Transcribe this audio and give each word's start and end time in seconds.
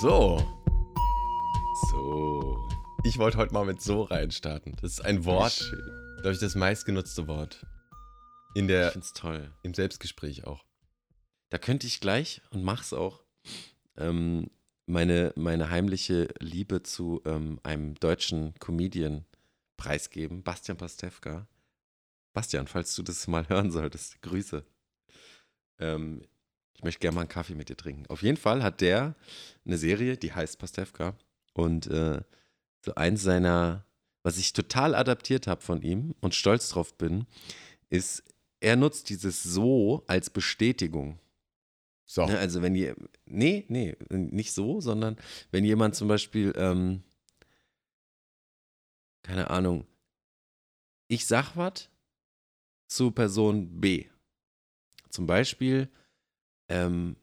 So. 0.00 0.42
So. 1.90 2.56
Ich 3.04 3.18
wollte 3.18 3.36
heute 3.36 3.52
mal 3.52 3.66
mit 3.66 3.82
so 3.82 4.04
reinstarten. 4.04 4.74
Das 4.80 4.92
ist 4.92 5.04
ein 5.04 5.26
Wort, 5.26 5.70
glaube 6.22 6.32
ich, 6.32 6.38
das 6.38 6.54
meistgenutzte 6.54 7.26
Wort. 7.28 7.66
In 8.54 8.66
der, 8.66 8.86
Ich 8.86 8.92
find's 8.94 9.12
toll. 9.12 9.52
Im 9.62 9.74
Selbstgespräch 9.74 10.44
auch. 10.46 10.64
Da 11.50 11.58
könnte 11.58 11.86
ich 11.86 12.00
gleich, 12.00 12.40
und 12.50 12.64
mach's 12.64 12.94
auch, 12.94 13.22
ähm, 13.98 14.50
meine, 14.86 15.34
meine 15.36 15.68
heimliche 15.68 16.28
Liebe 16.38 16.82
zu 16.82 17.20
ähm, 17.26 17.60
einem 17.62 17.94
deutschen 17.96 18.54
Comedian 18.58 19.26
preisgeben, 19.76 20.42
Bastian 20.42 20.78
Pastewka. 20.78 21.46
Bastian, 22.32 22.68
falls 22.68 22.94
du 22.94 23.02
das 23.02 23.26
mal 23.26 23.46
hören 23.50 23.70
solltest, 23.70 24.22
Grüße. 24.22 24.64
Ähm, 25.78 26.22
ich 26.80 26.84
möchte 26.84 27.00
gerne 27.00 27.16
mal 27.16 27.20
einen 27.20 27.28
Kaffee 27.28 27.54
mit 27.54 27.68
dir 27.68 27.76
trinken. 27.76 28.06
Auf 28.06 28.22
jeden 28.22 28.38
Fall 28.38 28.62
hat 28.62 28.80
der 28.80 29.14
eine 29.66 29.76
Serie, 29.76 30.16
die 30.16 30.32
heißt 30.32 30.58
Pastewka. 30.58 31.14
Und 31.52 31.88
äh, 31.88 32.22
so 32.82 32.94
eins 32.94 33.22
seiner, 33.22 33.84
was 34.22 34.38
ich 34.38 34.54
total 34.54 34.94
adaptiert 34.94 35.46
habe 35.46 35.60
von 35.60 35.82
ihm 35.82 36.14
und 36.20 36.34
stolz 36.34 36.70
drauf 36.70 36.96
bin, 36.96 37.26
ist, 37.90 38.24
er 38.60 38.76
nutzt 38.76 39.10
dieses 39.10 39.42
So 39.42 40.04
als 40.06 40.30
Bestätigung. 40.30 41.18
So. 42.06 42.24
Ne, 42.24 42.38
also 42.38 42.62
wenn 42.62 42.74
ihr, 42.74 42.96
nee, 43.26 43.66
nee, 43.68 43.94
nicht 44.08 44.54
so, 44.54 44.80
sondern 44.80 45.18
wenn 45.50 45.66
jemand 45.66 45.96
zum 45.96 46.08
Beispiel, 46.08 46.54
ähm, 46.56 47.02
keine 49.22 49.50
Ahnung, 49.50 49.86
ich 51.08 51.26
sag 51.26 51.58
was 51.58 51.90
zu 52.86 53.10
Person 53.10 53.82
B. 53.82 54.06
Zum 55.10 55.26
Beispiel, 55.26 55.90
ähm, 56.70 57.16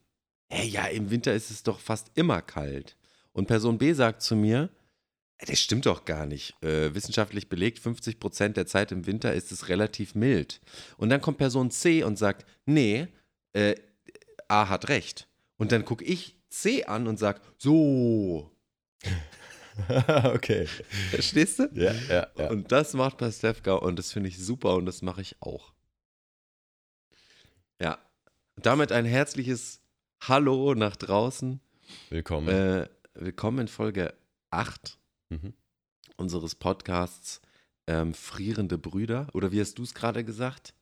hey, 0.49 0.67
ja, 0.67 0.85
im 0.85 1.09
Winter 1.09 1.33
ist 1.33 1.49
es 1.49 1.63
doch 1.63 1.79
fast 1.79 2.11
immer 2.15 2.41
kalt. 2.41 2.95
Und 3.33 3.47
Person 3.47 3.77
B 3.77 3.93
sagt 3.93 4.21
zu 4.21 4.35
mir, 4.35 4.69
"Äh, 5.37 5.45
das 5.47 5.59
stimmt 5.59 5.85
doch 5.85 6.05
gar 6.05 6.25
nicht. 6.25 6.61
Äh, 6.63 6.93
wissenschaftlich 6.93 7.49
belegt, 7.49 7.79
50 7.79 8.19
Prozent 8.19 8.57
der 8.57 8.67
Zeit 8.67 8.91
im 8.91 9.05
Winter 9.05 9.33
ist 9.33 9.51
es 9.51 9.69
relativ 9.69 10.15
mild. 10.15 10.61
Und 10.97 11.09
dann 11.09 11.21
kommt 11.21 11.37
Person 11.37 11.71
C 11.71 12.03
und 12.03 12.17
sagt, 12.17 12.45
nee, 12.65 13.07
äh, 13.53 13.75
A 14.47 14.69
hat 14.69 14.89
recht. 14.89 15.27
Und 15.57 15.71
dann 15.71 15.85
gucke 15.85 16.03
ich 16.05 16.35
C 16.49 16.85
an 16.85 17.07
und 17.07 17.17
sage, 17.17 17.41
so. 17.57 18.51
okay. 20.33 20.67
Verstehst 21.11 21.59
du? 21.59 21.69
Ja, 21.73 21.93
ja, 22.09 22.27
ja. 22.37 22.49
Und 22.49 22.71
das 22.71 22.93
macht 22.93 23.17
Pastewka 23.17 23.75
und 23.75 23.97
das 23.97 24.11
finde 24.11 24.29
ich 24.29 24.37
super 24.37 24.75
und 24.75 24.85
das 24.85 25.01
mache 25.01 25.21
ich 25.21 25.35
auch. 25.41 25.73
Ja. 27.79 27.99
Damit 28.59 28.91
ein 28.91 29.05
herzliches 29.05 29.81
Hallo 30.21 30.73
nach 30.73 30.95
draußen. 30.95 31.59
Willkommen. 32.09 32.47
Äh, 32.49 32.89
willkommen 33.13 33.59
in 33.59 33.67
Folge 33.67 34.13
8 34.49 34.97
Mhm. 35.29 35.53
unseres 36.15 36.55
Podcasts 36.55 37.41
ähm, 37.85 38.13
Frierende 38.13 38.77
Brüder. 38.77 39.27
Oder 39.33 39.51
wie 39.51 39.59
hast 39.61 39.77
du 39.77 39.83
es 39.83 39.93
gerade 39.93 40.23
gesagt? 40.23 40.73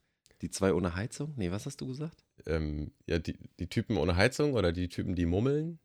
Die 0.42 0.50
zwei 0.52 0.74
ohne 0.74 0.96
Heizung? 0.96 1.34
Nee, 1.36 1.52
was 1.52 1.66
hast 1.66 1.82
du 1.82 1.88
gesagt? 1.88 2.24
Ähm, 2.46 2.92
ja, 3.08 3.20
die, 3.20 3.36
die 3.60 3.68
Typen 3.68 3.98
ohne 3.98 4.16
Heizung 4.16 4.54
oder 4.54 4.72
die 4.72 4.88
Typen, 4.88 5.16
die 5.16 5.26
mummeln? 5.26 5.80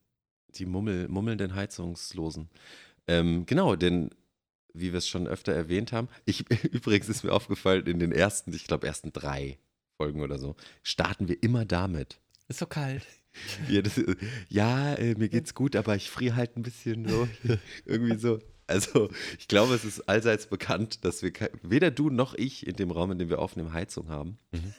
Die 0.56 0.66
Mummel, 0.66 1.08
mummelnden 1.08 1.54
Heizungslosen. 1.54 2.50
Ähm, 3.08 3.46
genau, 3.46 3.76
denn 3.76 4.10
wie 4.74 4.92
wir 4.92 4.98
es 4.98 5.08
schon 5.08 5.26
öfter 5.26 5.52
erwähnt 5.52 5.92
haben, 5.92 6.08
ich, 6.24 6.44
übrigens 6.64 7.08
ist 7.08 7.24
mir 7.24 7.32
aufgefallen, 7.32 7.86
in 7.86 7.98
den 7.98 8.12
ersten, 8.12 8.52
ich 8.52 8.66
glaube, 8.66 8.86
ersten 8.86 9.12
drei 9.12 9.58
Folgen 10.00 10.22
oder 10.22 10.38
so, 10.38 10.56
starten 10.82 11.28
wir 11.28 11.42
immer 11.42 11.66
damit. 11.66 12.20
Ist 12.48 12.60
so 12.60 12.66
kalt. 12.66 13.06
Ja, 13.68 13.80
das, 13.80 14.00
ja 14.48 14.94
äh, 14.94 15.14
mir 15.14 15.28
geht's 15.28 15.54
gut, 15.54 15.76
aber 15.76 15.94
ich 15.94 16.10
friere 16.10 16.34
halt 16.34 16.56
ein 16.56 16.64
bisschen 16.64 17.06
so. 17.06 17.28
Irgendwie 17.84 18.18
so. 18.18 18.40
Also, 18.66 19.08
ich 19.38 19.46
glaube, 19.46 19.72
es 19.72 19.84
ist 19.84 20.08
allseits 20.08 20.48
bekannt, 20.48 21.04
dass 21.04 21.22
wir 21.22 21.30
weder 21.62 21.92
du 21.92 22.10
noch 22.10 22.34
ich 22.34 22.66
in 22.66 22.74
dem 22.74 22.90
Raum, 22.90 23.12
in 23.12 23.18
dem 23.18 23.28
wir 23.28 23.38
aufnehmen, 23.38 23.72
Heizung 23.72 24.08
haben. 24.08 24.38
Mhm. 24.50 24.74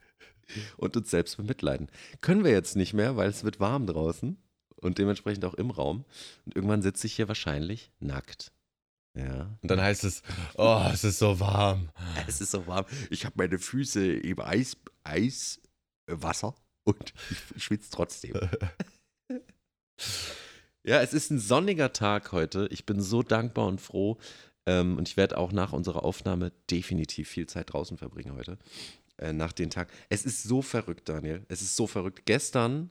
Und 0.76 0.94
uns 0.98 1.10
selbst 1.10 1.38
bemitleiden. 1.38 1.88
Können 2.20 2.44
wir 2.44 2.50
jetzt 2.50 2.76
nicht 2.76 2.92
mehr, 2.92 3.16
weil 3.16 3.30
es 3.30 3.44
wird 3.44 3.60
warm 3.60 3.86
draußen 3.86 4.36
und 4.76 4.98
dementsprechend 4.98 5.44
auch 5.46 5.54
im 5.54 5.70
Raum. 5.70 6.04
Und 6.44 6.54
irgendwann 6.54 6.82
sitze 6.82 7.06
ich 7.06 7.14
hier 7.14 7.28
wahrscheinlich 7.28 7.90
nackt. 7.98 8.52
Ja. 9.16 9.56
Und 9.62 9.70
dann 9.70 9.80
heißt 9.80 10.04
es, 10.04 10.22
oh, 10.56 10.84
es 10.92 11.02
ist 11.04 11.18
so 11.18 11.40
warm. 11.40 11.88
Es 12.26 12.40
ist 12.40 12.50
so 12.50 12.66
warm. 12.66 12.84
Ich 13.10 13.24
habe 13.24 13.34
meine 13.38 13.58
Füße 13.58 14.12
im 14.12 14.40
Eis, 14.40 14.76
Eiswasser 15.04 16.54
und 16.84 17.14
ich 17.56 17.64
schwitze 17.64 17.90
trotzdem. 17.90 18.34
ja, 20.84 21.00
es 21.00 21.12
ist 21.14 21.30
ein 21.30 21.38
sonniger 21.38 21.92
Tag 21.92 22.32
heute. 22.32 22.68
Ich 22.70 22.84
bin 22.86 23.00
so 23.00 23.22
dankbar 23.22 23.66
und 23.66 23.80
froh. 23.80 24.18
Ähm, 24.68 24.98
und 24.98 25.08
ich 25.08 25.16
werde 25.16 25.38
auch 25.38 25.52
nach 25.52 25.72
unserer 25.72 26.04
Aufnahme 26.04 26.52
definitiv 26.70 27.28
viel 27.28 27.46
Zeit 27.46 27.72
draußen 27.72 27.96
verbringen 27.96 28.34
heute. 28.34 28.58
Äh, 29.16 29.32
nach 29.32 29.52
den 29.52 29.70
Tag. 29.70 29.90
Es 30.10 30.24
ist 30.26 30.42
so 30.42 30.60
verrückt, 30.60 31.08
Daniel. 31.08 31.46
Es 31.48 31.62
ist 31.62 31.76
so 31.76 31.86
verrückt. 31.86 32.26
Gestern 32.26 32.90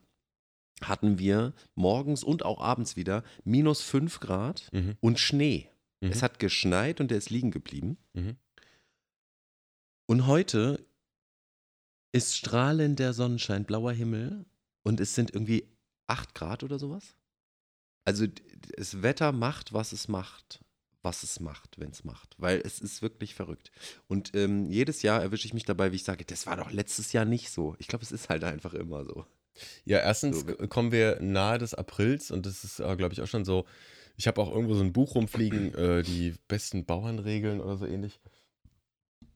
hatten 0.81 1.19
wir 1.19 1.53
morgens 1.75 2.23
und 2.23 2.43
auch 2.43 2.59
abends 2.61 2.95
wieder 2.95 3.23
minus 3.43 3.81
5 3.81 4.19
Grad 4.19 4.69
Mhm. 4.73 4.97
und 5.01 5.19
Schnee. 5.19 5.69
Mhm. 6.01 6.11
Es 6.11 6.22
hat 6.23 6.39
geschneit 6.39 7.00
und 7.00 7.09
der 7.11 7.17
ist 7.17 7.29
liegen 7.29 7.51
geblieben. 7.51 7.97
Mhm. 8.13 8.38
Und 10.07 10.28
heute 10.28 10.85
ist 12.11 12.38
strahlender 12.38 13.13
Sonnenschein, 13.13 13.66
blauer 13.66 13.91
Himmel 13.91 14.45
und 14.84 15.00
es 15.00 15.16
sind 15.16 15.34
irgendwie 15.34 15.67
8 16.07 16.35
Grad 16.35 16.63
oder 16.63 16.79
sowas. 16.79 17.16
Also 18.05 18.28
das 18.78 19.01
Wetter 19.01 19.31
macht, 19.31 19.73
was 19.73 19.91
es 19.91 20.07
macht, 20.07 20.63
was 21.01 21.23
es 21.23 21.39
macht, 21.39 21.79
wenn 21.79 21.89
es 21.89 22.03
macht, 22.03 22.35
weil 22.38 22.61
es 22.63 22.79
ist 22.79 23.01
wirklich 23.01 23.34
verrückt. 23.34 23.72
Und 24.07 24.35
ähm, 24.35 24.69
jedes 24.69 25.01
Jahr 25.01 25.22
erwische 25.22 25.47
ich 25.47 25.53
mich 25.53 25.66
dabei, 25.66 25.91
wie 25.91 25.95
ich 25.95 26.03
sage, 26.03 26.23
das 26.23 26.45
war 26.45 26.55
doch 26.55 26.72
letztes 26.72 27.13
Jahr 27.13 27.25
nicht 27.25 27.50
so. 27.50 27.75
Ich 27.79 27.88
glaube, 27.88 28.03
es 28.03 28.11
ist 28.11 28.29
halt 28.29 28.44
einfach 28.44 28.73
immer 28.75 29.03
so. 29.05 29.25
Ja, 29.85 30.00
erstens 30.00 30.41
So. 30.41 30.67
kommen 30.67 30.91
wir 30.91 31.19
nahe 31.22 31.57
des 31.57 31.73
Aprils 31.73 32.29
und 32.29 32.45
das 32.45 32.63
ist, 32.63 32.78
glaube 32.78 33.13
ich, 33.13 33.22
auch 33.22 33.28
schon 33.28 33.45
so. 33.45 33.66
Ich 34.17 34.27
habe 34.27 34.41
auch 34.41 34.51
irgendwo 34.51 34.75
so 34.75 34.81
ein 34.83 34.93
Buch 34.93 35.15
rumfliegen, 35.15 35.73
äh, 35.75 36.03
die 36.03 36.33
besten 36.47 36.85
Bauernregeln 36.85 37.61
oder 37.61 37.77
so 37.77 37.85
ähnlich. 37.85 38.19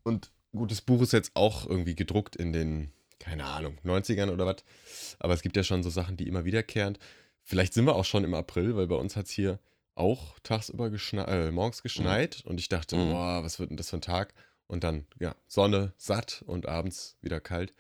Und 0.04 0.32
gut, 0.54 0.72
das 0.72 0.82
Buch 0.82 1.02
ist 1.02 1.14
jetzt 1.14 1.32
auch 1.36 1.66
irgendwie 1.68 1.96
gedruckt 1.96 2.36
in 2.36 2.54
den, 2.54 2.92
keine 3.20 3.46
Ahnung, 3.46 3.78
90ern 3.84 4.32
oder 4.32 4.46
was. 4.46 4.64
Aber 5.20 5.34
es 5.34 5.42
gibt 5.42 5.56
ja 5.58 5.64
schon 5.64 5.84
so 5.84 5.90
Sachen, 5.90 6.18
die 6.18 6.28
immer 6.28 6.46
wiederkehrend. 6.46 7.00
Vielleicht 7.44 7.74
sind 7.74 7.86
wir 7.86 7.96
auch 7.96 8.06
schon 8.06 8.24
im 8.24 8.34
April, 8.34 8.76
weil 8.76 8.88
bei 8.88 8.96
uns 8.96 9.16
hat 9.16 9.26
es 9.26 9.32
hier 9.32 9.60
auch 9.96 10.40
tagsüber 10.40 10.90
geschneit, 10.90 11.28
äh, 11.30 11.52
morgens 11.52 11.84
geschneit 11.84 12.42
und 12.46 12.60
ich 12.60 12.70
dachte, 12.70 12.96
Mhm. 12.96 13.10
boah, 13.12 13.44
was 13.44 13.60
wird 13.60 13.70
denn 13.72 13.78
das 13.78 13.90
für 13.90 13.98
ein 13.98 14.02
Tag? 14.02 14.34
Und 14.68 14.84
dann, 14.84 15.06
ja, 15.20 15.36
Sonne, 15.48 15.94
satt 15.98 16.44
und 16.46 16.68
abends 16.68 17.18
wieder 17.22 17.40
kalt. 17.42 17.74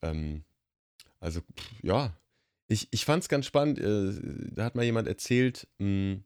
Ähm, 0.00 0.44
also, 1.20 1.40
pff, 1.40 1.70
ja, 1.82 2.16
ich, 2.68 2.88
ich 2.90 3.04
fand 3.04 3.22
es 3.22 3.28
ganz 3.28 3.46
spannend. 3.46 3.78
Äh, 3.78 4.12
da 4.52 4.64
hat 4.64 4.74
mal 4.74 4.84
jemand 4.84 5.06
erzählt, 5.08 5.66
mh, 5.78 6.18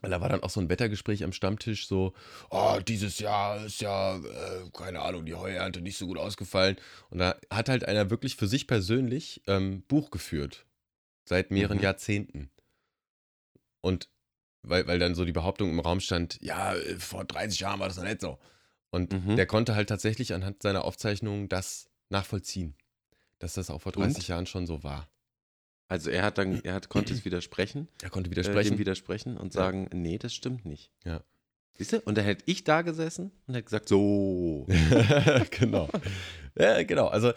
weil 0.00 0.10
da 0.10 0.20
war 0.20 0.28
dann 0.28 0.42
auch 0.42 0.50
so 0.50 0.60
ein 0.60 0.68
Wettergespräch 0.68 1.22
am 1.22 1.32
Stammtisch, 1.32 1.86
so, 1.86 2.12
oh, 2.50 2.78
dieses 2.86 3.18
Jahr 3.20 3.64
ist 3.64 3.80
ja, 3.80 4.16
äh, 4.16 4.70
keine 4.72 5.00
Ahnung, 5.00 5.24
die 5.26 5.34
Heuernte 5.34 5.80
nicht 5.80 5.96
so 5.96 6.06
gut 6.06 6.18
ausgefallen. 6.18 6.76
Und 7.10 7.18
da 7.18 7.36
hat 7.50 7.68
halt 7.68 7.84
einer 7.84 8.10
wirklich 8.10 8.34
für 8.36 8.48
sich 8.48 8.66
persönlich 8.66 9.42
ähm, 9.46 9.82
Buch 9.88 10.10
geführt. 10.10 10.66
Seit 11.24 11.50
mehreren 11.52 11.76
Mhm. 11.78 11.84
Jahrzehnten. 11.84 12.50
Und 13.80 14.08
weil, 14.62 14.86
weil 14.86 14.98
dann 14.98 15.14
so 15.14 15.24
die 15.24 15.32
Behauptung 15.32 15.70
im 15.70 15.80
Raum 15.80 16.00
stand, 16.00 16.38
ja, 16.40 16.74
äh, 16.74 16.98
vor 16.98 17.24
30 17.24 17.60
Jahren 17.60 17.80
war 17.80 17.88
das 17.88 17.96
noch 17.96 18.04
nicht 18.04 18.20
so. 18.20 18.38
Und 18.90 19.12
Mhm. 19.12 19.36
der 19.36 19.46
konnte 19.46 19.74
halt 19.74 19.88
tatsächlich 19.88 20.34
anhand 20.34 20.62
seiner 20.62 20.84
Aufzeichnungen 20.84 21.48
das 21.48 21.88
nachvollziehen. 22.10 22.74
Dass 23.38 23.54
das 23.54 23.70
auch 23.70 23.80
vor 23.82 23.92
30 23.92 24.16
Und? 24.18 24.28
Jahren 24.28 24.46
schon 24.46 24.66
so 24.66 24.82
war. 24.82 25.08
Also 25.92 26.08
er 26.10 26.22
hat 26.22 26.38
dann, 26.38 26.64
er 26.64 26.72
hat, 26.72 26.88
konnte 26.88 27.12
es 27.12 27.24
widersprechen, 27.26 27.86
Er 28.02 28.08
konnte 28.08 28.28
äh, 28.28 28.30
widersprechen. 28.30 28.70
dem 28.74 28.78
widersprechen 28.78 29.36
und 29.36 29.54
Ja. 29.54 29.60
sagen, 29.60 29.90
nee, 29.92 30.16
das 30.16 30.32
stimmt 30.34 30.64
nicht. 30.64 30.90
Ja. 31.04 31.22
Siehst 31.76 31.92
du? 31.92 32.00
Und 32.00 32.16
da 32.16 32.22
hätte 32.22 32.44
ich 32.46 32.64
da 32.64 32.80
gesessen 32.80 33.30
und 33.46 33.54
hätte 33.54 33.64
gesagt, 33.64 33.88
so. 33.90 34.66
genau. 35.50 35.90
Ja, 36.58 36.82
genau. 36.82 37.08
Also 37.08 37.32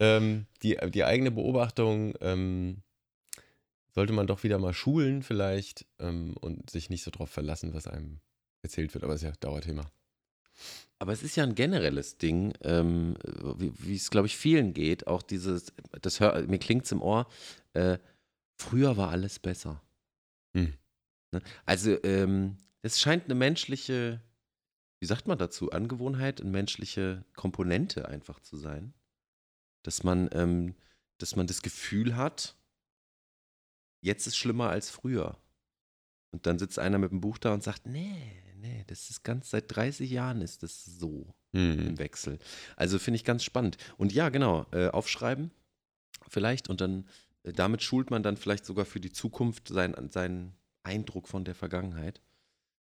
ähm, 0.00 0.46
die, 0.64 0.78
die 0.90 1.04
eigene 1.04 1.30
Beobachtung 1.30 2.14
ähm, 2.20 2.82
sollte 3.94 4.12
man 4.12 4.26
doch 4.26 4.42
wieder 4.42 4.58
mal 4.58 4.72
schulen 4.74 5.22
vielleicht 5.22 5.86
ähm, 6.00 6.34
und 6.40 6.70
sich 6.70 6.90
nicht 6.90 7.04
so 7.04 7.10
drauf 7.12 7.30
verlassen, 7.30 7.72
was 7.72 7.86
einem 7.86 8.18
erzählt 8.62 8.94
wird. 8.94 9.04
Aber 9.04 9.14
es 9.14 9.22
ist 9.22 9.28
ja 9.28 9.32
Dauerthema. 9.38 9.90
Aber 10.98 11.12
es 11.12 11.22
ist 11.22 11.34
ja 11.34 11.42
ein 11.42 11.56
generelles 11.56 12.16
Ding, 12.18 12.54
ähm, 12.60 13.16
wie 13.24 13.96
es, 13.96 14.10
glaube 14.10 14.28
ich, 14.28 14.36
vielen 14.36 14.72
geht. 14.72 15.08
Auch 15.08 15.22
dieses, 15.22 15.72
das 16.00 16.20
hör, 16.20 16.40
mir 16.46 16.58
klingt 16.58 16.84
es 16.84 16.92
im 16.92 17.02
Ohr, 17.02 17.26
äh, 17.72 17.98
früher 18.56 18.96
war 18.96 19.10
alles 19.10 19.40
besser. 19.40 19.82
Hm. 20.56 20.74
Ne? 21.32 21.42
Also, 21.64 21.96
ähm, 22.04 22.56
es 22.82 23.00
scheint 23.00 23.24
eine 23.24 23.34
menschliche, 23.34 24.20
wie 25.00 25.06
sagt 25.06 25.26
man 25.26 25.38
dazu, 25.38 25.72
Angewohnheit, 25.72 26.40
eine 26.40 26.50
menschliche 26.50 27.24
Komponente 27.34 28.08
einfach 28.08 28.40
zu 28.40 28.56
sein. 28.56 28.94
Dass 29.82 30.04
man, 30.04 30.28
ähm, 30.32 30.76
dass 31.18 31.34
man 31.34 31.48
das 31.48 31.62
Gefühl 31.62 32.16
hat, 32.16 32.54
jetzt 34.02 34.26
ist 34.26 34.36
schlimmer 34.36 34.70
als 34.70 34.90
früher. 34.90 35.36
Und 36.30 36.46
dann 36.46 36.58
sitzt 36.58 36.78
einer 36.78 36.98
mit 36.98 37.10
dem 37.10 37.20
Buch 37.20 37.38
da 37.38 37.52
und 37.52 37.62
sagt, 37.62 37.86
nee, 37.86 38.41
nee, 38.62 38.84
das 38.86 39.10
ist 39.10 39.24
ganz, 39.24 39.50
seit 39.50 39.74
30 39.74 40.10
Jahren 40.10 40.40
ist 40.40 40.62
das 40.62 40.84
so 40.84 41.34
Hm. 41.54 41.88
im 41.88 41.98
Wechsel. 41.98 42.38
Also 42.76 42.98
finde 42.98 43.16
ich 43.16 43.24
ganz 43.24 43.44
spannend. 43.44 43.76
Und 43.98 44.12
ja, 44.12 44.30
genau, 44.30 44.66
äh, 44.72 44.88
aufschreiben 44.88 45.50
vielleicht 46.28 46.68
und 46.68 46.80
dann, 46.80 47.06
äh, 47.42 47.52
damit 47.52 47.82
schult 47.82 48.10
man 48.10 48.22
dann 48.22 48.36
vielleicht 48.36 48.64
sogar 48.64 48.84
für 48.86 49.00
die 49.00 49.12
Zukunft 49.12 49.68
seinen, 49.68 50.10
seinen 50.10 50.54
Eindruck 50.82 51.28
von 51.28 51.44
der 51.44 51.54
Vergangenheit. 51.54 52.22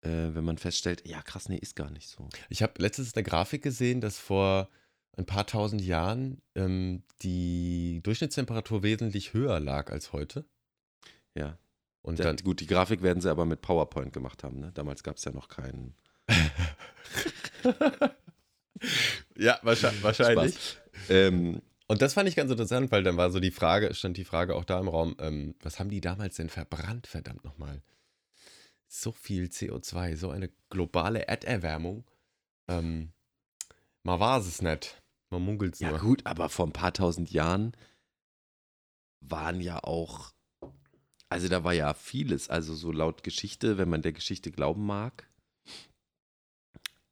Äh, 0.02 0.34
wenn 0.34 0.46
man 0.46 0.58
feststellt, 0.58 1.06
ja 1.06 1.22
krass, 1.22 1.50
nee, 1.50 1.58
ist 1.58 1.76
gar 1.76 1.90
nicht 1.92 2.08
so. 2.08 2.30
Ich 2.50 2.64
habe 2.64 2.82
letztens 2.82 3.14
eine 3.16 3.24
Grafik 3.24 3.62
gesehen, 3.62 4.00
dass 4.00 4.20
vor 4.20 4.70
ein 5.18 5.26
paar 5.26 5.48
tausend 5.48 5.82
Jahren 5.82 6.42
ähm, 6.56 7.04
die 7.22 8.02
Durchschnittstemperatur 8.04 8.84
wesentlich 8.84 9.34
höher 9.34 9.60
lag 9.60 9.92
als 9.92 10.14
heute. 10.14 10.46
Ja. 11.36 11.58
Und 12.06 12.20
Ja, 12.20 12.26
dann, 12.26 12.38
gut, 12.38 12.60
die 12.60 12.68
Grafik 12.68 13.02
werden 13.02 13.20
sie 13.20 13.32
aber 13.32 13.46
mit 13.48 13.62
PowerPoint 13.62 14.14
gemacht 14.14 14.44
haben. 14.44 14.60
Ne? 14.60 14.72
Damals 14.74 15.02
gab 15.02 15.18
es 15.18 15.26
ja 15.26 15.32
noch 15.32 15.48
keinen. 15.48 15.96
ja, 19.36 19.60
wahrscheinlich. 19.64 20.78
Ähm, 21.10 21.64
Und 21.88 22.04
das 22.04 22.14
fand 22.14 22.30
ich 22.30 22.36
ganz 22.36 22.52
interessant, 22.52 22.92
weil 22.92 23.02
dann 23.02 23.18
war 23.18 23.32
so 23.32 23.40
die 23.40 23.50
Frage, 23.50 23.92
stand 23.96 24.18
die 24.18 24.24
Frage 24.24 24.56
auch 24.56 24.66
da 24.66 24.80
im 24.80 24.88
Raum, 24.88 25.16
ähm, 25.20 25.56
was 25.62 25.80
haben 25.80 25.90
die 25.90 26.00
damals 26.02 26.36
denn 26.36 26.50
verbrannt, 26.50 27.08
verdammt 27.08 27.44
nochmal? 27.44 27.82
So 28.88 29.12
viel 29.12 29.46
CO2, 29.46 30.16
so 30.16 30.30
eine 30.30 30.52
globale 30.70 31.28
Erderwärmung. 31.28 32.06
Ähm, 32.68 33.14
mal 34.04 34.20
war 34.20 34.40
es 34.40 34.62
nicht. 34.62 35.02
Man 35.32 35.42
munkelt 35.42 35.74
es 35.74 35.80
ja 35.80 35.90
nur. 35.90 36.00
gut, 36.00 36.22
aber 36.26 36.50
vor 36.50 36.68
ein 36.68 36.72
paar 36.72 36.94
tausend 36.94 37.32
Jahren 37.32 37.76
waren 39.22 39.60
ja 39.60 39.84
auch, 39.84 40.35
also 41.30 41.48
da 41.48 41.64
war 41.64 41.74
ja 41.74 41.94
vieles, 41.94 42.50
also 42.50 42.76
so 42.76 42.92
laut 42.92 43.24
Geschichte, 43.24 43.78
wenn 43.78 43.90
man 43.90 44.02
der 44.02 44.14
Geschichte 44.14 44.52
glauben 44.52 44.86
mag, 44.86 45.30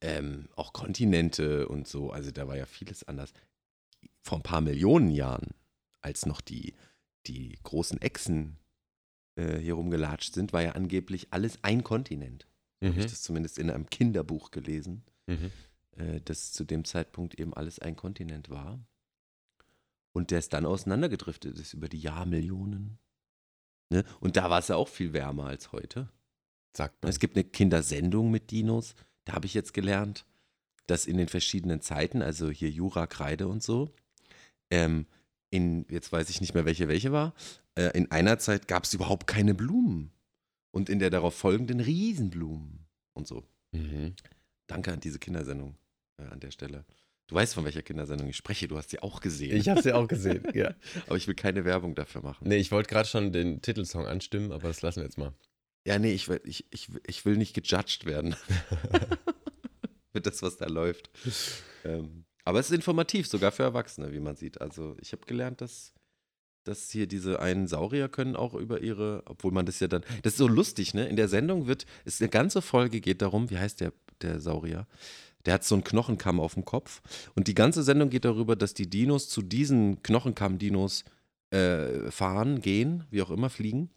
ähm, 0.01 0.49
auch 0.55 0.73
Kontinente 0.73 1.67
und 1.67 1.87
so, 1.87 2.11
also 2.11 2.31
da 2.31 2.47
war 2.47 2.57
ja 2.57 2.65
vieles 2.65 3.03
anders. 3.07 3.33
Vor 4.21 4.39
ein 4.39 4.43
paar 4.43 4.61
Millionen 4.61 5.09
Jahren, 5.09 5.51
als 6.01 6.25
noch 6.25 6.41
die, 6.41 6.73
die 7.27 7.57
großen 7.63 8.01
Echsen 8.01 8.57
äh, 9.35 9.57
hier 9.57 9.75
rumgelatscht 9.75 10.33
sind, 10.33 10.51
war 10.53 10.61
ja 10.61 10.73
angeblich 10.73 11.27
alles 11.31 11.59
ein 11.63 11.83
Kontinent. 11.83 12.47
Habe 12.83 12.93
Mhm. 12.95 12.99
ich 12.99 13.05
das 13.05 13.21
zumindest 13.21 13.57
in 13.59 13.69
einem 13.71 13.89
Kinderbuch 13.89 14.51
gelesen 14.51 15.03
Mhm. 15.25 15.51
äh, 15.95 16.19
dass 16.19 16.51
zu 16.51 16.65
dem 16.65 16.83
Zeitpunkt 16.83 17.39
eben 17.39 17.53
alles 17.53 17.79
ein 17.79 17.95
Kontinent 17.95 18.49
war. 18.49 18.77
Und 20.11 20.31
der 20.31 20.39
ist 20.39 20.51
dann 20.51 20.65
auseinandergedriftet 20.65 21.57
ist 21.57 21.73
über 21.73 21.87
die 21.87 21.99
Jahrmillionen. 21.99 22.99
Ne? 23.89 24.03
Und 24.19 24.37
da 24.37 24.49
war 24.49 24.59
es 24.59 24.67
ja 24.67 24.75
auch 24.75 24.87
viel 24.87 25.13
wärmer 25.13 25.45
als 25.45 25.71
heute. 25.71 26.09
Sagt 26.75 27.03
man. 27.03 27.09
Es 27.09 27.19
gibt 27.19 27.35
eine 27.35 27.43
Kindersendung 27.43 28.31
mit 28.31 28.51
Dinos. 28.51 28.95
Da 29.25 29.33
habe 29.33 29.45
ich 29.45 29.53
jetzt 29.53 29.73
gelernt, 29.73 30.25
dass 30.87 31.05
in 31.05 31.17
den 31.17 31.27
verschiedenen 31.27 31.81
Zeiten, 31.81 32.21
also 32.21 32.49
hier 32.49 32.69
Jura, 32.69 33.07
Kreide 33.07 33.47
und 33.47 33.63
so, 33.63 33.93
ähm, 34.71 35.05
in, 35.49 35.85
jetzt 35.89 36.11
weiß 36.11 36.29
ich 36.29 36.41
nicht 36.41 36.55
mehr, 36.55 36.65
welche 36.65 36.87
welche 36.87 37.11
war, 37.11 37.33
äh, 37.75 37.95
in 37.97 38.09
einer 38.11 38.39
Zeit 38.39 38.67
gab 38.67 38.85
es 38.85 38.93
überhaupt 38.93 39.27
keine 39.27 39.53
Blumen. 39.53 40.11
Und 40.71 40.89
in 40.89 40.97
der 40.97 41.11
darauf 41.11 41.35
folgenden 41.35 41.79
Riesenblumen 41.79 42.87
und 43.13 43.27
so. 43.27 43.43
Mhm. 43.73 44.15
Danke 44.65 44.91
an 44.91 44.99
diese 44.99 45.19
Kindersendung 45.19 45.77
äh, 46.17 46.23
an 46.23 46.39
der 46.39 46.49
Stelle. 46.49 46.83
Du 47.27 47.35
weißt, 47.35 47.53
von 47.53 47.63
welcher 47.63 47.81
Kindersendung 47.81 48.27
ich 48.27 48.35
spreche, 48.35 48.67
du 48.67 48.77
hast 48.77 48.89
sie 48.89 48.99
auch 48.99 49.21
gesehen. 49.21 49.55
Ich 49.55 49.69
habe 49.69 49.81
sie 49.81 49.93
auch 49.93 50.07
gesehen, 50.07 50.43
ja. 50.53 50.73
Aber 51.07 51.15
ich 51.15 51.27
will 51.27 51.35
keine 51.35 51.63
Werbung 51.65 51.95
dafür 51.95 52.21
machen. 52.21 52.47
Nee, 52.47 52.57
ich 52.57 52.71
wollte 52.71 52.89
gerade 52.89 53.07
schon 53.07 53.31
den 53.31 53.61
Titelsong 53.61 54.05
anstimmen, 54.05 54.51
aber 54.51 54.67
das 54.67 54.81
lassen 54.81 54.97
wir 54.99 55.05
jetzt 55.05 55.17
mal. 55.17 55.33
Ja, 55.85 55.99
nee, 55.99 56.13
ich, 56.13 56.27
will- 56.29 56.41
ich, 56.43 56.65
ich, 56.71 56.89
ich 57.07 57.25
will 57.25 57.37
nicht 57.37 57.53
gejudged 57.53 58.05
werden. 58.05 58.35
Für 60.11 60.21
das, 60.21 60.41
was 60.41 60.57
da 60.57 60.67
läuft. 60.67 61.09
Ähm, 61.83 62.25
aber 62.45 62.59
es 62.59 62.67
ist 62.69 62.75
informativ, 62.75 63.27
sogar 63.27 63.51
für 63.51 63.63
Erwachsene, 63.63 64.11
wie 64.13 64.19
man 64.19 64.35
sieht. 64.35 64.61
Also 64.61 64.95
ich 65.01 65.11
habe 65.11 65.25
gelernt, 65.25 65.59
dass, 65.61 65.93
dass 66.65 66.91
hier 66.91 67.07
diese 67.07 67.39
einen 67.39 67.67
Saurier 67.67 68.09
können 68.09 68.35
auch 68.35 68.53
über 68.53 68.81
ihre, 68.81 69.23
obwohl 69.25 69.51
man 69.51 69.65
das 69.65 69.79
ja 69.79 69.87
dann, 69.87 70.03
das 70.21 70.33
ist 70.33 70.37
so 70.37 70.47
lustig, 70.47 70.93
ne? 70.93 71.07
In 71.07 71.15
der 71.15 71.29
Sendung 71.29 71.65
wird, 71.67 71.85
ist 72.05 72.21
eine 72.21 72.29
ganze 72.29 72.61
Folge 72.61 73.01
geht 73.01 73.21
darum, 73.23 73.49
wie 73.49 73.57
heißt 73.57 73.79
der, 73.81 73.91
der 74.21 74.39
Saurier? 74.39 74.85
Der 75.45 75.55
hat 75.55 75.63
so 75.63 75.75
einen 75.75 75.83
Knochenkamm 75.83 76.39
auf 76.39 76.53
dem 76.53 76.65
Kopf. 76.65 77.01
Und 77.35 77.47
die 77.47 77.55
ganze 77.55 77.83
Sendung 77.83 78.09
geht 78.09 78.25
darüber, 78.25 78.55
dass 78.55 78.73
die 78.73 78.89
Dinos 78.89 79.29
zu 79.29 79.41
diesen 79.41 80.01
Knochenkamm-Dinos 80.03 81.03
äh, 81.51 82.11
fahren, 82.11 82.61
gehen, 82.61 83.05
wie 83.11 83.21
auch 83.21 83.31
immer, 83.31 83.49
fliegen. 83.49 83.89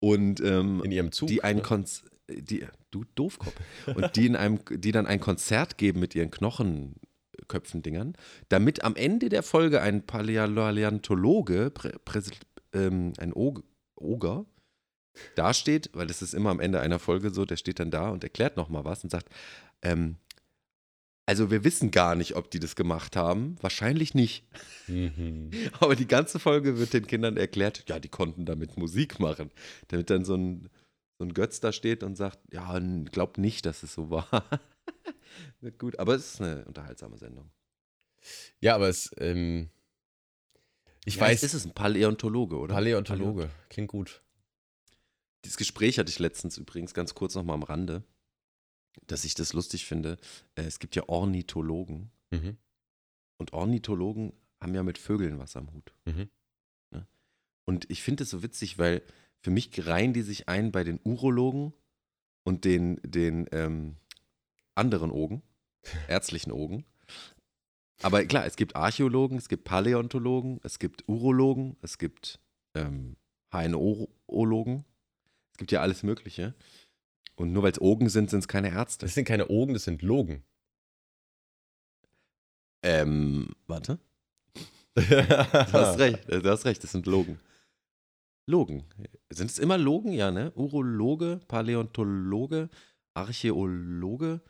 Und 0.00 0.40
ähm, 0.40 0.82
In 0.84 0.92
ihrem 0.92 1.12
Zug. 1.12 1.28
die 1.28 1.42
ein 1.42 1.56
ne? 1.56 1.62
Konz 1.62 2.04
die 2.30 2.66
du 2.90 3.04
Doofkopf 3.14 3.54
und 3.94 4.16
die 4.16 4.26
in 4.26 4.36
einem 4.36 4.60
die 4.70 4.92
dann 4.92 5.06
ein 5.06 5.20
Konzert 5.20 5.78
geben 5.78 6.00
mit 6.00 6.14
ihren 6.14 6.30
Knochenköpfen-Dingern, 6.30 8.14
damit 8.48 8.84
am 8.84 8.96
Ende 8.96 9.28
der 9.28 9.42
Folge 9.42 9.80
ein 9.80 10.04
Paläontologe, 10.04 11.70
Prä, 11.70 11.92
Prä, 12.04 12.20
ähm, 12.72 13.12
ein 13.18 13.32
Og 13.34 13.62
Oger, 13.96 14.46
dasteht, 15.34 15.90
weil 15.92 16.06
das 16.06 16.22
ist 16.22 16.34
immer 16.34 16.50
am 16.50 16.60
Ende 16.60 16.80
einer 16.80 16.98
Folge 16.98 17.30
so, 17.30 17.44
der 17.44 17.56
steht 17.56 17.80
dann 17.80 17.90
da 17.90 18.10
und 18.10 18.24
erklärt 18.24 18.56
nochmal 18.56 18.84
was 18.84 19.04
und 19.04 19.10
sagt, 19.10 19.28
ähm, 19.82 20.16
also 21.26 21.50
wir 21.50 21.62
wissen 21.62 21.90
gar 21.90 22.14
nicht, 22.14 22.36
ob 22.36 22.50
die 22.50 22.58
das 22.58 22.74
gemacht 22.74 23.14
haben, 23.14 23.56
wahrscheinlich 23.60 24.14
nicht. 24.14 24.44
Mhm. 24.86 25.50
Aber 25.80 25.94
die 25.94 26.06
ganze 26.06 26.38
Folge 26.38 26.78
wird 26.78 26.94
den 26.94 27.06
Kindern 27.06 27.36
erklärt, 27.36 27.84
ja, 27.86 28.00
die 28.00 28.08
konnten 28.08 28.46
damit 28.46 28.78
Musik 28.78 29.20
machen. 29.20 29.50
Damit 29.88 30.08
dann 30.08 30.24
so 30.24 30.34
ein, 30.34 30.70
so 31.18 31.26
ein 31.26 31.34
Götz 31.34 31.60
da 31.60 31.72
steht 31.72 32.02
und 32.02 32.16
sagt, 32.16 32.38
ja, 32.50 32.80
glaubt 33.12 33.36
nicht, 33.36 33.66
dass 33.66 33.82
es 33.82 33.92
so 33.92 34.08
war. 34.10 34.26
Gut, 35.78 35.98
aber 35.98 36.14
es 36.14 36.32
ist 36.34 36.40
eine 36.40 36.64
unterhaltsame 36.64 37.18
Sendung. 37.18 37.50
Ja, 38.60 38.74
aber 38.74 38.88
es, 38.88 39.10
ähm, 39.18 39.68
ich 41.04 41.16
Ja, 41.16 41.22
weiß, 41.22 41.42
Ist 41.42 41.54
es 41.54 41.66
ein 41.66 41.74
Paläontologe, 41.74 42.56
oder? 42.56 42.74
Paläontologe, 42.74 43.50
klingt 43.68 43.88
gut. 43.88 44.22
Dieses 45.44 45.56
Gespräch 45.56 45.98
hatte 45.98 46.10
ich 46.10 46.18
letztens 46.18 46.58
übrigens 46.58 46.94
ganz 46.94 47.14
kurz 47.14 47.34
nochmal 47.34 47.54
am 47.54 47.62
Rande, 47.62 48.02
dass 49.06 49.24
ich 49.24 49.34
das 49.34 49.52
lustig 49.52 49.86
finde. 49.86 50.18
Äh, 50.56 50.62
Es 50.62 50.78
gibt 50.78 50.96
ja 50.96 51.08
Ornithologen 51.08 52.10
Mhm. 52.30 52.58
und 53.38 53.52
Ornithologen 53.52 54.32
haben 54.60 54.74
ja 54.74 54.82
mit 54.82 54.98
Vögeln 54.98 55.38
was 55.38 55.56
am 55.56 55.72
Hut. 55.72 55.94
Mhm. 56.04 56.28
Ne? 56.90 57.06
Und 57.64 57.88
ich 57.90 58.02
finde 58.02 58.24
es 58.24 58.30
so 58.30 58.42
witzig, 58.42 58.76
weil 58.78 59.02
für 59.40 59.50
mich 59.50 59.70
reihen 59.86 60.12
die 60.12 60.22
sich 60.22 60.48
ein 60.48 60.72
bei 60.72 60.82
den 60.84 61.00
Urologen 61.04 61.72
und 62.44 62.64
den, 62.64 63.00
den 63.02 63.46
ähm, 63.52 63.96
anderen 64.74 65.10
Ogen, 65.10 65.42
ärztlichen 66.08 66.50
Ogen. 66.52 66.84
Aber 68.02 68.24
klar, 68.26 68.44
es 68.46 68.56
gibt 68.56 68.76
Archäologen, 68.76 69.38
es 69.38 69.48
gibt 69.48 69.64
Paläontologen, 69.64 70.60
es 70.62 70.78
gibt 70.78 71.08
Urologen, 71.08 71.76
es 71.82 71.98
gibt 71.98 72.40
ähm, 72.74 73.16
HNO-Ologen. 73.52 74.84
Es 75.58 75.60
gibt 75.60 75.72
ja 75.72 75.80
alles 75.80 76.04
Mögliche. 76.04 76.54
Und 77.34 77.52
nur 77.52 77.64
weil 77.64 77.72
es 77.72 77.80
Ogen 77.80 78.08
sind, 78.08 78.30
sind 78.30 78.38
es 78.38 78.46
keine 78.46 78.70
Ärzte. 78.70 79.06
Das 79.06 79.14
sind 79.16 79.24
keine 79.24 79.48
Ogen, 79.50 79.74
das 79.74 79.82
sind 79.82 80.02
Logen. 80.02 80.44
Ähm, 82.84 83.56
warte. 83.66 83.98
du 84.94 85.02
hast 85.72 85.98
recht, 85.98 86.28
äh, 86.28 86.40
du 86.40 86.48
hast 86.48 86.64
recht, 86.64 86.84
das 86.84 86.92
sind 86.92 87.06
Logen. 87.06 87.40
Logen. 88.46 88.84
Sind 89.30 89.50
es 89.50 89.58
immer 89.58 89.76
Logen? 89.78 90.12
Ja, 90.12 90.30
ne? 90.30 90.52
Urologe, 90.54 91.40
Paläontologe, 91.48 92.68
Archäologe. 93.14 94.40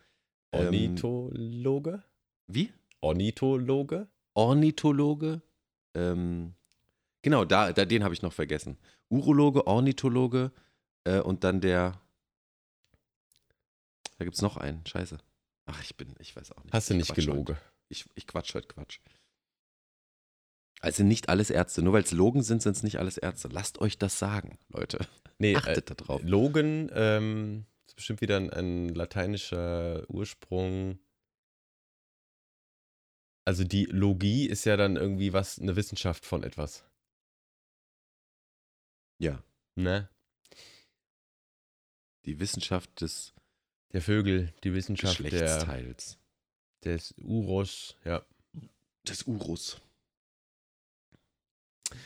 ähm, 0.51 0.65
Ornithologe? 0.67 2.03
Wie? 2.45 2.71
Ornithologe? 3.01 4.07
Ornithologe. 4.35 5.41
Ähm, 5.95 6.53
genau, 7.23 7.45
da, 7.45 7.73
da, 7.73 7.85
den 7.85 8.03
habe 8.03 8.13
ich 8.13 8.21
noch 8.21 8.33
vergessen. 8.33 8.77
Urologe, 9.09 9.65
Ornithologe 9.65 10.51
äh, 11.09 11.21
und 11.21 11.43
dann 11.43 11.61
der. 11.61 11.99
Da 14.17 14.25
gibt 14.25 14.35
es 14.35 14.41
noch 14.41 14.57
einen. 14.57 14.85
Scheiße. 14.85 15.17
Ach, 15.65 15.81
ich 15.81 15.95
bin, 15.95 16.15
ich 16.19 16.35
weiß 16.35 16.51
auch 16.51 16.63
nicht. 16.63 16.73
Hast 16.73 16.89
du 16.89 16.93
Ich 16.93 16.99
nicht 16.99 17.15
gelogen? 17.15 17.57
Ich, 17.89 18.05
ich 18.15 18.27
quatsch 18.27 18.53
heute 18.53 18.67
Quatsch. 18.67 18.99
Also 20.81 21.03
nicht 21.03 21.29
alles 21.29 21.49
Ärzte. 21.49 21.81
Nur 21.81 21.93
weil 21.93 22.03
es 22.03 22.11
Logen 22.11 22.43
sind, 22.43 22.61
sind 22.61 22.75
es 22.75 22.83
nicht 22.83 22.97
alles 22.99 23.17
Ärzte. 23.17 23.49
Lasst 23.49 23.79
euch 23.79 23.97
das 23.97 24.19
sagen, 24.19 24.57
Leute. 24.69 24.99
Nee, 25.37 25.53
äh, 25.53 25.57
Achtet 25.57 25.89
da 25.89 25.93
drauf. 25.93 26.21
Logen 26.23 26.89
ähm, 26.93 27.65
ist 27.87 27.95
bestimmt 27.95 28.21
wieder 28.21 28.37
ein, 28.37 28.49
ein 28.49 28.89
lateinischer 28.89 30.03
Ursprung. 30.09 30.99
Also 33.45 33.63
die 33.63 33.85
Logie 33.85 34.47
ist 34.47 34.65
ja 34.65 34.75
dann 34.75 34.95
irgendwie 34.95 35.33
was, 35.33 35.59
eine 35.59 35.75
Wissenschaft 35.75 36.25
von 36.25 36.43
etwas. 36.43 36.83
Ja. 39.17 39.43
Ne? 39.75 40.09
Die 42.29 42.39
Wissenschaft 42.39 43.01
des 43.01 43.33
Der 43.91 44.03
Vögel, 44.03 44.53
die 44.63 44.71
Wissenschaft 44.75 45.17
der, 45.17 45.31
Geschlechtsteils. 45.31 46.19
des 46.85 47.15
Uros, 47.17 47.95
ja. 48.05 48.23
Des 49.07 49.23
Urus. 49.23 49.81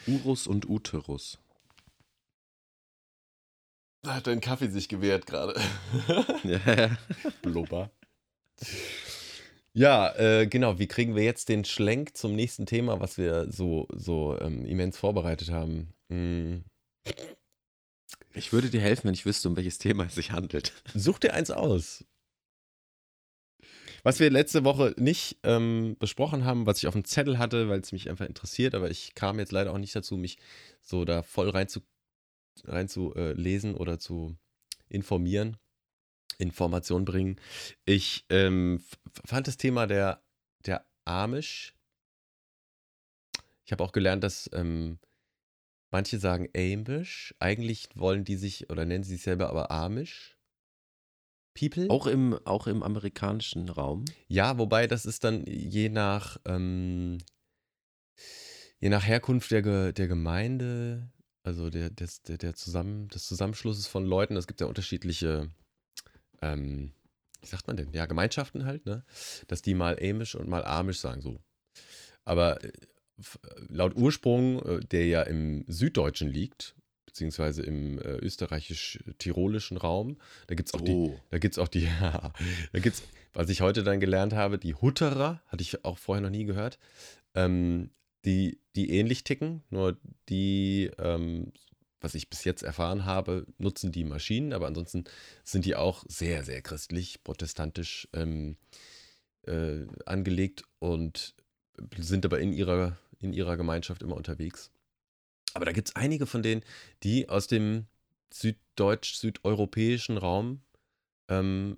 Urus 0.08 0.48
und 0.48 0.70
Uterus. 0.70 1.40
Hat 4.08 4.28
dein 4.28 4.40
Kaffee 4.40 4.70
sich 4.70 4.88
gewehrt 4.88 5.26
gerade. 5.26 5.60
Ja. 6.46 6.98
Blubber. 7.42 7.92
Ja, 9.74 10.16
äh, 10.16 10.48
genau. 10.48 10.80
Wie 10.80 10.88
kriegen 10.88 11.18
wir 11.18 11.24
jetzt 11.26 11.50
den 11.50 11.66
Schlenk 11.66 12.16
zum 12.16 12.34
nächsten 12.34 12.66
Thema, 12.66 13.02
was 13.02 13.18
wir 13.18 13.52
so, 13.52 13.90
so 13.92 14.40
ähm, 14.40 14.66
immens 14.66 14.98
vorbereitet 14.98 15.52
haben? 15.52 15.94
Hm. 16.10 16.64
Ich 18.34 18.52
würde 18.52 18.70
dir 18.70 18.82
helfen, 18.82 19.06
wenn 19.06 19.14
ich 19.14 19.26
wüsste, 19.26 19.48
um 19.48 19.56
welches 19.56 19.78
Thema 19.78 20.06
es 20.06 20.16
sich 20.16 20.32
handelt. 20.32 20.74
Such 20.94 21.20
dir 21.20 21.34
eins 21.34 21.52
aus. 21.52 22.04
Was 24.04 24.20
wir 24.20 24.30
letzte 24.30 24.66
Woche 24.66 24.94
nicht 24.98 25.38
ähm, 25.44 25.96
besprochen 25.98 26.44
haben, 26.44 26.66
was 26.66 26.80
ich 26.80 26.88
auf 26.88 26.94
dem 26.94 27.06
Zettel 27.06 27.38
hatte, 27.38 27.70
weil 27.70 27.80
es 27.80 27.94
mich 27.94 28.10
einfach 28.10 28.26
interessiert, 28.26 28.76
aber 28.76 28.92
ich 28.92 29.16
kam 29.16 29.40
jetzt 29.40 29.54
leider 29.54 29.72
auch 29.72 29.78
nicht 29.78 29.96
dazu, 29.96 30.18
mich 30.18 30.38
so 30.82 31.06
da 31.06 31.24
voll 31.24 31.50
rein 31.50 31.70
zu, 31.70 31.82
rein 32.66 32.90
zu 32.90 33.14
äh, 33.16 33.32
lesen 33.32 33.76
oder 33.76 34.00
zu 34.00 34.36
informieren, 34.90 35.56
Information 36.38 37.06
bringen. 37.06 37.40
Ich 37.86 38.26
ähm, 38.30 38.84
fand 39.26 39.48
das 39.48 39.56
Thema 39.56 39.88
der, 39.88 40.22
der 40.66 40.86
Amish. 41.06 41.74
Ich 43.66 43.72
habe 43.72 43.84
auch 43.86 43.94
gelernt, 43.94 44.24
dass 44.24 44.50
ähm, 44.52 45.00
manche 45.94 46.20
sagen 46.20 46.50
Amish. 46.56 47.34
Eigentlich 47.40 47.88
wollen 47.96 48.26
die 48.26 48.36
sich 48.36 48.70
oder 48.70 48.84
nennen 48.84 49.04
sie 49.04 49.14
sich 49.14 49.24
selber 49.24 49.50
aber 49.50 49.72
Amish. 49.72 50.38
People? 51.54 51.90
Auch 51.90 52.08
im, 52.08 52.38
auch 52.46 52.66
im 52.66 52.82
amerikanischen 52.82 53.70
Raum. 53.70 54.06
Ja, 54.28 54.58
wobei 54.58 54.88
das 54.88 55.06
ist 55.06 55.24
dann 55.24 55.46
je 55.46 55.90
nach, 55.90 56.38
ähm, 56.46 57.20
je 58.80 58.90
nach 58.90 59.06
Herkunft 59.06 59.52
der, 59.52 59.62
Ge 59.62 59.94
der 59.94 60.08
Gemeinde, 60.08 61.12
also 61.44 61.70
der, 61.70 61.92
des, 61.92 62.24
der, 62.24 62.40
der 62.40 62.56
Zusammen, 62.56 63.08
des 63.10 63.28
Zusammenschlusses 63.28 63.86
von 63.86 64.04
Leuten, 64.04 64.36
es 64.36 64.48
gibt 64.48 64.62
ja 64.62 64.68
unterschiedliche, 64.68 65.52
ähm, 66.42 66.92
wie 67.42 67.48
sagt 67.48 67.68
man 67.68 67.78
denn? 67.78 67.94
Ja, 67.94 68.08
Gemeinschaften 68.08 68.66
halt, 68.66 68.88
ne? 68.88 69.06
Dass 69.48 69.62
die 69.62 69.76
mal 69.76 70.00
Amish 70.02 70.34
und 70.34 70.50
mal 70.50 70.66
Amish 70.66 70.98
sagen, 70.98 71.22
so. 71.22 71.40
Aber 72.26 72.64
äh, 72.64 72.72
laut 73.70 73.96
Ursprung, 73.96 74.62
äh, 74.64 74.80
der 74.80 75.06
ja 75.08 75.22
im 75.24 75.66
Süddeutschen 75.68 76.30
liegt, 76.30 76.76
beziehungsweise 77.06 77.62
im 77.62 78.00
äh, 78.00 78.16
österreichisch-tirolischen 78.18 79.78
Raum, 79.78 80.18
da 80.48 80.56
gibt 80.56 80.70
es 80.70 80.74
auch 80.74 80.82
die, 80.82 80.92
Oh. 80.92 81.20
da 81.30 81.38
es 81.38 81.60
auch 81.60 81.68
die, 81.68 81.88
da 82.02 82.80
gibt's, 82.80 83.04
was 83.34 83.50
ich 83.50 83.62
heute 83.62 83.84
dann 83.84 84.00
gelernt 84.00 84.34
habe, 84.34 84.58
die 84.58 84.76
Hutterer, 84.76 85.42
hatte 85.48 85.62
ich 85.62 85.86
auch 85.86 85.98
vorher 85.98 86.22
noch 86.22 86.30
nie 86.30 86.46
gehört, 86.46 86.80
ähm, 87.36 87.92
die, 88.26 88.60
die 88.76 88.90
ähnlich 88.92 89.24
ticken, 89.24 89.64
nur 89.70 89.98
die, 90.30 90.90
ähm, 90.98 91.52
was 92.00 92.16
ich 92.16 92.30
bis 92.30 92.44
jetzt 92.44 92.64
erfahren 92.64 93.06
habe, 93.06 93.46
nutzen 93.58 93.92
die 93.92 94.04
Maschinen, 94.04 94.54
aber 94.54 94.68
ansonsten 94.68 95.06
sind 95.44 95.66
die 95.66 95.76
auch 95.76 96.04
sehr, 96.08 96.44
sehr 96.44 96.62
christlich, 96.62 97.24
protestantisch 97.24 98.08
ähm, 98.14 98.58
äh, 99.46 99.86
angelegt 100.06 100.64
und 100.80 101.36
sind 101.98 102.26
aber 102.26 102.40
in 102.40 102.54
ihrer, 102.54 102.98
in 103.24 103.34
ihrer 103.34 103.58
Gemeinschaft 103.58 104.02
immer 104.02 104.16
unterwegs. 104.16 104.72
Aber 105.54 105.66
da 105.66 105.72
gibt 105.72 105.90
es 105.90 105.96
einige 105.96 106.26
von 106.26 106.44
denen, 106.44 106.64
die 107.04 107.30
aus 107.30 107.48
dem 107.48 107.86
süddeutsch-südeuropäischen 108.34 110.18
Raum 110.18 110.62
ähm, 111.30 111.78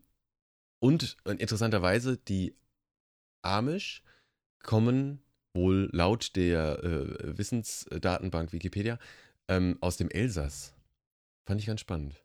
und 0.80 1.18
äh, 1.26 1.32
interessanterweise 1.32 2.18
die 2.18 2.56
Amish 3.42 4.02
kommen 4.64 5.22
wohl 5.54 5.90
laut 5.92 6.36
der 6.36 6.84
äh, 6.84 7.38
Wissensdatenbank 7.38 8.52
Wikipedia 8.52 9.00
ähm, 9.48 9.78
aus 9.82 9.98
dem 9.98 10.10
Elsass. 10.10 10.74
Fand 11.46 11.62
ich 11.62 11.68
ganz 11.68 11.82
spannend. 11.82 12.16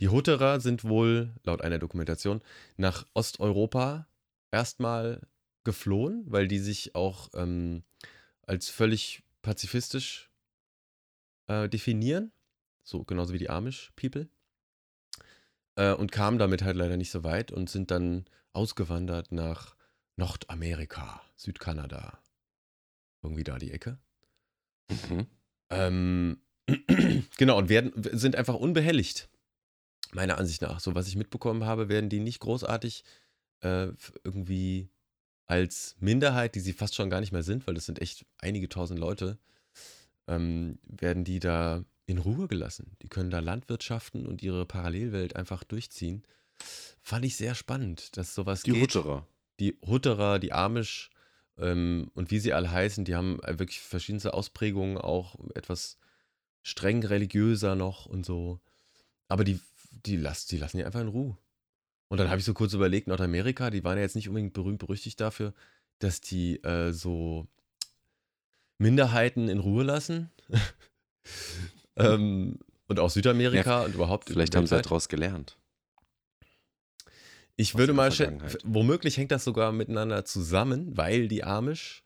Die 0.00 0.08
Hutterer 0.08 0.60
sind 0.60 0.84
wohl, 0.84 1.32
laut 1.42 1.62
einer 1.62 1.78
Dokumentation, 1.78 2.42
nach 2.76 3.06
Osteuropa 3.14 4.06
erstmal 4.50 5.26
geflohen, 5.64 6.24
weil 6.26 6.48
die 6.48 6.58
sich 6.58 6.94
auch 6.94 7.30
ähm, 7.34 7.82
als 8.46 8.70
völlig 8.70 9.22
pazifistisch 9.42 10.30
äh, 11.48 11.68
definieren. 11.68 12.32
So 12.82 13.04
genauso 13.04 13.32
wie 13.32 13.38
die 13.38 13.50
Amish-People. 13.50 14.28
Äh, 15.76 15.92
und 15.92 16.12
kamen 16.12 16.38
damit 16.38 16.62
halt 16.62 16.76
leider 16.76 16.96
nicht 16.96 17.10
so 17.10 17.24
weit 17.24 17.52
und 17.52 17.68
sind 17.68 17.90
dann 17.90 18.24
ausgewandert 18.52 19.32
nach 19.32 19.76
Nordamerika, 20.16 21.20
Südkanada. 21.36 22.18
Irgendwie 23.22 23.44
da 23.44 23.58
die 23.58 23.72
Ecke. 23.72 23.98
Mhm. 24.88 25.26
Ähm, 25.70 26.40
genau, 27.36 27.58
und 27.58 27.68
werden, 27.68 27.92
sind 28.16 28.36
einfach 28.36 28.54
unbehelligt. 28.54 29.28
Meiner 30.12 30.38
Ansicht 30.38 30.62
nach. 30.62 30.80
So, 30.80 30.94
was 30.94 31.08
ich 31.08 31.16
mitbekommen 31.16 31.64
habe, 31.64 31.88
werden 31.88 32.08
die 32.08 32.20
nicht 32.20 32.40
großartig 32.40 33.04
äh, 33.60 33.88
irgendwie 34.24 34.88
als 35.46 35.96
Minderheit, 36.00 36.54
die 36.54 36.60
sie 36.60 36.72
fast 36.72 36.94
schon 36.94 37.10
gar 37.10 37.20
nicht 37.20 37.32
mehr 37.32 37.42
sind, 37.42 37.66
weil 37.66 37.74
das 37.74 37.86
sind 37.86 38.00
echt 38.00 38.26
einige 38.38 38.68
tausend 38.68 38.98
Leute, 38.98 39.38
ähm, 40.26 40.78
werden 40.84 41.24
die 41.24 41.38
da 41.38 41.84
in 42.06 42.18
Ruhe 42.18 42.48
gelassen. 42.48 42.96
Die 43.02 43.08
können 43.08 43.30
da 43.30 43.38
Landwirtschaften 43.40 44.26
und 44.26 44.42
ihre 44.42 44.66
Parallelwelt 44.66 45.36
einfach 45.36 45.64
durchziehen. 45.64 46.24
Fand 47.02 47.24
ich 47.24 47.36
sehr 47.36 47.54
spannend, 47.54 48.16
dass 48.16 48.34
sowas 48.34 48.62
Die 48.62 48.72
geht 48.72 48.82
Hutterer. 48.82 49.26
die 49.60 49.76
Hutterer, 49.86 50.38
die 50.38 50.52
Amish 50.52 51.10
ähm, 51.58 52.10
und 52.14 52.30
wie 52.30 52.38
sie 52.38 52.52
alle 52.52 52.70
heißen, 52.70 53.04
die 53.04 53.14
haben 53.14 53.38
wirklich 53.42 53.80
verschiedenste 53.80 54.34
Ausprägungen, 54.34 54.98
auch 54.98 55.36
etwas 55.54 55.98
streng 56.62 57.04
religiöser 57.04 57.74
noch 57.76 58.06
und 58.06 58.26
so. 58.26 58.60
Aber 59.28 59.44
die, 59.44 59.60
die, 59.90 60.16
lass, 60.16 60.46
die 60.46 60.58
lassen 60.58 60.78
die 60.78 60.84
einfach 60.84 61.00
in 61.00 61.08
Ruhe. 61.08 61.36
Und 62.08 62.18
dann 62.18 62.28
habe 62.28 62.38
ich 62.38 62.44
so 62.44 62.54
kurz 62.54 62.72
überlegt, 62.72 63.08
Nordamerika, 63.08 63.70
die 63.70 63.82
waren 63.84 63.96
ja 63.96 64.02
jetzt 64.02 64.16
nicht 64.16 64.28
unbedingt 64.28 64.52
berühmt 64.52 64.78
berüchtigt 64.78 65.20
dafür, 65.20 65.52
dass 65.98 66.20
die 66.20 66.62
äh, 66.62 66.92
so 66.92 67.46
Minderheiten 68.78 69.48
in 69.48 69.58
Ruhe 69.58 69.84
lassen. 69.84 70.30
ähm, 71.96 72.58
und 72.88 73.00
auch 73.00 73.10
Südamerika 73.10 73.82
und 73.82 73.94
überhaupt 73.94 74.28
Vielleicht 74.28 74.54
haben 74.54 74.66
sie 74.66 74.80
daraus 74.80 75.08
gelernt. 75.08 75.56
Ich 77.56 77.74
aus 77.74 77.78
würde 77.78 77.94
mal 77.94 78.12
schätzen, 78.12 78.42
womöglich 78.64 79.16
hängt 79.16 79.32
das 79.32 79.44
sogar 79.44 79.72
miteinander 79.72 80.24
zusammen, 80.24 80.96
weil 80.96 81.26
die 81.26 81.42
Amish, 81.42 82.04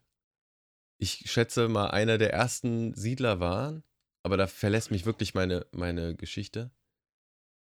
ich 0.96 1.30
schätze 1.30 1.68
mal, 1.68 1.88
einer 1.88 2.18
der 2.18 2.32
ersten 2.32 2.94
Siedler 2.94 3.40
waren, 3.40 3.82
aber 4.22 4.36
da 4.36 4.46
verlässt 4.46 4.90
mich 4.90 5.06
wirklich 5.06 5.34
meine, 5.34 5.66
meine 5.72 6.14
Geschichte, 6.14 6.70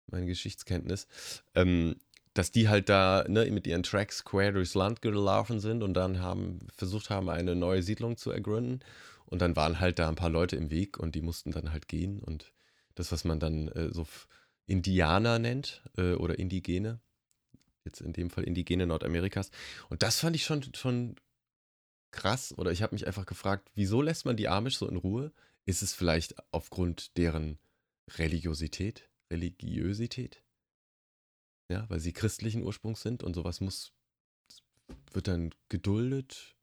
meine 0.06 0.26
Geschichtskenntnis, 0.26 1.08
ähm, 1.54 1.96
dass 2.34 2.50
die 2.50 2.68
halt 2.68 2.88
da 2.88 3.24
ne, 3.28 3.50
mit 3.50 3.66
ihren 3.66 3.82
Tracks 3.82 4.24
quer 4.24 4.52
durchs 4.52 4.74
Land 4.74 5.02
gelaufen 5.02 5.60
sind 5.60 5.82
und 5.82 5.94
dann 5.94 6.20
haben 6.20 6.60
versucht 6.74 7.10
haben, 7.10 7.28
eine 7.28 7.54
neue 7.54 7.82
Siedlung 7.82 8.16
zu 8.16 8.30
ergründen. 8.30 8.80
Und 9.26 9.40
dann 9.40 9.56
waren 9.56 9.80
halt 9.80 9.98
da 9.98 10.08
ein 10.08 10.14
paar 10.14 10.30
Leute 10.30 10.56
im 10.56 10.70
Weg 10.70 10.98
und 10.98 11.14
die 11.14 11.22
mussten 11.22 11.52
dann 11.52 11.72
halt 11.72 11.88
gehen. 11.88 12.20
Und 12.20 12.52
das, 12.94 13.12
was 13.12 13.24
man 13.24 13.40
dann 13.40 13.68
äh, 13.68 13.88
so 13.92 14.06
Indianer 14.66 15.38
nennt 15.38 15.82
äh, 15.96 16.12
oder 16.14 16.38
Indigene, 16.38 17.00
jetzt 17.84 18.00
in 18.00 18.12
dem 18.12 18.30
Fall 18.30 18.44
Indigene 18.44 18.86
Nordamerikas. 18.86 19.50
Und 19.88 20.02
das 20.02 20.20
fand 20.20 20.36
ich 20.36 20.44
schon, 20.44 20.62
schon 20.74 21.16
krass. 22.10 22.54
Oder 22.58 22.72
ich 22.72 22.82
habe 22.82 22.94
mich 22.94 23.06
einfach 23.06 23.26
gefragt, 23.26 23.70
wieso 23.74 24.02
lässt 24.02 24.24
man 24.24 24.36
die 24.36 24.48
Amish 24.48 24.76
so 24.76 24.88
in 24.88 24.96
Ruhe? 24.96 25.32
Ist 25.64 25.82
es 25.82 25.94
vielleicht 25.94 26.34
aufgrund 26.52 27.16
deren 27.16 27.58
Religiosität, 28.18 29.08
Religiosität? 29.30 30.41
Ja, 31.72 31.88
weil 31.88 32.00
sie 32.00 32.12
christlichen 32.12 32.62
Ursprungs 32.64 33.00
sind 33.00 33.22
und 33.22 33.32
sowas 33.32 33.62
muss, 33.62 33.94
wird 35.12 35.26
dann 35.26 35.54
geduldet. 35.70 36.54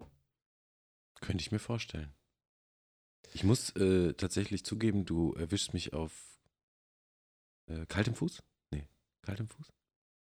Könnte 1.19 1.41
ich 1.41 1.51
mir 1.51 1.57
vorstellen. 1.57 2.13
Ich 3.33 3.43
muss 3.43 3.71
äh, 3.75 4.13
tatsächlich 4.13 4.63
zugeben, 4.63 5.05
du 5.05 5.33
erwischst 5.33 5.73
mich 5.73 5.93
auf 5.93 6.39
äh, 7.65 7.87
kaltem 7.87 8.13
Fuß? 8.13 8.43
Nee, 8.69 8.87
kaltem 9.23 9.47
Fuß? 9.47 9.73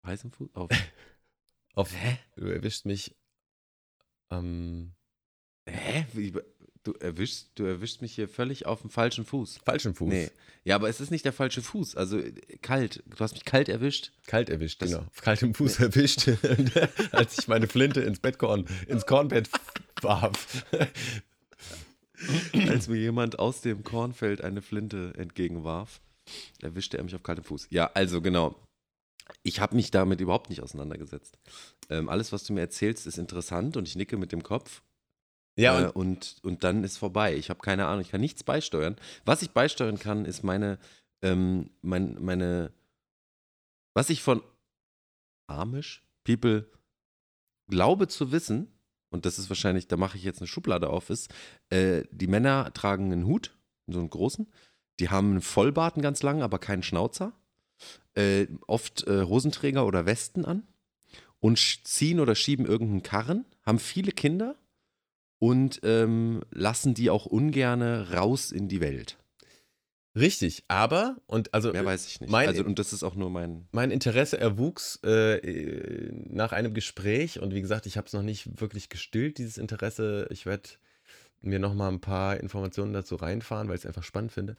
Heißem 0.05 0.33
Fuß? 0.33 0.53
Auf. 0.57 0.71
Auf, 1.75 1.95
Hä? 1.95 2.19
du 2.35 2.47
erwischst 2.47 2.85
mich 2.85 3.15
am 4.29 4.97
Hä? 5.67 6.05
Wie, 6.15 6.35
du 6.85 6.93
erwischst, 6.93 7.51
du 7.57 7.65
erwischst 7.65 8.01
mich 8.03 8.15
hier 8.15 8.29
völlig 8.29 8.67
auf 8.67 8.81
dem 8.83 8.91
falschen 8.91 9.25
Fuß. 9.25 9.59
falschen 9.65 9.95
Fuß. 9.95 10.09
Nee. 10.09 10.31
Ja, 10.65 10.77
aber 10.77 10.89
es 10.89 11.01
ist 11.01 11.11
nicht 11.11 11.25
der 11.25 11.33
falsche 11.33 11.61
Fuß. 11.61 11.97
Also 11.97 12.19
äh, 12.19 12.33
kalt. 12.63 13.03
Du 13.07 13.19
hast 13.19 13.33
mich 13.35 13.45
kalt 13.45 13.69
erwischt. 13.69 14.13
Kalt 14.27 14.49
erwischt, 14.49 14.81
Das- 14.81 14.91
genau. 14.91 15.03
Auf 15.03 15.21
kaltem 15.21 15.55
Fuß 15.55 15.81
erwischt, 15.81 16.29
als 17.13 17.39
ich 17.39 17.49
meine 17.49 17.67
Flinte 17.67 18.01
ins 18.01 18.21
Bettkorn, 18.21 18.67
ins 18.87 19.05
Kornbett 19.07 19.51
warf. 20.01 20.65
Als 22.69 22.89
mir 22.89 22.97
jemand 22.97 23.39
aus 23.39 23.61
dem 23.61 23.83
Kornfeld 23.85 24.41
eine 24.43 24.63
Flinte 24.63 25.13
entgegenwarf, 25.17 26.01
erwischte 26.63 26.97
er 26.97 27.05
mich 27.05 27.15
auf 27.15 27.23
kaltem 27.23 27.45
Fuß. 27.45 27.67
Ja, 27.71 27.91
also 27.93 28.23
genau. 28.23 28.57
Ich 29.43 29.61
habe 29.61 29.75
mich 29.77 29.91
damit 29.91 30.21
überhaupt 30.21 30.49
nicht 30.49 30.63
auseinandergesetzt. 30.63 31.37
Ähm, 31.91 32.09
alles, 32.09 32.33
was 32.33 32.45
du 32.45 32.53
mir 32.53 32.61
erzählst, 32.61 33.07
ist 33.07 33.19
interessant 33.19 33.77
und 33.77 33.89
ich 33.89 33.97
nicke 33.97 34.17
mit 34.17 34.33
dem 34.33 34.43
Kopf. 34.43 34.83
Ja, 35.57 35.81
äh, 35.81 35.85
und 35.87 35.95
und, 35.95 36.37
und 36.43 36.65
dann 36.65 36.85
ist 36.85 36.99
vorbei. 36.99 37.37
Ich 37.37 37.51
habe 37.51 37.61
keine 37.61 37.87
Ahnung, 37.87 38.01
ich 38.01 38.11
kann 38.11 38.21
nichts 38.21 38.43
beisteuern. 38.43 38.97
Was 39.25 39.43
ich 39.43 39.51
beisteuern 39.51 39.99
kann, 39.99 40.25
ist 40.25 40.43
meine 40.43 40.79
ähm, 41.25 41.71
mein, 41.81 42.23
meine, 42.23 42.71
was 43.95 44.11
ich 44.11 44.23
von 44.23 44.43
Amish 45.47 46.03
People 46.23 46.71
glaube 47.69 48.09
zu 48.09 48.31
wissen, 48.31 48.69
und 49.11 49.25
das 49.25 49.39
ist 49.39 49.49
wahrscheinlich, 49.49 49.89
da 49.89 49.97
mache 49.97 50.19
ich 50.19 50.25
jetzt 50.25 50.41
eine 50.41 50.49
Schublade 50.49 50.91
auf, 50.91 51.09
ist, 51.09 51.33
äh, 51.71 52.03
die 52.11 52.27
Männer 52.27 52.73
tragen 52.75 53.11
einen 53.11 53.27
Hut, 53.27 53.57
so 53.87 53.99
einen 53.99 54.11
großen, 54.11 54.53
die 55.01 55.09
haben 55.09 55.31
einen 55.33 55.41
Vollbart, 55.41 55.95
einen 55.95 56.03
ganz 56.03 56.23
langen, 56.23 56.43
aber 56.43 56.59
keinen 56.59 56.83
Schnauzer, 56.83 57.33
äh, 58.15 58.47
oft 58.67 59.07
äh, 59.07 59.25
Hosenträger 59.25 59.87
oder 59.87 60.07
Westen 60.07 60.45
an. 60.45 60.67
Und 61.41 61.59
ziehen 61.59 62.21
oder 62.21 62.35
schieben 62.35 62.65
irgendeinen 62.65 63.03
Karren, 63.03 63.45
haben 63.67 63.79
viele 63.79 64.13
Kinder 64.13 64.57
und 65.45 65.81
ähm, 65.83 66.41
lassen 66.53 66.95
die 66.95 67.11
auch 67.11 67.27
ungerne 67.27 68.13
raus 68.13 68.51
in 68.51 68.67
die 68.67 68.81
Welt. 68.81 69.19
Richtig, 70.17 70.65
aber, 70.69 71.19
und 71.27 71.53
also. 71.53 71.71
Mehr 71.71 71.85
weiß 71.85 72.07
ich 72.07 72.23
nicht. 72.23 72.31
Mein, 72.31 72.49
also, 72.49 72.65
und 72.65 72.79
das 72.79 72.95
ist 72.95 73.03
auch 73.03 73.15
nur 73.15 73.29
mein. 73.29 73.69
Mein 73.71 73.91
Interesse 73.91 74.41
erwuchs 74.41 75.01
äh, 75.05 76.11
nach 76.31 76.53
einem 76.53 76.73
Gespräch 76.73 77.41
und 77.41 77.53
wie 77.53 77.61
gesagt, 77.61 77.85
ich 77.85 77.99
habe 77.99 78.07
es 78.07 78.15
noch 78.15 78.23
nicht 78.23 78.59
wirklich 78.59 78.89
gestillt, 78.89 79.37
dieses 79.37 79.59
Interesse. 79.59 80.29
Ich 80.31 80.47
werde 80.47 80.71
mir 81.43 81.59
noch 81.59 81.75
mal 81.75 81.89
ein 81.89 82.01
paar 82.01 82.41
Informationen 82.41 82.95
dazu 82.95 83.17
reinfahren, 83.17 83.69
weil 83.69 83.75
ich 83.75 83.83
es 83.83 83.87
einfach 83.87 84.03
spannend 84.03 84.33
finde. 84.33 84.57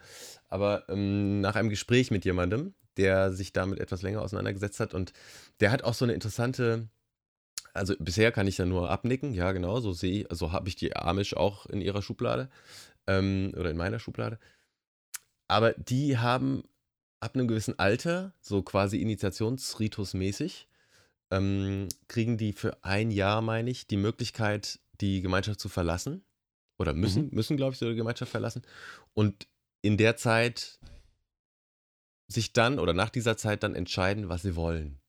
Aber 0.50 0.88
ähm, 0.88 1.42
nach 1.42 1.56
einem 1.56 1.70
Gespräch 1.70 2.12
mit 2.12 2.26
jemandem, 2.26 2.76
der 2.98 3.34
sich 3.34 3.54
damit 3.54 3.80
etwas 3.80 4.04
länger 4.04 4.22
auseinandergesetzt 4.22 4.80
hat 4.80 4.94
und 4.94 5.14
der 5.62 5.72
hat 5.72 5.84
auch 5.84 5.96
so 5.96 6.06
eine 6.06 6.14
interessante 6.14 6.90
also 7.76 7.94
bisher 8.00 8.32
kann 8.32 8.48
ich 8.48 8.58
ja 8.58 8.66
nur 8.66 8.90
abnicken, 8.90 9.34
ja 9.34 9.52
genau, 9.52 9.80
so 9.80 9.92
sehe 9.92 10.26
so 10.32 10.52
habe 10.52 10.70
ich 10.70 10.76
die 10.76 10.96
Amish 10.96 11.36
auch 11.36 11.66
in 11.66 11.82
ihrer 11.82 12.02
Schublade 12.02 12.50
ähm, 13.08 13.54
oder 13.58 13.72
in 13.72 13.78
meiner 13.78 14.00
Schublade. 14.00 14.40
Aber 15.48 15.74
die 15.74 16.18
haben 16.18 16.64
ab 17.20 17.36
einem 17.36 17.48
gewissen 17.48 17.78
Alter, 17.78 18.34
so 18.42 18.62
quasi 18.62 18.98
Initiationsritus-mäßig, 18.98 20.68
ähm, 21.32 21.88
kriegen 22.08 22.38
die 22.38 22.54
für 22.54 22.84
ein 22.84 23.12
Jahr, 23.12 23.42
meine 23.42 23.70
ich, 23.70 23.88
die 23.88 23.98
Möglichkeit, 23.98 24.80
die 25.02 25.22
Gemeinschaft 25.22 25.60
zu 25.60 25.70
verlassen. 25.70 26.24
Oder 26.78 26.94
müssen, 26.94 27.28
mhm. 27.28 27.36
müssen, 27.36 27.58
glaube 27.58 27.74
ich, 27.74 27.80
so 27.80 27.90
die 27.90 27.96
Gemeinschaft 27.96 28.32
verlassen. 28.32 28.62
Und 29.14 29.48
in 29.82 29.98
der 29.98 30.18
Zeit 30.18 30.80
sich 32.28 32.54
dann 32.54 32.80
oder 32.80 32.94
nach 32.94 33.10
dieser 33.10 33.38
Zeit 33.38 33.64
dann 33.64 33.76
entscheiden, 33.76 34.30
was 34.30 34.42
sie 34.42 34.56
wollen. 34.56 35.00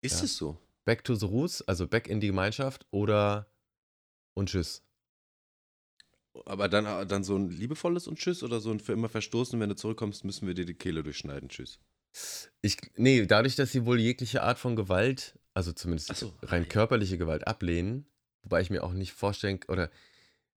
Ist 0.00 0.18
ja. 0.18 0.24
es 0.24 0.36
so? 0.36 0.58
Back 0.84 1.04
to 1.04 1.14
the 1.14 1.26
Roots, 1.26 1.62
also 1.62 1.86
back 1.86 2.08
in 2.08 2.20
die 2.20 2.28
Gemeinschaft 2.28 2.86
oder 2.90 3.50
und 4.34 4.48
tschüss. 4.48 4.82
Aber 6.46 6.68
dann, 6.68 6.86
äh, 6.86 7.06
dann 7.06 7.24
so 7.24 7.36
ein 7.36 7.50
liebevolles 7.50 8.06
und 8.06 8.18
Tschüss 8.18 8.42
oder 8.42 8.60
so 8.60 8.70
ein 8.70 8.80
für 8.80 8.92
immer 8.92 9.08
verstoßen, 9.08 9.58
wenn 9.58 9.68
du 9.68 9.76
zurückkommst, 9.76 10.24
müssen 10.24 10.46
wir 10.46 10.54
dir 10.54 10.64
die 10.64 10.74
Kehle 10.74 11.02
durchschneiden. 11.02 11.48
Tschüss. 11.48 11.80
Ich, 12.62 12.76
nee, 12.96 13.26
dadurch, 13.26 13.56
dass 13.56 13.72
sie 13.72 13.84
wohl 13.84 14.00
jegliche 14.00 14.42
Art 14.42 14.58
von 14.58 14.76
Gewalt, 14.76 15.38
also 15.54 15.72
zumindest 15.72 16.14
so. 16.16 16.32
rein 16.42 16.68
körperliche 16.68 17.18
Gewalt 17.18 17.46
ablehnen, 17.46 18.06
wobei 18.42 18.60
ich 18.60 18.70
mir 18.70 18.82
auch 18.82 18.92
nicht 18.92 19.12
vorstellen, 19.12 19.60
oder 19.68 19.90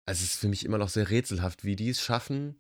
also 0.07 0.25
es 0.25 0.35
ist 0.35 0.41
für 0.41 0.49
mich 0.49 0.65
immer 0.65 0.79
noch 0.79 0.89
sehr 0.89 1.11
rätselhaft, 1.11 1.65
wie 1.65 1.77
die 1.77 1.91
es 1.91 2.01
schaffen, 2.01 2.57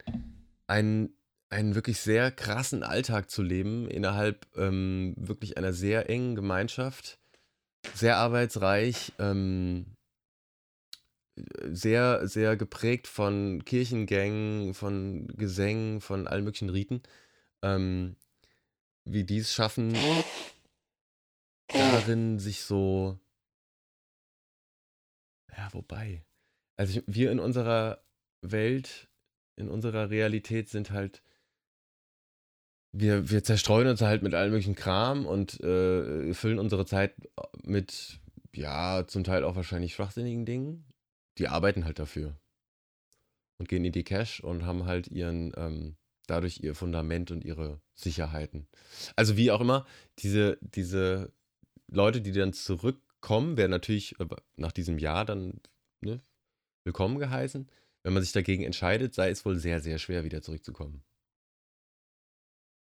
einen, 0.66 1.16
einen 1.49 1.75
wirklich 1.75 1.99
sehr 1.99 2.31
krassen 2.31 2.83
Alltag 2.83 3.31
zu 3.31 3.42
leben, 3.42 3.88
innerhalb 3.88 4.47
ähm, 4.57 5.14
wirklich 5.16 5.57
einer 5.57 5.73
sehr 5.73 6.09
engen 6.09 6.35
Gemeinschaft, 6.35 7.19
sehr 7.95 8.17
arbeitsreich, 8.17 9.12
ähm, 9.18 9.87
sehr, 11.62 12.27
sehr 12.29 12.57
geprägt 12.57 13.07
von 13.07 13.64
Kirchengängen, 13.64 14.75
von 14.75 15.29
Gesängen, 15.29 16.01
von 16.01 16.27
allen 16.27 16.45
möglichen 16.45 16.68
Riten, 16.68 17.03
ähm, 17.62 18.16
wie 19.05 19.25
die 19.25 19.38
es 19.38 19.53
schaffen, 19.53 19.97
darin 21.68 22.38
sich 22.38 22.62
so. 22.62 23.18
Ja, 25.57 25.68
wobei. 25.73 26.25
Also 26.77 26.99
ich, 26.99 27.05
wir 27.07 27.31
in 27.31 27.40
unserer 27.40 28.05
Welt, 28.42 29.09
in 29.57 29.68
unserer 29.68 30.11
Realität 30.11 30.68
sind 30.68 30.90
halt. 30.90 31.23
Wir, 32.92 33.31
wir 33.31 33.42
zerstreuen 33.42 33.88
uns 33.88 34.02
halt 34.02 34.22
mit 34.22 34.35
allem 34.35 34.50
möglichen 34.50 34.74
Kram 34.74 35.24
und 35.26 35.61
äh, 35.61 36.35
füllen 36.35 36.59
unsere 36.59 36.85
Zeit 36.85 37.14
mit, 37.64 38.20
ja, 38.55 39.07
zum 39.07 39.24
Teil 39.24 39.44
auch 39.44 39.57
wahrscheinlich 39.57 39.94
schwachsinnigen 39.94 40.44
Dingen 40.44 40.92
die 41.38 41.48
arbeiten 41.48 41.85
halt 41.85 41.98
dafür 41.98 42.38
und 43.59 43.68
gehen 43.68 43.85
in 43.85 43.92
die 43.92 44.05
Cash 44.05 44.40
und 44.40 44.64
haben 44.64 44.87
halt 44.87 45.09
ihren, 45.09 45.52
ähm, 45.57 45.96
dadurch 46.26 46.61
ihr 46.61 46.74
Fundament 46.74 47.31
und 47.31 47.44
ihre 47.44 47.81
Sicherheiten. 47.94 48.66
Also 49.16 49.37
wie 49.37 49.50
auch 49.50 49.61
immer, 49.61 49.87
diese, 50.18 50.59
diese 50.61 51.33
Leute, 51.88 52.20
die 52.20 52.33
dann 52.33 52.52
zurückkommen, 52.52 53.57
werden 53.57 53.70
natürlich 53.70 54.18
äh, 54.20 54.26
nach 54.57 54.72
diesem 54.72 54.98
Jahr 54.98 55.24
dann 55.24 55.61
ne, 56.00 56.20
willkommen 56.85 57.18
geheißen. 57.18 57.70
Wenn 58.02 58.12
man 58.12 58.22
sich 58.22 58.33
dagegen 58.33 58.64
entscheidet, 58.64 59.14
sei 59.14 59.31
es 59.31 59.44
wohl 59.44 59.57
sehr, 59.57 59.81
sehr 59.81 59.98
schwer, 59.98 60.24
wieder 60.24 60.42
zurückzukommen. 60.42 61.05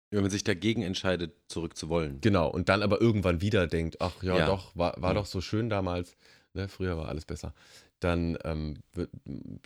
Wenn 0.10 0.22
man 0.22 0.32
sich 0.32 0.44
dagegen 0.44 0.84
entscheidet, 0.84 1.34
zurückzuwollen. 1.48 2.22
Genau, 2.22 2.50
und 2.50 2.70
dann 2.70 2.82
aber 2.82 3.02
irgendwann 3.02 3.42
wieder 3.42 3.68
denkt, 3.68 3.98
ach 4.00 4.24
ja, 4.24 4.38
ja. 4.38 4.46
doch, 4.46 4.76
war, 4.76 4.94
war 5.02 5.10
ja. 5.10 5.16
doch 5.16 5.26
so 5.26 5.42
schön 5.42 5.70
damals, 5.70 6.16
ne, 6.54 6.70
früher 6.70 6.98
war 6.98 7.10
alles 7.10 7.26
besser 7.26 7.54
dann 8.00 8.38
ähm, 8.44 8.78
wird, 8.94 9.10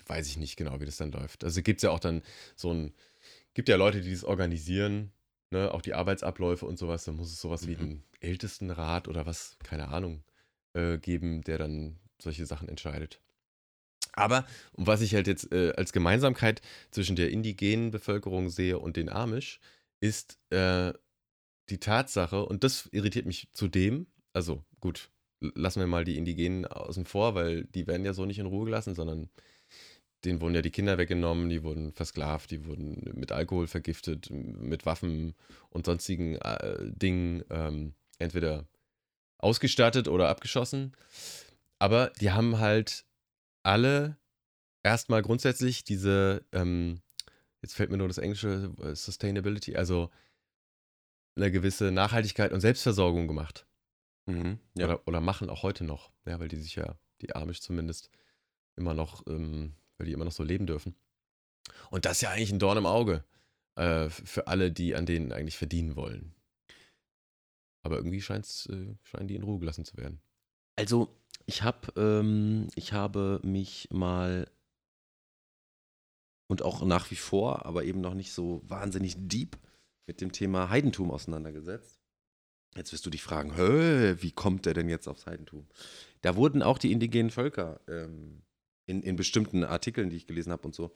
weiß 0.06 0.27
ich 0.27 0.38
nicht 0.38 0.56
genau, 0.56 0.80
wie 0.80 0.86
das 0.86 0.97
dann 0.97 1.12
läuft. 1.12 1.43
Also 1.43 1.62
gibt 1.62 1.80
es 1.80 1.84
ja 1.84 1.91
auch 1.91 1.99
dann 1.99 2.21
so 2.56 2.73
ein, 2.73 2.93
gibt 3.54 3.69
ja 3.69 3.75
Leute, 3.75 4.01
die 4.01 4.12
das 4.12 4.23
organisieren, 4.23 5.12
ne, 5.51 5.73
auch 5.73 5.82
die 5.82 5.93
Arbeitsabläufe 5.93 6.65
und 6.65 6.77
sowas. 6.77 7.04
Da 7.06 7.12
muss 7.12 7.32
es 7.32 7.41
sowas 7.41 7.63
mhm. 7.63 7.67
wie 7.67 7.75
einen 7.77 8.04
Ältestenrat 8.19 9.08
oder 9.08 9.25
was, 9.25 9.58
keine 9.63 9.89
Ahnung, 9.89 10.23
äh, 10.73 10.97
geben, 10.97 11.41
der 11.41 11.58
dann 11.58 11.97
solche 12.21 12.45
Sachen 12.45 12.69
entscheidet. 12.69 13.19
Aber, 14.13 14.45
und 14.73 14.88
was 14.88 15.01
ich 15.01 15.15
halt 15.15 15.27
jetzt 15.27 15.51
äh, 15.54 15.73
als 15.77 15.93
Gemeinsamkeit 15.93 16.62
zwischen 16.91 17.15
der 17.15 17.32
indigenen 17.32 17.91
Bevölkerung 17.91 18.49
sehe 18.49 18.77
und 18.77 18.97
den 18.97 19.10
Amish, 19.10 19.60
ist 20.02 20.38
äh, 20.50 20.94
die 21.70 21.80
Tatsache, 21.80 22.46
und 22.46 22.66
das 22.66 22.90
irritiert 22.92 23.26
mich 23.26 23.48
zudem, 23.54 24.08
also 24.34 24.64
gut, 24.82 25.10
lassen 25.40 25.80
wir 25.80 25.88
mal 25.88 26.04
die 26.04 26.18
Indigenen 26.18 26.66
außen 26.66 27.06
vor, 27.06 27.36
weil 27.36 27.64
die 27.64 27.88
werden 27.88 28.06
ja 28.06 28.14
so 28.14 28.26
nicht 28.26 28.40
in 28.40 28.46
Ruhe 28.46 28.66
gelassen, 28.66 28.96
sondern 28.96 29.30
denen 30.26 30.42
wurden 30.42 30.56
ja 30.56 30.62
die 30.62 30.72
Kinder 30.72 30.98
weggenommen, 30.98 31.50
die 31.50 31.64
wurden 31.64 31.94
versklavt, 31.94 32.52
die 32.52 32.66
wurden 32.66 33.12
mit 33.16 33.32
Alkohol 33.32 33.68
vergiftet, 33.68 34.30
mit 34.30 34.86
Waffen 34.86 35.34
und 35.70 35.86
sonstigen 35.86 36.36
äh, 36.36 36.78
Dingen 36.92 37.44
ähm, 37.50 37.94
entweder 38.20 38.68
ausgestattet 39.40 40.08
oder 40.08 40.30
abgeschossen. 40.30 40.94
Aber 41.80 42.12
die 42.22 42.32
haben 42.32 42.60
halt 42.60 43.06
alle 43.64 44.18
erstmal 44.84 45.24
grundsätzlich 45.24 45.84
diese, 45.84 46.46
ähm, 46.52 47.02
jetzt 47.62 47.74
fällt 47.76 47.91
mir 47.91 47.97
nur 47.97 48.08
das 48.08 48.17
englische 48.17 48.74
äh, 48.82 48.95
Sustainability, 48.95 49.76
also 49.76 50.10
eine 51.36 51.52
gewisse 51.52 51.91
Nachhaltigkeit 51.91 52.52
und 52.52 52.62
Selbstversorgung 52.62 53.28
gemacht. 53.28 53.65
Mhm, 54.26 54.60
ja. 54.76 54.86
oder, 54.86 55.08
oder 55.08 55.21
machen 55.21 55.50
auch 55.50 55.63
heute 55.63 55.84
noch, 55.84 56.12
ja, 56.26 56.39
weil 56.39 56.47
die 56.47 56.58
sich 56.58 56.76
ja, 56.76 56.95
die 57.21 57.36
Amish 57.36 57.62
zumindest, 57.62 58.10
immer 58.76 58.93
noch, 58.93 59.26
ähm, 59.28 59.76
weil 59.97 60.08
die 60.08 60.13
immer 60.13 60.26
noch 60.26 60.32
so 60.32 60.43
leben 60.43 60.67
dürfen. 60.67 60.95
Und 61.89 62.06
das 62.06 62.13
ist 62.13 62.21
ja 62.21 62.32
eigentlich 62.32 62.52
ein 62.52 62.60
Dorn 62.60 62.78
im 62.78 62.86
Auge 62.86 63.24
äh, 63.76 64.10
für 64.10 64.47
alle, 64.47 64.71
die 64.71 64.95
an 64.95 65.06
denen 65.06 65.32
eigentlich 65.32 65.58
verdienen 65.58 65.95
wollen. 65.95 66.34
Aber 67.84 67.97
irgendwie 67.97 68.21
scheint's, 68.21 68.67
äh, 68.67 68.95
scheinen 69.04 69.28
die 69.28 69.36
in 69.36 69.43
Ruhe 69.43 69.60
gelassen 69.60 69.86
zu 69.86 69.97
werden. 69.97 70.21
Also, 70.76 71.15
ich 71.45 71.63
habe, 71.63 71.91
ähm, 71.97 72.67
ich 72.76 72.93
habe 72.93 73.39
mich 73.43 73.89
mal 73.91 74.50
und 76.52 76.64
auch 76.64 76.84
nach 76.84 77.10
wie 77.12 77.16
vor, 77.16 77.66
aber 77.66 77.86
eben 77.86 78.02
noch 78.02 78.14
nicht 78.14 78.34
so 78.34 78.62
wahnsinnig 78.68 79.16
deep 79.18 79.58
mit 80.06 80.20
dem 80.20 80.34
Thema 80.34 80.70
Heidentum 80.70 81.10
auseinandergesetzt. 81.10 82.02
Jetzt 82.76 82.92
wirst 82.92 83.06
du 83.06 83.10
dich 83.10 83.24
fragen, 83.24 83.54
wie 84.22 84.32
kommt 84.34 84.66
der 84.66 84.74
denn 84.74 84.90
jetzt 84.90 85.08
aufs 85.08 85.28
Heidentum? 85.28 85.66
Da 86.20 86.36
wurden 86.36 86.62
auch 86.62 86.78
die 86.78 86.92
indigenen 86.92 87.32
Völker 87.32 87.80
ähm, 87.88 88.42
in, 88.86 89.02
in 89.02 89.16
bestimmten 89.16 89.64
Artikeln, 89.64 90.10
die 90.10 90.18
ich 90.18 90.28
gelesen 90.28 90.52
habe 90.52 90.64
und 90.64 90.76
so, 90.76 90.92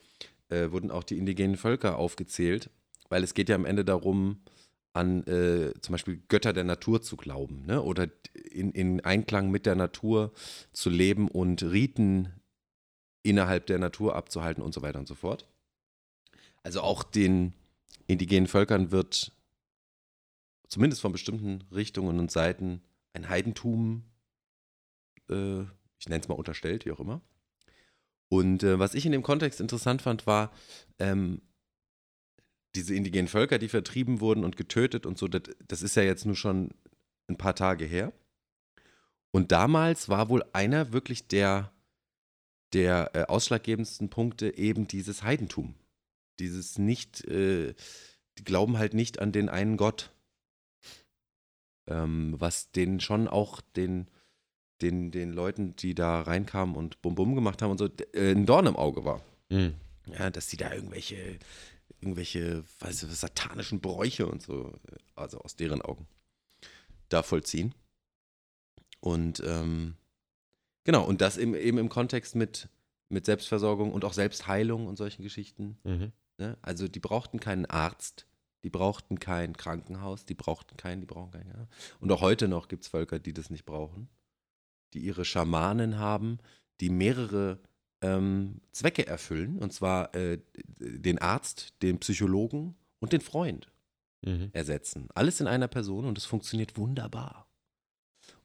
äh, 0.50 0.72
wurden 0.72 0.92
auch 0.92 1.06
die 1.06 1.18
indigenen 1.18 1.56
Völker 1.56 1.98
aufgezählt, 1.98 2.70
weil 3.08 3.24
es 3.24 3.34
geht 3.34 3.48
ja 3.48 3.56
am 3.56 3.66
Ende 3.66 3.86
darum, 3.86 4.42
an 4.92 5.24
äh, 5.24 5.72
zum 5.80 5.94
Beispiel 5.94 6.22
Götter 6.28 6.52
der 6.52 6.66
Natur 6.66 7.02
zu 7.02 7.16
glauben 7.16 7.64
ne? 7.66 7.82
oder 7.82 8.10
in, 8.52 8.72
in 8.72 9.00
Einklang 9.06 9.52
mit 9.52 9.66
der 9.66 9.76
Natur 9.76 10.34
zu 10.74 10.90
leben 10.90 11.30
und 11.30 11.64
Riten 11.64 12.34
innerhalb 13.26 13.66
der 13.66 13.80
Natur 13.80 14.16
abzuhalten 14.16 14.64
und 14.64 14.74
so 14.74 14.82
weiter 14.82 15.00
und 15.00 15.08
so 15.08 15.16
fort. 15.16 15.48
Also 16.64 16.82
auch 16.82 17.04
den 17.04 17.54
indigenen 18.08 18.48
Völkern 18.48 18.92
wird 18.92 19.32
zumindest 20.68 21.02
von 21.02 21.12
bestimmten 21.12 21.64
Richtungen 21.72 22.20
und 22.20 22.32
Seiten 22.32 22.82
ein 23.14 23.30
Heidentum, 23.30 24.04
äh, 25.30 25.62
ich 25.98 26.08
nenne 26.08 26.22
es 26.22 26.28
mal 26.28 26.36
unterstellt, 26.36 26.86
wie 26.86 26.92
auch 26.92 27.00
immer. 27.00 27.22
Und 28.30 28.64
äh, 28.64 28.78
was 28.80 28.94
ich 28.94 29.06
in 29.06 29.12
dem 29.12 29.24
Kontext 29.24 29.60
interessant 29.60 30.02
fand, 30.02 30.28
war, 30.28 30.52
ähm, 31.00 31.42
diese 32.76 32.94
indigenen 32.94 33.28
Völker, 33.28 33.58
die 33.58 33.70
vertrieben 33.70 34.20
wurden 34.20 34.44
und 34.44 34.58
getötet 34.58 35.06
und 35.06 35.18
so, 35.18 35.28
das, 35.28 35.44
das 35.68 35.82
ist 35.82 35.96
ja 35.96 36.04
jetzt 36.04 36.26
nur 36.26 36.36
schon 36.36 36.72
ein 37.28 37.38
paar 37.38 37.56
Tage 37.56 37.86
her. 37.86 38.12
Und 39.32 39.52
damals 39.52 40.10
war 40.10 40.30
wohl 40.30 40.44
einer 40.54 40.94
wirklich 40.94 41.28
der, 41.28 41.72
der 42.74 43.12
äh, 43.14 43.24
ausschlaggebendsten 43.24 44.10
Punkte 44.10 44.58
eben 44.58 44.88
dieses 44.88 45.24
Heidentum. 45.24 45.76
Dieses 46.40 46.78
nicht, 46.78 47.26
äh, 47.26 47.74
die 48.38 48.44
glauben 48.44 48.78
halt 48.78 48.94
nicht 48.94 49.20
an 49.20 49.32
den 49.32 49.50
einen 49.50 49.78
Gott. 49.78 50.12
Ähm, 51.88 52.36
was 52.38 52.72
denen 52.72 53.00
schon 53.00 53.28
auch 53.28 53.62
den, 53.62 54.10
den, 54.82 55.12
den 55.12 55.32
Leuten, 55.32 55.76
die 55.76 55.94
da 55.94 56.22
reinkamen 56.22 56.76
und 56.76 57.02
Bum 57.02 57.16
Bum 57.16 57.36
gemacht 57.36 57.62
haben 57.62 57.72
und 57.72 57.78
so, 57.78 57.90
äh, 58.14 58.32
ein 58.32 58.46
Dorn 58.46 58.66
im 58.66 58.76
Auge 58.76 59.06
war. 59.06 59.22
Mhm. 59.50 59.76
Ja, 60.08 60.30
dass 60.30 60.48
die 60.48 60.58
da 60.58 60.74
irgendwelche, 60.74 61.40
irgendwelche, 62.02 62.64
weiß 62.80 63.04
ich, 63.04 63.12
satanischen 63.12 63.82
Bräuche 63.82 64.28
und 64.28 64.42
so, 64.42 64.74
äh, 64.90 64.98
also 65.16 65.40
aus 65.40 65.56
deren 65.56 65.82
Augen, 65.82 66.08
da 67.10 67.24
vollziehen. 67.24 67.74
Und 69.00 69.42
ähm, 69.46 69.96
genau, 70.86 71.04
und 71.06 71.20
das 71.20 71.38
eben, 71.38 71.54
eben 71.56 71.78
im 71.78 71.90
Kontext 71.90 72.36
mit, 72.36 72.70
mit 73.10 73.26
Selbstversorgung 73.26 73.92
und 73.92 74.06
auch 74.06 74.14
Selbstheilung 74.14 74.88
und 74.88 74.96
solchen 74.98 75.22
Geschichten. 75.24 75.78
Mhm. 75.84 76.14
Ne? 76.38 76.58
Also 76.62 76.88
die 76.88 77.02
brauchten 77.02 77.42
keinen 77.42 77.66
Arzt, 77.66 78.26
die 78.64 78.70
brauchten 78.70 79.20
kein 79.20 79.58
Krankenhaus, 79.58 80.26
die 80.26 80.34
brauchten 80.34 80.78
keinen, 80.78 81.02
die 81.02 81.08
brauchen 81.08 81.32
keinen. 81.32 81.50
Ja. 81.50 81.68
Und 82.00 82.12
auch 82.12 82.22
heute 82.22 82.48
noch 82.48 82.70
gibt 82.70 82.84
es 82.84 82.88
Völker, 82.88 83.20
die 83.20 83.34
das 83.34 83.50
nicht 83.50 83.66
brauchen, 83.66 84.08
die 84.94 85.00
ihre 85.00 85.26
Schamanen 85.26 86.00
haben, 86.00 86.40
die 86.80 86.90
mehrere 86.90 87.60
ähm, 88.02 88.62
Zwecke 88.72 89.06
erfüllen, 89.06 89.60
und 89.60 89.74
zwar 89.74 90.16
äh, 90.16 90.40
den 90.80 91.20
Arzt, 91.20 91.74
den 91.82 92.00
Psychologen 92.00 92.76
und 93.00 93.12
den 93.12 93.22
Freund 93.22 93.72
Mhm. 94.26 94.50
ersetzen. 94.54 95.08
Alles 95.14 95.40
in 95.40 95.48
einer 95.48 95.68
Person 95.68 96.06
und 96.06 96.18
es 96.18 96.26
funktioniert 96.26 96.78
wunderbar. 96.78 97.45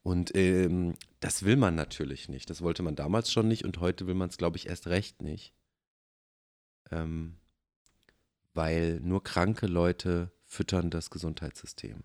Und 0.02 0.34
ähm, 0.34 0.94
das 1.20 1.42
will 1.42 1.56
man 1.56 1.74
natürlich 1.74 2.28
nicht. 2.28 2.48
Das 2.48 2.62
wollte 2.62 2.82
man 2.82 2.96
damals 2.96 3.30
schon 3.30 3.48
nicht 3.48 3.64
und 3.64 3.80
heute 3.80 4.06
will 4.06 4.14
man 4.14 4.30
es, 4.30 4.38
glaube 4.38 4.56
ich, 4.56 4.66
erst 4.66 4.86
recht 4.86 5.20
nicht. 5.22 5.52
Ähm, 6.90 7.36
weil 8.54 9.00
nur 9.00 9.22
kranke 9.22 9.66
Leute 9.66 10.32
füttern 10.46 10.90
das 10.90 11.10
Gesundheitssystem. 11.10 12.02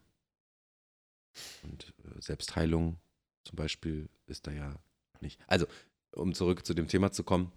Und 1.64 1.94
äh, 2.04 2.22
Selbstheilung 2.22 3.00
zum 3.44 3.56
Beispiel 3.56 4.10
ist 4.28 4.48
da 4.48 4.52
ja 4.52 4.76
nicht. 5.22 5.40
Also, 5.48 5.66
um 6.12 6.34
zurück 6.34 6.66
zu 6.66 6.74
dem 6.74 6.88
Thema 6.88 7.12
zu 7.12 7.24
kommen, 7.24 7.52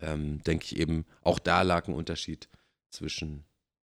ähm, 0.00 0.42
denke 0.42 0.64
ich 0.64 0.76
eben, 0.76 1.06
auch 1.22 1.38
da 1.38 1.62
lag 1.62 1.86
ein 1.86 1.94
Unterschied 1.94 2.48
zwischen, 2.90 3.44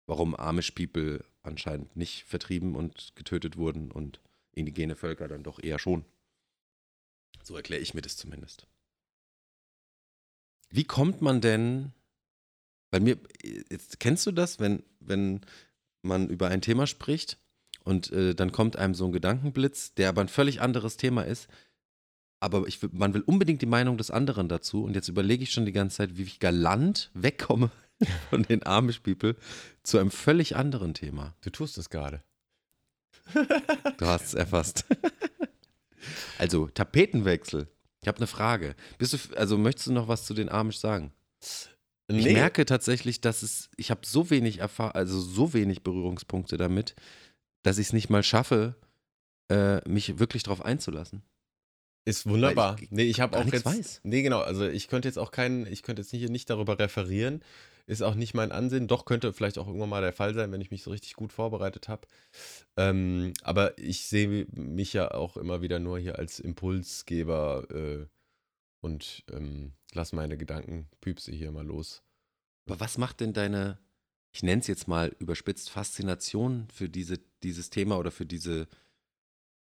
warum 0.05 0.35
Amish 0.35 0.71
People 0.71 1.23
anscheinend 1.43 1.95
nicht 1.95 2.23
vertrieben 2.23 2.75
und 2.75 3.15
getötet 3.15 3.57
wurden 3.57 3.91
und 3.91 4.19
indigene 4.57 4.95
Völker 4.95 5.27
dann 5.27 5.43
doch 5.43 5.61
eher 5.61 5.79
schon. 5.79 6.05
So 7.43 7.55
erkläre 7.55 7.81
ich 7.81 7.93
mir 7.93 8.01
das 8.01 8.17
zumindest. 8.17 8.67
Wie 10.69 10.83
kommt 10.83 11.21
man 11.21 11.39
denn, 11.39 11.93
bei 12.91 12.99
mir, 12.99 13.17
jetzt 13.41 13.99
kennst 13.99 14.25
du 14.25 14.31
das, 14.31 14.59
wenn, 14.59 14.83
wenn 14.99 15.41
man 16.01 16.29
über 16.29 16.49
ein 16.49 16.61
Thema 16.61 16.87
spricht 16.87 17.37
und 17.83 18.11
äh, 18.11 18.35
dann 18.35 18.51
kommt 18.51 18.75
einem 18.75 18.93
so 18.93 19.05
ein 19.05 19.13
Gedankenblitz, 19.13 19.93
der 19.93 20.09
aber 20.09 20.21
ein 20.21 20.27
völlig 20.27 20.59
anderes 20.59 20.97
Thema 20.97 21.21
ist, 21.21 21.47
aber 22.39 22.67
ich, 22.67 22.79
man 22.91 23.13
will 23.13 23.21
unbedingt 23.21 23.61
die 23.61 23.67
Meinung 23.67 23.97
des 23.97 24.11
anderen 24.11 24.49
dazu 24.49 24.83
und 24.83 24.95
jetzt 24.95 25.07
überlege 25.07 25.43
ich 25.43 25.51
schon 25.51 25.65
die 25.65 25.71
ganze 25.71 25.97
Zeit, 25.97 26.17
wie 26.17 26.23
ich 26.23 26.39
galant 26.39 27.11
wegkomme 27.13 27.71
von 28.29 28.43
den 28.43 28.65
Amish 28.65 28.99
People 28.99 29.35
zu 29.83 29.97
einem 29.97 30.11
völlig 30.11 30.55
anderen 30.55 30.93
Thema. 30.93 31.35
Du 31.41 31.49
tust 31.49 31.77
es 31.77 31.89
gerade. 31.89 32.21
Du 33.97 34.05
hast 34.05 34.25
es 34.27 34.33
erfasst. 34.33 34.85
Also, 36.37 36.67
Tapetenwechsel. 36.67 37.67
Ich 38.01 38.07
habe 38.07 38.17
eine 38.19 38.27
Frage. 38.27 38.75
Bist 38.97 39.13
du, 39.13 39.17
also 39.35 39.57
möchtest 39.57 39.87
du 39.87 39.91
noch 39.91 40.07
was 40.07 40.25
zu 40.25 40.33
den 40.33 40.49
Amish 40.49 40.77
sagen? 40.77 41.11
Ich 41.41 41.67
Nee. 42.25 42.33
merke 42.33 42.65
tatsächlich, 42.65 43.19
dass 43.19 43.41
es, 43.43 43.69
ich 43.75 43.91
habe 43.91 44.01
so 44.05 44.29
wenig 44.29 44.59
Erfahrung, 44.59 44.93
also 44.93 45.19
so 45.19 45.53
wenig 45.53 45.83
Berührungspunkte 45.83 46.55
damit, 46.55 46.95
dass 47.63 47.79
ich 47.79 47.87
es 47.87 47.93
nicht 47.93 48.09
mal 48.09 48.23
schaffe, 48.23 48.75
äh, 49.51 49.81
mich 49.89 50.19
wirklich 50.19 50.43
drauf 50.43 50.63
einzulassen. 50.63 51.23
Ist 52.05 52.25
wunderbar. 52.25 52.75
Weil 52.77 52.83
ich 52.83 52.91
nee, 52.91 53.03
ich 53.03 53.19
habe 53.19 53.37
auch 53.37 53.45
jetzt. 53.45 53.65
weiß. 53.65 54.01
Nee, 54.03 54.21
genau. 54.21 54.39
Also 54.39 54.65
ich 54.65 54.87
könnte 54.87 55.09
jetzt 55.09 55.17
auch 55.19 55.31
keinen, 55.31 55.65
ich 55.67 55.83
könnte 55.83 56.01
jetzt 56.03 56.11
hier 56.11 56.29
nicht 56.29 56.49
darüber 56.49 56.79
referieren. 56.79 57.43
Ist 57.87 58.01
auch 58.01 58.15
nicht 58.15 58.33
mein 58.33 58.51
Ansehen. 58.51 58.87
Doch 58.87 59.05
könnte 59.05 59.31
vielleicht 59.31 59.57
auch 59.57 59.65
irgendwann 59.65 59.89
mal 59.89 60.01
der 60.01 60.11
Fall 60.11 60.33
sein, 60.33 60.51
wenn 60.51 60.59
ich 60.59 60.71
mich 60.71 60.83
so 60.83 60.91
richtig 60.91 61.13
gut 61.13 61.31
vorbereitet 61.31 61.87
habe. 61.87 62.05
Ähm, 62.75 63.33
aber 63.43 63.77
ich 63.77 64.05
sehe 64.07 64.45
mich 64.51 64.91
ja 64.91 65.11
auch 65.11 65.37
immer 65.37 65.61
wieder 65.61 65.79
nur 65.79 65.97
hier 65.97 66.19
als 66.19 66.41
Impulsgeber 66.41 67.65
äh, 67.71 68.05
und 68.81 69.23
ähm, 69.31 69.71
lass 69.93 70.11
meine 70.11 70.37
Gedankenpüpse 70.37 71.31
hier 71.31 71.51
mal 71.53 71.65
los. 71.65 72.03
Aber 72.65 72.81
was 72.81 72.97
macht 72.97 73.21
denn 73.21 73.31
deine, 73.31 73.79
ich 74.33 74.43
nenne 74.43 74.59
es 74.59 74.67
jetzt 74.67 74.89
mal 74.89 75.15
überspitzt, 75.19 75.69
Faszination 75.69 76.67
für 76.73 76.89
diese, 76.89 77.19
dieses 77.41 77.69
Thema 77.69 77.97
oder 77.97 78.11
für 78.11 78.25
diese 78.25 78.67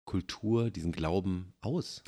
Kultur, 0.05 0.71
diesen 0.71 0.93
Glauben 0.93 1.55
aus? 1.63 2.03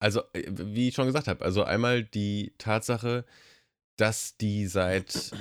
Also, 0.00 0.20
äh, 0.34 0.44
wie 0.50 0.88
ich 0.88 0.94
schon 0.94 1.06
gesagt 1.06 1.28
habe, 1.28 1.42
also 1.42 1.64
einmal 1.64 2.04
die 2.04 2.52
Tatsache, 2.58 3.24
dass 3.98 4.36
die 4.36 4.66
seit, 4.66 5.32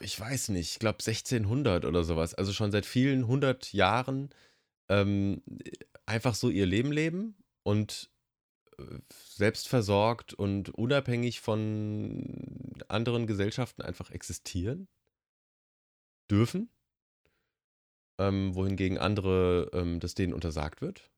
ich 0.00 0.18
weiß 0.18 0.48
nicht, 0.50 0.72
ich 0.72 0.78
glaube 0.78 1.00
1600 1.00 1.84
oder 1.84 2.04
sowas, 2.04 2.34
also 2.34 2.52
schon 2.52 2.70
seit 2.72 2.86
vielen 2.86 3.26
hundert 3.26 3.72
Jahren 3.72 4.30
ähm, 4.88 5.42
einfach 6.06 6.34
so 6.34 6.48
ihr 6.48 6.66
Leben 6.66 6.92
leben 6.92 7.36
und 7.64 8.10
äh, 8.78 8.98
selbstversorgt 9.10 10.32
und 10.32 10.70
unabhängig 10.70 11.40
von 11.40 12.72
anderen 12.88 13.26
Gesellschaften 13.26 13.82
einfach 13.82 14.10
existieren 14.10 14.88
dürfen, 16.30 16.70
ähm, 18.18 18.54
wohingegen 18.54 18.98
andere 18.98 19.70
ähm, 19.72 19.98
das 19.98 20.14
denen 20.14 20.34
untersagt 20.34 20.80
wird. 20.80 21.10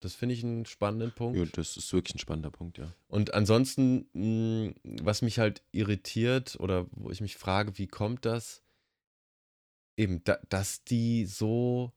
Das 0.00 0.14
finde 0.14 0.34
ich 0.34 0.44
einen 0.44 0.66
spannenden 0.66 1.12
Punkt. 1.12 1.38
Ja, 1.38 1.44
das 1.46 1.76
ist 1.76 1.92
wirklich 1.92 2.14
ein 2.14 2.18
spannender 2.18 2.50
Punkt, 2.50 2.78
ja. 2.78 2.92
Und 3.08 3.32
ansonsten, 3.34 4.08
mh, 4.12 4.74
was 5.02 5.22
mich 5.22 5.38
halt 5.38 5.62
irritiert 5.72 6.56
oder 6.60 6.86
wo 6.92 7.10
ich 7.10 7.20
mich 7.20 7.36
frage, 7.36 7.78
wie 7.78 7.86
kommt 7.86 8.24
das? 8.24 8.62
Eben, 9.96 10.22
da, 10.24 10.38
dass 10.50 10.84
die 10.84 11.24
so, 11.24 11.92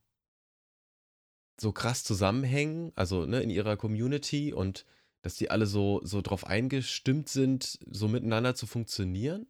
so 1.59 1.73
krass 1.73 2.05
zusammenhängen, 2.05 2.93
also 2.95 3.25
ne, 3.25 3.41
in 3.41 3.49
ihrer 3.49 3.75
Community 3.75 4.53
und 4.53 4.85
dass 5.21 5.35
die 5.35 5.51
alle 5.51 5.65
so, 5.65 5.99
so 6.03 6.21
drauf 6.21 6.47
eingestimmt 6.47 7.27
sind, 7.27 7.79
so 7.85 8.07
miteinander 8.07 8.55
zu 8.55 8.65
funktionieren. 8.65 9.47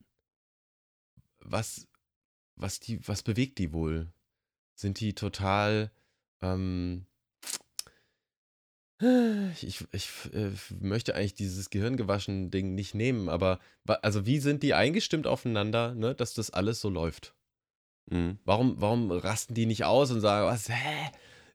Was, 1.42 1.88
was 2.56 2.80
die, 2.80 3.08
was 3.08 3.22
bewegt 3.22 3.60
die 3.60 3.72
wohl? 3.72 4.12
Sind 4.74 5.00
die 5.00 5.14
total, 5.14 5.92
ähm, 6.42 7.06
ich, 9.02 9.86
ich 9.92 10.10
äh, 10.34 10.52
möchte 10.80 11.16
eigentlich 11.16 11.34
dieses 11.34 11.70
gehirngewaschen 11.70 12.52
Ding 12.52 12.76
nicht 12.76 12.94
nehmen, 12.94 13.30
aber 13.30 13.60
also 13.86 14.26
wie 14.26 14.40
sind 14.40 14.62
die 14.62 14.74
eingestimmt 14.74 15.26
aufeinander, 15.26 15.96
ne, 15.96 16.14
dass 16.16 16.34
das 16.34 16.52
alles 16.52 16.82
so 16.82 16.90
läuft? 16.90 17.34
Mhm. 18.10 18.40
Warum, 18.44 18.82
warum 18.82 19.12
rasten 19.12 19.54
die 19.54 19.66
nicht 19.66 19.86
aus 19.86 20.12
und 20.12 20.20
sagen, 20.20 20.48
was, 20.48 20.68
hä? 20.70 21.12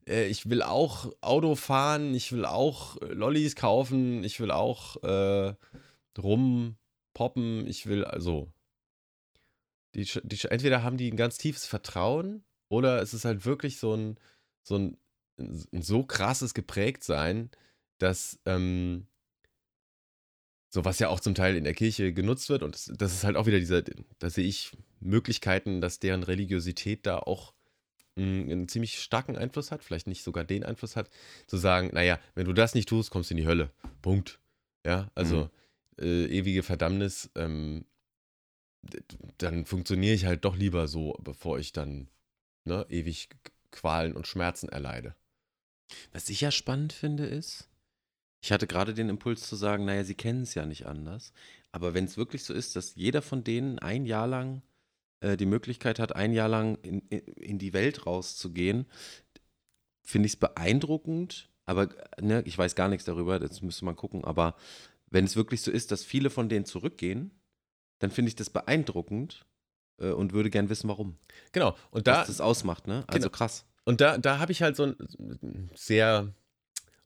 Äh, 0.06 0.26
Ich 0.28 0.48
will 0.48 0.62
auch 0.62 1.12
Auto 1.20 1.54
fahren, 1.54 2.14
ich 2.14 2.32
will 2.32 2.46
auch 2.46 2.96
äh, 3.02 3.12
Lollis 3.12 3.56
kaufen, 3.56 4.24
ich 4.24 4.40
will 4.40 4.50
auch 4.50 5.02
äh, 5.02 5.54
rumpoppen, 6.18 7.66
ich 7.66 7.86
will 7.86 8.04
also. 8.04 8.52
Die, 9.94 10.04
die, 10.04 10.48
entweder 10.48 10.82
haben 10.82 10.96
die 10.96 11.10
ein 11.10 11.16
ganz 11.16 11.38
tiefes 11.38 11.66
Vertrauen 11.66 12.44
oder 12.68 13.00
es 13.02 13.14
ist 13.14 13.24
halt 13.24 13.44
wirklich 13.44 13.78
so 13.78 13.94
ein, 13.94 14.18
so 14.62 14.76
ein 14.76 14.96
so 15.36 16.04
krasses 16.04 16.54
Geprägtsein, 16.54 17.50
dass 17.98 18.38
ähm, 18.46 19.06
so 20.68 20.84
was 20.84 20.98
ja 20.98 21.08
auch 21.08 21.20
zum 21.20 21.34
Teil 21.34 21.56
in 21.56 21.64
der 21.64 21.74
Kirche 21.74 22.12
genutzt 22.12 22.48
wird 22.48 22.62
und 22.62 22.74
das, 22.74 22.90
das 22.96 23.12
ist 23.12 23.24
halt 23.24 23.36
auch 23.36 23.46
wieder 23.46 23.60
dieser, 23.60 23.82
da 24.18 24.30
sehe 24.30 24.46
ich 24.46 24.76
Möglichkeiten, 25.00 25.80
dass 25.80 26.00
deren 26.00 26.22
Religiosität 26.22 27.06
da 27.06 27.18
auch 27.18 27.54
mh, 28.16 28.52
einen 28.52 28.68
ziemlich 28.68 29.00
starken 29.00 29.36
Einfluss 29.36 29.70
hat, 29.70 29.84
vielleicht 29.84 30.06
nicht 30.06 30.24
sogar 30.24 30.44
den 30.44 30.64
Einfluss 30.64 30.96
hat, 30.96 31.10
zu 31.46 31.56
sagen, 31.56 31.90
naja, 31.92 32.18
wenn 32.34 32.46
du 32.46 32.52
das 32.52 32.74
nicht 32.74 32.88
tust, 32.88 33.10
kommst 33.10 33.30
du 33.30 33.34
in 33.34 33.38
die 33.38 33.46
Hölle. 33.46 33.70
Punkt. 34.02 34.40
Ja, 34.84 35.10
also 35.14 35.48
äh, 36.00 36.26
ewige 36.26 36.62
Verdammnis, 36.62 37.30
ähm, 37.36 37.84
dann 39.38 39.64
funktioniere 39.64 40.14
ich 40.14 40.26
halt 40.26 40.44
doch 40.44 40.56
lieber 40.56 40.88
so, 40.88 41.16
bevor 41.22 41.58
ich 41.58 41.72
dann 41.72 42.08
ne, 42.64 42.84
ewig 42.88 43.28
Qualen 43.70 44.14
und 44.14 44.26
Schmerzen 44.26 44.68
erleide. 44.68 45.14
Was 46.12 46.28
ich 46.28 46.40
ja 46.40 46.50
spannend 46.50 46.92
finde, 46.92 47.26
ist, 47.26 47.68
ich 48.44 48.52
hatte 48.52 48.66
gerade 48.66 48.92
den 48.92 49.08
Impuls 49.08 49.48
zu 49.48 49.56
sagen, 49.56 49.86
naja, 49.86 50.04
sie 50.04 50.14
kennen 50.14 50.42
es 50.42 50.54
ja 50.54 50.66
nicht 50.66 50.86
anders. 50.86 51.32
Aber 51.72 51.94
wenn 51.94 52.04
es 52.04 52.18
wirklich 52.18 52.44
so 52.44 52.52
ist, 52.52 52.76
dass 52.76 52.94
jeder 52.94 53.22
von 53.22 53.42
denen 53.42 53.78
ein 53.78 54.04
Jahr 54.04 54.26
lang 54.26 54.62
äh, 55.20 55.38
die 55.38 55.46
Möglichkeit 55.46 55.98
hat, 55.98 56.14
ein 56.14 56.32
Jahr 56.32 56.48
lang 56.48 56.76
in, 56.82 57.00
in, 57.08 57.58
die 57.58 57.72
Welt 57.72 58.06
rauszugehen, 58.06 58.84
finde 60.02 60.26
ich 60.26 60.34
es 60.34 60.38
beeindruckend. 60.38 61.48
Aber 61.64 61.88
ne, 62.20 62.42
ich 62.44 62.58
weiß 62.58 62.74
gar 62.74 62.88
nichts 62.88 63.06
darüber, 63.06 63.40
das 63.40 63.62
müsste 63.62 63.86
man 63.86 63.96
gucken. 63.96 64.24
Aber 64.24 64.56
wenn 65.06 65.24
es 65.24 65.36
wirklich 65.36 65.62
so 65.62 65.70
ist, 65.70 65.90
dass 65.90 66.04
viele 66.04 66.28
von 66.28 66.50
denen 66.50 66.66
zurückgehen, 66.66 67.30
dann 67.98 68.10
finde 68.10 68.28
ich 68.28 68.36
das 68.36 68.50
beeindruckend 68.50 69.46
äh, 69.98 70.10
und 70.10 70.34
würde 70.34 70.50
gern 70.50 70.68
wissen, 70.68 70.88
warum. 70.88 71.16
Genau. 71.52 71.74
Und 71.90 72.06
da, 72.06 72.20
was 72.20 72.26
das 72.26 72.42
ausmacht, 72.42 72.86
ne? 72.86 73.04
Also 73.06 73.28
Genau. 73.28 73.36
krass. 73.38 73.64
Und 73.84 74.00
da, 74.00 74.18
da 74.18 74.38
habe 74.38 74.52
ich 74.52 74.62
halt 74.62 74.76
so 74.76 74.84
einen 74.84 75.70
sehr 75.74 76.32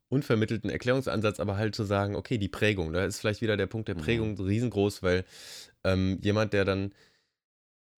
unvermittelten 0.09 0.71
Erklärungsansatz, 0.71 1.41
aber 1.41 1.57
halt 1.57 1.75
zu 1.75 1.85
sagen, 1.85 2.17
okay, 2.17 2.39
die 2.39 2.49
Prägung, 2.49 2.93
da 2.93 3.05
ist 3.05 3.21
vielleicht 3.21 3.43
wieder 3.43 3.57
der 3.57 3.67
Punkt 3.67 3.89
der 3.89 3.97
Mhm. 3.97 4.01
Prägung 4.01 4.39
riesengroß, 4.39 5.03
weil 5.03 5.25
ähm, 5.85 6.19
jemand, 6.23 6.53
der 6.53 6.65
dann, 6.65 6.95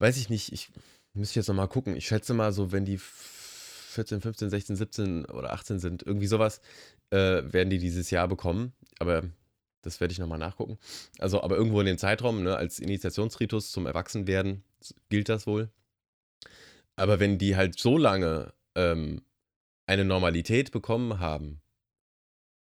weiß 0.00 0.16
ich 0.16 0.28
nicht, 0.28 0.52
ich 0.52 0.70
müsste 1.12 1.38
jetzt 1.38 1.48
nochmal 1.48 1.68
gucken, 1.68 1.94
ich 1.96 2.06
schätze 2.06 2.34
mal 2.34 2.52
so, 2.52 2.72
wenn 2.72 2.84
die 2.84 2.98
14, 2.98 4.20
15, 4.20 4.50
16, 4.50 4.76
17 4.76 5.24
oder 5.26 5.52
18 5.52 5.78
sind, 5.78 6.02
irgendwie 6.02 6.26
sowas, 6.26 6.60
äh, 7.10 7.42
werden 7.44 7.70
die 7.70 7.78
dieses 7.78 8.10
Jahr 8.10 8.28
bekommen, 8.28 8.72
aber 8.98 9.22
das 9.82 10.00
werde 10.00 10.12
ich 10.12 10.18
nochmal 10.18 10.38
nachgucken. 10.38 10.78
Also, 11.18 11.42
aber 11.42 11.56
irgendwo 11.56 11.80
in 11.80 11.86
den 11.86 11.98
Zeitraum, 11.98 12.42
ne, 12.42 12.56
als 12.56 12.78
Initiationsritus 12.78 13.72
zum 13.72 13.86
Erwachsenwerden 13.86 14.62
gilt 15.08 15.28
das 15.28 15.46
wohl. 15.46 15.70
Aber 16.96 17.18
wenn 17.18 17.38
die 17.38 17.56
halt 17.56 17.78
so 17.78 17.96
lange 17.96 18.52
ähm, 18.80 19.22
eine 19.86 20.04
Normalität 20.04 20.70
bekommen 20.72 21.18
haben, 21.18 21.60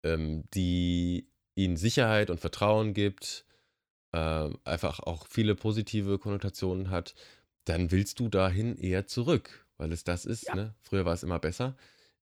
ähm, 0.02 0.44
die 0.54 1.28
ihnen 1.54 1.76
Sicherheit 1.76 2.30
und 2.30 2.40
Vertrauen 2.40 2.94
gibt, 2.94 3.44
äh, 4.12 4.48
einfach 4.64 5.00
auch 5.00 5.26
viele 5.28 5.54
positive 5.54 6.18
Konnotationen 6.18 6.90
hat, 6.90 7.14
dann 7.64 7.90
willst 7.90 8.18
du 8.18 8.28
dahin 8.28 8.76
eher 8.76 9.06
zurück, 9.06 9.66
weil 9.76 9.92
es 9.92 10.04
das 10.04 10.24
ist. 10.24 10.48
Ja. 10.48 10.54
Ne? 10.54 10.74
Früher 10.80 11.04
war 11.04 11.14
es 11.14 11.22
immer 11.22 11.38
besser, 11.38 11.76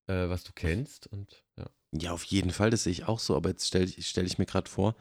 äh, 0.07 0.29
was 0.29 0.45
du 0.45 0.53
kennst 0.53 1.07
und 1.07 1.45
ja. 1.57 1.67
Ja, 1.93 2.13
auf 2.13 2.25
jeden 2.25 2.51
Fall, 2.51 2.69
das 2.69 2.85
sehe 2.85 2.93
ich 2.93 3.09
auch 3.09 3.19
so. 3.19 3.35
Aber 3.35 3.49
jetzt 3.49 3.67
stelle 3.67 3.87
ich, 3.87 4.07
stell 4.07 4.27
ich 4.27 4.37
mir 4.37 4.45
gerade 4.45 4.69
vor, 4.69 4.95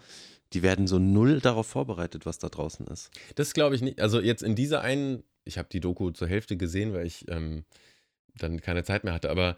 die 0.54 0.64
werden 0.64 0.88
so 0.88 1.00
null 1.00 1.42
darauf 1.42 1.68
vorbereitet, 1.68 2.26
was 2.26 2.40
da 2.40 2.48
draußen 2.48 2.88
ist. 2.88 3.12
Das 3.36 3.54
glaube 3.54 3.76
ich 3.76 3.82
nicht. 3.82 4.00
Also 4.00 4.22
jetzt 4.22 4.42
in 4.42 4.56
dieser 4.56 4.80
einen, 4.80 5.24
ich 5.44 5.58
habe 5.58 5.68
die 5.70 5.82
Doku 5.82 6.12
zur 6.12 6.30
Hälfte 6.30 6.56
gesehen, 6.56 6.94
weil 6.94 7.06
ich 7.06 7.28
ähm, 7.28 7.66
dann 8.38 8.62
keine 8.62 8.84
Zeit 8.84 9.04
mehr 9.04 9.14
hatte, 9.14 9.30
aber 9.30 9.58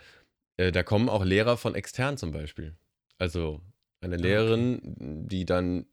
äh, 0.57 0.71
da 0.71 0.83
kommen 0.83 1.09
auch 1.09 1.23
Lehrer 1.23 1.57
von 1.57 1.75
extern 1.75 2.17
zum 2.17 2.31
Beispiel. 2.31 2.75
Also 3.17 3.61
eine 4.01 4.17
Lehrerin, 4.17 5.25
die 5.27 5.45
dann 5.45 5.85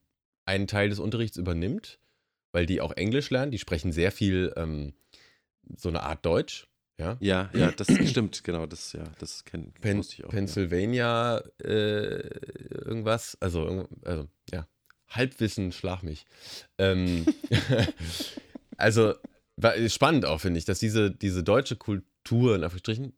einen 0.44 0.66
Teil 0.66 0.88
des 0.88 0.98
Unterrichts 0.98 1.36
übernimmt, 1.36 1.98
weil 2.52 2.66
die 2.66 2.80
auch 2.80 2.92
Englisch 2.92 3.30
lernen, 3.30 3.50
die 3.50 3.58
sprechen 3.58 3.92
sehr 3.92 4.12
viel 4.12 4.52
ähm, 4.56 4.94
so 5.76 5.88
eine 5.88 6.02
Art 6.02 6.24
Deutsch. 6.24 6.68
Ja, 6.98 7.18
Ja, 7.20 7.50
ja, 7.52 7.72
das 7.72 7.88
stimmt, 8.08 8.42
genau, 8.44 8.66
das, 8.66 8.92
ja, 8.92 9.04
das 9.18 9.44
kenn, 9.44 9.72
Pen 9.72 10.00
ich 10.00 10.24
auch. 10.24 10.30
Pennsylvania 10.30 11.42
äh, 11.62 12.26
irgendwas, 12.70 13.36
also, 13.40 13.86
also 14.02 14.28
ja, 14.50 14.66
Halbwissen, 15.08 15.72
schlag 15.72 16.02
mich. 16.02 16.24
Ähm, 16.78 17.26
also 18.76 19.14
spannend 19.88 20.24
auch, 20.24 20.40
finde 20.40 20.58
ich, 20.58 20.64
dass 20.64 20.78
diese, 20.78 21.10
diese 21.10 21.42
deutsche 21.42 21.76
Kultur, 21.76 22.08
in 22.30 22.64
Anführungsstrichen, 22.64 23.12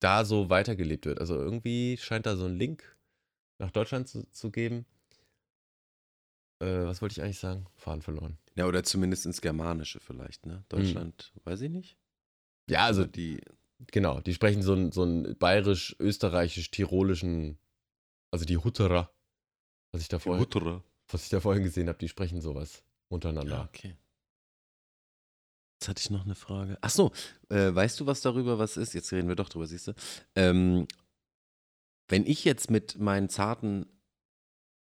da 0.00 0.24
so 0.24 0.50
weitergelebt 0.50 1.06
wird. 1.06 1.20
Also 1.20 1.36
irgendwie 1.36 1.96
scheint 1.98 2.26
da 2.26 2.36
so 2.36 2.46
ein 2.46 2.56
Link 2.56 2.96
nach 3.58 3.70
Deutschland 3.70 4.08
zu, 4.08 4.28
zu 4.30 4.50
geben. 4.50 4.86
Äh, 6.60 6.84
was 6.84 7.02
wollte 7.02 7.14
ich 7.14 7.22
eigentlich 7.22 7.38
sagen? 7.38 7.66
Fahren 7.76 8.02
verloren. 8.02 8.38
Ja, 8.56 8.66
oder 8.66 8.84
zumindest 8.84 9.26
ins 9.26 9.40
Germanische 9.40 10.00
vielleicht, 10.00 10.46
ne? 10.46 10.64
Deutschland, 10.68 11.32
weiß 11.44 11.60
ich 11.62 11.70
nicht. 11.70 11.96
Ja, 12.68 12.84
also 12.84 13.02
Aber 13.02 13.10
die, 13.10 13.40
Genau, 13.92 14.20
die 14.20 14.34
sprechen 14.34 14.62
so 14.62 14.72
einen 14.72 14.92
so 14.92 15.02
einen 15.02 15.36
bayerisch, 15.36 15.96
österreichisch, 15.98 16.70
tirolischen, 16.70 17.58
also 18.30 18.44
die 18.44 18.56
Hutterer, 18.56 19.12
was 19.92 20.02
ich 20.02 20.08
da 20.08 20.18
vorhin, 20.18 20.42
Hutterer. 20.42 20.82
was 21.08 21.24
ich 21.24 21.30
da 21.30 21.40
vorhin 21.40 21.64
gesehen 21.64 21.88
habe, 21.88 21.98
die 21.98 22.08
sprechen 22.08 22.40
sowas 22.40 22.84
untereinander. 23.08 23.56
Ja, 23.56 23.64
okay. 23.64 23.96
Jetzt 25.84 25.88
hatte 25.90 26.00
ich 26.00 26.08
noch 26.08 26.24
eine 26.24 26.34
Frage. 26.34 26.78
Ach 26.80 26.88
so, 26.88 27.12
äh, 27.50 27.74
weißt 27.74 28.00
du 28.00 28.06
was 28.06 28.22
darüber, 28.22 28.58
was 28.58 28.78
ist? 28.78 28.94
Jetzt 28.94 29.12
reden 29.12 29.28
wir 29.28 29.36
doch 29.36 29.50
drüber, 29.50 29.66
siehst 29.66 29.88
du. 29.88 29.92
Ähm, 30.34 30.88
wenn 32.08 32.24
ich 32.24 32.46
jetzt 32.46 32.70
mit 32.70 32.98
meinen 32.98 33.28
zarten 33.28 33.84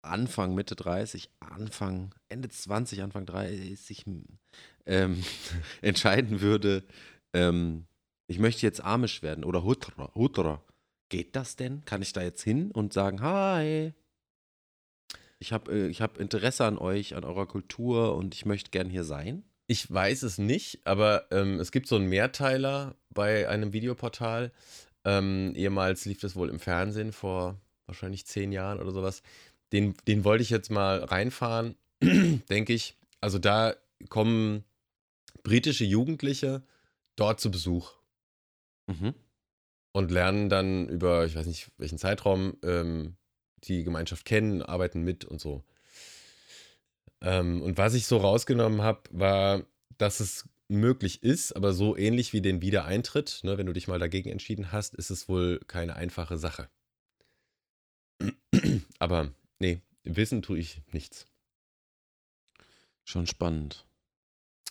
Anfang, 0.03 0.55
Mitte 0.55 0.77
30, 0.77 1.31
Anfang, 1.41 2.15
Ende 2.29 2.51
20, 2.51 3.03
Anfang 3.03 3.25
30 3.25 4.05
ähm, 4.85 5.25
entscheiden 5.81 6.43
würde, 6.43 6.85
ähm, 7.33 7.87
ich 8.27 8.39
möchte 8.39 8.67
jetzt 8.67 8.85
Amish 8.85 9.23
werden 9.23 9.45
oder 9.45 9.65
Hutterer, 9.65 10.13
Hutterer, 10.15 10.63
geht 11.09 11.35
das 11.35 11.57
denn? 11.57 11.83
Kann 11.87 12.03
ich 12.03 12.13
da 12.13 12.21
jetzt 12.21 12.43
hin 12.43 12.73
und 12.73 12.93
sagen, 12.93 13.23
hi, 13.23 13.95
ich 15.39 15.55
habe 15.55 15.73
äh, 15.73 15.89
ich 15.89 16.03
hab 16.03 16.19
Interesse 16.19 16.67
an 16.67 16.77
euch, 16.77 17.15
an 17.15 17.25
eurer 17.25 17.47
Kultur 17.47 18.15
und 18.17 18.35
ich 18.35 18.45
möchte 18.45 18.71
gern 18.71 18.91
hier 18.91 19.05
sein? 19.05 19.45
Ich 19.71 19.89
weiß 19.89 20.25
es 20.25 20.39
nicht, 20.39 20.81
aber 20.85 21.29
ähm, 21.31 21.61
es 21.61 21.71
gibt 21.71 21.87
so 21.87 21.95
einen 21.95 22.09
Mehrteiler 22.09 22.97
bei 23.11 23.49
einem 23.49 23.73
Videoportal. 23.73 24.51
Ähm, 25.05 25.53
ehemals 25.55 26.07
lief 26.07 26.19
das 26.19 26.35
wohl 26.35 26.49
im 26.51 26.59
Fernsehen 26.59 27.13
vor 27.13 27.57
wahrscheinlich 27.87 28.27
zehn 28.27 28.51
Jahren 28.51 28.81
oder 28.81 28.91
sowas. 28.91 29.23
Den, 29.73 29.95
den 30.09 30.25
wollte 30.25 30.43
ich 30.43 30.51
jetzt 30.51 30.73
mal 30.73 31.05
reinfahren, 31.05 31.77
denke 32.03 32.73
ich. 32.73 32.97
Also 33.21 33.39
da 33.39 33.77
kommen 34.09 34.65
britische 35.45 35.85
Jugendliche 35.85 36.65
dort 37.15 37.39
zu 37.39 37.53
Besuch. 37.53 37.93
Mhm. 38.89 39.15
und 39.93 40.11
lernen 40.11 40.49
dann 40.49 40.89
über, 40.89 41.27
ich 41.27 41.37
weiß 41.37 41.47
nicht, 41.47 41.71
welchen 41.79 41.99
Zeitraum, 41.99 42.57
ähm, 42.65 43.15
die 43.63 43.85
Gemeinschaft 43.85 44.25
kennen, 44.25 44.63
arbeiten 44.63 45.03
mit 45.03 45.25
und 45.25 45.41
so. 45.41 45.63
Ähm, 47.23 47.63
und 47.63 47.79
was 47.79 47.95
ich 47.95 48.07
so 48.07 48.19
rausgenommen 48.19 48.83
habe, 48.83 49.03
war, 49.11 49.63
dass 49.99 50.21
es 50.21 50.49
möglich 50.69 51.23
ist, 51.23 51.53
aber 51.53 51.73
so 51.73 51.97
ähnlich 51.97 52.33
wie 52.33 52.41
den 52.41 52.63
Wiedereintritt, 52.63 53.41
ne, 53.43 53.59
wenn 53.59 53.67
du 53.67 53.73
dich 53.73 53.89
mal 53.89 53.99
dagegen 53.99 54.31
entschieden 54.31 54.73
hast, 54.73 54.95
ist 54.95 55.11
es 55.11 55.29
wohl 55.29 55.61
keine 55.67 55.97
einfache 55.97 56.39
Sache. 56.39 56.71
aber 58.99 59.33
nee, 59.59 59.81
wissen 60.05 60.43
tue 60.43 60.59
ich 60.59 60.83
nichts. 60.93 61.27
Schon 63.05 63.27
spannend. 63.27 63.87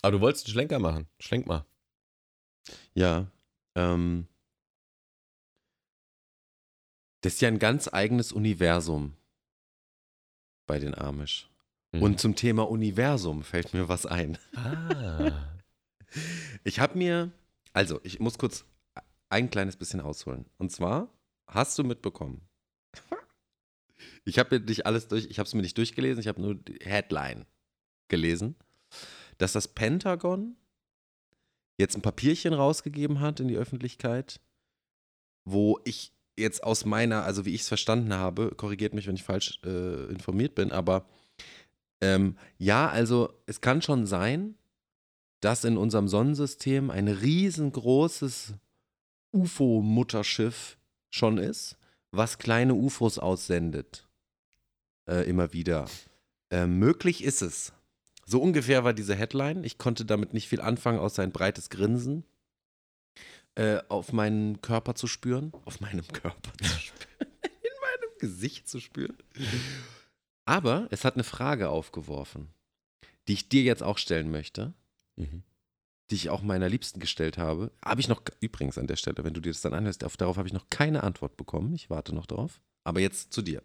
Aber 0.01 0.13
du 0.13 0.21
wolltest 0.21 0.45
einen 0.45 0.53
Schlenker 0.53 0.79
machen. 0.79 1.07
Schlenk 1.19 1.45
mal. 1.45 1.65
Ja. 2.93 3.29
Ähm, 3.75 4.27
das 7.21 7.33
ist 7.33 7.41
ja 7.41 7.49
ein 7.49 7.59
ganz 7.59 7.89
eigenes 7.91 8.31
Universum 8.31 9.17
bei 10.65 10.79
den 10.79 10.95
Amish. 10.95 11.48
Mhm. 11.91 12.01
Und 12.01 12.19
zum 12.19 12.35
Thema 12.35 12.69
Universum 12.69 13.43
fällt 13.43 13.73
mir 13.73 13.87
was 13.87 14.05
ein. 14.05 14.37
ah. 14.55 15.31
Ich 16.63 16.79
habe 16.79 16.97
mir, 16.97 17.31
also 17.71 17.99
ich 18.03 18.19
muss 18.19 18.39
kurz 18.39 18.65
ein 19.29 19.51
kleines 19.51 19.75
bisschen 19.75 20.01
ausholen. 20.01 20.45
Und 20.57 20.71
zwar 20.71 21.07
hast 21.47 21.77
du 21.77 21.83
mitbekommen. 21.83 22.41
Ich 24.25 24.39
habe 24.39 24.59
mir 24.59 24.65
nicht 24.65 24.85
alles 24.85 25.07
durch, 25.07 25.27
ich 25.29 25.39
habe 25.39 25.47
es 25.47 25.53
mir 25.53 25.61
nicht 25.61 25.77
durchgelesen, 25.77 26.19
ich 26.19 26.27
habe 26.27 26.41
nur 26.41 26.55
die 26.55 26.79
Headline 26.83 27.45
gelesen, 28.07 28.55
dass 29.37 29.53
das 29.53 29.67
Pentagon 29.67 30.55
jetzt 31.77 31.95
ein 31.95 32.01
Papierchen 32.01 32.53
rausgegeben 32.53 33.19
hat 33.21 33.39
in 33.39 33.47
die 33.47 33.57
Öffentlichkeit, 33.57 34.39
wo 35.45 35.79
ich 35.85 36.11
jetzt 36.37 36.63
aus 36.63 36.85
meiner, 36.85 37.23
also 37.23 37.45
wie 37.45 37.53
ich 37.53 37.61
es 37.61 37.67
verstanden 37.67 38.13
habe, 38.13 38.51
korrigiert 38.55 38.93
mich, 38.93 39.07
wenn 39.07 39.15
ich 39.15 39.23
falsch 39.23 39.59
äh, 39.63 40.05
informiert 40.05 40.55
bin, 40.55 40.71
aber 40.71 41.05
ähm, 42.01 42.37
ja, 42.57 42.89
also 42.89 43.33
es 43.45 43.61
kann 43.61 43.81
schon 43.81 44.05
sein, 44.05 44.55
dass 45.41 45.63
in 45.63 45.77
unserem 45.77 46.07
Sonnensystem 46.07 46.89
ein 46.89 47.07
riesengroßes 47.07 48.53
UFO-Mutterschiff 49.33 50.77
schon 51.09 51.37
ist, 51.37 51.77
was 52.11 52.37
kleine 52.37 52.73
UFOs 52.73 53.19
aussendet. 53.19 54.07
Äh, 55.07 55.29
immer 55.29 55.53
wieder. 55.53 55.87
Äh, 56.51 56.67
möglich 56.67 57.23
ist 57.23 57.41
es. 57.41 57.73
So 58.25 58.41
ungefähr 58.41 58.83
war 58.83 58.93
diese 58.93 59.15
Headline. 59.15 59.63
Ich 59.63 59.77
konnte 59.77 60.05
damit 60.05 60.33
nicht 60.33 60.47
viel 60.47 60.61
anfangen, 60.61 60.99
außer 60.99 61.23
ein 61.23 61.31
breites 61.31 61.69
Grinsen 61.69 62.25
äh, 63.55 63.81
auf 63.89 64.13
meinen 64.13 64.61
Körper 64.61 64.95
zu 64.95 65.07
spüren. 65.07 65.51
Auf 65.65 65.79
meinem 65.81 66.07
Körper 66.07 66.51
zu 66.61 66.79
spüren. 66.79 67.31
In 67.41 67.71
meinem 67.81 68.17
Gesicht 68.19 68.69
zu 68.69 68.79
spüren. 68.79 69.17
Aber 70.49 70.87
es 70.89 71.05
hat 71.05 71.13
eine 71.13 71.23
Frage 71.23 71.69
aufgeworfen, 71.69 72.49
die 73.27 73.33
ich 73.33 73.49
dir 73.49 73.61
jetzt 73.61 73.83
auch 73.83 73.99
stellen 73.99 74.31
möchte 74.31 74.73
Mhm. 75.15 75.43
die 76.09 76.15
ich 76.15 76.29
auch 76.29 76.41
meiner 76.41 76.69
Liebsten 76.69 76.99
gestellt 76.99 77.37
habe. 77.37 77.71
Habe 77.85 78.01
ich 78.01 78.07
noch, 78.07 78.23
übrigens 78.39 78.77
an 78.79 78.87
der 78.87 78.95
Stelle, 78.95 79.23
wenn 79.23 79.33
du 79.33 79.41
dir 79.41 79.51
das 79.51 79.61
dann 79.61 79.73
anhörst, 79.75 80.03
auf, 80.03 80.17
darauf 80.17 80.37
habe 80.37 80.47
ich 80.47 80.53
noch 80.53 80.69
keine 80.71 81.03
Antwort 81.03 81.37
bekommen. 81.37 81.75
Ich 81.75 81.89
warte 81.91 82.15
noch 82.15 82.25
drauf. 82.25 82.61
Aber 82.83 82.99
jetzt 82.99 83.31
zu 83.31 83.41
dir. 83.43 83.61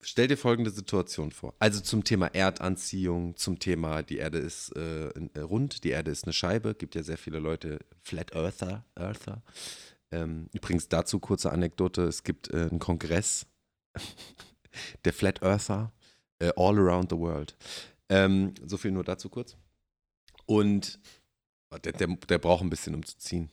stell 0.00 0.26
dir 0.26 0.36
folgende 0.36 0.70
Situation 0.70 1.30
vor. 1.30 1.54
Also 1.58 1.80
zum 1.80 2.02
Thema 2.02 2.26
Erdanziehung, 2.34 3.36
zum 3.36 3.58
Thema, 3.58 4.02
die 4.02 4.16
Erde 4.16 4.38
ist 4.38 4.74
äh, 4.74 5.10
äh, 5.10 5.40
rund, 5.40 5.84
die 5.84 5.90
Erde 5.90 6.10
ist 6.10 6.24
eine 6.24 6.32
Scheibe. 6.32 6.74
Gibt 6.74 6.94
ja 6.94 7.02
sehr 7.02 7.18
viele 7.18 7.38
Leute, 7.38 7.78
Flat 8.02 8.34
Earther. 8.34 8.84
Earther. 8.96 9.42
Ähm, 10.10 10.48
übrigens 10.52 10.88
dazu 10.88 11.20
kurze 11.20 11.52
Anekdote: 11.52 12.02
Es 12.02 12.24
gibt 12.24 12.50
äh, 12.50 12.68
einen 12.70 12.78
Kongress 12.80 13.46
der 15.04 15.12
Flat 15.12 15.42
Earther 15.42 15.92
äh, 16.38 16.52
all 16.56 16.78
around 16.78 17.10
the 17.10 17.18
world. 17.18 17.56
Ähm, 18.08 18.54
so 18.64 18.76
viel 18.76 18.90
nur 18.90 19.04
dazu 19.04 19.28
kurz. 19.28 19.56
Und 20.46 20.98
oh, 21.70 21.78
der, 21.78 21.92
der, 21.92 22.08
der 22.08 22.38
braucht 22.38 22.62
ein 22.62 22.70
bisschen, 22.70 22.94
um 22.94 23.04
zu 23.04 23.16
ziehen. 23.18 23.50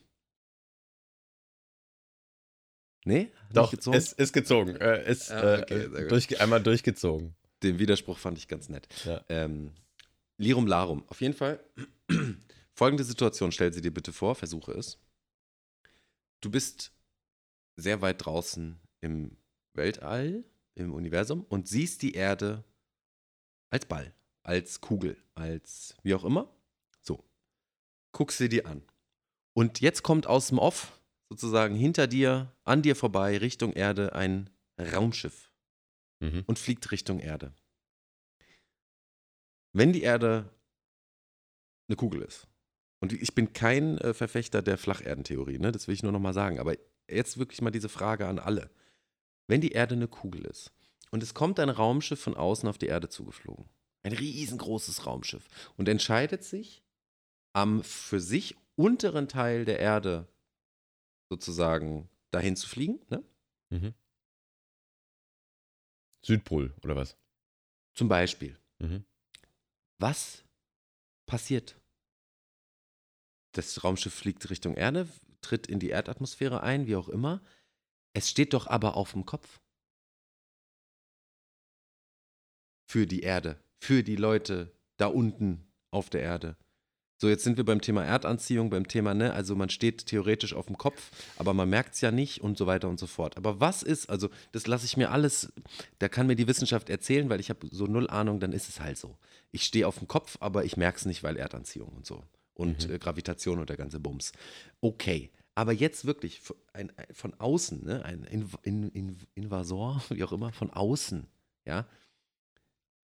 Nee? 3.06 3.32
Doch, 3.54 3.72
gezogen? 3.72 3.96
es 3.96 4.12
ist 4.14 4.34
gezogen. 4.34 4.76
Äh, 4.76 5.10
ist 5.10 5.32
ah, 5.32 5.60
okay, 5.60 5.84
äh, 5.84 6.08
durch, 6.08 6.42
einmal 6.42 6.62
durchgezogen. 6.62 7.36
Den 7.64 7.80
Widerspruch 7.80 8.18
fand 8.18 8.38
ich 8.38 8.48
ganz 8.48 8.68
nett. 8.68 8.88
Ja. 9.06 9.24
Ähm, 9.30 9.72
Lirum 10.38 10.68
Larum. 10.68 11.08
Auf 11.08 11.22
jeden 11.22 11.34
Fall. 11.34 11.64
Folgende 12.74 13.04
Situation, 13.04 13.52
stell 13.52 13.74
sie 13.74 13.82
dir 13.82 13.94
bitte 13.94 14.12
vor, 14.12 14.36
versuche 14.36 14.74
es. 14.74 15.00
Du 16.42 16.52
bist 16.52 16.92
sehr 17.76 18.02
weit 18.02 18.26
draußen 18.26 18.80
im 19.02 19.38
Weltall, 19.74 20.44
im 20.78 20.94
Universum 20.94 21.44
und 21.50 21.68
siehst 21.68 22.02
die 22.02 22.14
Erde 22.14 22.64
als 23.70 23.86
Ball, 23.86 24.14
als 24.44 24.82
Kugel, 24.82 25.18
als 25.36 25.96
wie 26.04 26.14
auch 26.14 26.24
immer. 26.24 26.50
So. 27.02 27.24
Guckst 28.12 28.38
sie 28.38 28.50
dir 28.50 28.66
an. 28.66 28.84
Und 29.54 29.82
jetzt 29.82 30.04
kommt 30.04 30.28
aus 30.28 30.50
dem 30.50 30.60
Off 30.60 31.02
sozusagen 31.30 31.76
hinter 31.76 32.08
dir, 32.08 32.54
an 32.64 32.82
dir 32.82 32.96
vorbei, 32.96 33.38
Richtung 33.38 33.74
Erde, 33.74 34.14
ein 34.14 34.50
Raumschiff 34.80 35.52
mhm. 36.20 36.44
und 36.46 36.60
fliegt 36.60 36.92
Richtung 36.92 37.20
Erde. 37.20 37.54
Wenn 39.74 39.94
die 39.94 40.04
Erde 40.04 40.50
eine 41.90 41.96
Kugel 41.96 42.22
ist, 42.22 42.48
und 43.00 43.14
ich 43.14 43.36
bin 43.36 43.54
kein 43.54 43.98
äh, 44.00 44.14
Verfechter 44.14 44.62
der 44.62 44.78
Flacherdentheorie, 44.78 45.60
ne? 45.60 45.72
das 45.72 45.88
will 45.88 45.94
ich 45.94 46.04
nur 46.04 46.12
nochmal 46.12 46.34
sagen, 46.34 46.60
aber 46.60 46.76
jetzt 47.10 47.38
wirklich 47.38 47.62
mal 47.62 47.72
diese 47.72 47.90
Frage 47.90 48.28
an 48.28 48.40
alle. 48.40 48.72
Wenn 49.48 49.62
die 49.62 49.72
Erde 49.72 49.96
eine 49.96 50.08
Kugel 50.08 50.46
ist 50.46 50.74
und 51.12 51.24
es 51.24 51.34
kommt 51.34 51.60
ein 51.60 51.70
Raumschiff 51.70 52.20
von 52.20 52.36
außen 52.36 52.68
auf 52.68 52.78
die 52.78 52.88
Erde 52.88 53.10
zugeflogen, 53.10 53.66
ein 54.04 54.14
riesengroßes 54.14 55.06
Raumschiff, 55.06 55.48
und 55.78 55.88
entscheidet 55.88 56.44
sich, 56.44 56.84
am 57.54 57.84
für 57.84 58.20
sich 58.20 58.56
unteren 58.76 59.28
Teil 59.28 59.66
der 59.66 59.80
Erde 59.80 60.28
sozusagen 61.30 62.10
dahin 62.32 62.56
zu 62.56 62.68
fliegen. 62.68 63.00
Ne? 63.10 63.24
Mhm. 63.70 63.94
Südpol 66.24 66.74
oder 66.84 66.96
was? 66.96 67.18
Zum 67.94 68.08
Beispiel. 68.08 68.60
Mhm. 68.80 69.06
Was 69.98 70.44
passiert? 71.26 71.80
Das 73.54 73.84
Raumschiff 73.84 74.14
fliegt 74.14 74.50
Richtung 74.50 74.76
Erde, 74.76 75.08
tritt 75.42 75.68
in 75.68 75.80
die 75.80 75.90
Erdatmosphäre 75.90 76.62
ein, 76.62 76.86
wie 76.86 76.96
auch 76.96 77.10
immer. 77.10 77.42
Es 78.18 78.32
steht 78.32 78.56
doch 78.56 78.66
aber 78.66 78.98
auf 78.98 79.12
dem 79.12 79.28
Kopf. 79.28 79.60
Für 82.90 83.06
die 83.06 83.20
Erde, 83.20 83.60
für 83.78 84.02
die 84.02 84.16
Leute 84.16 84.74
da 84.98 85.06
unten 85.06 85.68
auf 85.92 86.10
der 86.10 86.22
Erde. 86.22 86.58
So, 87.20 87.30
jetzt 87.30 87.44
sind 87.44 87.58
wir 87.58 87.64
beim 87.64 87.80
Thema 87.80 88.04
Erdanziehung, 88.04 88.72
beim 88.72 88.88
Thema, 88.88 89.14
ne, 89.14 89.34
also 89.34 89.56
man 89.56 89.70
steht 89.70 90.08
theoretisch 90.08 90.56
auf 90.56 90.66
dem 90.66 90.80
Kopf, 90.80 91.12
aber 91.38 91.54
man 91.54 91.70
merkt 91.70 91.94
es 91.94 92.02
ja 92.02 92.10
nicht 92.10 92.42
und 92.42 92.58
so 92.58 92.66
weiter 92.66 92.90
und 92.90 93.00
so 93.00 93.06
fort. 93.06 93.38
Aber 93.38 93.60
was 93.60 93.84
ist, 93.84 94.10
also 94.10 94.32
das 94.52 94.66
lasse 94.66 94.88
ich 94.88 94.98
mir 94.98 95.12
alles, 95.12 95.54
da 96.00 96.10
kann 96.10 96.26
mir 96.26 96.36
die 96.36 96.48
Wissenschaft 96.48 96.90
erzählen, 96.90 97.30
weil 97.30 97.40
ich 97.40 97.52
habe 97.52 97.68
so 97.70 97.86
null 97.86 98.10
Ahnung, 98.10 98.40
dann 98.40 98.52
ist 98.52 98.68
es 98.68 98.80
halt 98.80 98.98
so. 98.98 99.16
Ich 99.52 99.64
stehe 99.64 99.88
auf 99.88 100.00
dem 100.00 100.08
Kopf, 100.08 100.38
aber 100.40 100.66
ich 100.66 100.76
merke 100.76 100.98
es 100.98 101.06
nicht, 101.06 101.22
weil 101.22 101.38
Erdanziehung 101.38 101.90
und 101.90 102.08
so. 102.08 102.24
Und 102.56 102.88
mhm. 102.88 102.96
äh, 102.96 102.98
Gravitation 102.98 103.60
und 103.60 103.70
der 103.70 103.78
ganze 103.78 104.00
Bums. 104.00 104.32
Okay. 104.82 105.30
Aber 105.58 105.74
jetzt 105.74 106.06
wirklich 106.06 106.44
ein, 106.74 106.96
ein, 106.98 107.08
von 107.16 107.34
außen, 107.34 107.84
ne, 107.84 108.06
ein 108.06 108.24
in, 108.26 108.48
in, 108.62 108.90
in, 108.92 109.18
Invasor, 109.34 110.04
wie 110.10 110.24
auch 110.24 110.32
immer, 110.32 110.54
von 110.54 110.70
außen, 110.70 111.26
ja. 111.66 111.88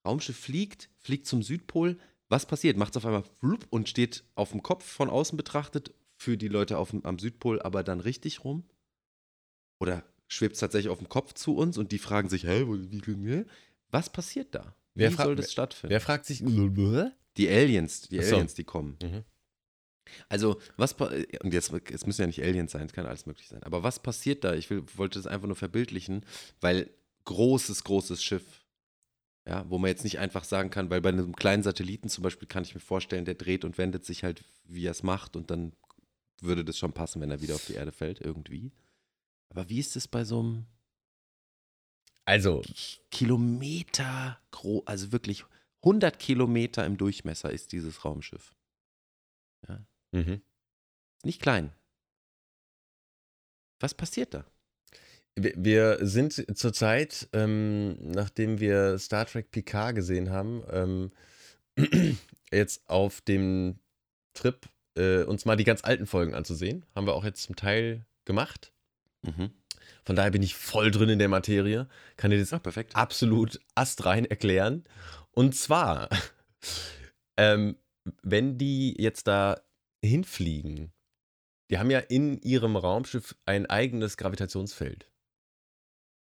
Raumschiff 0.06 0.38
fliegt, 0.38 0.92
fliegt 1.00 1.26
zum 1.26 1.42
Südpol, 1.42 1.98
was 2.30 2.46
passiert? 2.46 2.78
Macht 2.78 2.92
es 2.92 2.98
auf 2.98 3.08
einmal 3.08 3.24
flup 3.40 3.66
und 3.72 3.90
steht 3.90 4.24
auf 4.36 4.52
dem 4.52 4.62
Kopf 4.62 4.86
von 4.86 5.10
außen 5.10 5.36
betrachtet 5.36 5.96
für 6.16 6.38
die 6.38 6.48
Leute 6.48 6.78
auf 6.78 6.92
dem, 6.92 7.04
am 7.06 7.18
Südpol 7.18 7.60
aber 7.60 7.82
dann 7.82 8.00
richtig 8.00 8.44
rum? 8.44 8.66
Oder 9.80 10.04
schwebt 10.28 10.54
es 10.54 10.60
tatsächlich 10.60 10.92
auf 10.92 11.00
dem 11.00 11.10
Kopf 11.10 11.34
zu 11.34 11.56
uns 11.56 11.80
und 11.80 11.92
die 11.92 11.98
fragen 11.98 12.30
sich, 12.30 12.44
hä, 12.44 12.66
wie, 12.68 13.46
was 13.90 14.12
passiert 14.12 14.54
da? 14.54 14.76
Wie 14.94 15.10
soll 15.10 15.36
das 15.36 15.52
stattfinden? 15.52 15.90
Wer 15.90 16.02
fragt 16.02 16.28
sich? 16.28 16.44
Die 17.38 17.50
Aliens, 17.50 18.02
die 18.02 18.22
so. 18.22 18.36
Aliens, 18.36 18.54
die 18.54 18.64
kommen. 18.64 18.96
Mhm. 19.02 19.24
Also, 20.30 20.60
was, 20.78 20.94
und 20.94 21.54
jetzt, 21.54 21.72
es 21.92 22.06
müssen 22.06 22.22
ja 22.22 22.28
nicht 22.28 22.44
Aliens 22.44 22.72
sein, 22.72 22.86
es 22.86 22.94
kann 22.94 23.06
alles 23.06 23.26
möglich 23.26 23.48
sein, 23.48 23.64
aber 23.64 23.84
was 23.84 24.02
passiert 24.02 24.44
da? 24.44 24.54
Ich 24.54 24.70
will, 24.70 24.84
wollte 24.96 25.20
das 25.20 25.28
einfach 25.28 25.48
nur 25.48 25.56
verbildlichen, 25.56 26.26
weil 26.62 26.90
großes, 27.26 27.84
großes 27.84 28.24
Schiff, 28.24 28.66
ja, 29.48 29.66
wo 29.70 29.78
man 29.78 29.90
jetzt 29.90 30.04
nicht 30.04 30.20
einfach 30.20 30.44
sagen 30.44 30.70
kann, 30.70 30.90
weil 30.90 31.02
bei 31.02 31.10
einem 31.10 31.36
kleinen 31.36 31.64
Satelliten 31.64 32.10
zum 32.10 32.24
Beispiel 32.24 32.48
kann 32.48 32.64
ich 32.64 32.76
mir 32.76 32.82
vorstellen, 32.82 33.26
der 33.26 33.36
dreht 33.36 33.66
und 33.66 33.78
wendet 33.78 34.06
sich 34.06 34.24
halt, 34.24 34.44
wie 34.66 34.86
er 34.86 34.92
es 34.92 35.04
macht, 35.04 35.36
und 35.36 35.52
dann 35.52 35.74
würde 36.42 36.66
das 36.66 36.78
schon 36.78 36.94
passen, 36.94 37.22
wenn 37.22 37.32
er 37.32 37.42
wieder 37.42 37.56
auf 37.56 37.66
die 37.66 37.76
Erde 37.76 37.92
fällt, 37.92 38.20
irgendwie. 38.20 38.72
Aber 39.50 39.70
wie 39.70 39.80
ist 39.80 39.96
es 39.96 40.08
bei 40.08 40.26
so 40.26 40.40
einem 40.40 40.66
also 42.26 42.62
Kilometer 43.12 44.40
groß, 44.52 44.88
also 44.88 45.12
wirklich 45.12 45.46
100 45.82 46.18
Kilometer 46.18 46.86
im 46.86 46.98
Durchmesser 46.98 47.52
ist 47.52 47.72
dieses 47.74 48.06
Raumschiff. 48.06 48.56
Ja. 49.68 49.86
Mhm. 50.14 50.42
Nicht 51.24 51.42
klein. 51.42 51.74
Was 53.80 53.94
passiert 53.94 54.34
da? 54.34 54.46
Wir 55.36 55.98
sind 56.02 56.46
zurzeit, 56.58 57.28
ähm, 57.34 57.98
nachdem 58.00 58.60
wir 58.60 59.00
Star 59.00 59.26
Trek 59.26 59.50
Picard 59.52 59.96
gesehen 59.96 60.30
haben, 60.30 60.64
ähm, 60.70 61.12
jetzt 62.52 62.88
auf 62.88 63.22
dem 63.22 63.80
Trip, 64.36 64.70
äh, 64.96 65.24
uns 65.24 65.46
mal 65.46 65.56
die 65.56 65.64
ganz 65.64 65.84
alten 65.84 66.06
Folgen 66.06 66.36
anzusehen. 66.36 66.86
Haben 66.96 67.08
wir 67.08 67.16
auch 67.16 67.24
jetzt 67.26 67.44
zum 67.44 67.56
Teil 67.56 68.06
gemacht. 68.26 68.72
Mhm. 69.24 69.52
Von 70.06 70.16
daher 70.16 70.32
bin 70.32 70.44
ich 70.44 70.56
voll 70.56 70.92
drin 70.92 71.10
in 71.10 71.20
der 71.20 71.30
Materie. 71.30 71.88
Kann 72.16 72.30
dir 72.30 72.40
das 72.40 72.54
Ach, 72.54 72.62
perfekt. 72.62 72.96
absolut 72.96 73.60
astrein 73.74 74.26
erklären. 74.26 74.84
Und 75.32 75.56
zwar, 75.56 76.10
ähm, 77.38 77.76
wenn 78.22 78.58
die 78.58 78.96
jetzt 79.02 79.28
da 79.28 79.60
hinfliegen, 80.04 80.92
die 81.70 81.78
haben 81.78 81.90
ja 81.90 82.00
in 82.00 82.40
ihrem 82.42 82.76
Raumschiff 82.76 83.36
ein 83.46 83.66
eigenes 83.66 84.18
Gravitationsfeld. 84.18 85.10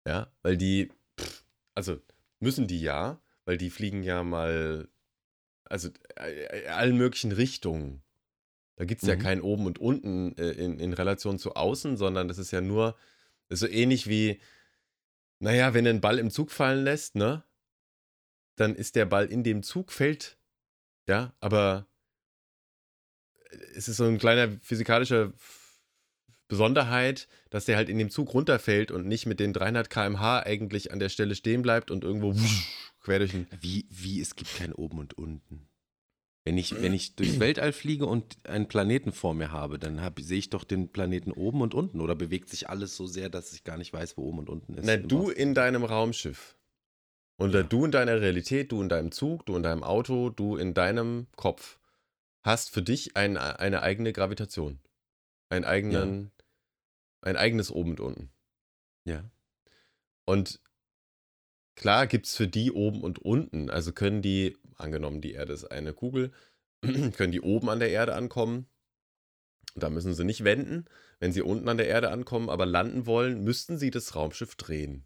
Ja, 0.07 0.31
weil 0.43 0.55
die, 0.55 0.91
pff, 1.19 1.45
also 1.73 1.99
müssen 2.39 2.67
die 2.67 2.79
ja, 2.79 3.21
weil 3.43 3.57
die 3.57 3.69
fliegen 3.69 4.03
ja 4.03 4.23
mal, 4.23 4.87
also 5.65 5.89
äh, 6.15 6.67
allen 6.67 6.97
möglichen 6.97 7.31
Richtungen. 7.31 8.01
Da 8.75 8.85
gibt 8.85 9.01
es 9.01 9.07
mhm. 9.07 9.15
ja 9.15 9.15
kein 9.15 9.41
oben 9.41 9.65
und 9.65 9.79
unten 9.79 10.37
äh, 10.37 10.51
in, 10.51 10.79
in 10.79 10.93
Relation 10.93 11.39
zu 11.39 11.55
außen, 11.55 11.97
sondern 11.97 12.27
das 12.27 12.37
ist 12.37 12.51
ja 12.51 12.61
nur, 12.61 12.95
ist 13.49 13.59
so 13.59 13.67
ähnlich 13.67 14.07
wie, 14.07 14.39
naja, 15.39 15.73
wenn 15.73 15.85
du 15.85 15.89
einen 15.89 16.01
Ball 16.01 16.19
im 16.19 16.31
Zug 16.31 16.51
fallen 16.51 16.83
lässt, 16.83 17.15
ne? 17.15 17.43
Dann 18.55 18.75
ist 18.75 18.95
der 18.95 19.05
Ball 19.05 19.25
in 19.25 19.43
dem 19.43 19.63
Zug, 19.63 19.91
fällt, 19.91 20.37
ja, 21.07 21.33
aber 21.39 21.87
es 23.75 23.87
ist 23.87 23.97
so 23.97 24.05
ein 24.05 24.17
kleiner 24.17 24.49
physikalischer 24.61 25.33
Besonderheit, 26.47 27.27
dass 27.49 27.65
der 27.65 27.75
halt 27.75 27.89
in 27.89 27.97
dem 27.97 28.09
Zug 28.09 28.33
runterfällt 28.33 28.91
und 28.91 29.07
nicht 29.07 29.25
mit 29.25 29.39
den 29.39 29.53
300 29.53 29.89
km/h 29.89 30.41
eigentlich 30.41 30.91
an 30.91 30.99
der 30.99 31.09
Stelle 31.09 31.35
stehen 31.35 31.61
bleibt 31.61 31.89
und 31.89 32.03
irgendwo 32.03 32.35
wusch, 32.35 32.67
quer 33.01 33.19
durch 33.19 33.31
den. 33.31 33.47
Wie, 33.61 33.87
wie, 33.89 34.21
es 34.21 34.35
gibt 34.35 34.55
kein 34.55 34.73
Oben 34.73 34.99
und 34.99 35.17
Unten. 35.17 35.67
Wenn 36.43 36.57
ich, 36.57 36.75
wenn 36.81 36.93
ich 36.93 37.15
durchs 37.15 37.39
Weltall 37.39 37.73
fliege 37.73 38.05
und 38.05 38.37
einen 38.47 38.67
Planeten 38.67 39.11
vor 39.11 39.33
mir 39.33 39.51
habe, 39.51 39.79
dann 39.79 40.01
hab, 40.01 40.19
sehe 40.19 40.37
ich 40.37 40.51
doch 40.51 40.63
den 40.63 40.89
Planeten 40.89 41.31
oben 41.31 41.61
und 41.61 41.73
unten. 41.73 41.99
Oder 41.99 42.15
bewegt 42.15 42.49
sich 42.49 42.69
alles 42.69 42.95
so 42.95 43.07
sehr, 43.07 43.29
dass 43.29 43.53
ich 43.53 43.63
gar 43.63 43.77
nicht 43.77 43.91
weiß, 43.91 44.15
wo 44.17 44.23
oben 44.23 44.39
und 44.39 44.49
unten 44.49 44.75
ist? 44.75 44.85
Na, 44.85 44.97
du 44.97 45.29
in 45.29 45.55
deinem 45.55 45.83
Raumschiff. 45.83 46.55
Oder 47.37 47.61
ja. 47.61 47.63
du 47.63 47.85
in 47.85 47.91
deiner 47.91 48.21
Realität, 48.21 48.71
du 48.71 48.81
in 48.81 48.87
deinem 48.87 49.11
Zug, 49.11 49.45
du 49.45 49.55
in 49.55 49.63
deinem 49.63 49.83
Auto, 49.83 50.29
du 50.29 50.55
in 50.55 50.73
deinem 50.73 51.27
Kopf 51.35 51.79
hast 52.45 52.69
für 52.69 52.81
dich 52.81 53.17
ein, 53.17 53.37
eine 53.37 53.81
eigene 53.81 54.13
Gravitation. 54.13 54.79
Einen 55.49 55.65
eigenen 55.65 56.31
ein 57.25 57.37
eigenes 57.37 57.71
Oben 57.71 57.91
und 57.91 57.99
Unten. 57.99 58.31
Ja. 59.03 59.29
Und 60.25 60.61
klar 61.75 62.07
gibt 62.07 62.27
es 62.27 62.35
für 62.35 62.47
die 62.47 62.71
oben 62.71 63.01
und 63.01 63.19
unten, 63.19 63.69
also 63.69 63.91
können 63.91 64.21
die, 64.21 64.57
angenommen 64.77 65.21
die 65.21 65.33
Erde 65.33 65.53
ist 65.53 65.65
eine 65.65 65.93
Kugel, 65.93 66.31
können 66.81 67.31
die 67.31 67.41
oben 67.41 67.69
an 67.69 67.79
der 67.79 67.89
Erde 67.89 68.15
ankommen. 68.15 68.67
Da 69.75 69.89
müssen 69.89 70.13
sie 70.13 70.23
nicht 70.23 70.43
wenden. 70.43 70.85
Wenn 71.19 71.33
sie 71.33 71.41
unten 71.41 71.67
an 71.67 71.77
der 71.77 71.87
Erde 71.87 72.11
ankommen, 72.11 72.49
aber 72.49 72.65
landen 72.65 73.05
wollen, 73.05 73.43
müssten 73.43 73.77
sie 73.77 73.91
das 73.91 74.15
Raumschiff 74.15 74.55
drehen. 74.55 75.03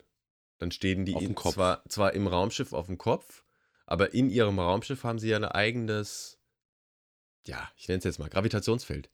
Dann 0.57 0.71
stehen 0.71 1.05
die 1.05 1.15
Auf 1.15 1.21
dem 1.21 1.29
in, 1.29 1.35
Kopf. 1.35 1.53
zwar, 1.53 1.83
zwar 1.87 2.13
im 2.13 2.27
Raumschiff 2.27 2.73
auf 2.73 2.87
dem 2.87 2.97
Kopf, 2.97 3.45
aber 3.85 4.13
in 4.13 4.29
ihrem 4.29 4.59
Raumschiff 4.59 5.03
haben 5.03 5.19
sie 5.19 5.29
ja 5.29 5.37
ein 5.37 5.45
eigenes, 5.45 6.38
ja, 7.45 7.69
ich 7.77 7.87
nenne 7.87 7.99
es 7.99 8.03
jetzt 8.03 8.19
mal 8.19 8.29
Gravitationsfeld. 8.29 9.09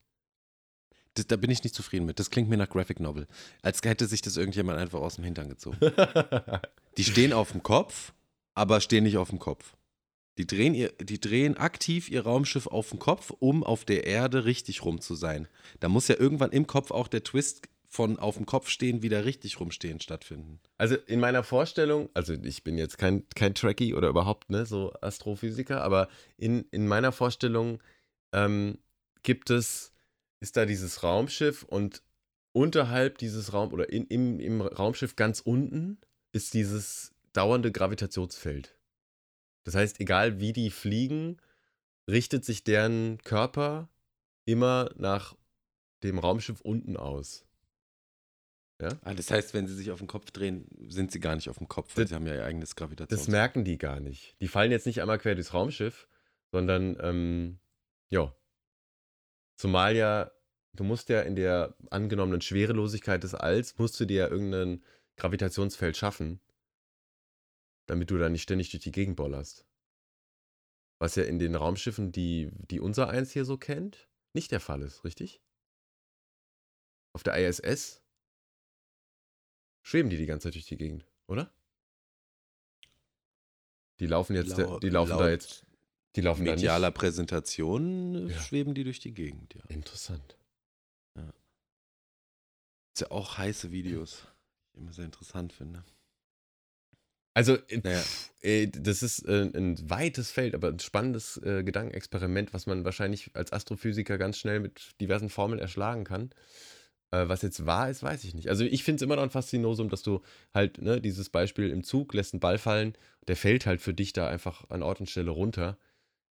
Das, 1.16 1.28
da 1.28 1.38
bin 1.38 1.50
ich 1.50 1.64
nicht 1.64 1.76
zufrieden 1.76 2.06
mit. 2.06 2.20
Das 2.20 2.30
klingt 2.30 2.50
mir 2.50 2.58
nach 2.58 2.70
Graphic 2.70 3.00
Novel. 3.00 3.28
Als 3.62 3.82
hätte 3.84 4.06
sich 4.06 4.22
das 4.22 4.38
irgendjemand 4.38 4.78
einfach 4.78 5.00
aus 5.00 5.16
dem 5.16 5.24
Hintern 5.24 5.50
gezogen. 5.50 5.78
Die 6.98 7.04
stehen 7.04 7.34
auf 7.34 7.52
dem 7.52 7.64
Kopf, 7.64 8.14
aber 8.54 8.82
stehen 8.82 9.06
nicht 9.06 9.18
auf 9.18 9.30
dem 9.30 9.40
Kopf. 9.40 9.76
Die 10.38 10.46
drehen, 10.46 10.74
ihr, 10.74 10.92
die 11.00 11.22
drehen 11.22 11.56
aktiv 11.56 12.10
ihr 12.10 12.24
Raumschiff 12.24 12.68
auf 12.68 12.90
den 12.90 13.00
Kopf, 13.00 13.32
um 13.40 13.64
auf 13.64 13.86
der 13.86 14.06
Erde 14.06 14.44
richtig 14.44 14.84
rum 14.84 15.00
zu 15.00 15.16
sein. 15.16 15.48
Da 15.80 15.88
muss 15.88 16.10
ja 16.10 16.20
irgendwann 16.20 16.52
im 16.52 16.68
Kopf 16.68 16.92
auch 16.92 17.08
der 17.08 17.24
Twist 17.24 17.70
von 17.88 18.20
auf 18.20 18.36
dem 18.36 18.46
Kopf 18.46 18.68
stehen, 18.68 19.02
wieder 19.02 19.24
richtig 19.24 19.60
rumstehen 19.62 20.02
stattfinden. 20.02 20.60
Also 20.78 20.96
in 21.08 21.22
meiner 21.22 21.44
Vorstellung, 21.44 22.10
also 22.14 22.34
ich 22.34 22.66
bin 22.66 22.78
jetzt 22.78 22.98
kein, 22.98 23.24
kein 23.36 23.56
Trekkie 23.56 23.94
oder 23.94 24.10
überhaupt 24.10 24.50
ne, 24.50 24.66
so 24.66 24.92
Astrophysiker, 25.00 25.82
aber 25.82 26.10
in, 26.36 26.66
in 26.72 26.88
meiner 26.88 27.14
Vorstellung 27.14 27.82
ähm, 28.36 28.78
gibt 29.24 29.50
es, 29.50 29.92
ist 30.42 30.58
da 30.58 30.66
dieses 30.66 31.02
Raumschiff 31.04 31.64
und 31.64 32.04
unterhalb 32.52 33.18
dieses 33.18 33.54
Raum 33.54 33.72
oder 33.74 33.90
in, 33.90 34.06
im, 34.08 34.40
im 34.40 34.62
Raumschiff 34.62 35.16
ganz 35.16 35.40
unten 35.40 36.00
ist 36.34 36.54
dieses 36.54 37.14
dauernde 37.34 37.72
Gravitationsfeld. 37.72 38.78
Das 39.64 39.74
heißt, 39.76 40.00
egal 40.00 40.40
wie 40.40 40.54
die 40.54 40.70
fliegen, 40.70 41.38
richtet 42.10 42.46
sich 42.46 42.64
deren 42.64 43.18
Körper 43.24 43.90
immer 44.46 44.92
nach 44.98 45.36
dem 46.04 46.20
Raumschiff 46.20 46.62
unten 46.62 46.98
aus. 46.98 47.46
Ah, 49.04 49.14
das 49.14 49.32
heißt, 49.32 49.54
wenn 49.54 49.68
sie 49.68 49.74
sich 49.76 49.90
auf 49.92 50.00
den 50.00 50.08
Kopf 50.08 50.32
drehen, 50.32 50.68
sind 50.90 51.10
sie 51.12 51.22
gar 51.22 51.36
nicht 51.36 51.50
auf 51.50 51.58
dem 51.58 51.68
Kopf, 51.70 51.96
weil 51.96 52.04
Das- 52.04 52.10
sie 52.10 52.16
haben 52.16 52.28
ja 52.28 52.36
ihr 52.36 52.46
eigenes 52.46 52.70
Das 52.72 52.76
Gravitationsfeld. 52.76 53.32
merken 53.32 53.64
die 53.64 53.78
gar 53.78 54.02
nicht. 54.02 54.36
Die 54.42 54.50
fallen 54.50 54.70
jetzt 54.72 54.86
nicht 54.86 55.02
einmal 55.02 55.18
quer 55.18 55.34
durchs 55.36 55.54
Raumschiff, 55.54 56.08
sondern, 56.52 56.98
ähm, 57.02 57.60
ja. 58.16 58.36
Zumal 59.58 59.96
ja, 59.96 60.32
du 60.74 60.84
musst 60.84 61.10
ja 61.10 61.22
in 61.22 61.36
der 61.36 61.76
angenommenen 61.90 62.42
Schwerelosigkeit 62.42 63.24
des 63.24 63.34
Alls, 63.36 63.78
musst 63.78 64.00
du 64.00 64.06
dir 64.06 64.24
ja 64.24 64.28
irgendein 64.28 64.84
Gravitationsfeld 65.18 65.96
schaffen, 65.96 66.40
damit 67.88 68.10
du 68.12 68.18
da 68.18 68.30
nicht 68.30 68.44
ständig 68.44 68.72
durch 68.72 68.84
die 68.84 68.92
Gegend 68.92 69.16
bollerst. 69.16 69.66
Was 71.00 71.16
ja 71.16 71.24
in 71.24 71.40
den 71.40 71.56
Raumschiffen, 71.56 72.12
die, 72.12 72.50
die 72.54 72.80
unser 72.80 73.10
eins 73.10 73.32
hier 73.32 73.46
so 73.46 73.58
kennt, 73.58 74.10
nicht 74.34 74.52
der 74.52 74.60
Fall 74.60 74.82
ist, 74.82 75.04
richtig? 75.04 75.42
Auf 77.14 77.24
der 77.24 77.36
ISS 77.38 78.02
schweben 79.84 80.10
die 80.10 80.18
die 80.18 80.26
ganze 80.26 80.48
Zeit 80.48 80.56
durch 80.56 80.66
die 80.66 80.78
Gegend, 80.78 81.06
oder? 81.28 81.54
Die 84.00 84.08
laufen 84.08 84.36
jetzt, 84.36 84.58
Lau- 84.58 84.80
die 84.80 84.90
laufen 84.90 85.12
da 85.12 85.20
laut 85.20 85.30
jetzt, 85.32 85.66
die 86.16 86.22
laufen 86.22 86.44
medialer. 86.44 86.92
Präsentation 86.92 88.30
äh, 88.30 88.32
Ja. 88.34 88.40
schweben 88.42 88.74
die 88.74 88.84
durch 88.84 89.00
die 89.00 89.14
Gegend, 89.14 89.54
ja. 89.56 89.62
Interessant. 89.70 90.38
Ist 92.98 93.02
ja 93.02 93.12
auch 93.12 93.38
heiße 93.38 93.72
Videos, 93.72 94.26
die 94.74 94.78
ich 94.78 94.82
immer 94.84 94.94
sehr 94.94 95.04
interessant 95.06 95.52
finde. 95.52 95.84
Also, 97.34 97.56
äh, 97.68 97.82
Naja. 97.84 98.02
äh, 98.42 98.68
das 98.68 99.04
ist 99.04 99.28
äh, 99.28 99.52
ein 99.54 99.90
weites 99.90 100.32
Feld, 100.32 100.56
aber 100.56 100.70
ein 100.70 100.80
spannendes 100.80 101.36
äh, 101.44 101.64
Gedankenexperiment, 101.66 102.54
was 102.54 102.68
man 102.68 102.86
wahrscheinlich 102.86 103.32
als 103.36 103.52
Astrophysiker 103.52 104.18
ganz 104.18 104.38
schnell 104.38 104.62
mit 104.62 104.92
diversen 105.02 105.30
Formeln 105.30 105.60
erschlagen 105.60 106.06
kann. 106.06 106.30
Was 107.12 107.44
jetzt 107.44 107.66
wahr 107.66 107.90
ist, 107.90 108.04
weiß 108.04 108.26
ich 108.26 108.34
nicht. 108.34 108.50
Also, 108.50 108.66
ich 108.66 108.84
finde 108.84 108.98
es 108.98 109.02
immer 109.04 109.16
noch 109.16 109.24
ein 109.24 109.30
Faszinosum, 109.30 109.88
dass 109.90 110.02
du 110.02 110.22
halt, 110.54 110.82
ne, 110.82 111.00
dieses 111.00 111.30
Beispiel 111.30 111.70
im 111.70 111.84
Zug 111.84 112.14
lässt 112.14 112.34
einen 112.34 112.42
Ball 112.42 112.58
fallen, 112.58 112.94
der 113.28 113.38
fällt 113.38 113.66
halt 113.68 113.80
für 113.80 113.94
dich 113.94 114.12
da 114.12 114.28
einfach 114.28 114.70
an 114.70 114.84
Ort 114.84 115.00
und 115.00 115.10
Stelle 115.10 115.32
runter. 115.32 115.78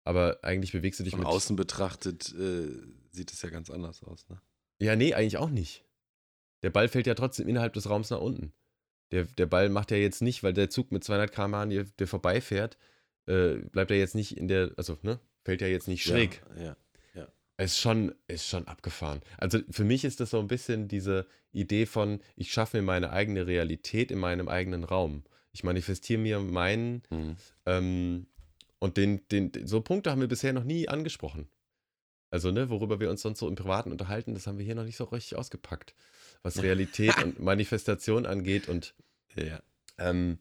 Aber 0.09 0.39
eigentlich 0.41 0.71
bewegst 0.71 0.99
du 0.99 1.03
dich 1.03 1.11
Von 1.11 1.19
mit. 1.19 1.27
außen 1.29 1.55
betrachtet 1.55 2.33
äh, 2.33 2.67
sieht 3.11 3.31
es 3.31 3.43
ja 3.43 3.49
ganz 3.51 3.69
anders 3.69 4.01
aus, 4.03 4.27
ne? 4.27 4.41
Ja, 4.79 4.95
nee, 4.95 5.13
eigentlich 5.13 5.37
auch 5.37 5.51
nicht. 5.51 5.85
Der 6.63 6.71
Ball 6.71 6.87
fällt 6.87 7.05
ja 7.05 7.13
trotzdem 7.13 7.47
innerhalb 7.47 7.73
des 7.73 7.87
Raums 7.87 8.09
nach 8.09 8.19
unten. 8.19 8.51
Der, 9.11 9.25
der 9.25 9.45
Ball 9.45 9.69
macht 9.69 9.91
ja 9.91 9.97
jetzt 9.97 10.23
nicht, 10.23 10.41
weil 10.41 10.53
der 10.53 10.71
Zug 10.71 10.91
mit 10.91 11.03
200 11.03 11.31
km/h 11.31 11.61
an 11.61 11.69
dir, 11.69 11.83
der 11.99 12.07
vorbeifährt, 12.07 12.77
äh, 13.27 13.55
bleibt 13.71 13.91
er 13.91 13.97
jetzt 13.97 14.15
nicht 14.15 14.35
in 14.35 14.47
der, 14.47 14.71
also, 14.77 14.97
ne, 15.03 15.19
fällt 15.43 15.61
ja 15.61 15.67
jetzt 15.67 15.87
nicht 15.87 16.03
schräg. 16.03 16.41
Ja, 16.57 16.75
ja. 17.13 17.27
Ist 17.57 17.77
schon, 17.77 18.15
ist 18.27 18.47
schon 18.47 18.67
abgefahren. 18.67 19.21
Also 19.37 19.59
für 19.69 19.83
mich 19.83 20.05
ist 20.05 20.21
das 20.21 20.29
so 20.31 20.39
ein 20.39 20.47
bisschen 20.47 20.87
diese 20.87 21.27
Idee 21.51 21.85
von, 21.85 22.21
ich 22.35 22.51
schaffe 22.53 22.77
mir 22.77 22.83
meine 22.83 23.11
eigene 23.11 23.45
Realität 23.47 24.11
in 24.11 24.17
meinem 24.17 24.47
eigenen 24.47 24.85
Raum. 24.85 25.23
Ich 25.51 25.63
manifestiere 25.63 26.19
mir 26.21 26.39
meinen, 26.39 27.03
Mhm. 27.09 27.35
ähm, 27.65 28.27
und 28.79 28.97
den, 28.97 29.27
den, 29.29 29.51
so 29.67 29.81
Punkte 29.81 30.11
haben 30.11 30.21
wir 30.21 30.27
bisher 30.27 30.53
noch 30.53 30.63
nie 30.63 30.87
angesprochen. 30.87 31.49
Also, 32.31 32.51
ne, 32.51 32.69
worüber 32.69 32.99
wir 32.99 33.09
uns 33.09 33.21
sonst 33.21 33.39
so 33.39 33.47
im 33.47 33.55
Privaten 33.55 33.91
unterhalten, 33.91 34.33
das 34.35 34.45
haben 34.47 34.57
wir 34.59 34.65
hier 34.65 34.75
noch 34.75 34.83
nicht 34.85 34.97
so 34.97 35.05
richtig 35.05 35.35
ausgepackt. 35.37 35.95
Was 36.43 36.61
Realität 36.61 37.21
und 37.23 37.39
Manifestation 37.39 38.25
angeht 38.25 38.69
und 38.69 38.93
ja, 39.35 39.59
ähm, 39.97 40.39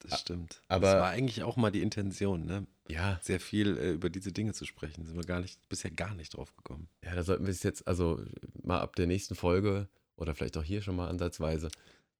das 0.00 0.20
stimmt. 0.20 0.62
aber- 0.68 0.86
das 0.92 1.00
war 1.00 1.08
eigentlich 1.10 1.42
auch 1.42 1.56
mal 1.56 1.70
die 1.70 1.82
Intention, 1.82 2.44
ne? 2.44 2.66
ja, 2.88 3.18
Sehr 3.22 3.40
viel 3.40 3.76
äh, 3.78 3.90
über 3.92 4.10
diese 4.10 4.32
Dinge 4.32 4.52
zu 4.52 4.64
sprechen. 4.66 5.04
Sind 5.06 5.16
wir 5.16 5.24
gar 5.24 5.40
nicht, 5.40 5.66
bisher 5.68 5.90
gar 5.90 6.14
nicht 6.14 6.36
drauf 6.36 6.54
gekommen. 6.56 6.88
ja, 7.04 7.14
da 7.14 7.22
sollten 7.22 7.44
wir 7.46 7.50
es 7.52 7.62
jetzt 7.62 7.86
also 7.88 8.22
mal 8.62 8.80
ab 8.80 8.94
der 8.96 9.06
nächsten 9.06 9.34
Folge 9.34 9.88
oder 10.16 10.34
vielleicht 10.34 10.56
auch 10.56 10.62
hier 10.64 10.82
schon 10.82 10.96
mal 10.96 11.08
ansatzweise 11.08 11.68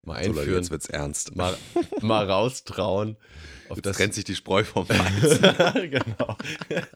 mal 0.02 0.16
einführen, 0.16 0.70
wird's 0.70 0.88
ernst. 0.88 1.36
mal, 1.36 1.56
mal 2.00 2.30
raustrauen. 2.30 3.16
Auf 3.68 3.76
Jetzt 3.76 3.86
das 3.86 3.96
trennt 3.96 4.14
sich 4.14 4.24
die 4.24 4.34
Spreu 4.34 4.64
vom 4.64 4.88
Weizen. 4.88 5.90
genau. 5.90 6.36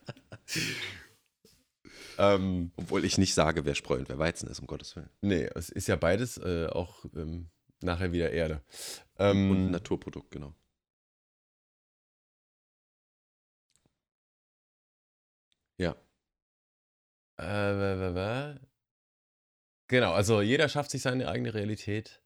ähm, 2.18 2.72
Obwohl 2.76 3.04
ich 3.04 3.18
nicht 3.18 3.34
sage, 3.34 3.64
wer 3.64 3.74
Spreu 3.74 3.98
und 3.98 4.08
wer 4.08 4.18
Weizen 4.18 4.48
ist, 4.48 4.60
um 4.60 4.66
Gottes 4.66 4.96
Willen. 4.96 5.10
nee, 5.20 5.48
es 5.54 5.68
ist 5.68 5.88
ja 5.88 5.96
beides 5.96 6.38
äh, 6.38 6.68
auch 6.68 7.04
ähm, 7.14 7.50
nachher 7.82 8.12
wieder 8.12 8.30
Erde. 8.30 8.62
Ähm, 9.18 9.50
Und 9.50 9.66
ein 9.66 9.70
Naturprodukt, 9.70 10.30
genau. 10.30 10.54
Ja. 15.78 15.96
Äh? 17.38 18.54
Genau, 19.88 20.12
also 20.12 20.40
jeder 20.40 20.68
schafft 20.68 20.90
sich 20.90 21.02
seine 21.02 21.28
eigene 21.28 21.52
Realität. 21.52 22.21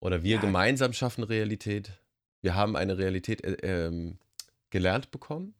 Oder 0.00 0.22
wir 0.22 0.36
Ja. 0.36 0.40
gemeinsam 0.40 0.92
schaffen 0.92 1.24
Realität. 1.24 1.92
Wir 2.42 2.54
haben 2.54 2.76
eine 2.76 2.96
Realität 2.98 3.44
äh, 3.44 3.52
ähm, 3.86 4.18
gelernt 4.70 5.10
bekommen. 5.10 5.54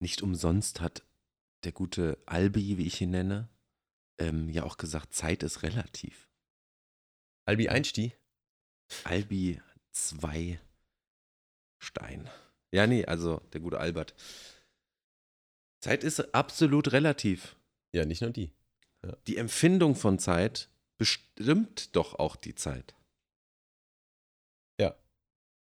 Nicht 0.00 0.22
umsonst 0.22 0.80
hat 0.80 1.02
der 1.64 1.72
gute 1.72 2.18
Albi, 2.26 2.78
wie 2.78 2.86
ich 2.86 3.00
ihn 3.00 3.10
nenne, 3.10 3.48
ähm, 4.18 4.48
ja 4.50 4.64
auch 4.64 4.76
gesagt, 4.76 5.14
Zeit 5.14 5.42
ist 5.42 5.62
relativ. 5.62 6.28
Albi 7.46 7.68
Einsti. 7.68 8.12
Albi 9.04 9.60
2 9.92 10.60
Stein. 11.78 12.30
Ja, 12.72 12.86
nee, 12.86 13.04
also 13.04 13.38
der 13.52 13.60
gute 13.60 13.78
Albert. 13.78 14.14
Zeit 15.80 16.04
ist 16.04 16.34
absolut 16.34 16.92
relativ. 16.92 17.56
Ja, 17.92 18.04
nicht 18.04 18.22
nur 18.22 18.30
die. 18.30 18.50
Die 19.26 19.36
Empfindung 19.36 19.94
von 19.96 20.18
Zeit 20.18 20.70
bestimmt 20.96 21.94
doch 21.94 22.14
auch 22.18 22.36
die 22.36 22.54
Zeit. 22.54 22.94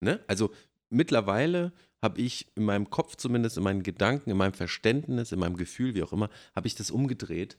Ne? 0.02 0.24
Also 0.28 0.52
mittlerweile 0.90 1.74
habe 2.02 2.22
ich 2.22 2.48
in 2.56 2.64
meinem 2.64 2.90
Kopf 2.90 3.16
zumindest, 3.16 3.58
in 3.58 3.64
meinen 3.64 3.84
Gedanken, 3.84 4.30
in 4.30 4.38
meinem 4.38 4.54
Verständnis, 4.54 5.32
in 5.32 5.40
meinem 5.40 5.58
Gefühl, 5.58 5.96
wie 5.96 6.04
auch 6.04 6.14
immer, 6.14 6.30
habe 6.56 6.68
ich 6.68 6.76
das 6.76 6.92
umgedreht. 6.92 7.58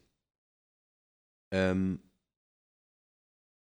Ähm, 1.51 2.01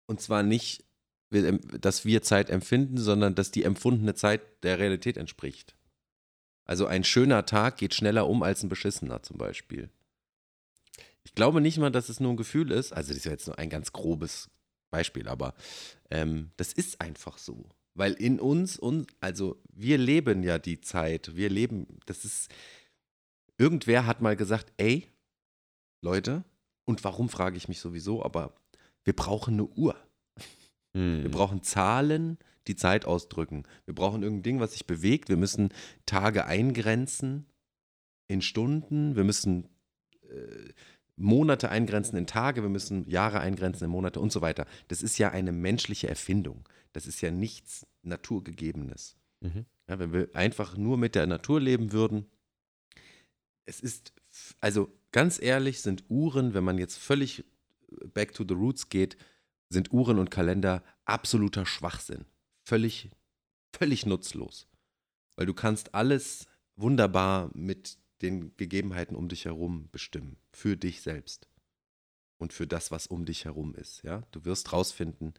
und 0.07 0.21
zwar 0.21 0.43
nicht, 0.43 0.85
ähm, 1.31 1.59
dass 1.79 2.05
wir 2.05 2.21
Zeit 2.21 2.49
empfinden, 2.49 2.97
sondern 2.97 3.35
dass 3.35 3.51
die 3.51 3.63
empfundene 3.63 4.13
Zeit 4.13 4.41
der 4.63 4.79
Realität 4.79 5.17
entspricht. 5.17 5.75
Also 6.65 6.85
ein 6.85 7.03
schöner 7.03 7.45
Tag 7.45 7.77
geht 7.77 7.93
schneller 7.93 8.27
um 8.27 8.43
als 8.43 8.63
ein 8.63 8.69
beschissener 8.69 9.23
zum 9.23 9.37
Beispiel. 9.37 9.89
Ich 11.23 11.35
glaube 11.35 11.61
nicht 11.61 11.77
mal, 11.77 11.91
dass 11.91 12.09
es 12.09 12.19
nur 12.19 12.31
ein 12.31 12.37
Gefühl 12.37 12.71
ist. 12.71 12.93
Also 12.93 13.09
das 13.09 13.17
ist 13.17 13.25
jetzt 13.25 13.47
nur 13.47 13.59
ein 13.59 13.69
ganz 13.69 13.91
grobes 13.91 14.49
Beispiel, 14.89 15.27
aber 15.27 15.53
ähm, 16.09 16.51
das 16.57 16.73
ist 16.73 17.01
einfach 17.01 17.37
so. 17.37 17.69
Weil 17.93 18.13
in 18.13 18.39
uns, 18.39 18.77
und, 18.77 19.11
also 19.19 19.61
wir 19.73 19.97
leben 19.97 20.43
ja 20.43 20.59
die 20.59 20.81
Zeit. 20.81 21.35
Wir 21.35 21.49
leben, 21.49 21.99
das 22.05 22.23
ist, 22.23 22.49
irgendwer 23.57 24.05
hat 24.05 24.21
mal 24.21 24.35
gesagt, 24.35 24.71
ey, 24.77 25.07
Leute, 26.01 26.43
und 26.85 27.03
warum 27.03 27.29
frage 27.29 27.57
ich 27.57 27.67
mich 27.67 27.79
sowieso, 27.79 28.23
aber 28.23 28.55
wir 29.03 29.15
brauchen 29.15 29.55
eine 29.55 29.65
Uhr. 29.65 29.95
Hm. 30.95 31.23
Wir 31.23 31.31
brauchen 31.31 31.63
Zahlen, 31.63 32.37
die 32.67 32.75
Zeit 32.75 33.05
ausdrücken. 33.05 33.63
Wir 33.85 33.95
brauchen 33.95 34.23
irgendein 34.23 34.43
Ding, 34.43 34.59
was 34.59 34.73
sich 34.73 34.85
bewegt. 34.85 35.29
Wir 35.29 35.37
müssen 35.37 35.69
Tage 36.05 36.45
eingrenzen 36.45 37.45
in 38.27 38.41
Stunden. 38.41 39.15
Wir 39.15 39.23
müssen 39.23 39.67
äh, 40.29 40.69
Monate 41.15 41.69
eingrenzen 41.69 42.17
in 42.17 42.27
Tage, 42.27 42.61
wir 42.63 42.69
müssen 42.69 43.07
Jahre 43.09 43.39
eingrenzen 43.39 43.85
in 43.85 43.89
Monate 43.91 44.19
und 44.19 44.31
so 44.31 44.41
weiter. 44.41 44.65
Das 44.87 45.01
ist 45.01 45.17
ja 45.17 45.29
eine 45.29 45.51
menschliche 45.51 46.07
Erfindung. 46.07 46.67
Das 46.93 47.07
ist 47.07 47.21
ja 47.21 47.31
nichts 47.31 47.85
Naturgegebenes. 48.03 49.17
Mhm. 49.41 49.65
Ja, 49.87 49.99
wenn 49.99 50.13
wir 50.13 50.29
einfach 50.33 50.77
nur 50.77 50.97
mit 50.97 51.15
der 51.15 51.27
Natur 51.27 51.59
leben 51.59 51.91
würden, 51.91 52.25
es 53.65 53.79
ist, 53.79 54.13
also 54.59 54.91
ganz 55.11 55.41
ehrlich, 55.41 55.81
sind 55.81 56.05
Uhren, 56.09 56.53
wenn 56.53 56.63
man 56.63 56.77
jetzt 56.77 56.97
völlig 56.97 57.45
back 58.13 58.33
to 58.33 58.43
the 58.47 58.53
roots 58.53 58.89
geht, 58.89 59.17
sind 59.69 59.91
Uhren 59.91 60.19
und 60.19 60.31
Kalender 60.31 60.83
absoluter 61.05 61.65
Schwachsinn. 61.65 62.25
Völlig, 62.63 63.09
völlig 63.73 64.05
nutzlos. 64.05 64.67
Weil 65.35 65.45
du 65.45 65.53
kannst 65.53 65.95
alles 65.95 66.47
wunderbar 66.75 67.49
mit 67.53 67.97
den 68.21 68.55
Gegebenheiten 68.57 69.15
um 69.15 69.27
dich 69.27 69.45
herum 69.45 69.89
bestimmen. 69.91 70.37
Für 70.51 70.77
dich 70.77 71.01
selbst. 71.01 71.47
Und 72.37 72.53
für 72.53 72.67
das, 72.67 72.91
was 72.91 73.07
um 73.07 73.25
dich 73.25 73.45
herum 73.45 73.75
ist. 73.75 74.03
Ja? 74.03 74.23
Du 74.31 74.45
wirst 74.45 74.73
rausfinden, 74.73 75.33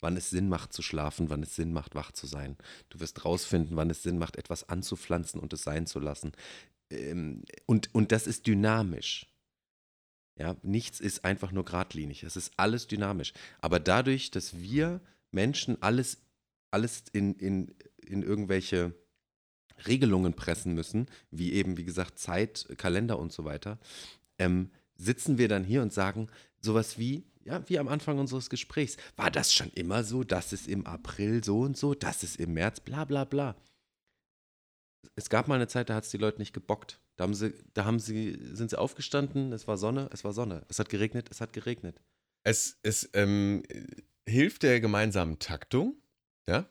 wann 0.00 0.16
es 0.16 0.30
Sinn 0.30 0.48
macht 0.48 0.72
zu 0.72 0.82
schlafen, 0.82 1.30
wann 1.30 1.42
es 1.42 1.54
Sinn 1.56 1.72
macht, 1.72 1.94
wach 1.94 2.12
zu 2.12 2.26
sein. 2.26 2.56
Du 2.88 3.00
wirst 3.00 3.24
rausfinden, 3.24 3.76
wann 3.76 3.90
es 3.90 4.02
Sinn 4.02 4.18
macht, 4.18 4.36
etwas 4.36 4.68
anzupflanzen 4.68 5.40
und 5.40 5.52
es 5.52 5.62
sein 5.62 5.86
zu 5.86 5.98
lassen. 5.98 6.32
Ähm, 6.90 7.42
und, 7.66 7.94
und 7.94 8.12
das 8.12 8.26
ist 8.26 8.46
dynamisch. 8.46 9.26
Ja, 10.38 10.54
nichts 10.62 11.00
ist 11.00 11.24
einfach 11.24 11.50
nur 11.50 11.64
geradlinig. 11.64 12.22
Es 12.22 12.36
ist 12.36 12.52
alles 12.56 12.86
dynamisch. 12.86 13.32
Aber 13.60 13.80
dadurch, 13.80 14.30
dass 14.30 14.58
wir 14.58 15.00
Menschen 15.30 15.82
alles, 15.82 16.18
alles 16.70 17.04
in, 17.12 17.34
in, 17.34 17.74
in 17.96 18.22
irgendwelche 18.22 18.94
Regelungen 19.86 20.34
pressen 20.34 20.74
müssen, 20.74 21.06
wie 21.30 21.52
eben, 21.52 21.76
wie 21.76 21.84
gesagt, 21.84 22.18
Zeit, 22.18 22.66
Kalender 22.76 23.18
und 23.18 23.32
so 23.32 23.44
weiter, 23.44 23.78
ähm, 24.38 24.70
sitzen 24.96 25.38
wir 25.38 25.48
dann 25.48 25.64
hier 25.64 25.82
und 25.82 25.92
sagen 25.92 26.28
sowas 26.60 26.98
wie, 26.98 27.24
ja, 27.44 27.68
wie 27.68 27.78
am 27.78 27.88
Anfang 27.88 28.18
unseres 28.18 28.50
Gesprächs, 28.50 28.96
war 29.16 29.30
das 29.30 29.52
schon 29.54 29.70
immer 29.70 30.02
so, 30.04 30.24
das 30.24 30.52
ist 30.52 30.66
im 30.66 30.86
April 30.86 31.44
so 31.44 31.60
und 31.60 31.76
so, 31.76 31.94
das 31.94 32.22
ist 32.22 32.36
im 32.36 32.54
März, 32.54 32.80
bla 32.80 33.04
bla 33.04 33.24
bla. 33.24 33.56
Es 35.14 35.30
gab 35.30 35.48
mal 35.48 35.54
eine 35.54 35.68
Zeit, 35.68 35.88
da 35.88 35.94
hat 35.94 36.04
es 36.04 36.10
die 36.10 36.18
Leute 36.18 36.38
nicht 36.38 36.52
gebockt. 36.52 37.00
Da 37.16 37.24
haben 37.24 37.34
sie, 37.34 37.54
da 37.72 37.84
haben 37.84 37.98
sie, 37.98 38.38
sind 38.52 38.70
sie 38.70 38.78
aufgestanden, 38.78 39.52
es 39.52 39.66
war 39.66 39.78
Sonne, 39.78 40.10
es 40.12 40.24
war 40.24 40.32
Sonne. 40.32 40.64
Es 40.68 40.78
hat 40.78 40.88
geregnet, 40.88 41.28
es 41.30 41.40
hat 41.40 41.52
geregnet. 41.52 42.00
Es, 42.42 42.78
es 42.82 43.08
ähm, 43.14 43.62
hilft 44.26 44.62
der 44.62 44.80
gemeinsamen 44.80 45.38
Taktung, 45.38 45.96
ja? 46.48 46.68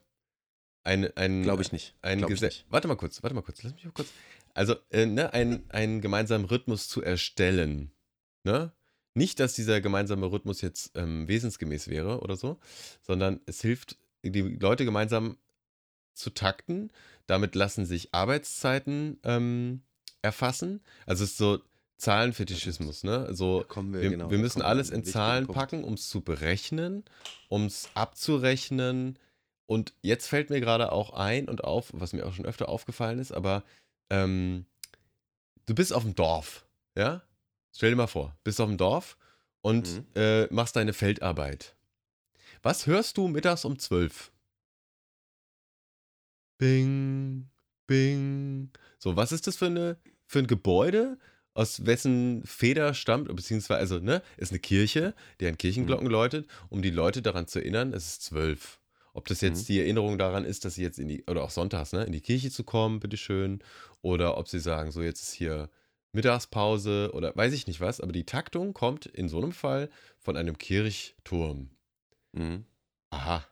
Ein, 0.85 1.11
ein, 1.17 1.41
Glaube 1.41 1.63
ich 1.63 1.71
nicht. 1.71 1.95
ein 2.03 2.23
ich 2.31 2.41
nicht. 2.41 2.65
Warte 2.69 2.87
mal 2.87 2.95
kurz, 2.95 3.21
warte 3.23 3.33
mal 3.33 3.41
kurz, 3.41 3.63
lass 3.63 3.73
mich 3.73 3.85
mal 3.85 3.91
kurz. 3.91 4.09
Also, 4.53 4.75
äh, 4.91 5.05
ne, 5.05 5.33
ein, 5.33 5.63
einen 5.69 5.99
gemeinsamen 5.99 6.45
Rhythmus 6.45 6.87
zu 6.87 7.01
erstellen. 7.01 7.91
Ne? 8.43 8.71
Nicht, 9.15 9.39
dass 9.39 9.53
dieser 9.53 9.81
gemeinsame 9.81 10.31
Rhythmus 10.31 10.61
jetzt 10.61 10.91
ähm, 10.95 11.27
wesensgemäß 11.27 11.87
wäre 11.87 12.21
oder 12.21 12.37
so, 12.37 12.59
sondern 13.01 13.41
es 13.47 13.61
hilft, 13.61 13.97
die 14.23 14.41
Leute 14.41 14.85
gemeinsam 14.85 15.37
zu 16.13 16.29
takten. 16.29 16.91
Damit 17.25 17.55
lassen 17.55 17.85
sich 17.85 18.13
Arbeitszeiten 18.13 19.19
ähm, 19.23 19.81
erfassen. 20.21 20.81
Also 21.07 21.23
es 21.23 21.31
ist 21.31 21.37
so 21.37 21.59
Zahlenfetischismus, 21.97 23.03
ne? 23.03 23.33
So, 23.33 23.65
wir, 23.73 24.01
wir, 24.01 24.09
genau, 24.11 24.29
wir 24.29 24.37
müssen 24.37 24.61
alles 24.61 24.91
in 24.91 25.03
Zahlen 25.03 25.47
Punkt. 25.47 25.59
packen, 25.59 25.83
um 25.83 25.95
es 25.95 26.09
zu 26.09 26.21
berechnen, 26.21 27.03
um 27.47 27.65
es 27.65 27.89
abzurechnen. 27.95 29.17
Und 29.67 29.93
jetzt 30.01 30.27
fällt 30.27 30.49
mir 30.49 30.59
gerade 30.61 30.91
auch 30.91 31.11
ein 31.13 31.47
und 31.49 31.63
auf, 31.63 31.89
was 31.93 32.13
mir 32.13 32.25
auch 32.25 32.33
schon 32.33 32.45
öfter 32.45 32.69
aufgefallen 32.69 33.19
ist, 33.19 33.31
aber 33.31 33.63
ähm, 34.09 34.65
du 35.65 35.73
bist 35.73 35.91
auf 35.93 36.03
dem 36.03 36.13
Dorf, 36.15 36.65
ja? 36.95 37.23
Stell 37.75 37.89
dir 37.89 37.95
mal 37.95 38.07
vor, 38.07 38.37
bist 38.43 38.61
auf 38.61 38.69
dem 38.69 38.77
Dorf 38.77 39.17
und 39.61 39.87
Mhm. 39.91 40.05
äh, 40.15 40.45
machst 40.53 40.75
deine 40.75 40.93
Feldarbeit. 40.93 41.75
Was 42.61 42.85
hörst 42.87 43.17
du 43.17 43.27
mittags 43.27 43.65
um 43.65 43.77
12? 43.79 44.31
Bing, 46.57 47.49
bing. 47.87 48.69
So, 48.99 49.15
was 49.15 49.31
ist 49.31 49.47
das 49.47 49.57
für, 49.57 49.65
eine, 49.65 49.97
für 50.25 50.39
ein 50.39 50.47
Gebäude, 50.47 51.17
aus 51.53 51.85
wessen 51.85 52.43
Feder 52.45 52.93
stammt, 52.93 53.33
beziehungsweise, 53.33 53.79
also, 53.79 53.99
ne, 53.99 54.21
ist 54.37 54.51
eine 54.51 54.59
Kirche, 54.59 55.13
deren 55.39 55.57
Kirchenglocken 55.57 56.07
läutet, 56.07 56.47
um 56.69 56.81
die 56.81 56.89
Leute 56.91 57.21
daran 57.21 57.47
zu 57.47 57.59
erinnern, 57.59 57.93
es 57.93 58.07
ist 58.07 58.23
zwölf. 58.23 58.79
Ob 59.15 59.29
das 59.29 59.39
jetzt 59.39 59.61
Mhm. 59.61 59.65
die 59.67 59.79
Erinnerung 59.79 60.17
daran 60.17 60.43
ist, 60.43 60.65
dass 60.65 60.75
sie 60.75 60.81
jetzt 60.81 60.99
in 60.99 61.07
die, 61.07 61.23
oder 61.25 61.43
auch 61.43 61.49
sonntags, 61.49 61.93
ne, 61.93 62.03
in 62.03 62.11
die 62.11 62.19
Kirche 62.19 62.51
zu 62.51 62.65
kommen, 62.65 62.99
bitteschön, 62.99 63.63
oder 64.01 64.37
ob 64.37 64.49
sie 64.49 64.59
sagen, 64.59 64.91
so, 64.91 65.01
jetzt 65.01 65.21
ist 65.21 65.31
hier 65.33 65.69
Mittagspause 66.11 67.11
oder 67.13 67.33
weiß 67.35 67.53
ich 67.53 67.65
nicht 67.65 67.79
was, 67.79 68.01
aber 68.01 68.11
die 68.11 68.25
Taktung 68.25 68.73
kommt 68.73 69.05
in 69.05 69.29
so 69.29 69.37
einem 69.37 69.53
Fall 69.53 69.89
von 70.19 70.35
einem 70.35 70.57
Kirchturm. 70.57 71.69
Mhm. 72.33 72.65
Aha. 73.11 73.47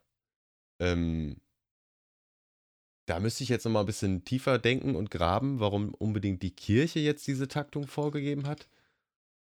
Ähm, 0.80 1.38
da 3.06 3.22
müsste 3.22 3.44
ich 3.44 3.50
jetzt 3.50 3.64
noch 3.64 3.72
mal 3.72 3.82
ein 3.82 3.86
bisschen 3.86 4.26
tiefer 4.26 4.60
denken 4.60 4.96
und 4.96 5.12
graben, 5.12 5.62
warum 5.62 5.94
unbedingt 5.94 6.42
die 6.42 6.52
Kirche 6.52 7.00
jetzt 7.00 7.26
diese 7.26 7.48
Taktung 7.48 7.88
vorgegeben 7.88 8.48
hat. 8.48 8.68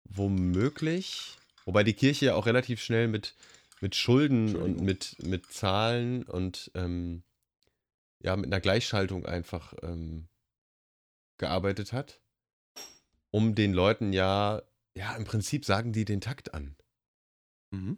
Womöglich, 0.06 1.38
wobei 1.66 1.84
die 1.84 1.94
Kirche 1.94 2.28
ja 2.28 2.36
auch 2.36 2.46
relativ 2.46 2.82
schnell 2.82 3.08
mit, 3.08 3.34
mit 3.84 3.96
Schulden 3.96 4.56
und 4.56 4.80
mit, 4.80 5.18
mit 5.24 5.52
Zahlen 5.52 6.24
und 6.24 6.72
ähm, 6.74 7.24
ja, 8.20 8.38
mit 8.38 8.46
einer 8.46 8.62
Gleichschaltung 8.62 9.26
einfach 9.26 9.74
ähm, 9.82 10.30
gearbeitet 11.38 11.92
hat, 11.92 12.22
um 13.30 13.56
den 13.56 13.74
Leuten 13.74 14.14
ja, 14.14 14.62
ja, 14.96 15.14
im 15.18 15.26
Prinzip 15.26 15.66
sagen 15.66 15.92
die 15.92 16.06
den 16.06 16.22
Takt 16.22 16.54
an. 16.54 16.78
Mhm. 17.72 17.98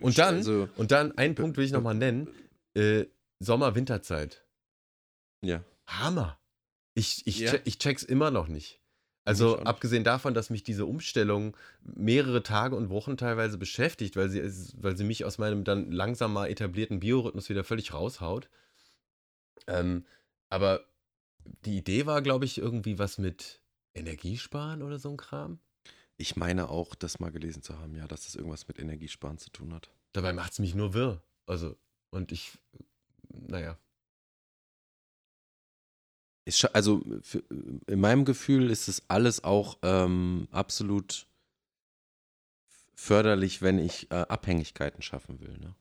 Und 0.00 0.18
dann, 0.18 0.36
Also, 0.36 0.68
und 0.76 0.92
dann, 0.92 1.18
einen 1.18 1.34
Punkt 1.34 1.56
will 1.56 1.64
ich 1.64 1.72
noch 1.72 1.82
mal 1.82 1.94
nennen, 1.94 2.32
äh, 2.74 3.06
Sommer-Winterzeit. 3.40 4.46
ja. 5.44 5.64
Hammer. 5.88 6.40
Ich, 6.94 7.26
ich, 7.26 7.40
Ja. 7.40 7.50
che 7.50 7.60
ich 7.64 7.78
check's 7.78 8.04
immer 8.04 8.30
noch 8.30 8.46
nicht. 8.46 8.80
Also 9.24 9.58
abgesehen 9.60 10.02
davon, 10.02 10.34
dass 10.34 10.50
mich 10.50 10.64
diese 10.64 10.84
Umstellung 10.84 11.56
mehrere 11.82 12.42
Tage 12.42 12.74
und 12.74 12.90
Wochen 12.90 13.16
teilweise 13.16 13.56
beschäftigt, 13.56 14.16
weil 14.16 14.28
sie, 14.28 14.40
es- 14.40 14.74
weil 14.82 14.96
sie 14.96 15.04
mich 15.04 15.24
aus 15.24 15.38
meinem 15.38 15.62
dann 15.64 15.92
langsam 15.92 16.32
mal 16.32 16.46
etablierten 16.48 16.98
Biorhythmus 17.00 17.48
wieder 17.48 17.62
völlig 17.62 17.92
raushaut. 17.94 18.48
Ähm, 19.68 20.04
aber 20.48 20.84
die 21.64 21.76
Idee 21.78 22.06
war, 22.06 22.20
glaube 22.22 22.44
ich, 22.44 22.58
irgendwie 22.58 22.98
was 22.98 23.18
mit 23.18 23.60
Energiesparen 23.94 24.82
oder 24.82 24.98
so 24.98 25.10
ein 25.10 25.16
Kram. 25.16 25.60
Ich 26.16 26.36
meine 26.36 26.68
auch, 26.68 26.94
das 26.94 27.20
mal 27.20 27.30
gelesen 27.30 27.62
zu 27.62 27.78
haben, 27.78 27.94
ja, 27.94 28.06
dass 28.06 28.24
das 28.24 28.34
irgendwas 28.34 28.68
mit 28.68 28.78
Energiesparen 28.78 29.38
zu 29.38 29.50
tun 29.50 29.72
hat. 29.72 29.90
Dabei 30.12 30.32
macht's 30.32 30.58
mich 30.58 30.74
nur 30.74 30.94
wirr. 30.94 31.22
Also, 31.46 31.76
und 32.10 32.32
ich, 32.32 32.58
naja. 33.28 33.78
Scha- 36.48 36.72
also 36.72 37.02
für, 37.22 37.42
in 37.86 38.00
meinem 38.00 38.24
Gefühl 38.24 38.70
ist 38.70 38.88
es 38.88 39.02
alles 39.08 39.44
auch 39.44 39.78
ähm, 39.82 40.48
absolut 40.50 41.26
förderlich, 42.94 43.62
wenn 43.62 43.78
ich 43.78 44.10
äh, 44.10 44.14
Abhängigkeiten 44.28 45.02
schaffen 45.02 45.40
will. 45.40 45.56
Ne? 45.58 45.74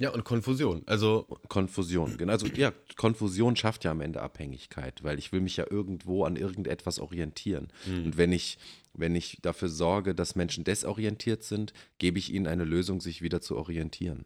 Ja, 0.00 0.10
und 0.10 0.24
Konfusion. 0.24 0.82
Also, 0.86 1.24
Konfusion, 1.48 2.16
genau. 2.18 2.32
Also 2.32 2.46
ja, 2.46 2.72
Konfusion 2.96 3.56
schafft 3.56 3.82
ja 3.84 3.90
am 3.90 4.00
Ende 4.00 4.22
Abhängigkeit, 4.22 5.02
weil 5.02 5.18
ich 5.18 5.32
will 5.32 5.40
mich 5.40 5.56
ja 5.56 5.66
irgendwo 5.68 6.24
an 6.24 6.36
irgendetwas 6.36 7.00
orientieren. 7.00 7.68
hm, 7.84 8.04
Und 8.04 8.16
wenn 8.16 8.30
ich, 8.30 8.58
wenn 8.92 9.16
ich 9.16 9.38
dafür 9.42 9.68
sorge, 9.68 10.14
dass 10.14 10.36
Menschen 10.36 10.62
desorientiert 10.62 11.42
sind, 11.42 11.72
gebe 11.98 12.18
ich 12.20 12.32
ihnen 12.32 12.46
eine 12.46 12.64
Lösung, 12.64 13.00
sich 13.00 13.22
wieder 13.22 13.40
zu 13.40 13.56
orientieren. 13.56 14.24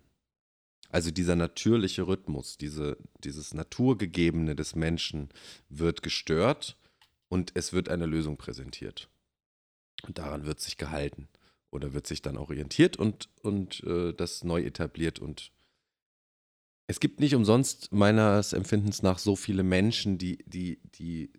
Also 0.93 1.11
dieser 1.11 1.37
natürliche 1.37 2.07
Rhythmus, 2.07 2.59
diese, 2.59 2.99
dieses 3.25 3.55
Naturgegebene 3.55 4.55
des 4.55 4.77
Menschen 4.77 5.31
wird 5.71 6.03
gestört 6.03 6.77
und 7.29 7.51
es 7.55 7.73
wird 7.73 7.89
eine 7.89 8.05
Lösung 8.05 8.37
präsentiert. 8.37 9.09
Und 10.07 10.19
daran 10.19 10.45
wird 10.45 10.61
sich 10.61 10.77
gehalten 10.77 11.29
oder 11.71 11.95
wird 11.95 12.07
sich 12.07 12.21
dann 12.21 12.37
orientiert 12.37 12.99
und, 12.99 13.31
und 13.41 13.83
äh, 13.85 14.13
das 14.13 14.45
neu 14.45 14.63
etabliert. 14.63 15.19
Und 15.19 15.51
es 16.89 17.01
gibt 17.01 17.21
nicht 17.21 17.35
umsonst 17.35 17.91
meines 17.91 18.53
Empfindens 18.53 19.03
nach 19.03 19.19
so 19.19 19.35
viele 19.35 19.63
Menschen, 19.63 20.19
die, 20.19 20.45
die, 20.47 20.79
die 20.95 21.33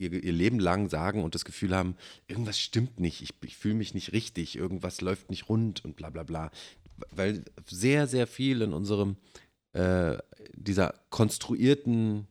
ihr, 0.00 0.12
ihr 0.12 0.32
Leben 0.32 0.58
lang 0.58 0.88
sagen 0.88 1.22
und 1.22 1.34
das 1.34 1.44
Gefühl 1.44 1.76
haben, 1.76 1.96
irgendwas 2.26 2.58
stimmt 2.58 3.00
nicht, 3.00 3.22
ich, 3.22 3.34
ich 3.44 3.56
fühle 3.56 3.74
mich 3.74 3.92
nicht 3.94 4.12
richtig, 4.12 4.56
irgendwas 4.56 5.00
läuft 5.00 5.30
nicht 5.30 5.48
rund 5.48 5.84
und 5.84 5.96
bla 5.96 6.10
bla 6.10 6.22
bla. 6.22 6.50
Weil 7.10 7.44
sehr, 7.66 8.06
sehr 8.06 8.26
viel 8.26 8.62
in 8.62 8.72
unserem, 8.72 9.16
äh, 9.72 10.18
dieser 10.54 10.94
konstruierten 11.10 12.26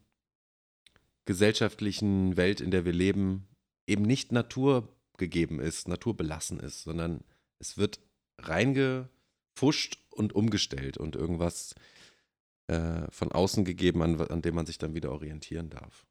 gesellschaftlichen 1.25 2.37
Welt, 2.37 2.61
in 2.61 2.71
der 2.71 2.85
wir 2.85 2.93
leben, 2.93 3.47
eben 3.87 4.03
nicht 4.03 4.31
naturgegeben 4.31 5.59
ist, 5.59 5.87
naturbelassen 5.87 6.59
ist, 6.59 6.83
sondern 6.83 7.23
es 7.59 7.77
wird 7.77 7.99
reingefuscht 8.39 9.99
und 10.09 10.33
umgestellt 10.33 10.97
und 10.97 11.15
irgendwas 11.15 11.75
äh, 12.67 13.09
von 13.11 13.31
außen 13.31 13.65
gegeben, 13.65 14.01
an, 14.01 14.19
an 14.21 14.41
dem 14.41 14.55
man 14.55 14.65
sich 14.65 14.77
dann 14.77 14.93
wieder 14.93 15.11
orientieren 15.11 15.69
darf. 15.69 16.05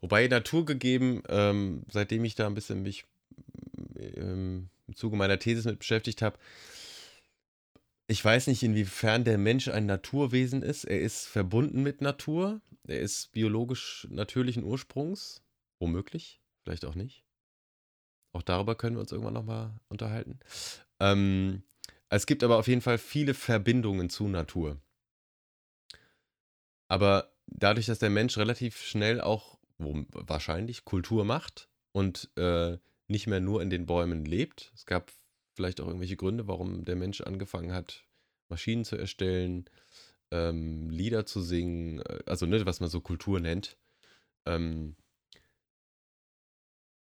Wobei 0.00 0.26
Natur 0.28 0.64
gegeben, 0.64 1.22
ähm, 1.28 1.82
seitdem 1.90 2.24
ich 2.24 2.34
da 2.34 2.46
ein 2.46 2.54
bisschen 2.54 2.82
mich 2.82 3.04
ähm, 3.96 4.68
im 4.86 4.96
Zuge 4.96 5.16
meiner 5.16 5.38
These 5.38 5.68
mit 5.68 5.78
beschäftigt 5.78 6.22
habe, 6.22 6.38
ich 8.10 8.24
weiß 8.24 8.46
nicht, 8.46 8.62
inwiefern 8.62 9.24
der 9.24 9.36
Mensch 9.36 9.68
ein 9.68 9.84
Naturwesen 9.84 10.62
ist. 10.62 10.84
Er 10.84 11.00
ist 11.00 11.26
verbunden 11.26 11.82
mit 11.82 12.00
Natur. 12.00 12.62
Er 12.86 13.00
ist 13.00 13.32
biologisch 13.32 14.08
natürlichen 14.10 14.64
Ursprungs. 14.64 15.42
Womöglich. 15.78 16.40
Vielleicht 16.64 16.86
auch 16.86 16.94
nicht. 16.94 17.24
Auch 18.32 18.42
darüber 18.42 18.74
können 18.76 18.96
wir 18.96 19.00
uns 19.00 19.12
irgendwann 19.12 19.34
nochmal 19.34 19.78
unterhalten. 19.88 20.40
Ähm, 21.00 21.62
es 22.08 22.24
gibt 22.24 22.42
aber 22.42 22.56
auf 22.56 22.66
jeden 22.66 22.80
Fall 22.80 22.96
viele 22.96 23.34
Verbindungen 23.34 24.08
zu 24.08 24.26
Natur. 24.26 24.80
Aber 26.88 27.34
dadurch, 27.46 27.86
dass 27.86 27.98
der 27.98 28.10
Mensch 28.10 28.38
relativ 28.38 28.82
schnell 28.82 29.20
auch 29.20 29.58
wahrscheinlich 29.78 30.86
Kultur 30.86 31.24
macht 31.26 31.68
und 31.92 32.30
äh, 32.36 32.78
nicht 33.06 33.26
mehr 33.26 33.40
nur 33.40 33.60
in 33.60 33.68
den 33.68 33.84
Bäumen 33.84 34.24
lebt, 34.24 34.72
es 34.74 34.86
gab 34.86 35.12
vielleicht 35.58 35.80
auch 35.80 35.88
irgendwelche 35.88 36.16
Gründe, 36.16 36.46
warum 36.46 36.84
der 36.84 36.94
Mensch 36.94 37.20
angefangen 37.20 37.72
hat, 37.72 38.04
Maschinen 38.48 38.84
zu 38.84 38.96
erstellen, 38.96 39.68
ähm, 40.30 40.88
Lieder 40.88 41.26
zu 41.26 41.42
singen, 41.42 41.98
äh, 41.98 42.20
also 42.26 42.46
ne, 42.46 42.64
was 42.64 42.78
man 42.78 42.88
so 42.88 43.00
Kultur 43.00 43.40
nennt, 43.40 43.76
ähm, 44.46 44.94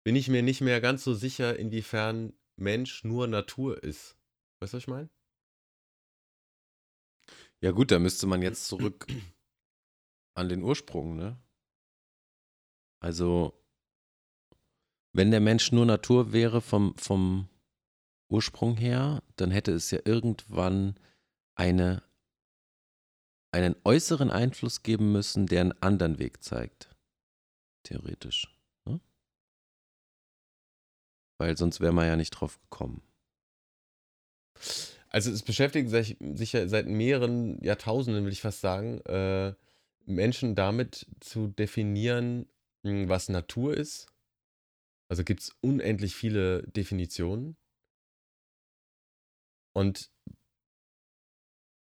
bin 0.03 0.15
ich 0.15 0.27
mir 0.27 0.41
nicht 0.41 0.61
mehr 0.61 0.81
ganz 0.81 1.03
so 1.03 1.13
sicher, 1.13 1.59
inwiefern 1.59 2.33
Mensch 2.55 3.03
nur 3.03 3.27
Natur 3.27 3.83
ist. 3.83 4.17
Weißt 4.59 4.73
du, 4.73 4.77
was 4.77 4.83
ich 4.83 4.87
meine? 4.87 5.09
Ja 7.61 7.69
gut, 7.69 7.91
da 7.91 7.99
müsste 7.99 8.25
man 8.25 8.41
jetzt 8.41 8.65
zurück 8.69 9.05
an 10.33 10.49
den 10.49 10.63
Ursprung, 10.63 11.15
ne? 11.15 11.39
Also, 12.99 13.53
wenn 15.13 15.29
der 15.29 15.41
Mensch 15.41 15.71
nur 15.71 15.85
Natur 15.85 16.33
wäre 16.33 16.59
vom, 16.59 16.97
vom 16.97 17.49
Ursprung 18.29 18.77
her, 18.77 19.23
dann 19.35 19.51
hätte 19.51 19.71
es 19.71 19.91
ja 19.91 19.99
irgendwann 20.05 20.95
eine, 21.55 22.03
einen 23.51 23.75
äußeren 23.83 24.29
Einfluss 24.29 24.83
geben 24.83 25.11
müssen, 25.11 25.47
der 25.47 25.61
einen 25.61 25.81
anderen 25.81 26.19
Weg 26.19 26.43
zeigt. 26.43 26.89
Theoretisch. 27.83 28.53
Ne? 28.85 28.99
Weil 31.39 31.57
sonst 31.57 31.79
wäre 31.79 31.93
man 31.93 32.07
ja 32.07 32.15
nicht 32.15 32.31
drauf 32.31 32.59
gekommen. 32.59 33.01
Also 35.09 35.31
es 35.31 35.43
beschäftigen 35.43 35.89
sich, 35.89 36.17
sich 36.19 36.53
ja 36.53 36.67
seit 36.67 36.87
mehreren 36.87 37.63
Jahrtausenden, 37.63 38.25
will 38.25 38.31
ich 38.31 38.41
fast 38.41 38.61
sagen, 38.61 38.99
äh, 39.01 39.53
Menschen 40.05 40.55
damit 40.55 41.07
zu 41.19 41.47
definieren, 41.47 42.47
hm, 42.83 43.07
was 43.09 43.29
Natur 43.29 43.75
ist. 43.75 44.07
Also 45.09 45.23
gibt 45.23 45.41
es 45.41 45.55
unendlich 45.61 46.15
viele 46.15 46.63
Definitionen. 46.63 47.55
Und 49.77 50.11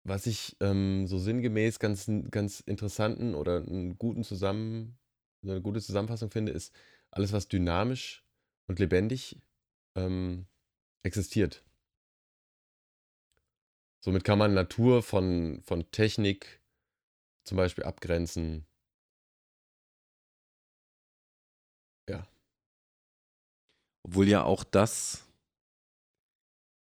was 0.04 0.26
ich 0.26 0.56
ähm, 0.60 1.08
so 1.08 1.18
sinngemäß 1.18 1.80
ganz, 1.80 2.08
ganz 2.30 2.60
interessanten 2.60 3.34
oder 3.34 3.56
einen 3.56 3.98
guten 3.98 4.22
Zusammen, 4.22 5.00
eine 5.42 5.60
gute 5.60 5.80
Zusammenfassung 5.80 6.30
finde, 6.30 6.52
ist 6.52 6.72
alles, 7.10 7.32
was 7.32 7.48
dynamisch 7.48 8.24
und 8.68 8.78
lebendig 8.78 9.42
ähm, 9.96 10.46
existiert. 11.02 11.64
Somit 14.04 14.22
kann 14.22 14.38
man 14.38 14.54
Natur 14.54 15.02
von, 15.02 15.60
von 15.64 15.90
Technik 15.90 16.62
zum 17.42 17.56
Beispiel 17.56 17.82
abgrenzen. 17.82 18.64
Ja. 22.08 22.28
Obwohl 24.04 24.28
ja 24.28 24.44
auch 24.44 24.62
das 24.62 25.31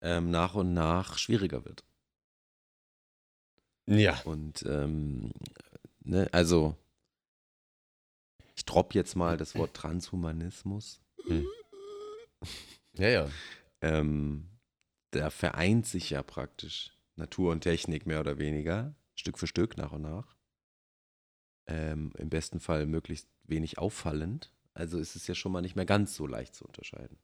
ähm, 0.01 0.31
nach 0.31 0.55
und 0.55 0.73
nach 0.73 1.17
schwieriger 1.17 1.65
wird. 1.65 1.83
Ja. 3.85 4.19
Und 4.23 4.63
ähm, 4.67 5.31
ne, 6.01 6.29
also 6.31 6.75
ich 8.55 8.65
droppe 8.65 8.95
jetzt 8.95 9.15
mal 9.15 9.37
das 9.37 9.55
Wort 9.55 9.73
Transhumanismus. 9.73 11.01
Hm. 11.25 11.47
Ja, 12.93 13.07
ja. 13.09 13.29
Ähm, 13.81 14.49
da 15.11 15.29
vereint 15.29 15.87
sich 15.87 16.09
ja 16.09 16.21
praktisch 16.21 16.91
Natur 17.15 17.53
und 17.53 17.61
Technik 17.61 18.05
mehr 18.05 18.19
oder 18.19 18.37
weniger, 18.37 18.93
Stück 19.15 19.39
für 19.39 19.47
Stück, 19.47 19.77
nach 19.77 19.93
und 19.93 20.01
nach. 20.01 20.35
Ähm, 21.65 22.11
Im 22.17 22.29
besten 22.29 22.59
Fall 22.59 22.85
möglichst 22.85 23.29
wenig 23.43 23.77
auffallend. 23.77 24.51
Also 24.73 24.99
ist 24.99 25.15
es 25.15 25.27
ja 25.27 25.33
schon 25.33 25.53
mal 25.53 25.61
nicht 25.61 25.77
mehr 25.77 25.85
ganz 25.85 26.13
so 26.13 26.27
leicht 26.27 26.55
zu 26.55 26.65
unterscheiden. 26.65 27.17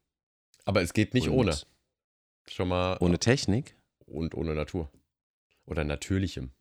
Aber 0.63 0.81
es 0.81 0.93
geht 0.93 1.13
nicht 1.13 1.27
Und 1.27 1.35
ohne. 1.35 1.57
Schon 2.49 2.69
mal. 2.69 2.97
Ohne 2.99 3.19
Technik? 3.19 3.75
Und 4.05 4.35
ohne 4.35 4.53
Natur. 4.53 4.91
Oder 5.65 5.83
natürlichem. 5.83 6.51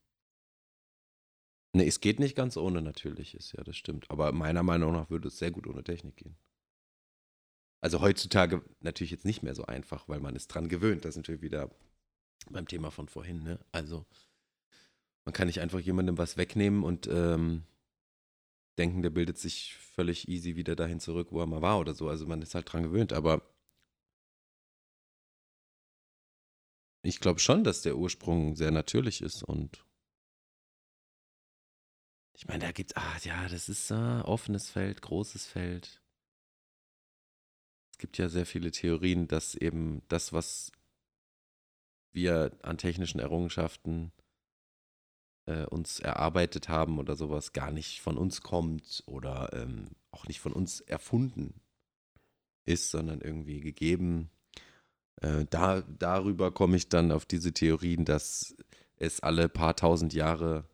Ne, 1.75 1.87
es 1.87 2.01
geht 2.01 2.21
nicht 2.21 2.37
ganz 2.37 2.57
ohne 2.57 2.81
Natürliches, 2.81 3.53
ja, 3.53 3.65
das 3.65 3.77
stimmt. 3.77 4.09
Aber 4.09 4.31
meiner 4.33 4.63
Meinung 4.63 4.93
nach 4.93 5.11
würde 5.11 5.29
es 5.29 5.39
sehr 5.39 5.51
gut 5.51 5.67
ohne 5.67 5.83
Technik 5.83 6.17
gehen. 6.17 6.37
Also 7.81 8.01
heutzutage 8.01 8.63
natürlich 8.81 9.11
jetzt 9.11 9.25
nicht 9.25 9.43
mehr 9.43 9.55
so 9.55 9.67
einfach, 9.67 10.09
weil 10.09 10.21
man 10.21 10.37
ist 10.37 10.47
dran 10.49 10.69
gewöhnt. 10.69 11.05
Das 11.05 11.15
sind 11.15 11.29
wir 11.29 11.43
wieder 11.43 11.71
beim 12.49 12.69
Thema 12.69 12.91
von 12.91 13.09
vorhin, 13.09 13.43
ne? 13.43 13.59
Also 13.73 14.07
man 15.25 15.33
kann 15.33 15.49
nicht 15.49 15.61
einfach 15.61 15.81
jemandem 15.81 16.17
was 16.17 16.37
wegnehmen 16.37 16.85
und 16.85 17.09
ähm, 17.09 17.65
denken, 18.79 19.03
der 19.03 19.11
bildet 19.11 19.39
sich 19.39 19.75
völlig 19.75 20.29
easy 20.29 20.57
wieder 20.57 20.77
dahin 20.77 21.01
zurück, 21.01 21.29
wo 21.31 21.41
er 21.41 21.47
mal 21.47 21.63
war 21.63 21.79
oder 21.81 21.93
so. 21.93 22.09
Also 22.09 22.27
man 22.27 22.41
ist 22.41 22.55
halt 22.55 22.73
dran 22.73 22.85
gewöhnt, 22.85 23.13
aber 23.13 23.43
ich 27.05 27.21
glaube 27.21 27.41
schon, 27.41 27.65
dass 27.65 27.83
der 27.83 27.97
Ursprung 27.97 28.57
sehr 28.57 28.71
natürlich 28.71 29.21
ist 29.21 29.43
und 29.43 29.85
ich 32.37 32.49
meine, 32.49 32.65
da 32.65 32.73
gibt's, 32.73 32.97
ah 32.97 33.17
ja, 33.23 33.49
das 33.49 33.69
ist 33.69 33.91
äh, 33.93 34.21
offenes 34.23 34.69
Feld, 34.69 35.03
großes 35.03 35.47
Feld. 35.47 36.03
Es 37.93 37.99
gibt 37.99 38.19
ja 38.19 38.29
sehr 38.29 38.45
viele 38.45 38.73
Theorien, 38.73 39.29
dass 39.29 39.55
eben 39.55 40.03
das, 40.09 40.33
was 40.33 40.73
wir 42.13 42.57
an 42.63 42.77
technischen 42.77 43.21
Errungenschaften 43.21 44.13
äh, 45.47 45.65
uns 45.67 46.01
erarbeitet 46.01 46.69
haben 46.69 46.99
oder 46.99 47.15
sowas, 47.15 47.53
gar 47.53 47.71
nicht 47.71 48.01
von 48.01 48.19
uns 48.19 48.41
kommt 48.41 49.05
oder 49.07 49.53
ähm, 49.53 49.91
auch 50.11 50.27
nicht 50.27 50.41
von 50.41 50.53
uns 50.53 50.81
erfunden 50.81 51.61
ist, 52.65 52.91
sondern 52.91 53.21
irgendwie 53.21 53.61
gegeben. 53.61 54.31
Äh, 55.21 55.47
da, 55.51 55.83
darüber 55.83 56.53
komme 56.53 56.77
ich 56.77 56.89
dann 56.89 57.13
auf 57.13 57.27
diese 57.27 57.53
Theorien, 57.53 58.05
dass 58.05 58.57
es 58.97 59.21
alle 59.21 59.49
paar 59.49 59.77
tausend 59.77 60.15
Jahre 60.15 60.65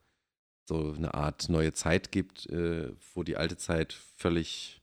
so 0.68 0.92
eine 0.92 1.14
Art 1.14 1.48
neue 1.48 1.72
Zeit 1.72 2.12
gibt, 2.12 2.48
äh, 2.50 2.92
wo 3.14 3.22
die 3.22 3.36
alte 3.36 3.56
Zeit 3.56 3.92
völlig, 3.92 4.80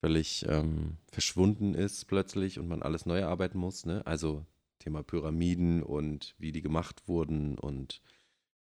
völlig 0.00 0.46
ähm, 0.48 0.98
verschwunden 1.10 1.74
ist 1.74 2.06
plötzlich 2.06 2.58
und 2.58 2.68
man 2.68 2.82
alles 2.82 3.06
neu 3.06 3.18
erarbeiten 3.18 3.58
muss. 3.58 3.84
Ne? 3.84 4.06
Also 4.06 4.46
Thema 4.78 5.02
Pyramiden 5.02 5.82
und 5.82 6.34
wie 6.38 6.52
die 6.52 6.62
gemacht 6.62 7.08
wurden 7.08 7.58
und 7.58 8.00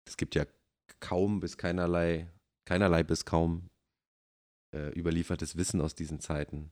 es 0.07 0.17
gibt 0.17 0.35
ja 0.35 0.45
kaum 0.99 1.39
bis 1.39 1.57
keinerlei, 1.57 2.27
keinerlei 2.65 3.03
bis 3.03 3.25
kaum 3.25 3.69
äh, 4.73 4.89
überliefertes 4.97 5.57
Wissen 5.57 5.81
aus 5.81 5.95
diesen 5.95 6.19
Zeiten, 6.19 6.71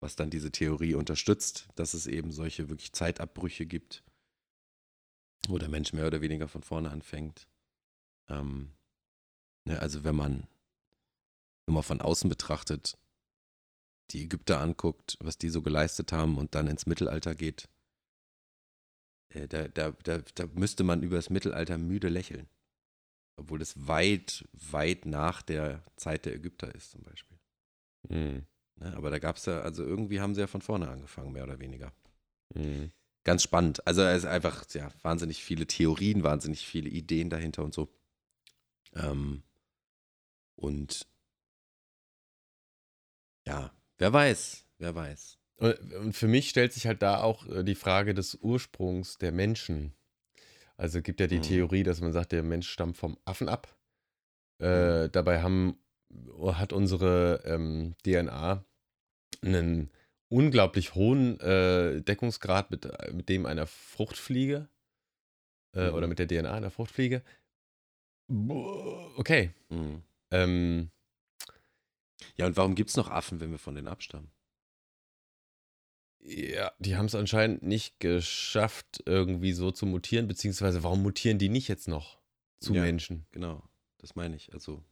was 0.00 0.16
dann 0.16 0.30
diese 0.30 0.50
Theorie 0.50 0.94
unterstützt, 0.94 1.68
dass 1.74 1.94
es 1.94 2.06
eben 2.06 2.32
solche 2.32 2.68
wirklich 2.68 2.92
Zeitabbrüche 2.92 3.66
gibt, 3.66 4.02
wo 5.48 5.58
der 5.58 5.68
Mensch 5.68 5.92
mehr 5.92 6.06
oder 6.06 6.20
weniger 6.20 6.48
von 6.48 6.62
vorne 6.62 6.90
anfängt. 6.90 7.46
Ähm, 8.28 8.72
ne, 9.66 9.78
also 9.78 10.04
wenn 10.04 10.16
man 10.16 10.48
nur 11.66 11.76
mal 11.76 11.82
von 11.82 12.00
außen 12.00 12.28
betrachtet, 12.28 12.96
die 14.10 14.24
Ägypter 14.24 14.60
anguckt, 14.60 15.16
was 15.20 15.38
die 15.38 15.50
so 15.50 15.62
geleistet 15.62 16.12
haben 16.12 16.38
und 16.38 16.54
dann 16.54 16.66
ins 16.66 16.86
Mittelalter 16.86 17.34
geht, 17.34 17.68
äh, 19.30 19.46
da, 19.46 19.68
da, 19.68 19.92
da, 20.02 20.18
da 20.34 20.46
müsste 20.54 20.82
man 20.82 21.02
über 21.02 21.16
das 21.16 21.30
Mittelalter 21.30 21.78
müde 21.78 22.08
lächeln. 22.08 22.48
Obwohl 23.36 23.62
es 23.62 23.86
weit, 23.86 24.48
weit 24.52 25.06
nach 25.06 25.42
der 25.42 25.84
Zeit 25.96 26.26
der 26.26 26.34
Ägypter 26.34 26.74
ist, 26.74 26.90
zum 26.90 27.02
Beispiel. 27.02 27.38
Mhm. 28.08 28.46
Ne, 28.80 28.94
aber 28.96 29.10
da 29.10 29.18
gab 29.18 29.36
es 29.36 29.46
ja, 29.46 29.60
also 29.60 29.84
irgendwie 29.84 30.20
haben 30.20 30.34
sie 30.34 30.40
ja 30.40 30.46
von 30.46 30.62
vorne 30.62 30.88
angefangen, 30.88 31.32
mehr 31.32 31.44
oder 31.44 31.58
weniger. 31.60 31.92
Mhm. 32.54 32.90
Ganz 33.24 33.42
spannend. 33.42 33.86
Also 33.86 34.02
es 34.02 34.24
ist 34.24 34.28
einfach, 34.28 34.64
ja, 34.72 34.90
wahnsinnig 35.02 35.44
viele 35.44 35.66
Theorien, 35.66 36.22
wahnsinnig 36.22 36.66
viele 36.66 36.88
Ideen 36.88 37.28
dahinter 37.28 37.62
und 37.62 37.74
so. 37.74 37.92
Ähm, 38.94 39.42
und 40.56 41.06
ja, 43.46 43.70
wer 43.98 44.12
weiß, 44.12 44.66
wer 44.78 44.94
weiß. 44.94 45.38
Und 45.56 46.14
für 46.14 46.26
mich 46.28 46.48
stellt 46.48 46.72
sich 46.72 46.86
halt 46.86 47.02
da 47.02 47.22
auch 47.22 47.46
äh, 47.46 47.62
die 47.62 47.74
Frage 47.74 48.14
des 48.14 48.34
Ursprungs 48.36 49.18
der 49.18 49.30
Menschen. 49.32 49.92
Also 50.78 51.02
gibt 51.02 51.20
ja 51.20 51.26
die 51.26 51.36
Mhm. 51.36 51.42
Theorie, 51.42 51.82
dass 51.82 52.00
man 52.00 52.14
sagt, 52.14 52.32
der 52.32 52.42
Mensch 52.42 52.70
stammt 52.70 52.96
vom 52.96 53.18
Affen 53.26 53.50
ab. 53.50 53.76
Äh, 54.58 55.10
dabei 55.10 55.42
haben 55.42 55.78
hat 56.54 56.72
unsere 56.72 57.42
ähm, 57.44 57.94
DNA 58.04 58.64
einen 59.44 59.90
unglaublich 60.28 60.94
hohen 60.94 61.38
äh, 61.40 62.02
Deckungsgrad 62.02 62.70
mit, 62.70 62.88
mit 63.12 63.28
dem 63.28 63.46
einer 63.46 63.66
Fruchtfliege 63.66 64.68
äh, 65.74 65.88
Mhm. 65.88 65.94
oder 65.94 66.06
mit 66.06 66.18
der 66.18 66.26
DNA 66.28 66.52
einer 66.52 66.70
Fruchtfliege. 66.70 67.22
Okay. 69.18 69.50
Mhm. 69.68 70.02
Ähm, 70.30 70.90
Ja, 72.36 72.46
und 72.46 72.56
warum 72.56 72.74
gibt 72.74 72.90
es 72.90 72.96
noch 72.96 73.08
Affen, 73.10 73.40
wenn 73.40 73.50
wir 73.50 73.58
von 73.58 73.74
denen 73.74 73.88
abstammen? 73.88 74.30
ja, 76.22 76.70
die 76.78 76.96
haben 76.96 77.06
es 77.06 77.14
anscheinend 77.14 77.62
nicht 77.62 77.98
geschafft, 77.98 79.02
irgendwie 79.06 79.52
so 79.52 79.70
zu 79.70 79.86
mutieren, 79.86 80.26
beziehungsweise 80.28 80.82
warum 80.82 81.02
mutieren 81.02 81.38
die 81.38 81.48
nicht 81.48 81.66
jetzt 81.68 81.88
noch 81.88 82.20
zu 82.60 82.74
Ja. 82.74 82.82
Menschen? 82.82 83.26
Genau, 83.32 83.62
das 83.98 84.14
meine 84.16 84.36
ich. 84.36 84.52
Also, 84.52 84.84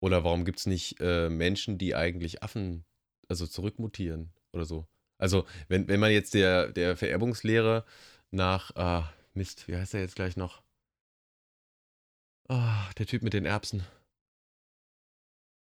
Oder 0.00 0.24
warum 0.24 0.44
gibt 0.44 0.58
es 0.58 0.66
nicht 0.66 0.96
äh, 1.00 1.30
Menschen, 1.30 1.78
die 1.78 1.94
eigentlich 1.94 2.42
Affen, 2.42 2.84
also 3.28 3.46
zurückmutieren 3.46 4.32
oder 4.52 4.64
so? 4.64 4.86
Also, 5.18 5.46
wenn, 5.68 5.88
wenn 5.88 6.00
man 6.00 6.12
jetzt 6.12 6.34
der, 6.34 6.68
der 6.68 6.96
Vererbungslehre 6.96 7.84
nach, 8.30 8.74
ah, 8.76 9.12
Mist, 9.34 9.68
wie 9.68 9.76
heißt 9.76 9.94
er 9.94 10.00
jetzt 10.00 10.16
gleich 10.16 10.36
noch? 10.36 10.62
Ah, 12.48 12.90
der 12.98 13.06
Typ 13.06 13.22
mit 13.22 13.32
den 13.32 13.44
Erbsen. 13.44 13.84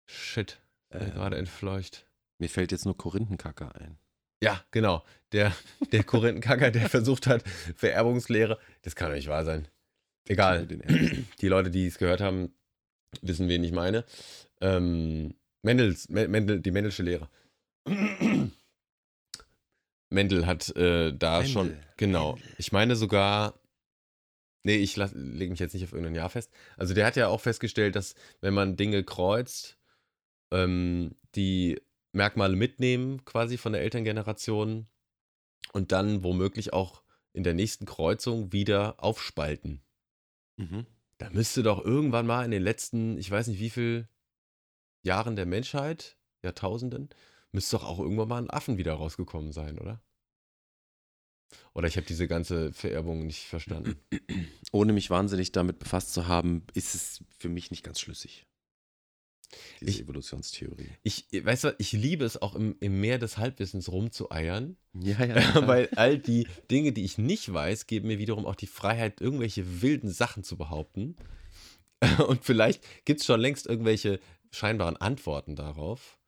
Shit, 0.07 0.61
äh, 0.90 0.99
äh, 0.99 1.11
gerade 1.11 1.36
entfleucht. 1.36 2.07
mir 2.38 2.49
fällt 2.49 2.72
jetzt 2.72 2.84
nur 2.84 2.97
Korinthenkacker 2.97 3.74
ein. 3.76 3.99
Ja, 4.42 4.64
genau. 4.70 5.05
Der, 5.32 5.55
der 5.92 6.05
Korinthenkacker, 6.05 6.70
der 6.70 6.88
versucht 6.90 7.26
hat, 7.26 7.42
Vererbungslehre. 7.76 8.59
Das 8.82 8.94
kann 8.94 9.09
doch 9.09 9.16
nicht 9.16 9.28
wahr 9.28 9.44
sein. 9.44 9.68
Egal. 10.28 10.66
Die 10.66 11.49
Leute, 11.49 11.70
die 11.70 11.86
es 11.86 11.99
gehört 11.99 12.20
haben, 12.20 12.53
wissen, 13.22 13.49
wen 13.49 13.64
ich 13.64 13.72
meine. 13.72 14.05
Ähm, 14.61 15.34
Mendels, 15.67 16.09
Me- 16.09 16.29
Mendel, 16.29 16.61
die 16.61 16.71
Mendelsche 16.71 17.03
Lehre. 17.03 17.29
Mendel 20.11 20.47
hat 20.47 20.75
äh, 20.77 21.12
da 21.12 21.39
Mendel, 21.39 21.53
schon, 21.53 21.77
genau. 21.97 22.35
Mendel. 22.35 22.55
Ich 22.59 22.71
meine 22.71 22.95
sogar, 22.95 23.59
nee, 24.62 24.77
ich 24.77 24.97
lege 24.97 25.51
mich 25.51 25.59
jetzt 25.59 25.75
nicht 25.75 25.83
auf 25.83 25.93
irgendein 25.93 26.14
Jahr 26.14 26.31
fest. 26.31 26.53
Also 26.77 26.95
der 26.95 27.05
hat 27.05 27.17
ja 27.17 27.27
auch 27.27 27.41
festgestellt, 27.41 27.97
dass 27.97 28.14
wenn 28.41 28.55
man 28.55 28.77
Dinge 28.77 29.03
kreuzt, 29.03 29.77
ähm, 30.53 31.17
die 31.35 31.81
Merkmale 32.12 32.55
mitnehmen 32.55 33.25
quasi 33.25 33.59
von 33.59 33.73
der 33.73 33.83
Elterngeneration 33.83 34.87
und 35.73 35.91
dann 35.91 36.23
womöglich 36.23 36.73
auch 36.73 37.03
in 37.33 37.43
der 37.43 37.55
nächsten 37.55 37.87
Kreuzung 37.87 38.53
wieder 38.53 39.03
aufspalten. 39.03 39.83
Mhm. 40.57 40.87
Da 41.19 41.29
müsste 41.31 41.64
doch 41.64 41.85
irgendwann 41.85 42.27
mal 42.27 42.45
in 42.45 42.53
den 42.53 42.62
letzten, 42.62 43.19
ich 43.19 43.29
weiß 43.31 43.49
nicht 43.49 43.59
wie 43.59 43.71
viel 43.71 44.09
Jahren 45.07 45.36
der 45.36 45.46
Menschheit, 45.46 46.16
Jahrtausenden, 46.42 47.09
müsste 47.52 47.76
doch 47.76 47.84
auch 47.84 47.98
irgendwann 47.98 48.28
mal 48.28 48.42
ein 48.42 48.50
Affen 48.50 48.76
wieder 48.76 48.92
rausgekommen 48.94 49.52
sein, 49.52 49.78
oder? 49.78 50.02
Oder 51.74 51.88
ich 51.88 51.96
habe 51.96 52.07
diese 52.07 52.26
ganze 52.28 52.72
Vererbung 52.72 53.26
nicht 53.26 53.44
verstanden. 53.46 53.96
Ohne 54.72 54.92
mich 54.92 55.11
wahnsinnig 55.11 55.52
damit 55.52 55.78
befasst 55.78 56.12
zu 56.12 56.26
haben, 56.26 56.66
ist 56.74 56.94
es 56.94 57.24
für 57.38 57.48
mich 57.48 57.70
nicht 57.70 57.82
ganz 57.84 58.00
schlüssig. 58.00 58.46
Diese 59.80 59.90
Ich- 59.90 60.00
Evolutionstheorie. 60.02 60.88
Ich, 61.04 61.28
weißt 61.32 61.64
du, 61.64 61.74
ich 61.78 61.92
liebe 61.92 62.24
es 62.24 62.42
auch 62.42 62.57
im, 62.57 62.76
im 62.80 63.00
Meer 63.00 63.18
des 63.18 63.38
Halbwissens 63.38 63.90
rumzueiern, 63.92 64.76
Ja, 64.94 65.24
ja. 65.24 65.36
weil 65.68 65.88
all 65.94 66.18
die 66.18 66.48
Dinge, 66.70 66.92
die 66.92 67.04
ich 67.04 67.16
nicht 67.16 67.52
weiß, 67.52 67.86
geben 67.86 68.09
mir 68.09 68.18
wiederum 68.18 68.44
auch 68.44 68.57
die 68.57 68.66
Freiheit, 68.66 69.20
irgendwelche 69.20 69.82
wilden 69.82 70.11
Sachen 70.11 70.42
zu 70.42 70.57
behaupten. 70.57 71.14
Und 72.26 72.44
vielleicht 72.44 72.82
gibt 73.04 73.20
es 73.20 73.26
schon 73.26 73.40
längst 73.40 73.66
irgendwelche 73.66 74.18
scheinbaren 74.51 74.97
Antworten 74.97 75.57
darauf. 75.57 76.18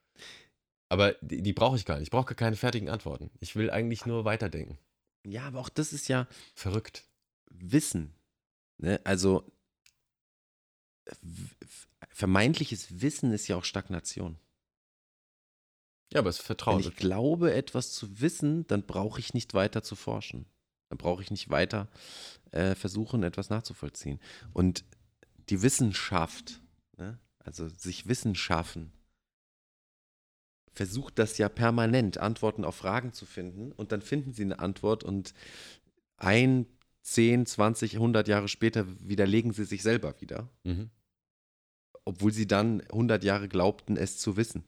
Aber 0.89 1.13
die, 1.21 1.43
die 1.43 1.53
brauche 1.53 1.77
ich 1.77 1.85
gar 1.85 1.97
nicht. 1.97 2.05
Ich 2.05 2.11
brauche 2.11 2.27
gar 2.27 2.35
keine 2.35 2.57
fertigen 2.57 2.89
Antworten. 2.89 3.31
Ich 3.41 3.57
will 3.57 3.71
eigentlich 3.71 4.07
nur 4.07 4.25
weiterdenken. 4.25 4.79
ja, 5.27 5.43
aber 5.47 5.61
auch 5.61 5.69
das 5.69 5.93
ist 5.93 6.09
ja 6.09 6.27
Verrückt. 6.55 7.05
Wissen. 7.51 8.15
Ne? 8.79 9.01
Also 9.05 9.45
vermeintliches 12.11 13.01
Wissen 13.01 13.33
ist 13.33 13.49
ja 13.49 13.57
auch 13.57 13.65
Stagnation. 13.65 14.39
Ja, 16.13 16.21
aber 16.21 16.31
es 16.31 16.37
ist 16.37 16.43
Wenn 16.43 16.47
Vertrauen. 16.47 16.81
ich 16.81 16.97
glaube, 16.97 17.53
etwas 17.53 17.93
zu 17.93 18.21
wissen, 18.21 18.67
dann 18.67 18.87
brauche 18.87 19.21
ich 19.21 19.35
nicht 19.35 19.53
weiter 19.55 19.83
zu 19.83 19.95
forschen. 19.95 20.47
Dann 20.89 20.97
brauche 20.99 21.23
ich 21.23 21.31
nicht 21.31 21.51
weiter 21.51 21.89
äh, 22.51 22.75
versuchen, 22.75 23.23
etwas 23.23 23.51
nachzuvollziehen. 23.51 24.21
Und 24.55 24.85
die 25.51 25.61
Wissenschaft, 25.61 26.63
ne? 26.97 27.19
Also 27.49 27.67
sich 27.67 28.07
Wissen 28.07 28.35
schaffen, 28.35 28.93
versucht 30.75 31.19
das 31.19 31.39
ja 31.39 31.49
permanent, 31.49 32.19
Antworten 32.19 32.63
auf 32.63 32.77
Fragen 32.77 33.15
zu 33.15 33.25
finden. 33.25 33.73
Und 33.73 33.91
dann 33.91 34.03
finden 34.03 34.35
sie 34.35 34.43
eine 34.43 34.59
Antwort 34.59 35.03
und 35.03 35.33
ein, 36.19 36.67
10, 37.01 37.47
20, 37.47 37.95
100 37.95 38.29
Jahre 38.29 38.49
später 38.49 38.85
widerlegen 39.01 39.53
sie 39.55 39.65
sich 39.65 39.83
selber 39.83 40.15
wieder, 40.21 40.51
Mhm. 40.63 40.91
obwohl 42.05 42.33
sie 42.35 42.47
dann 42.47 42.83
100 42.83 43.25
Jahre 43.25 43.49
glaubten, 43.49 43.97
es 43.97 44.19
zu 44.19 44.37
wissen. 44.37 44.65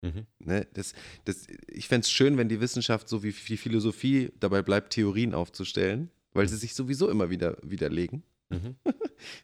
Mhm. 0.00 0.26
Ne, 0.38 0.66
das, 0.72 0.94
das, 1.26 1.46
ich 1.68 1.88
fände 1.88 2.06
es 2.06 2.10
schön, 2.10 2.38
wenn 2.38 2.48
die 2.48 2.60
Wissenschaft 2.62 3.10
so 3.10 3.22
wie, 3.22 3.34
wie 3.46 3.56
Philosophie 3.58 4.32
dabei 4.40 4.62
bleibt, 4.62 4.94
Theorien 4.94 5.34
aufzustellen, 5.34 6.10
weil 6.32 6.48
sie 6.48 6.56
sich 6.56 6.72
sowieso 6.74 7.10
immer 7.10 7.28
wieder 7.28 7.58
widerlegen, 7.62 8.22
Mhm. 8.52 8.76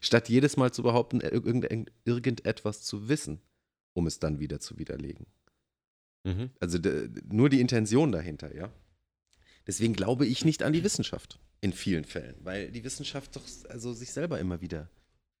statt 0.01 0.29
jedes 0.29 0.57
Mal 0.57 0.71
zu 0.71 0.83
behaupten, 0.83 1.21
irgend, 1.21 1.67
irgendetwas 2.05 2.83
zu 2.83 3.09
wissen, 3.09 3.41
um 3.93 4.07
es 4.07 4.19
dann 4.19 4.39
wieder 4.39 4.59
zu 4.59 4.77
widerlegen. 4.77 5.25
Mhm. 6.23 6.51
Also 6.59 6.79
nur 7.29 7.49
die 7.49 7.61
Intention 7.61 8.11
dahinter, 8.11 8.53
ja. 8.55 8.71
Deswegen 9.67 9.93
glaube 9.93 10.25
ich 10.25 10.45
nicht 10.45 10.63
an 10.63 10.73
die 10.73 10.83
Wissenschaft 10.83 11.39
in 11.61 11.73
vielen 11.73 12.05
Fällen, 12.05 12.35
weil 12.43 12.71
die 12.71 12.83
Wissenschaft 12.83 13.35
doch 13.35 13.43
also 13.69 13.93
sich 13.93 14.11
selber 14.11 14.39
immer 14.39 14.61
wieder 14.61 14.89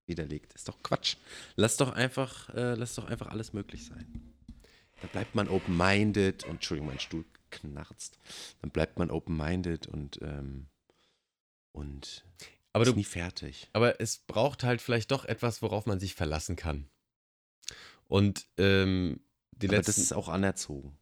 widerlegt. 0.05 0.53
Ist 0.53 0.67
doch 0.67 0.81
Quatsch. 0.83 1.15
Lass 1.55 1.77
doch 1.77 1.91
einfach, 1.91 2.49
äh, 2.49 2.75
lass 2.75 2.95
doch 2.95 3.05
einfach 3.05 3.27
alles 3.27 3.53
möglich 3.53 3.85
sein. 3.85 4.05
Dann 5.01 5.09
bleibt 5.11 5.35
man 5.35 5.47
open-minded 5.47 6.43
und 6.43 6.55
Entschuldigung, 6.55 6.89
mein 6.89 6.99
Stuhl 6.99 7.25
knarzt. 7.51 8.19
Dann 8.61 8.71
bleibt 8.71 8.99
man 8.99 9.11
open-minded 9.11 9.87
und 9.87 10.19
ähm, 10.21 10.67
und 11.71 12.25
Aber, 12.79 12.89
ist 12.89 12.93
du, 12.93 12.97
nie 12.97 13.03
fertig. 13.03 13.69
aber 13.73 13.99
es 14.01 14.19
braucht 14.19 14.63
halt 14.63 14.81
vielleicht 14.81 15.11
doch 15.11 15.25
etwas, 15.25 15.61
worauf 15.61 15.85
man 15.85 15.99
sich 15.99 16.15
verlassen 16.15 16.55
kann. 16.55 16.89
Und 18.07 18.47
ähm, 18.57 19.21
die 19.51 19.67
Aber 19.67 19.77
letzten. 19.77 19.91
das 19.91 19.97
ist 19.99 20.13
auch 20.13 20.29
anerzogen. 20.29 20.97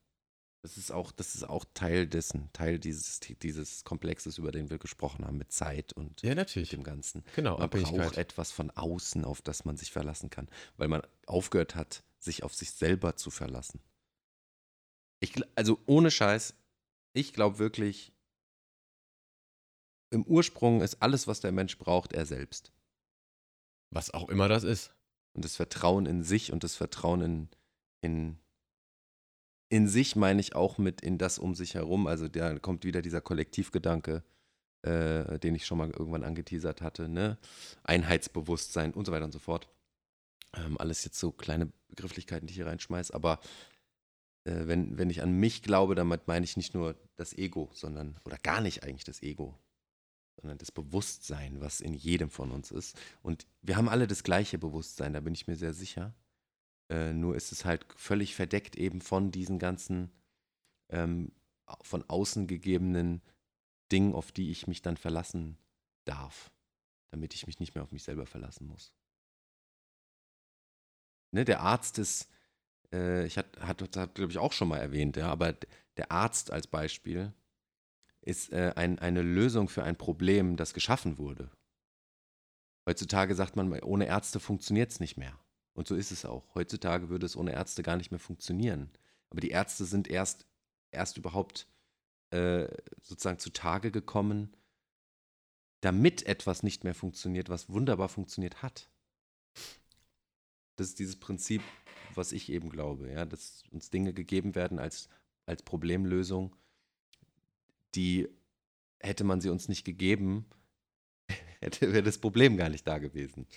Das 0.63 0.75
ist 0.75 0.91
auch, 0.91 1.11
das 1.11 1.35
ist 1.35 1.43
auch 1.43 1.63
Teil 1.73 2.07
dessen, 2.07 2.49
Teil 2.51 2.79
dieses, 2.79 3.21
dieses 3.41 3.83
Komplexes, 3.85 4.37
über 4.37 4.51
den 4.51 4.69
wir 4.69 4.79
gesprochen 4.79 5.23
haben, 5.25 5.37
mit 5.37 5.51
Zeit 5.51 5.93
und 5.93 6.21
ja, 6.23 6.35
natürlich. 6.35 6.71
dem 6.71 6.83
Ganzen. 6.83 7.23
Genau, 7.35 7.57
Man 7.57 7.69
braucht 7.69 8.17
etwas 8.17 8.51
von 8.51 8.71
außen, 8.71 9.23
auf 9.23 9.41
das 9.41 9.63
man 9.63 9.77
sich 9.77 9.91
verlassen 9.91 10.29
kann, 10.29 10.49
weil 10.75 10.89
man 10.89 11.03
aufgehört 11.25 11.75
hat, 11.75 12.03
sich 12.19 12.43
auf 12.43 12.53
sich 12.53 12.71
selber 12.71 13.15
zu 13.15 13.29
verlassen. 13.31 13.79
Ich, 15.19 15.35
also 15.55 15.79
ohne 15.85 16.11
Scheiß, 16.11 16.55
ich 17.13 17.33
glaube 17.33 17.59
wirklich, 17.59 18.11
im 20.09 20.23
Ursprung 20.23 20.81
ist 20.81 21.01
alles, 21.01 21.27
was 21.27 21.41
der 21.41 21.51
Mensch 21.51 21.77
braucht, 21.77 22.13
er 22.13 22.25
selbst. 22.25 22.71
Was 23.91 24.13
auch 24.13 24.29
immer 24.29 24.47
das 24.47 24.63
ist. 24.63 24.93
Und 25.33 25.45
das 25.45 25.55
Vertrauen 25.55 26.05
in 26.05 26.23
sich 26.23 26.51
und 26.51 26.63
das 26.63 26.75
Vertrauen 26.75 27.21
in, 27.21 27.49
in, 28.01 28.37
in 29.69 29.87
sich 29.87 30.15
meine 30.15 30.41
ich 30.41 30.55
auch 30.55 30.77
mit 30.77 31.01
in 31.01 31.17
das 31.17 31.37
um 31.37 31.53
sich 31.55 31.75
herum. 31.75 32.07
Also 32.07 32.27
da 32.27 32.57
kommt 32.59 32.83
wieder 32.83 33.01
dieser 33.01 33.21
Kollektivgedanke, 33.21 34.23
äh, 34.81 35.39
den 35.39 35.55
ich 35.55 35.65
schon 35.65 35.77
mal 35.77 35.91
irgendwann 35.91 36.23
angeteasert 36.23 36.81
hatte, 36.81 37.07
ne? 37.07 37.37
Einheitsbewusstsein 37.83 38.93
und 38.93 39.05
so 39.05 39.11
weiter 39.11 39.25
und 39.25 39.31
so 39.31 39.39
fort. 39.39 39.67
Ähm, 40.53 40.77
alles 40.79 41.03
jetzt 41.03 41.19
so 41.19 41.31
kleine 41.31 41.71
Begrifflichkeiten, 41.89 42.47
die 42.47 42.51
ich 42.51 42.57
hier 42.57 42.65
reinschmeiß, 42.65 43.11
aber 43.11 43.39
äh, 44.45 44.67
wenn, 44.67 44.97
wenn 44.97 45.09
ich 45.09 45.21
an 45.21 45.33
mich 45.33 45.61
glaube, 45.61 45.93
damit 45.93 46.27
meine 46.27 46.45
ich 46.45 46.57
nicht 46.57 46.73
nur 46.73 46.95
das 47.15 47.37
Ego, 47.37 47.69
sondern, 47.73 48.19
oder 48.23 48.37
gar 48.37 48.61
nicht 48.61 48.83
eigentlich 48.83 49.03
das 49.03 49.21
Ego, 49.21 49.59
sondern 50.39 50.57
das 50.57 50.71
Bewusstsein, 50.71 51.59
was 51.61 51.81
in 51.81 51.93
jedem 51.93 52.29
von 52.29 52.51
uns 52.51 52.71
ist. 52.71 52.97
Und 53.21 53.47
wir 53.61 53.75
haben 53.75 53.89
alle 53.89 54.07
das 54.07 54.23
gleiche 54.23 54.57
Bewusstsein, 54.57 55.13
da 55.13 55.19
bin 55.19 55.33
ich 55.33 55.47
mir 55.47 55.55
sehr 55.55 55.73
sicher. 55.73 56.13
Äh, 56.89 57.13
nur 57.13 57.35
ist 57.35 57.51
es 57.51 57.65
halt 57.65 57.85
völlig 57.95 58.35
verdeckt 58.35 58.75
eben 58.75 59.01
von 59.01 59.31
diesen 59.31 59.59
ganzen 59.59 60.11
ähm, 60.89 61.31
von 61.81 62.03
außen 62.07 62.47
gegebenen 62.47 63.21
Dingen, 63.91 64.13
auf 64.13 64.31
die 64.31 64.51
ich 64.51 64.67
mich 64.67 64.81
dann 64.81 64.95
verlassen 64.95 65.57
darf, 66.05 66.51
damit 67.11 67.33
ich 67.33 67.47
mich 67.47 67.59
nicht 67.59 67.75
mehr 67.75 67.83
auf 67.83 67.91
mich 67.91 68.03
selber 68.03 68.25
verlassen 68.25 68.67
muss. 68.67 68.93
Ne, 71.33 71.43
der 71.43 71.59
Arzt 71.59 71.97
ist, 71.99 72.29
äh, 72.93 73.25
ich 73.25 73.37
hatte, 73.37 73.59
hat, 73.67 73.97
hat 73.97 74.15
glaube 74.15 74.31
ich, 74.31 74.37
auch 74.37 74.53
schon 74.53 74.69
mal 74.69 74.77
erwähnt, 74.77 75.17
ja, 75.17 75.29
aber 75.29 75.53
der 75.97 76.11
Arzt 76.11 76.51
als 76.51 76.67
Beispiel 76.67 77.33
ist 78.27 78.51
äh, 78.51 78.73
ein, 78.75 78.99
eine 78.99 79.21
Lösung 79.21 79.69
für 79.69 79.83
ein 79.83 79.97
Problem, 79.97 80.57
das 80.57 80.73
geschaffen 80.73 81.17
wurde. 81.17 81.49
Heutzutage 82.85 83.35
sagt 83.35 83.55
man, 83.55 83.71
ohne 83.81 84.05
Ärzte 84.05 84.39
funktioniert 84.39 84.91
es 84.91 84.99
nicht 84.99 85.17
mehr. 85.17 85.39
Und 85.73 85.87
so 85.87 85.95
ist 85.95 86.11
es 86.11 86.25
auch. 86.25 86.53
Heutzutage 86.55 87.09
würde 87.09 87.25
es 87.25 87.37
ohne 87.37 87.53
Ärzte 87.53 87.83
gar 87.83 87.95
nicht 87.97 88.11
mehr 88.11 88.19
funktionieren. 88.19 88.91
Aber 89.29 89.41
die 89.41 89.49
Ärzte 89.49 89.85
sind 89.85 90.07
erst, 90.07 90.45
erst 90.91 91.17
überhaupt 91.17 91.67
äh, 92.31 92.67
sozusagen 93.01 93.39
zutage 93.39 93.91
gekommen, 93.91 94.55
damit 95.81 96.25
etwas 96.25 96.63
nicht 96.63 96.83
mehr 96.83 96.95
funktioniert, 96.95 97.49
was 97.49 97.69
wunderbar 97.69 98.09
funktioniert 98.09 98.61
hat. 98.61 98.89
Das 100.75 100.87
ist 100.87 100.99
dieses 100.99 101.17
Prinzip, 101.17 101.61
was 102.13 102.31
ich 102.31 102.49
eben 102.49 102.69
glaube, 102.69 103.11
ja, 103.11 103.25
dass 103.25 103.63
uns 103.71 103.89
Dinge 103.89 104.13
gegeben 104.13 104.55
werden 104.55 104.79
als, 104.79 105.07
als 105.45 105.63
Problemlösung, 105.63 106.55
die 107.95 108.27
hätte 108.99 109.23
man 109.23 109.41
sie 109.41 109.49
uns 109.49 109.67
nicht 109.67 109.85
gegeben, 109.85 110.45
hätte 111.61 111.93
wäre 111.93 112.03
das 112.03 112.17
Problem 112.17 112.57
gar 112.57 112.69
nicht 112.69 112.87
da 112.87 112.97
gewesen. 112.97 113.47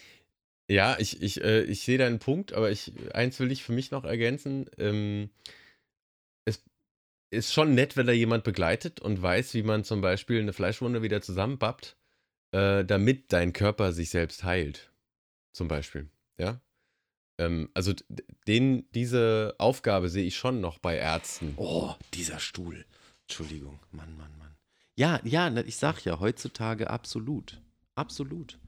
Ja, 0.71 0.97
ich, 1.01 1.21
ich, 1.21 1.43
äh, 1.43 1.63
ich 1.63 1.83
sehe 1.83 1.99
deinen 1.99 2.21
Punkt, 2.21 2.53
aber 2.53 2.71
ich, 2.71 2.93
eins 3.13 3.41
will 3.41 3.51
ich 3.51 3.65
für 3.65 3.73
mich 3.73 3.91
noch 3.91 4.05
ergänzen. 4.05 4.71
Ähm, 4.79 5.31
es 6.45 6.63
ist 7.31 7.53
schon 7.53 7.75
nett, 7.75 7.97
wenn 7.97 8.07
da 8.07 8.13
jemand 8.13 8.45
begleitet 8.45 9.01
und 9.01 9.21
weiß, 9.21 9.55
wie 9.55 9.65
man 9.65 9.83
zum 9.83 10.01
Beispiel 10.01 10.39
eine 10.39 10.53
Fleischwunde 10.53 11.03
wieder 11.03 11.23
zusammenbappt, 11.23 11.97
äh, 12.53 12.85
damit 12.85 13.33
dein 13.33 13.53
Körper 13.53 13.93
sich 13.93 14.11
selbst 14.11 14.45
heilt. 14.45 14.93
Zum 15.53 15.67
Beispiel. 15.67 16.09
Ja. 16.39 16.61
Ähm, 17.39 17.69
also 17.75 17.93
den, 18.47 18.89
diese 18.93 19.57
Aufgabe 19.59 20.09
sehe 20.09 20.25
ich 20.25 20.37
schon 20.37 20.61
noch 20.61 20.79
bei 20.79 20.97
Ärzten. 20.97 21.55
Oh, 21.57 21.95
dieser 22.15 22.39
Stuhl. 22.39 22.85
Entschuldigung. 23.31 23.79
Mann, 23.93 24.17
Mann, 24.17 24.37
Mann. 24.39 24.57
Ja, 24.97 25.21
ja, 25.23 25.55
ich 25.59 25.77
sag 25.77 26.05
ja, 26.05 26.19
heutzutage 26.19 26.91
absolut. 26.91 27.63
Absolut. 27.95 28.59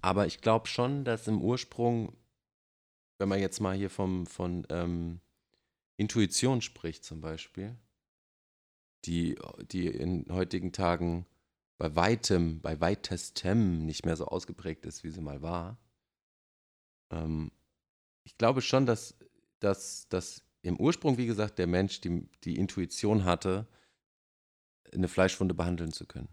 Aber 0.00 0.26
ich 0.26 0.40
glaube 0.40 0.66
schon, 0.66 1.04
dass 1.04 1.28
im 1.28 1.40
Ursprung, 1.40 2.16
wenn 3.18 3.28
man 3.28 3.38
jetzt 3.38 3.60
mal 3.60 3.76
hier 3.76 3.88
vom, 3.88 4.26
von 4.26 4.66
ähm, 4.70 5.20
Intuition 5.96 6.62
spricht 6.62 7.04
zum 7.04 7.20
Beispiel, 7.20 7.76
die, 9.04 9.38
die 9.70 9.86
in 9.86 10.26
heutigen 10.30 10.72
Tagen 10.72 11.24
bei 11.78 11.94
weitem, 11.94 12.60
bei 12.60 12.80
weitestem 12.80 13.86
nicht 13.86 14.04
mehr 14.04 14.16
so 14.16 14.26
ausgeprägt 14.26 14.84
ist, 14.84 15.04
wie 15.04 15.10
sie 15.10 15.20
mal 15.20 15.42
war. 15.42 15.78
Ähm, 17.12 17.52
ich 18.24 18.36
glaube 18.36 18.62
schon, 18.62 18.84
dass, 18.84 19.16
dass, 19.60 20.08
dass 20.08 20.42
im 20.62 20.78
Ursprung, 20.78 21.16
wie 21.18 21.26
gesagt, 21.26 21.58
der 21.58 21.66
Mensch 21.66 22.00
die, 22.00 22.28
die 22.44 22.56
Intuition 22.56 23.24
hatte, 23.24 23.66
eine 24.92 25.08
Fleischwunde 25.08 25.54
behandeln 25.54 25.92
zu 25.92 26.06
können 26.06 26.28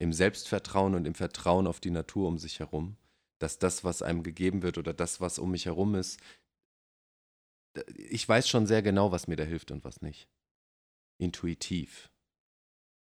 im 0.00 0.14
Selbstvertrauen 0.14 0.94
und 0.94 1.04
im 1.04 1.14
Vertrauen 1.14 1.66
auf 1.66 1.78
die 1.78 1.90
Natur 1.90 2.26
um 2.26 2.38
sich 2.38 2.58
herum, 2.58 2.96
dass 3.38 3.58
das, 3.58 3.84
was 3.84 4.02
einem 4.02 4.22
gegeben 4.22 4.62
wird 4.62 4.78
oder 4.78 4.94
das, 4.94 5.20
was 5.20 5.38
um 5.38 5.50
mich 5.50 5.66
herum 5.66 5.94
ist, 5.94 6.18
ich 7.94 8.26
weiß 8.26 8.48
schon 8.48 8.66
sehr 8.66 8.82
genau, 8.82 9.12
was 9.12 9.28
mir 9.28 9.36
da 9.36 9.44
hilft 9.44 9.70
und 9.70 9.84
was 9.84 10.00
nicht. 10.00 10.28
Intuitiv. 11.18 12.10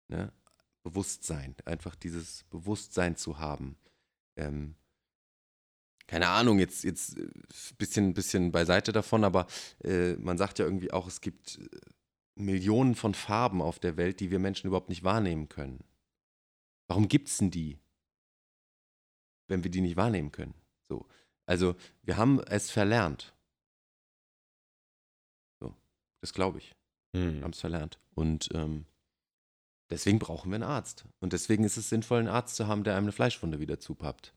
Ne? 0.09 0.31
Bewusstsein, 0.83 1.55
einfach 1.65 1.95
dieses 1.95 2.43
Bewusstsein 2.45 3.17
zu 3.17 3.39
haben. 3.39 3.77
Ähm, 4.37 4.75
keine 6.07 6.29
Ahnung, 6.29 6.59
jetzt, 6.59 6.83
jetzt 6.83 7.17
ein 7.17 7.29
äh, 7.29 7.73
bisschen, 7.77 8.13
bisschen 8.13 8.51
beiseite 8.51 8.91
davon, 8.91 9.23
aber 9.23 9.47
äh, 9.83 10.13
man 10.13 10.37
sagt 10.37 10.59
ja 10.59 10.65
irgendwie 10.65 10.91
auch, 10.91 11.07
es 11.07 11.21
gibt 11.21 11.59
äh, 11.59 11.79
Millionen 12.35 12.95
von 12.95 13.13
Farben 13.13 13.61
auf 13.61 13.79
der 13.79 13.97
Welt, 13.97 14.19
die 14.19 14.29
wir 14.29 14.39
Menschen 14.39 14.67
überhaupt 14.67 14.89
nicht 14.89 15.03
wahrnehmen 15.03 15.49
können. 15.49 15.83
Warum 16.87 17.07
gibt 17.07 17.29
es 17.29 17.37
denn 17.37 17.49
die, 17.49 17.79
wenn 19.47 19.63
wir 19.63 19.71
die 19.71 19.81
nicht 19.81 19.95
wahrnehmen 19.95 20.31
können? 20.31 20.53
So. 20.89 21.07
Also, 21.47 21.75
wir 22.03 22.17
haben 22.17 22.39
es 22.41 22.69
verlernt. 22.69 23.33
So, 25.59 25.75
das 26.21 26.33
glaube 26.33 26.59
ich. 26.59 26.75
Hm. 27.15 27.37
Wir 27.37 27.43
haben 27.43 27.51
es 27.51 27.61
verlernt. 27.61 27.99
Und 28.13 28.49
ähm, 28.53 28.85
deswegen 29.89 30.19
brauchen 30.19 30.51
wir 30.51 30.55
einen 30.55 30.63
Arzt. 30.63 31.05
Und 31.19 31.33
deswegen 31.33 31.63
ist 31.63 31.77
es 31.77 31.89
sinnvoll, 31.89 32.19
einen 32.19 32.27
Arzt 32.27 32.55
zu 32.55 32.67
haben, 32.67 32.83
der 32.83 32.95
einem 32.95 33.05
eine 33.05 33.11
Fleischwunde 33.11 33.59
wieder 33.59 33.79
zupappt. 33.79 34.33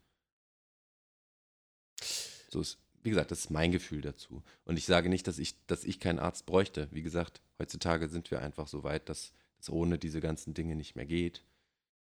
So 2.50 2.60
ist, 2.60 2.78
wie 3.02 3.10
gesagt, 3.10 3.30
das 3.30 3.40
ist 3.40 3.50
mein 3.50 3.72
Gefühl 3.72 4.00
dazu. 4.00 4.42
Und 4.64 4.76
ich 4.76 4.86
sage 4.86 5.08
nicht, 5.08 5.26
dass 5.26 5.38
ich, 5.38 5.54
dass 5.66 5.84
ich 5.84 6.00
keinen 6.00 6.18
Arzt 6.18 6.46
bräuchte. 6.46 6.88
Wie 6.90 7.02
gesagt, 7.02 7.40
heutzutage 7.58 8.08
sind 8.08 8.30
wir 8.30 8.40
einfach 8.42 8.68
so 8.68 8.82
weit, 8.82 9.08
dass 9.08 9.32
es 9.60 9.70
ohne 9.70 9.98
diese 9.98 10.20
ganzen 10.20 10.54
Dinge 10.54 10.74
nicht 10.76 10.96
mehr 10.96 11.06
geht. 11.06 11.44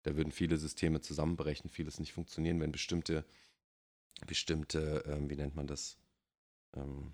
Da 0.03 0.17
würden 0.17 0.33
viele 0.33 0.57
Systeme 0.57 1.01
zusammenbrechen, 1.01 1.69
vieles 1.69 2.01
nicht 2.01 2.13
funktionieren, 2.13 2.61
wenn 2.61 2.73
bestimmte, 2.73 3.25
bestimmte, 4.27 5.05
ähm, 5.07 5.29
wie 5.29 5.37
nennt 5.37 5.55
man 5.55 5.67
das, 5.67 5.99
ähm, 6.75 7.13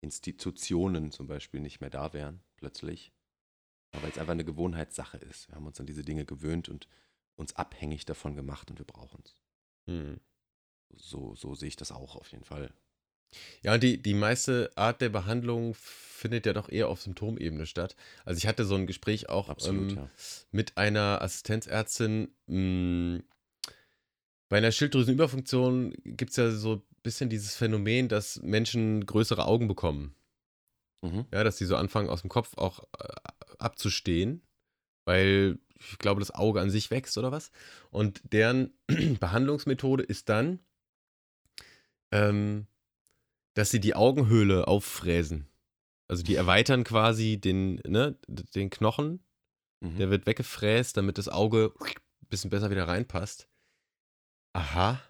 Institutionen 0.00 1.10
zum 1.10 1.26
Beispiel 1.26 1.60
nicht 1.60 1.80
mehr 1.80 1.90
da 1.90 2.12
wären, 2.12 2.40
plötzlich. 2.56 3.12
weil 3.92 4.10
es 4.10 4.18
einfach 4.18 4.32
eine 4.32 4.44
Gewohnheitssache 4.44 5.16
ist. 5.16 5.48
Wir 5.48 5.54
haben 5.56 5.66
uns 5.66 5.80
an 5.80 5.86
diese 5.86 6.04
Dinge 6.04 6.26
gewöhnt 6.26 6.68
und 6.68 6.86
uns 7.36 7.56
abhängig 7.56 8.04
davon 8.04 8.36
gemacht 8.36 8.70
und 8.70 8.78
wir 8.78 8.84
brauchen 8.84 9.22
es. 9.24 9.40
Hm. 9.86 10.20
So, 10.94 11.34
so 11.34 11.54
sehe 11.54 11.68
ich 11.68 11.76
das 11.76 11.92
auch 11.92 12.16
auf 12.16 12.30
jeden 12.32 12.44
Fall. 12.44 12.72
Ja, 13.62 13.74
und 13.74 13.82
die, 13.82 14.00
die 14.00 14.14
meiste 14.14 14.70
Art 14.76 15.00
der 15.00 15.08
Behandlung 15.08 15.74
findet 15.74 16.46
ja 16.46 16.52
doch 16.52 16.68
eher 16.68 16.88
auf 16.88 17.02
Symptomebene 17.02 17.66
statt. 17.66 17.96
Also 18.24 18.38
ich 18.38 18.46
hatte 18.46 18.64
so 18.64 18.74
ein 18.74 18.86
Gespräch 18.86 19.28
auch 19.28 19.48
Absolut, 19.48 19.92
ähm, 19.92 19.96
ja. 19.96 20.10
mit 20.52 20.76
einer 20.76 21.20
Assistenzärztin. 21.22 22.28
Mh, 22.46 23.18
hm, 23.18 23.22
bei 24.48 24.58
einer 24.58 24.70
Schilddrüsenüberfunktion 24.70 25.92
gibt 26.04 26.30
es 26.30 26.36
ja 26.36 26.50
so 26.50 26.74
ein 26.76 26.82
bisschen 27.02 27.28
dieses 27.28 27.56
Phänomen, 27.56 28.08
dass 28.08 28.40
Menschen 28.42 29.04
größere 29.04 29.44
Augen 29.44 29.66
bekommen. 29.66 30.14
Mhm. 31.02 31.26
Ja, 31.32 31.42
dass 31.42 31.56
die 31.56 31.64
so 31.64 31.76
anfangen, 31.76 32.08
aus 32.08 32.20
dem 32.20 32.30
Kopf 32.30 32.56
auch 32.56 32.84
äh, 32.98 33.08
abzustehen, 33.58 34.42
weil 35.04 35.58
ich 35.78 35.98
glaube, 35.98 36.20
das 36.20 36.30
Auge 36.30 36.60
an 36.60 36.70
sich 36.70 36.90
wächst 36.90 37.18
oder 37.18 37.32
was. 37.32 37.50
Und 37.90 38.20
deren 38.32 38.72
Behandlungsmethode 39.20 40.04
ist 40.04 40.28
dann, 40.28 40.60
ähm, 42.16 42.66
dass 43.54 43.70
sie 43.70 43.80
die 43.80 43.94
Augenhöhle 43.94 44.68
auffräsen. 44.68 45.48
Also 46.08 46.22
die 46.22 46.36
erweitern 46.36 46.84
quasi 46.84 47.38
den, 47.38 47.76
ne, 47.86 48.16
den 48.28 48.70
Knochen. 48.70 49.20
Mhm. 49.80 49.98
Der 49.98 50.10
wird 50.10 50.26
weggefräst, 50.26 50.96
damit 50.96 51.18
das 51.18 51.28
Auge 51.28 51.72
ein 51.80 52.28
bisschen 52.28 52.50
besser 52.50 52.70
wieder 52.70 52.88
reinpasst. 52.88 53.48
Aha. 54.54 55.00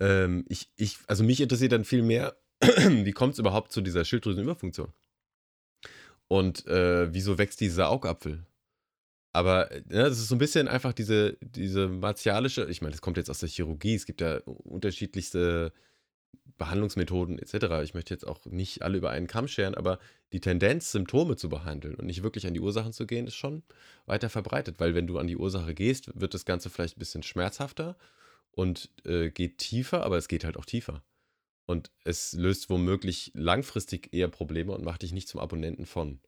Ähm, 0.00 0.44
ich, 0.48 0.70
ich, 0.76 0.98
also 1.08 1.24
mich 1.24 1.40
interessiert 1.40 1.72
dann 1.72 1.84
viel 1.84 2.02
mehr, 2.02 2.36
wie 2.60 3.12
kommt 3.12 3.32
es 3.32 3.38
überhaupt 3.38 3.72
zu 3.72 3.80
dieser 3.80 4.04
Schilddrüsenüberfunktion? 4.04 4.92
Und 6.28 6.66
äh, 6.66 7.12
wieso 7.12 7.38
wächst 7.38 7.60
dieser 7.60 7.88
Augapfel? 7.88 8.44
Aber 9.32 9.70
ne, 9.70 10.02
das 10.04 10.18
ist 10.18 10.28
so 10.28 10.34
ein 10.34 10.38
bisschen 10.38 10.68
einfach 10.68 10.92
diese, 10.92 11.38
diese 11.40 11.88
martialische, 11.88 12.68
ich 12.68 12.82
meine, 12.82 12.92
das 12.92 13.00
kommt 13.00 13.16
jetzt 13.16 13.30
aus 13.30 13.40
der 13.40 13.48
Chirurgie, 13.48 13.94
es 13.94 14.06
gibt 14.06 14.20
ja 14.20 14.38
unterschiedlichste 14.44 15.72
Behandlungsmethoden 16.58 17.38
etc. 17.38 17.82
Ich 17.84 17.94
möchte 17.94 18.12
jetzt 18.12 18.26
auch 18.26 18.44
nicht 18.44 18.82
alle 18.82 18.98
über 18.98 19.10
einen 19.10 19.28
Kamm 19.28 19.48
scheren, 19.48 19.74
aber 19.74 19.98
die 20.32 20.40
Tendenz, 20.40 20.90
Symptome 20.92 21.36
zu 21.36 21.48
behandeln 21.48 21.94
und 21.94 22.06
nicht 22.06 22.22
wirklich 22.22 22.46
an 22.46 22.54
die 22.54 22.60
Ursachen 22.60 22.92
zu 22.92 23.06
gehen, 23.06 23.26
ist 23.26 23.36
schon 23.36 23.62
weiter 24.06 24.28
verbreitet, 24.28 24.80
weil 24.80 24.94
wenn 24.94 25.06
du 25.06 25.18
an 25.18 25.28
die 25.28 25.36
Ursache 25.36 25.74
gehst, 25.74 26.10
wird 26.20 26.34
das 26.34 26.44
Ganze 26.44 26.68
vielleicht 26.68 26.96
ein 26.96 27.00
bisschen 27.00 27.22
schmerzhafter 27.22 27.96
und 28.50 28.90
äh, 29.04 29.30
geht 29.30 29.58
tiefer, 29.58 30.04
aber 30.04 30.16
es 30.16 30.28
geht 30.28 30.44
halt 30.44 30.56
auch 30.56 30.64
tiefer. 30.64 31.02
Und 31.64 31.90
es 32.04 32.32
löst 32.32 32.70
womöglich 32.70 33.30
langfristig 33.34 34.12
eher 34.12 34.28
Probleme 34.28 34.72
und 34.72 34.84
macht 34.84 35.02
dich 35.02 35.12
nicht 35.12 35.28
zum 35.28 35.38
Abonnenten 35.38 35.86
von. 35.86 36.20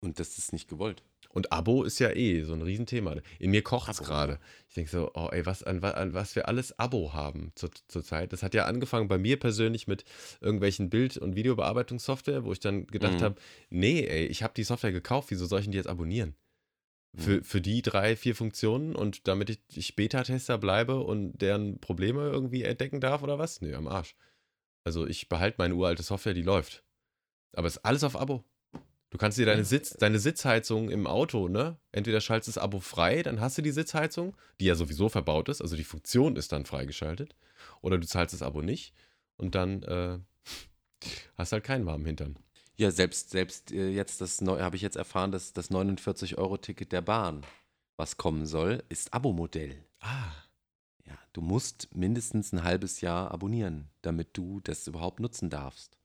Und 0.00 0.18
das 0.18 0.38
ist 0.38 0.52
nicht 0.52 0.68
gewollt. 0.68 1.02
Und 1.32 1.50
Abo 1.50 1.82
ist 1.82 1.98
ja 1.98 2.10
eh 2.10 2.42
so 2.42 2.52
ein 2.52 2.62
Riesenthema. 2.62 3.16
In 3.38 3.50
mir 3.50 3.62
kocht 3.62 3.90
es 3.90 4.02
gerade. 4.02 4.38
Ich 4.68 4.74
denke 4.74 4.90
so, 4.90 5.10
oh 5.14 5.28
ey, 5.32 5.44
was, 5.46 5.62
an, 5.62 5.82
an, 5.82 6.12
was 6.12 6.36
wir 6.36 6.46
alles 6.46 6.78
Abo 6.78 7.14
haben 7.14 7.52
zur, 7.54 7.70
zur 7.88 8.04
Zeit. 8.04 8.32
Das 8.32 8.42
hat 8.42 8.54
ja 8.54 8.66
angefangen 8.66 9.08
bei 9.08 9.18
mir 9.18 9.38
persönlich 9.38 9.86
mit 9.86 10.04
irgendwelchen 10.40 10.90
Bild- 10.90 11.16
und 11.16 11.34
Videobearbeitungssoftware, 11.34 12.44
wo 12.44 12.52
ich 12.52 12.60
dann 12.60 12.86
gedacht 12.86 13.20
mhm. 13.20 13.22
habe, 13.22 13.40
nee, 13.70 14.04
ey, 14.04 14.26
ich 14.26 14.42
habe 14.42 14.52
die 14.54 14.64
Software 14.64 14.92
gekauft, 14.92 15.30
wieso 15.30 15.46
soll 15.46 15.60
ich 15.60 15.66
denn 15.66 15.72
die 15.72 15.78
jetzt 15.78 15.88
abonnieren? 15.88 16.34
Für, 17.16 17.38
mhm. 17.38 17.44
für 17.44 17.60
die 17.60 17.82
drei, 17.82 18.16
vier 18.16 18.34
Funktionen 18.34 18.94
und 18.96 19.28
damit 19.28 19.50
ich, 19.50 19.60
ich 19.74 19.96
Beta-Tester 19.96 20.56
bleibe 20.56 21.00
und 21.00 21.36
deren 21.38 21.78
Probleme 21.78 22.30
irgendwie 22.30 22.62
entdecken 22.62 23.00
darf 23.00 23.22
oder 23.22 23.38
was? 23.38 23.60
Nee, 23.60 23.74
am 23.74 23.86
Arsch. 23.86 24.14
Also 24.84 25.06
ich 25.06 25.28
behalte 25.28 25.56
meine 25.58 25.74
uralte 25.74 26.02
Software, 26.02 26.34
die 26.34 26.42
läuft. 26.42 26.84
Aber 27.54 27.66
es 27.66 27.76
ist 27.76 27.84
alles 27.84 28.02
auf 28.04 28.16
Abo. 28.16 28.44
Du 29.12 29.18
kannst 29.18 29.36
dir 29.36 29.44
deine, 29.44 29.66
Sitz, 29.66 29.90
deine 29.90 30.18
Sitzheizung 30.18 30.88
im 30.88 31.06
Auto, 31.06 31.46
ne? 31.46 31.76
Entweder 31.92 32.22
schaltest 32.22 32.56
das 32.56 32.56
Abo 32.56 32.80
frei, 32.80 33.22
dann 33.22 33.42
hast 33.42 33.58
du 33.58 33.62
die 33.62 33.70
Sitzheizung, 33.70 34.34
die 34.58 34.64
ja 34.64 34.74
sowieso 34.74 35.10
verbaut 35.10 35.50
ist, 35.50 35.60
also 35.60 35.76
die 35.76 35.84
Funktion 35.84 36.34
ist 36.36 36.50
dann 36.50 36.64
freigeschaltet. 36.64 37.36
Oder 37.82 37.98
du 37.98 38.06
zahlst 38.06 38.32
das 38.32 38.40
Abo 38.40 38.62
nicht 38.62 38.94
und 39.36 39.54
dann 39.54 39.82
äh, 39.82 40.18
hast 41.36 41.52
halt 41.52 41.62
keinen 41.62 41.84
warmen 41.84 42.06
Hintern. 42.06 42.38
Ja, 42.76 42.90
selbst, 42.90 43.28
selbst 43.28 43.70
äh, 43.70 43.90
jetzt, 43.90 44.22
das 44.22 44.40
habe 44.40 44.76
ich 44.76 44.82
jetzt 44.82 44.96
erfahren, 44.96 45.30
dass 45.30 45.52
das 45.52 45.70
49-Euro-Ticket 45.70 46.90
der 46.90 47.02
Bahn, 47.02 47.44
was 47.98 48.16
kommen 48.16 48.46
soll, 48.46 48.82
ist 48.88 49.12
Abo-Modell. 49.12 49.84
Ah. 50.00 50.32
Ja, 51.04 51.18
du 51.34 51.42
musst 51.42 51.94
mindestens 51.94 52.52
ein 52.52 52.64
halbes 52.64 53.02
Jahr 53.02 53.30
abonnieren, 53.30 53.90
damit 54.00 54.38
du 54.38 54.60
das 54.60 54.86
überhaupt 54.86 55.20
nutzen 55.20 55.50
darfst. 55.50 55.98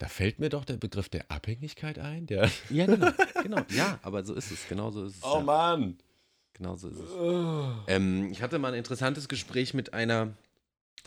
Da 0.00 0.08
fällt 0.08 0.38
mir 0.38 0.48
doch 0.48 0.64
der 0.64 0.78
Begriff 0.78 1.10
der 1.10 1.30
Abhängigkeit 1.30 1.98
ein. 1.98 2.26
Der 2.26 2.50
Ja, 2.70 2.86
genau, 2.86 3.10
genau. 3.42 3.62
Ja, 3.68 3.98
aber 4.00 4.24
so 4.24 4.34
ist 4.34 4.50
es. 4.50 4.66
Genau 4.66 4.90
so 4.90 5.04
ist 5.04 5.16
es. 5.16 5.22
ja. 5.22 5.40
Mann. 5.40 5.98
Genau 6.54 6.74
so 6.74 6.88
ist 6.88 6.98
es. 6.98 7.10
Ähm, 7.86 8.32
ich 8.32 8.40
hatte 8.40 8.58
mal 8.58 8.72
ein 8.72 8.78
interessantes 8.78 9.28
Gespräch 9.28 9.74
mit 9.74 9.92
einer, 9.92 10.34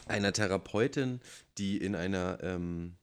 einer 0.06 0.32
Therapeutin, 0.32 1.22
die 1.58 1.78
in 1.78 1.96
einer, 1.96 2.38
ähm, 2.44 2.98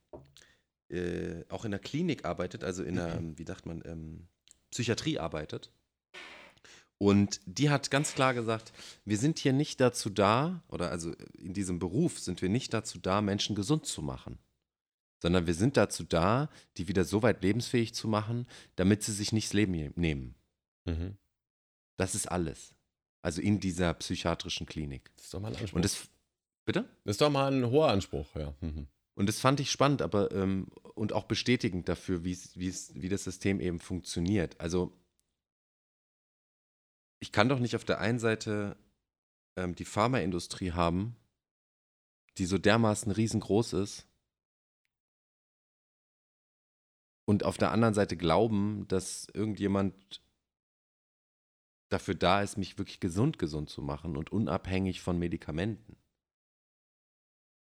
äh, 0.90 1.42
auch 1.48 1.64
in 1.64 1.74
einer 1.74 1.80
Klinik 1.80 2.24
arbeitet, 2.24 2.62
also 2.62 2.84
in 2.84 2.96
einer, 2.96 3.20
wie 3.36 3.44
sagt 3.44 3.66
man, 3.66 3.82
ähm, 3.84 4.28
Psychiatrie 4.70 5.18
arbeitet. 5.18 5.72
Und 6.98 7.40
die 7.46 7.68
hat 7.68 7.90
ganz 7.90 8.14
klar 8.14 8.32
gesagt, 8.32 8.72
wir 9.04 9.18
sind 9.18 9.40
hier 9.40 9.52
nicht 9.52 9.80
dazu 9.80 10.08
da, 10.08 10.62
oder 10.68 10.92
also 10.92 11.12
in 11.36 11.52
diesem 11.52 11.80
Beruf 11.80 12.20
sind 12.20 12.42
wir 12.42 12.48
nicht 12.48 12.72
dazu 12.74 13.00
da, 13.00 13.20
Menschen 13.22 13.56
gesund 13.56 13.86
zu 13.86 14.02
machen, 14.02 14.38
sondern 15.20 15.46
wir 15.46 15.54
sind 15.54 15.76
dazu 15.76 16.04
da, 16.04 16.50
die 16.76 16.88
wieder 16.88 17.04
so 17.04 17.22
weit 17.22 17.42
lebensfähig 17.42 17.94
zu 17.94 18.08
machen, 18.08 18.46
damit 18.76 19.02
sie 19.02 19.12
sich 19.12 19.32
nicht 19.32 19.48
das 19.48 19.52
Leben 19.52 19.92
nehmen. 19.96 20.34
Mhm. 20.86 21.16
Das 21.96 22.14
ist 22.14 22.26
alles. 22.26 22.74
Also 23.22 23.42
in 23.42 23.60
dieser 23.60 23.92
psychiatrischen 23.94 24.66
Klinik. 24.66 25.10
Das 25.16 25.26
ist 25.26 25.34
doch 25.34 25.40
mal 25.40 25.48
ein 25.48 25.56
Anspruch. 25.56 25.76
Und 25.76 25.84
das, 25.84 26.08
bitte? 26.64 26.88
das 27.04 27.14
ist 27.14 27.20
doch 27.20 27.30
mal 27.30 27.52
ein 27.52 27.70
hoher 27.70 27.90
Anspruch, 27.90 28.34
ja. 28.34 28.54
Mhm. 28.60 28.86
Und 29.14 29.28
das 29.28 29.38
fand 29.38 29.60
ich 29.60 29.70
spannend, 29.70 30.00
aber 30.00 30.32
ähm, 30.32 30.68
und 30.94 31.12
auch 31.12 31.24
bestätigend 31.24 31.88
dafür, 31.90 32.24
wie 32.24 33.08
das 33.08 33.24
System 33.24 33.60
eben 33.60 33.78
funktioniert. 33.78 34.58
Also 34.58 34.96
ich 37.18 37.32
kann 37.32 37.50
doch 37.50 37.58
nicht 37.58 37.76
auf 37.76 37.84
der 37.84 38.00
einen 38.00 38.18
Seite 38.18 38.78
ähm, 39.56 39.74
die 39.74 39.84
Pharmaindustrie 39.84 40.72
haben, 40.72 41.16
die 42.38 42.46
so 42.46 42.56
dermaßen 42.56 43.12
riesengroß 43.12 43.74
ist, 43.74 44.06
und 47.30 47.44
auf 47.44 47.58
der 47.58 47.70
anderen 47.70 47.94
Seite 47.94 48.16
glauben, 48.16 48.88
dass 48.88 49.28
irgendjemand 49.32 50.20
dafür 51.88 52.16
da 52.16 52.42
ist, 52.42 52.58
mich 52.58 52.76
wirklich 52.76 52.98
gesund 52.98 53.38
gesund 53.38 53.70
zu 53.70 53.82
machen 53.82 54.16
und 54.16 54.32
unabhängig 54.32 55.00
von 55.00 55.16
Medikamenten. 55.16 55.96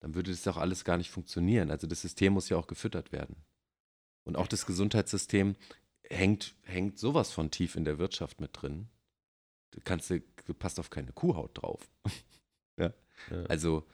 Dann 0.01 0.15
würde 0.15 0.31
das 0.31 0.47
auch 0.47 0.59
alles 0.59 0.85
gar 0.85 0.99
nicht 0.99 1.11
funktionieren. 1.11 1.71
Also 1.71 1.87
das 1.87 2.03
System 2.03 2.35
muss 2.35 2.51
ja 2.51 2.59
auch 2.59 2.67
gefüttert 2.67 3.13
werden. 3.13 3.47
Und 4.25 4.37
auch 4.37 4.47
das 4.47 4.67
Gesundheitssystem 4.67 5.57
hängt, 6.11 6.55
hängt 6.65 6.99
sowas 6.99 7.33
von 7.33 7.51
tief 7.51 7.77
in 7.77 7.87
der 7.87 7.99
Wirtschaft 7.99 8.43
mit 8.43 8.51
drin. 8.53 8.91
Du 9.71 9.81
kannst, 9.83 10.11
du 10.11 10.53
passt 10.53 10.79
auf 10.79 10.91
keine 10.91 11.13
Kuhhaut 11.13 11.63
drauf. 11.63 11.91
ja. 12.79 12.93
Ja. 13.31 13.43
Also 13.45 13.87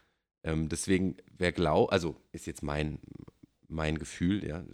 ähm, 0.43 0.69
deswegen, 0.69 1.19
wer 1.39 1.53
glaubt, 1.53 1.93
also 1.93 2.21
ist 2.33 2.49
jetzt 2.49 2.65
mein, 2.65 2.99
mein 3.69 3.97
Gefühl, 3.97 4.45
ja, 4.45 4.65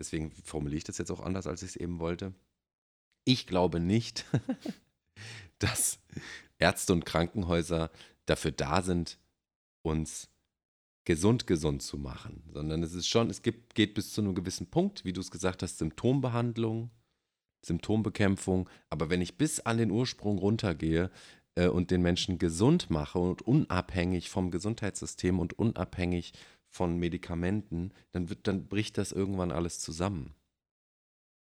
deswegen 0.00 0.32
formuliere 0.42 0.78
ich 0.78 0.84
das 0.84 0.98
jetzt 0.98 1.10
auch 1.12 1.20
anders, 1.20 1.46
als 1.46 1.62
ich 1.62 1.70
es 1.70 1.76
eben 1.76 2.00
wollte. 2.00 2.34
Ich 3.24 3.46
glaube 3.46 3.78
nicht, 3.78 4.24
dass 5.60 6.00
Ärzte 6.58 6.92
und 6.92 7.04
Krankenhäuser 7.04 7.90
dafür 8.26 8.50
da 8.50 8.82
sind, 8.82 9.18
uns 9.82 10.28
gesund 11.04 11.46
gesund 11.46 11.82
zu 11.82 11.98
machen, 11.98 12.42
sondern 12.52 12.82
es 12.82 12.94
ist 12.94 13.08
schon, 13.08 13.30
es 13.30 13.42
gibt, 13.42 13.74
geht 13.74 13.94
bis 13.94 14.12
zu 14.12 14.20
einem 14.20 14.34
gewissen 14.34 14.70
Punkt, 14.70 15.04
wie 15.04 15.12
du 15.12 15.20
es 15.20 15.30
gesagt 15.30 15.62
hast, 15.62 15.78
Symptombehandlung, 15.78 16.90
Symptombekämpfung, 17.64 18.68
aber 18.90 19.10
wenn 19.10 19.20
ich 19.20 19.36
bis 19.36 19.60
an 19.60 19.78
den 19.78 19.90
Ursprung 19.90 20.38
runtergehe 20.38 21.10
äh, 21.56 21.68
und 21.68 21.90
den 21.90 22.02
Menschen 22.02 22.38
gesund 22.38 22.90
mache 22.90 23.18
und 23.18 23.42
unabhängig 23.42 24.30
vom 24.30 24.50
Gesundheitssystem 24.50 25.38
und 25.38 25.58
unabhängig 25.58 26.32
von 26.70 26.96
Medikamenten, 26.98 27.92
dann 28.12 28.30
wird, 28.30 28.46
dann 28.46 28.68
bricht 28.68 28.96
das 28.96 29.12
irgendwann 29.12 29.52
alles 29.52 29.80
zusammen. 29.80 30.34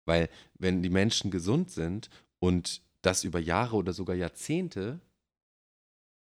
Weil 0.05 0.30
wenn 0.55 0.82
die 0.82 0.89
Menschen 0.89 1.30
gesund 1.30 1.70
sind 1.70 2.09
und 2.39 2.82
das 3.01 3.24
über 3.24 3.39
Jahre 3.39 3.76
oder 3.76 3.93
sogar 3.93 4.15
Jahrzehnte, 4.15 4.99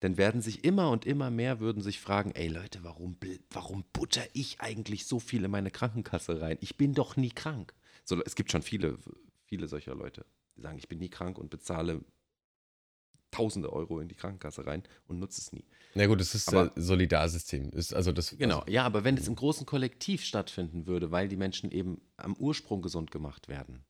dann 0.01 0.17
werden 0.17 0.41
sich 0.41 0.65
immer 0.65 0.91
und 0.91 1.05
immer 1.05 1.31
mehr 1.31 1.61
würden 1.61 1.83
sich 1.83 2.01
fragen, 2.01 2.31
ey 2.33 2.49
Leute, 2.49 2.85
warum, 2.85 3.17
warum 3.51 3.85
butter 3.93 4.25
ich 4.35 4.61
eigentlich 4.61 5.07
so 5.07 5.19
viel 5.19 5.45
in 5.45 5.51
meine 5.51 5.71
Krankenkasse 5.71 6.41
rein? 6.41 6.59
Ich 6.61 6.77
bin 6.77 6.95
doch 6.95 7.17
nie 7.17 7.31
krank. 7.31 7.75
So, 8.05 8.23
es 8.23 8.35
gibt 8.35 8.53
schon 8.53 8.63
viele, 8.63 8.99
viele 9.47 9.69
solcher 9.69 9.95
Leute, 9.95 10.25
die 10.57 10.61
sagen, 10.61 10.79
ich 10.79 10.89
bin 10.89 10.99
nie 10.99 11.09
krank 11.09 11.39
und 11.39 11.51
bezahle 11.51 12.05
tausende 13.31 13.73
Euro 13.73 14.01
in 14.01 14.09
die 14.09 14.15
Krankenkasse 14.15 14.67
rein 14.67 14.83
und 15.09 15.19
nutze 15.19 15.41
es 15.41 15.53
nie. 15.53 15.65
Na 15.95 16.07
gut, 16.07 16.21
das 16.21 16.35
ist 16.35 16.49
Aber- 16.49 16.77
äh, 16.77 16.81
Solidarsystem. 16.81 17.71
Ist 17.71 17.93
also 17.95 18.13
das, 18.13 18.31
Genau, 18.37 18.61
Also, 18.61 18.71
ja, 18.73 18.85
aber 18.85 19.05
wenn 19.05 19.17
es 19.17 19.29
im 19.29 19.35
großen 19.35 19.67
Kollektiv 19.67 20.25
stattfinden 20.25 20.87
würde, 20.87 21.11
weil 21.11 21.29
die 21.29 21.37
Menschen 21.37 21.71
eben 21.71 22.01
am 22.17 22.35
Ursprung 22.37 22.83
gesund 22.83 23.11
gemacht 23.11 23.49
werden, 23.49 23.85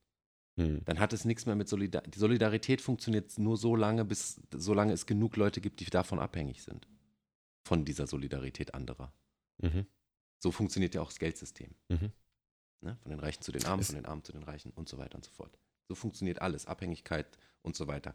hm. 0.57 0.81
dann 0.85 0.99
hat 0.99 1.13
es 1.13 1.23
nichts 1.25 1.45
mehr 1.45 1.55
mit 1.55 1.69
Solidarität. 1.69 2.15
Die 2.15 2.19
Solidarität 2.19 2.81
funktioniert 2.81 3.37
nur 3.37 3.57
so 3.57 3.75
lange, 3.75 4.03
bis 4.05 4.41
solange 4.53 4.93
es 4.93 5.05
genug 5.05 5.35
Leute 5.37 5.61
gibt, 5.61 5.79
die 5.79 5.85
davon 5.85 6.19
abhängig 6.19 6.63
sind. 6.63 6.87
Von 7.63 7.85
dieser 7.85 8.07
Solidarität 8.07 8.73
anderer. 8.73 9.11
Mhm. 9.57 9.85
So 10.39 10.51
funktioniert 10.51 10.95
ja 10.95 11.01
auch 11.01 11.07
das 11.09 11.19
Geldsystem. 11.19 11.75
Mhm. 11.89 12.11
Ne? 12.81 12.97
Von 13.01 13.09
den 13.11 13.19
Reichen 13.19 13.41
zu 13.41 13.51
den 13.51 13.65
Armen, 13.65 13.81
Es- 13.81 13.87
von 13.87 13.95
den 13.97 14.05
Armen 14.05 14.23
zu 14.23 14.31
den 14.31 14.43
Reichen 14.43 14.71
und 14.71 14.87
so 14.87 14.97
weiter 14.97 15.15
und 15.15 15.25
so 15.25 15.31
fort. 15.31 15.57
So 15.89 15.95
funktioniert 15.95 16.41
alles. 16.41 16.65
Abhängigkeit 16.65 17.37
und 17.63 17.75
so 17.75 17.87
weiter. 17.87 18.13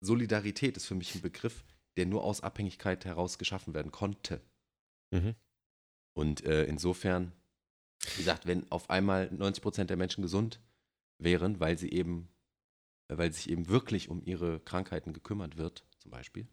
Solidarität 0.00 0.76
ist 0.76 0.86
für 0.86 0.94
mich 0.94 1.14
ein 1.14 1.22
Begriff, 1.22 1.64
der 1.96 2.06
nur 2.06 2.24
aus 2.24 2.42
Abhängigkeit 2.42 3.04
heraus 3.04 3.38
geschaffen 3.38 3.74
werden 3.74 3.92
konnte. 3.92 4.40
Mhm. 5.10 5.34
Und 6.14 6.44
äh, 6.44 6.64
insofern, 6.64 7.32
wie 8.14 8.18
gesagt, 8.18 8.46
wenn 8.46 8.70
auf 8.70 8.90
einmal 8.90 9.30
90 9.32 9.62
Prozent 9.62 9.90
der 9.90 9.96
Menschen 9.96 10.22
gesund 10.22 10.60
wären, 11.18 11.60
weil 11.60 11.78
sie 11.78 11.90
eben, 11.90 12.28
äh, 13.08 13.16
weil 13.16 13.32
sich 13.32 13.50
eben 13.50 13.68
wirklich 13.68 14.08
um 14.08 14.22
ihre 14.24 14.60
Krankheiten 14.60 15.12
gekümmert 15.12 15.56
wird, 15.56 15.84
zum 15.98 16.10
Beispiel, 16.10 16.46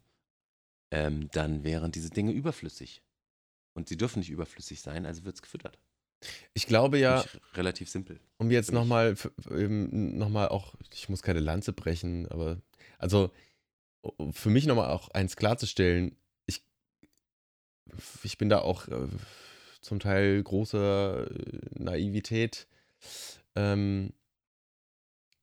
ähm, 0.92 1.30
dann 1.32 1.64
wären 1.64 1.92
diese 1.92 2.10
Dinge 2.10 2.32
überflüssig. 2.32 3.02
Und 3.76 3.90
sie 3.90 3.98
dürfen 3.98 4.20
nicht 4.20 4.30
überflüssig 4.30 4.82
sein, 4.82 5.06
also 5.06 5.26
wird 5.26 5.36
es 5.36 5.42
gefüttert. 5.42 5.80
Ich 6.54 6.68
glaube 6.68 7.00
ja, 7.00 7.24
relativ 7.56 7.90
simpel. 7.90 8.20
um 8.38 8.52
jetzt 8.52 8.72
nochmal 8.72 9.16
noch 9.50 10.30
mal 10.30 10.48
auch, 10.48 10.76
ich 10.94 11.10
muss 11.10 11.22
keine 11.22 11.42
Lanze 11.42 11.74
brechen, 11.74 12.28
aber 12.30 12.62
also 13.04 13.32
für 14.32 14.50
mich 14.50 14.66
nochmal 14.66 14.90
auch 14.90 15.10
eins 15.10 15.36
klarzustellen, 15.36 16.16
ich, 16.46 16.64
ich 18.24 18.38
bin 18.38 18.50
da 18.50 18.60
auch 18.60 18.88
äh, 18.88 19.08
zum 19.82 20.00
Teil 20.00 20.42
großer 20.42 21.30
äh, 21.30 21.60
Naivität, 21.78 22.68
ähm, 23.56 24.14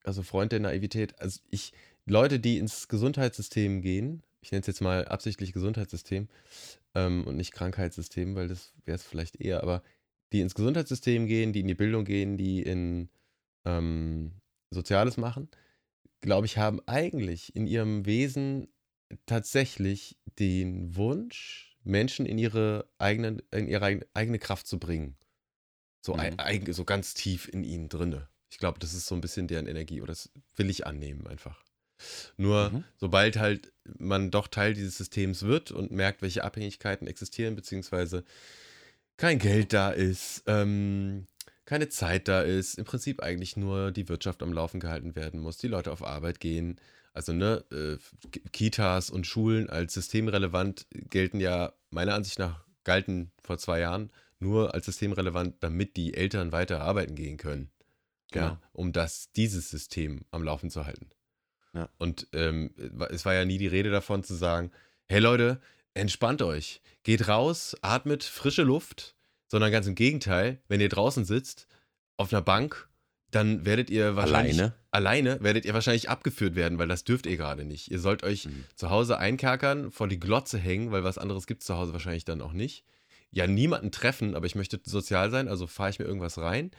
also 0.04 0.22
Freund 0.22 0.52
der 0.52 0.60
Naivität. 0.60 1.20
Also 1.20 1.40
ich, 1.50 1.72
Leute, 2.06 2.40
die 2.40 2.58
ins 2.58 2.88
Gesundheitssystem 2.88 3.82
gehen, 3.82 4.22
ich 4.40 4.50
nenne 4.52 4.62
es 4.62 4.66
jetzt 4.66 4.80
mal 4.80 5.06
absichtlich 5.06 5.52
Gesundheitssystem 5.52 6.28
ähm, 6.94 7.26
und 7.26 7.36
nicht 7.36 7.52
Krankheitssystem, 7.52 8.34
weil 8.34 8.48
das 8.48 8.72
wäre 8.86 8.96
es 8.96 9.04
vielleicht 9.04 9.36
eher, 9.36 9.62
aber 9.62 9.82
die 10.32 10.40
ins 10.40 10.54
Gesundheitssystem 10.54 11.26
gehen, 11.26 11.52
die 11.52 11.60
in 11.60 11.68
die 11.68 11.74
Bildung 11.74 12.06
gehen, 12.06 12.38
die 12.38 12.62
in 12.62 13.10
ähm, 13.66 14.32
Soziales 14.70 15.18
machen, 15.18 15.50
glaube 16.20 16.46
ich, 16.46 16.58
haben 16.58 16.80
eigentlich 16.86 17.54
in 17.56 17.66
ihrem 17.66 18.06
Wesen 18.06 18.68
tatsächlich 19.26 20.18
den 20.38 20.96
Wunsch, 20.96 21.76
Menschen 21.82 22.26
in 22.26 22.38
ihre, 22.38 22.88
eigenen, 22.98 23.42
in 23.50 23.66
ihre 23.66 23.84
eig- 23.86 24.06
eigene 24.14 24.38
Kraft 24.38 24.66
zu 24.66 24.78
bringen. 24.78 25.16
So, 26.04 26.14
Mhm. 26.14 26.20
ei- 26.20 26.36
eig- 26.58 26.72
so 26.72 26.84
ganz 26.84 27.14
tief 27.14 27.48
in 27.48 27.64
ihnen 27.64 27.88
drinne. 27.88 28.28
Ich 28.50 28.58
glaube, 28.58 28.78
das 28.78 28.94
ist 28.94 29.06
so 29.06 29.14
ein 29.14 29.20
bisschen 29.20 29.46
deren 29.48 29.66
Energie 29.66 30.00
oder 30.00 30.12
das 30.12 30.30
will 30.56 30.70
ich 30.70 30.86
annehmen 30.86 31.26
einfach. 31.26 31.62
Nur 32.36 32.70
Mhm. 32.70 32.84
sobald 32.96 33.36
halt 33.38 33.72
man 33.98 34.30
doch 34.30 34.48
Teil 34.48 34.74
dieses 34.74 34.96
Systems 34.96 35.42
wird 35.42 35.70
und 35.70 35.90
merkt, 35.90 36.22
welche 36.22 36.44
Abhängigkeiten 36.44 37.06
existieren, 37.06 37.54
beziehungsweise 37.56 38.24
kein 39.16 39.38
Geld 39.38 39.72
da 39.74 39.90
ist, 39.90 40.42
ähm, 40.46 41.26
keine 41.70 41.88
Zeit 41.88 42.26
da 42.26 42.42
ist, 42.42 42.78
im 42.78 42.84
Prinzip 42.84 43.22
eigentlich 43.22 43.56
nur 43.56 43.92
die 43.92 44.08
Wirtschaft 44.08 44.42
am 44.42 44.52
Laufen 44.52 44.80
gehalten 44.80 45.14
werden 45.14 45.38
muss, 45.38 45.56
die 45.56 45.68
Leute 45.68 45.92
auf 45.92 46.04
Arbeit 46.04 46.40
gehen. 46.40 46.80
Also 47.12 47.32
ne, 47.32 47.64
äh, 47.70 47.96
Ki- 48.32 48.42
Kitas 48.50 49.08
und 49.08 49.24
Schulen 49.24 49.70
als 49.70 49.94
systemrelevant 49.94 50.88
gelten 50.90 51.38
ja 51.38 51.72
meiner 51.90 52.14
Ansicht 52.14 52.40
nach 52.40 52.64
galten 52.82 53.30
vor 53.40 53.56
zwei 53.56 53.78
Jahren 53.78 54.10
nur 54.40 54.74
als 54.74 54.86
systemrelevant, 54.86 55.62
damit 55.62 55.96
die 55.96 56.14
Eltern 56.14 56.50
weiter 56.50 56.80
arbeiten 56.80 57.14
gehen 57.14 57.36
können. 57.36 57.70
Genau. 58.32 58.46
Ja, 58.46 58.62
um 58.72 58.92
das, 58.92 59.30
dieses 59.36 59.70
System 59.70 60.24
am 60.32 60.42
Laufen 60.42 60.70
zu 60.70 60.86
halten. 60.86 61.10
Ja. 61.72 61.88
Und 61.98 62.26
ähm, 62.32 62.74
es 63.10 63.24
war 63.24 63.34
ja 63.34 63.44
nie 63.44 63.58
die 63.58 63.68
Rede 63.68 63.90
davon 63.92 64.24
zu 64.24 64.34
sagen, 64.34 64.72
hey 65.08 65.20
Leute, 65.20 65.60
entspannt 65.94 66.42
euch, 66.42 66.82
geht 67.04 67.28
raus, 67.28 67.76
atmet 67.80 68.24
frische 68.24 68.64
Luft, 68.64 69.14
sondern 69.50 69.70
ganz 69.72 69.86
im 69.86 69.94
Gegenteil, 69.94 70.62
wenn 70.68 70.80
ihr 70.80 70.88
draußen 70.88 71.24
sitzt, 71.24 71.66
auf 72.16 72.32
einer 72.32 72.42
Bank, 72.42 72.88
dann 73.30 73.64
werdet 73.64 73.90
ihr 73.90 74.16
wahrscheinlich 74.16 74.58
Alleine? 74.58 74.74
alleine 74.90 75.42
werdet 75.42 75.64
ihr 75.64 75.74
wahrscheinlich 75.74 76.08
abgeführt 76.10 76.54
werden, 76.56 76.78
weil 76.78 76.88
das 76.88 77.04
dürft 77.04 77.26
ihr 77.26 77.36
gerade 77.36 77.64
nicht. 77.64 77.90
Ihr 77.90 78.00
sollt 78.00 78.24
euch 78.24 78.46
Mhm. 78.46 78.64
zu 78.74 78.90
Hause 78.90 79.18
einkerkern, 79.18 79.92
vor 79.92 80.08
die 80.08 80.18
Glotze 80.18 80.58
hängen, 80.58 80.90
weil 80.90 81.04
was 81.04 81.16
anderes 81.18 81.46
gibt 81.46 81.62
es 81.62 81.66
zu 81.66 81.76
Hause 81.76 81.92
wahrscheinlich 81.92 82.24
dann 82.24 82.40
auch 82.42 82.52
nicht. 82.52 82.84
Ja, 83.30 83.46
niemanden 83.46 83.92
treffen, 83.92 84.34
aber 84.34 84.46
ich 84.46 84.56
möchte 84.56 84.80
sozial 84.84 85.30
sein, 85.30 85.46
also 85.46 85.68
fahre 85.68 85.90
ich 85.90 85.98
mir 86.00 86.04
irgendwas 86.06 86.38
rein, 86.38 86.72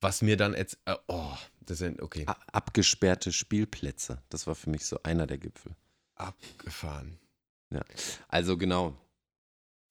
was 0.00 0.22
mir 0.22 0.38
dann 0.38 0.54
jetzt, 0.54 0.78
äh, 0.86 0.94
oh, 1.08 1.36
das 1.60 1.78
sind, 1.78 2.00
okay, 2.00 2.24
Abgesperrte 2.52 3.32
Spielplätze. 3.32 4.22
Das 4.30 4.46
war 4.46 4.54
für 4.54 4.70
mich 4.70 4.86
so 4.86 4.98
einer 5.02 5.26
der 5.26 5.38
Gipfel. 5.38 5.72
abgefahren. 6.14 7.18
Also 8.28 8.56
genau. 8.56 8.96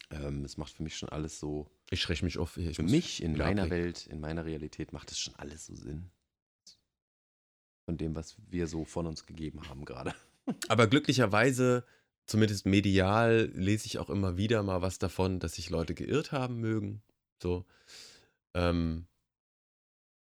Ähm, 0.09 0.45
es 0.45 0.57
macht 0.57 0.73
für 0.73 0.83
mich 0.83 0.95
schon 0.97 1.09
alles 1.09 1.39
so. 1.39 1.69
Ich 1.89 2.01
schreck 2.01 2.21
mich 2.23 2.37
auf. 2.37 2.57
Ich 2.57 2.75
Für 2.75 2.83
mich 2.83 3.21
in 3.21 3.37
meiner 3.37 3.63
ablegen. 3.63 3.83
Welt, 3.83 4.07
in 4.07 4.19
meiner 4.19 4.45
Realität 4.45 4.93
macht 4.93 5.11
es 5.11 5.19
schon 5.19 5.35
alles 5.35 5.65
so 5.65 5.75
Sinn. 5.75 6.11
Von 7.85 7.97
dem, 7.97 8.15
was 8.15 8.35
wir 8.49 8.67
so 8.67 8.85
von 8.85 9.07
uns 9.07 9.25
gegeben 9.25 9.67
haben 9.67 9.85
gerade. 9.85 10.13
Aber 10.69 10.87
glücklicherweise, 10.87 11.85
zumindest 12.25 12.65
medial, 12.65 13.51
lese 13.53 13.85
ich 13.87 13.99
auch 13.99 14.09
immer 14.09 14.37
wieder 14.37 14.63
mal 14.63 14.81
was 14.81 14.99
davon, 14.99 15.39
dass 15.39 15.55
sich 15.55 15.69
Leute 15.69 15.93
geirrt 15.93 16.31
haben 16.31 16.59
mögen. 16.59 17.01
So. 17.41 17.65
Ähm, 18.53 19.07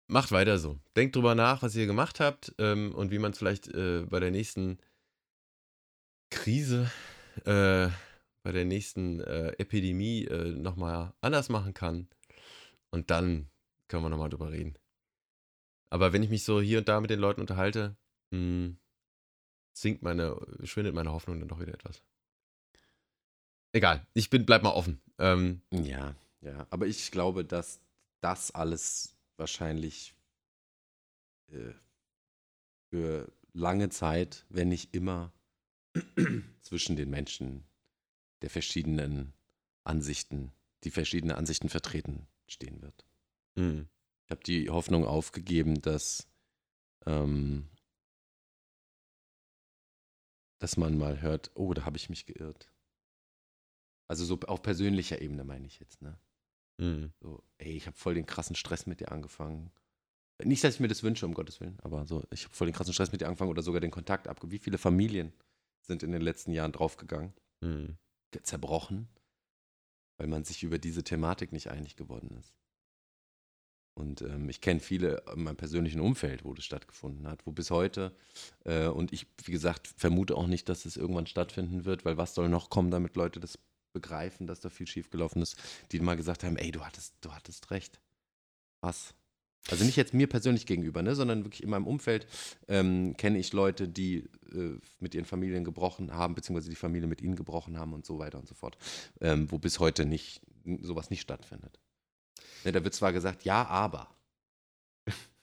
macht 0.08 0.32
weiter 0.32 0.58
so. 0.58 0.78
Denkt 0.96 1.16
drüber 1.16 1.34
nach, 1.34 1.62
was 1.62 1.76
ihr 1.76 1.86
gemacht 1.86 2.20
habt 2.20 2.54
ähm, 2.58 2.94
und 2.94 3.10
wie 3.10 3.18
man 3.18 3.32
es 3.32 3.38
vielleicht 3.38 3.68
äh, 3.68 4.04
bei 4.08 4.20
der 4.20 4.30
nächsten 4.30 4.78
Krise, 6.30 6.90
äh, 7.44 7.88
bei 8.47 8.53
der 8.53 8.64
nächsten 8.64 9.18
äh, 9.18 9.49
Epidemie 9.59 10.24
äh, 10.26 10.53
nochmal 10.53 11.12
anders 11.20 11.49
machen 11.49 11.74
kann. 11.74 12.07
Und 12.92 13.11
dann 13.11 13.51
können 13.88 14.05
wir 14.05 14.09
nochmal 14.09 14.28
drüber 14.28 14.53
reden. 14.53 14.78
Aber 15.90 16.12
wenn 16.12 16.22
ich 16.22 16.30
mich 16.30 16.44
so 16.44 16.61
hier 16.61 16.78
und 16.78 16.88
da 16.88 17.01
mit 17.01 17.11
den 17.11 17.18
Leuten 17.18 17.40
unterhalte, 17.40 17.97
mh, 18.30 18.76
sinkt 19.72 20.03
meine, 20.03 20.36
schwindet 20.62 20.94
meine 20.94 21.11
Hoffnung 21.11 21.40
dann 21.40 21.49
doch 21.49 21.59
wieder 21.59 21.74
etwas. 21.74 22.05
Egal, 23.72 24.07
ich 24.14 24.30
bin, 24.30 24.47
bleib 24.47 24.62
mal 24.62 24.74
offen. 24.74 25.01
Ähm, 25.18 25.62
Ja, 25.72 26.14
ja. 26.40 26.68
Aber 26.70 26.86
ich 26.86 27.11
glaube, 27.11 27.44
dass 27.44 27.80
das 28.20 28.53
alles 28.53 29.16
wahrscheinlich 29.38 30.14
äh, 31.49 31.72
für 32.90 33.28
lange 33.55 33.88
Zeit, 33.88 34.47
wenn 34.51 34.68
nicht 34.68 34.94
immer, 34.94 35.32
zwischen 36.62 36.94
den 36.94 37.11
Menschen 37.11 37.66
der 38.43 38.51
verschiedenen 38.51 39.32
Ansichten, 39.84 40.53
die 40.84 40.91
verschiedene 40.91 41.37
Ansichten 41.37 41.68
vertreten, 41.68 42.26
stehen 42.49 42.82
wird. 42.82 43.07
mh, 43.57 43.87
Ich 44.24 44.30
habe 44.30 44.43
die 44.45 44.70
Hoffnung 44.70 45.05
aufgegeben, 45.05 45.80
dass, 45.80 46.28
ähm, 47.07 47.68
dass 50.59 50.76
man 50.76 50.99
mal 50.99 51.20
hört, 51.20 51.51
oh, 51.55 51.72
da 51.74 51.84
habe 51.84 51.97
ich 51.97 52.09
mich 52.11 52.26
geirrt. 52.26 52.72
Also 54.09 54.24
so 54.24 54.39
auf 54.47 54.62
persönlicher 54.62 55.20
Ebene 55.20 55.45
meine 55.45 55.66
ich 55.66 55.80
jetzt, 55.80 56.03
ne? 56.03 56.18
mh. 56.78 57.11
So, 57.20 57.43
ey, 57.59 57.72
ich 57.76 57.87
habe 57.87 57.97
voll 57.97 58.14
den 58.14 58.26
krassen 58.26 58.57
Stress 58.57 58.87
mit 58.87 59.01
dir 59.01 59.11
angefangen. 59.12 59.70
Nicht, 60.45 60.62
dass 60.64 60.74
ich 60.74 60.80
mir 60.80 60.89
das 60.89 61.03
wünsche, 61.03 61.26
um 61.26 61.34
Gottes 61.34 61.61
Willen, 61.61 61.78
aber 61.80 62.07
so, 62.07 62.22
ich 62.30 62.45
habe 62.45 62.55
voll 62.55 62.66
den 62.68 62.74
krassen 62.74 62.93
Stress 62.93 63.12
mit 63.12 63.20
dir 63.22 63.26
angefangen 63.26 63.51
oder 63.51 63.62
sogar 63.62 63.80
den 63.80 63.91
Kontakt 63.91 64.28
abgegeben. 64.28 64.53
Wie 64.53 64.64
viele 64.64 64.78
Familien 64.78 65.32
sind 65.82 66.03
in 66.03 66.12
den 66.12 66.22
letzten 66.22 66.53
Jahren 66.53 66.72
draufgegangen, 66.72 67.32
mh. 67.62 67.97
Zerbrochen, 68.43 69.09
weil 70.18 70.28
man 70.28 70.45
sich 70.45 70.62
über 70.62 70.78
diese 70.78 71.05
Thematik 71.05 71.53
nicht 71.53 71.70
einig 71.70 71.97
geworden 71.97 72.37
ist. 72.39 72.55
Und 73.99 74.20
ähm, 74.20 74.49
ich 74.51 74.61
kenne 74.61 74.80
viele 74.80 75.22
in 75.34 75.45
meinem 75.45 75.57
persönlichen 75.57 76.01
Umfeld, 76.01 76.45
wo 76.45 76.53
das 76.53 76.66
stattgefunden 76.66 77.26
hat, 77.26 77.47
wo 77.47 77.53
bis 77.53 77.70
heute, 77.70 78.14
äh, 78.64 78.89
und 78.89 79.12
ich, 79.12 79.26
wie 79.45 79.53
gesagt, 79.53 79.89
vermute 79.89 80.37
auch 80.37 80.47
nicht, 80.47 80.68
dass 80.68 80.84
es 80.84 80.99
irgendwann 80.99 81.26
stattfinden 81.26 81.87
wird, 81.87 82.05
weil 82.05 82.18
was 82.18 82.34
soll 82.34 82.51
noch 82.51 82.68
kommen, 82.68 82.91
damit 82.91 83.16
Leute 83.16 83.41
das 83.41 83.59
begreifen, 83.95 84.47
dass 84.47 84.61
da 84.61 84.68
viel 84.68 84.87
schiefgelaufen 84.87 85.41
ist, 85.41 85.57
die 85.91 86.01
mal 86.01 86.16
gesagt 86.16 86.45
haben, 86.45 86.59
ey, 86.59 86.70
du 86.70 86.84
hattest, 86.84 87.14
du 87.22 87.32
hattest 87.32 87.70
recht. 87.70 87.99
Was? 88.82 89.14
Also 89.70 89.84
nicht 89.84 89.96
jetzt 89.96 90.14
mir 90.14 90.28
persönlich 90.28 90.66
gegenüber, 90.66 91.02
ne, 91.02 91.14
sondern 91.14 91.44
wirklich 91.44 91.62
in 91.62 91.70
meinem 91.70 91.86
Umfeld 91.86 92.26
ähm, 92.68 93.16
kenne 93.16 93.38
ich 93.38 93.52
Leute, 93.52 93.88
die 93.88 94.28
äh, 94.52 94.78
mit 95.00 95.14
ihren 95.14 95.24
Familien 95.24 95.64
gebrochen 95.64 96.12
haben, 96.12 96.34
beziehungsweise 96.34 96.70
die 96.70 96.76
Familie 96.76 97.08
mit 97.08 97.20
ihnen 97.20 97.36
gebrochen 97.36 97.78
haben 97.78 97.92
und 97.92 98.06
so 98.06 98.18
weiter 98.18 98.38
und 98.38 98.48
so 98.48 98.54
fort, 98.54 98.76
ähm, 99.20 99.50
wo 99.50 99.58
bis 99.58 99.80
heute 99.80 100.06
nicht 100.06 100.40
sowas 100.80 101.10
nicht 101.10 101.20
stattfindet. 101.20 101.80
Ne, 102.64 102.72
da 102.72 102.82
wird 102.84 102.94
zwar 102.94 103.12
gesagt, 103.12 103.44
ja, 103.44 103.66
aber. 103.66 104.08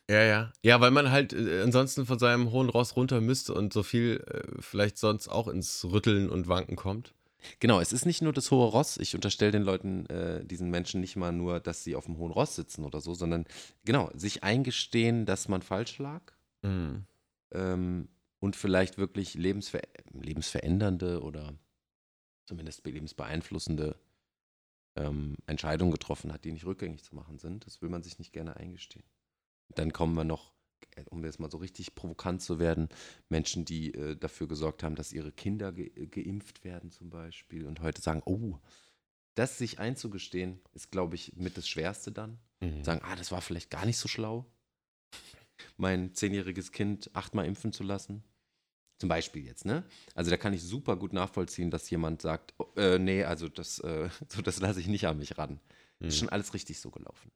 Ja, 0.09 0.21
ja. 0.21 0.53
Ja, 0.61 0.81
weil 0.81 0.91
man 0.91 1.11
halt 1.11 1.33
äh, 1.33 1.61
ansonsten 1.61 2.05
von 2.05 2.19
seinem 2.19 2.51
hohen 2.51 2.69
Ross 2.69 2.95
runter 2.95 3.21
müsste 3.21 3.53
und 3.53 3.71
so 3.71 3.83
viel 3.83 4.23
äh, 4.27 4.61
vielleicht 4.61 4.97
sonst 4.97 5.29
auch 5.29 5.47
ins 5.47 5.85
Rütteln 5.85 6.29
und 6.29 6.47
Wanken 6.47 6.75
kommt. 6.75 7.13
Genau, 7.59 7.79
es 7.79 7.93
ist 7.93 8.05
nicht 8.05 8.21
nur 8.21 8.33
das 8.33 8.51
hohe 8.51 8.67
Ross. 8.67 8.97
Ich 8.97 9.15
unterstelle 9.15 9.51
den 9.51 9.63
Leuten, 9.63 10.05
äh, 10.07 10.45
diesen 10.45 10.69
Menschen 10.69 11.01
nicht 11.01 11.15
mal 11.15 11.31
nur, 11.31 11.59
dass 11.59 11.83
sie 11.83 11.95
auf 11.95 12.05
dem 12.05 12.17
hohen 12.17 12.31
Ross 12.31 12.55
sitzen 12.55 12.83
oder 12.83 13.01
so, 13.01 13.13
sondern 13.13 13.45
genau, 13.85 14.09
sich 14.13 14.43
eingestehen, 14.43 15.25
dass 15.25 15.47
man 15.47 15.61
falsch 15.61 15.97
lag 15.99 16.21
Mhm. 16.61 17.05
ähm, 17.51 18.07
und 18.39 18.55
vielleicht 18.55 18.97
wirklich 18.97 19.33
lebensver 19.33 19.81
lebensverändernde 20.13 21.21
oder 21.21 21.53
zumindest 22.45 22.85
lebensbeeinflussende 22.85 23.99
ähm, 24.95 25.35
Entscheidungen 25.45 25.91
getroffen 25.91 26.31
hat, 26.31 26.45
die 26.45 26.51
nicht 26.51 26.65
rückgängig 26.65 27.03
zu 27.03 27.15
machen 27.15 27.37
sind. 27.39 27.65
Das 27.65 27.81
will 27.81 27.89
man 27.89 28.03
sich 28.03 28.19
nicht 28.19 28.31
gerne 28.31 28.55
eingestehen. 28.57 29.05
Dann 29.75 29.91
kommen 29.91 30.13
wir 30.13 30.23
noch, 30.23 30.52
um 31.09 31.23
jetzt 31.25 31.39
mal 31.39 31.49
so 31.51 31.57
richtig 31.57 31.95
provokant 31.95 32.41
zu 32.41 32.59
werden, 32.59 32.89
Menschen, 33.29 33.65
die 33.65 33.93
äh, 33.93 34.15
dafür 34.15 34.47
gesorgt 34.47 34.83
haben, 34.83 34.95
dass 34.95 35.13
ihre 35.13 35.31
Kinder 35.31 35.71
ge 35.71 35.89
geimpft 36.07 36.63
werden 36.63 36.91
zum 36.91 37.09
Beispiel 37.09 37.65
und 37.65 37.81
heute 37.81 38.01
sagen, 38.01 38.21
oh, 38.25 38.59
das 39.35 39.57
sich 39.57 39.79
einzugestehen, 39.79 40.59
ist, 40.73 40.91
glaube 40.91 41.15
ich, 41.15 41.35
mit 41.35 41.57
das 41.57 41.67
Schwerste 41.67 42.11
dann 42.11 42.39
Mhm. 42.61 42.83
sagen, 42.83 43.01
ah, 43.03 43.15
das 43.15 43.31
war 43.31 43.41
vielleicht 43.41 43.69
gar 43.69 43.85
nicht 43.85 43.97
so 43.97 44.07
schlau, 44.07 44.45
mein 45.77 46.13
zehnjähriges 46.13 46.71
Kind 46.71 47.13
achtmal 47.13 47.45
impfen 47.45 47.73
zu 47.73 47.83
lassen. 47.83 48.23
Zum 48.99 49.09
Beispiel 49.09 49.43
jetzt, 49.43 49.65
ne? 49.65 49.83
Also 50.15 50.31
da 50.31 50.37
kann 50.37 50.53
ich 50.53 50.63
super 50.63 50.95
gut 50.95 51.11
nachvollziehen, 51.11 51.71
dass 51.71 51.89
jemand 51.89 52.21
sagt, 52.21 52.53
oh, 52.57 52.71
äh, 52.77 52.99
nee, 52.99 53.23
also 53.25 53.49
das, 53.49 53.79
äh, 53.79 54.09
so, 54.29 54.41
das 54.41 54.59
lasse 54.61 54.79
ich 54.79 54.87
nicht 54.87 55.07
an 55.07 55.17
mich 55.17 55.37
ran. 55.37 55.59
Mhm. 55.99 56.07
Ist 56.07 56.17
schon 56.19 56.29
alles 56.29 56.53
richtig 56.53 56.79
so 56.79 56.89
gelaufen. 56.89 57.31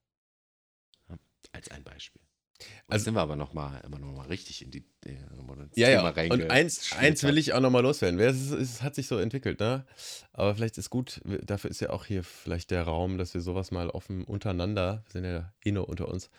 Ja, 1.10 1.18
als 1.52 1.70
ein 1.72 1.84
Beispiel. 1.84 2.22
Und 2.60 2.94
Also- 2.94 3.06
sind 3.06 3.14
wir 3.14 3.22
aber 3.22 3.36
nochmal 3.36 3.82
immer 3.86 4.00
noch 4.00 4.12
mal 4.14 4.28
richtig 4.28 4.62
in 4.64 4.72
die 4.72 4.84
äh, 5.06 5.14
noch 5.36 5.44
mal 5.46 5.70
Ja, 5.76 5.88
Thema 5.90 6.16
ja. 6.24 6.32
Und 6.34 6.50
eins, 6.50 6.92
eins 6.98 7.22
will 7.24 7.38
ich 7.38 7.54
auch 7.54 7.60
nochmal 7.60 7.84
loswerden. 7.84 8.20
Es, 8.20 8.50
es 8.52 8.82
hat 8.82 8.96
sich 8.96 9.08
so 9.08 9.18
entwickelt, 9.18 9.60
ne? 9.60 9.86
Aber 10.34 10.56
vielleicht 10.56 10.78
ist 10.78 10.90
gut, 10.90 11.22
dafür 11.44 11.70
ist 11.70 11.82
ja 11.82 11.92
auch 11.92 12.06
hier 12.06 12.24
vielleicht 12.24 12.72
der 12.72 12.84
Raum, 12.84 13.18
dass 13.18 13.34
wir 13.34 13.42
sowas 13.42 13.72
mal 13.72 13.90
offen 13.90 14.24
untereinander, 14.24 15.04
wir 15.06 15.12
sind 15.12 15.26
ja 15.26 15.54
eh 15.64 15.72
nur 15.72 15.88
unter 15.88 16.08
uns, 16.08 16.30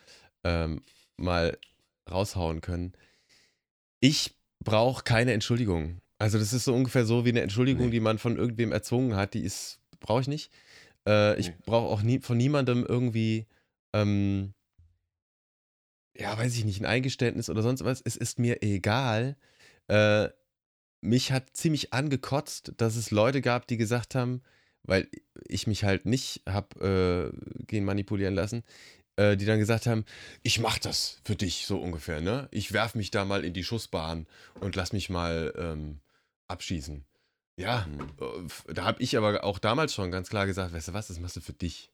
ähm, 0.44 0.82
mal 1.16 1.56
raushauen 2.10 2.60
können. 2.60 2.92
Ich 4.00 4.34
brauche 4.64 5.04
keine 5.04 5.32
Entschuldigung. 5.32 6.00
Also 6.18 6.38
das 6.38 6.52
ist 6.52 6.64
so 6.64 6.74
ungefähr 6.74 7.04
so 7.04 7.24
wie 7.24 7.28
eine 7.30 7.42
Entschuldigung, 7.42 7.86
Nee. 7.86 7.92
die 7.92 8.00
man 8.00 8.18
von 8.18 8.36
irgendwem 8.36 8.72
erzwungen 8.72 9.14
hat, 9.14 9.34
die 9.34 9.42
ist, 9.42 9.78
brauche 10.00 10.22
ich 10.22 10.28
nicht. 10.28 10.50
Äh, 11.06 11.38
ich 11.38 11.48
Nee. 11.50 11.54
brauche 11.64 11.88
auch 11.88 12.02
nie, 12.02 12.18
von 12.20 12.36
niemandem 12.36 12.84
irgendwie, 12.84 13.46
ähm, 13.92 14.52
ja, 16.18 16.36
weiß 16.36 16.56
ich 16.56 16.64
nicht, 16.64 16.80
ein 16.80 16.86
Eingeständnis 16.86 17.48
oder 17.50 17.62
sonst 17.62 17.84
was. 17.84 18.00
Es 18.04 18.16
ist 18.16 18.38
mir 18.38 18.62
egal. 18.62 19.36
Äh, 19.88 20.28
mich 21.00 21.30
hat 21.32 21.56
ziemlich 21.56 21.92
angekotzt, 21.92 22.72
dass 22.76 22.96
es 22.96 23.10
Leute 23.10 23.40
gab, 23.40 23.66
die 23.66 23.76
gesagt 23.76 24.14
haben, 24.14 24.42
weil 24.82 25.08
ich 25.46 25.66
mich 25.66 25.84
halt 25.84 26.06
nicht 26.06 26.42
hab 26.46 26.80
äh, 26.80 27.30
gehen 27.66 27.84
manipulieren 27.84 28.34
lassen, 28.34 28.64
äh, 29.16 29.36
die 29.36 29.44
dann 29.46 29.58
gesagt 29.58 29.86
haben, 29.86 30.04
ich 30.42 30.58
mach 30.58 30.78
das 30.78 31.20
für 31.24 31.36
dich 31.36 31.66
so 31.66 31.78
ungefähr, 31.78 32.20
ne? 32.20 32.48
Ich 32.50 32.72
werf 32.72 32.94
mich 32.94 33.10
da 33.10 33.24
mal 33.24 33.44
in 33.44 33.52
die 33.54 33.64
Schussbahn 33.64 34.26
und 34.60 34.74
lass 34.76 34.92
mich 34.92 35.08
mal 35.10 35.52
ähm, 35.56 36.00
abschießen. 36.48 37.04
Ja, 37.56 37.86
Mhm. 37.86 38.12
äh, 38.68 38.72
da 38.74 38.84
habe 38.84 39.02
ich 39.02 39.16
aber 39.16 39.44
auch 39.44 39.58
damals 39.58 39.94
schon 39.94 40.10
ganz 40.10 40.30
klar 40.30 40.46
gesagt, 40.46 40.72
weißt 40.72 40.88
du 40.88 40.92
was, 40.94 41.08
das 41.08 41.20
machst 41.20 41.36
du 41.36 41.40
für 41.40 41.52
dich. 41.52 41.92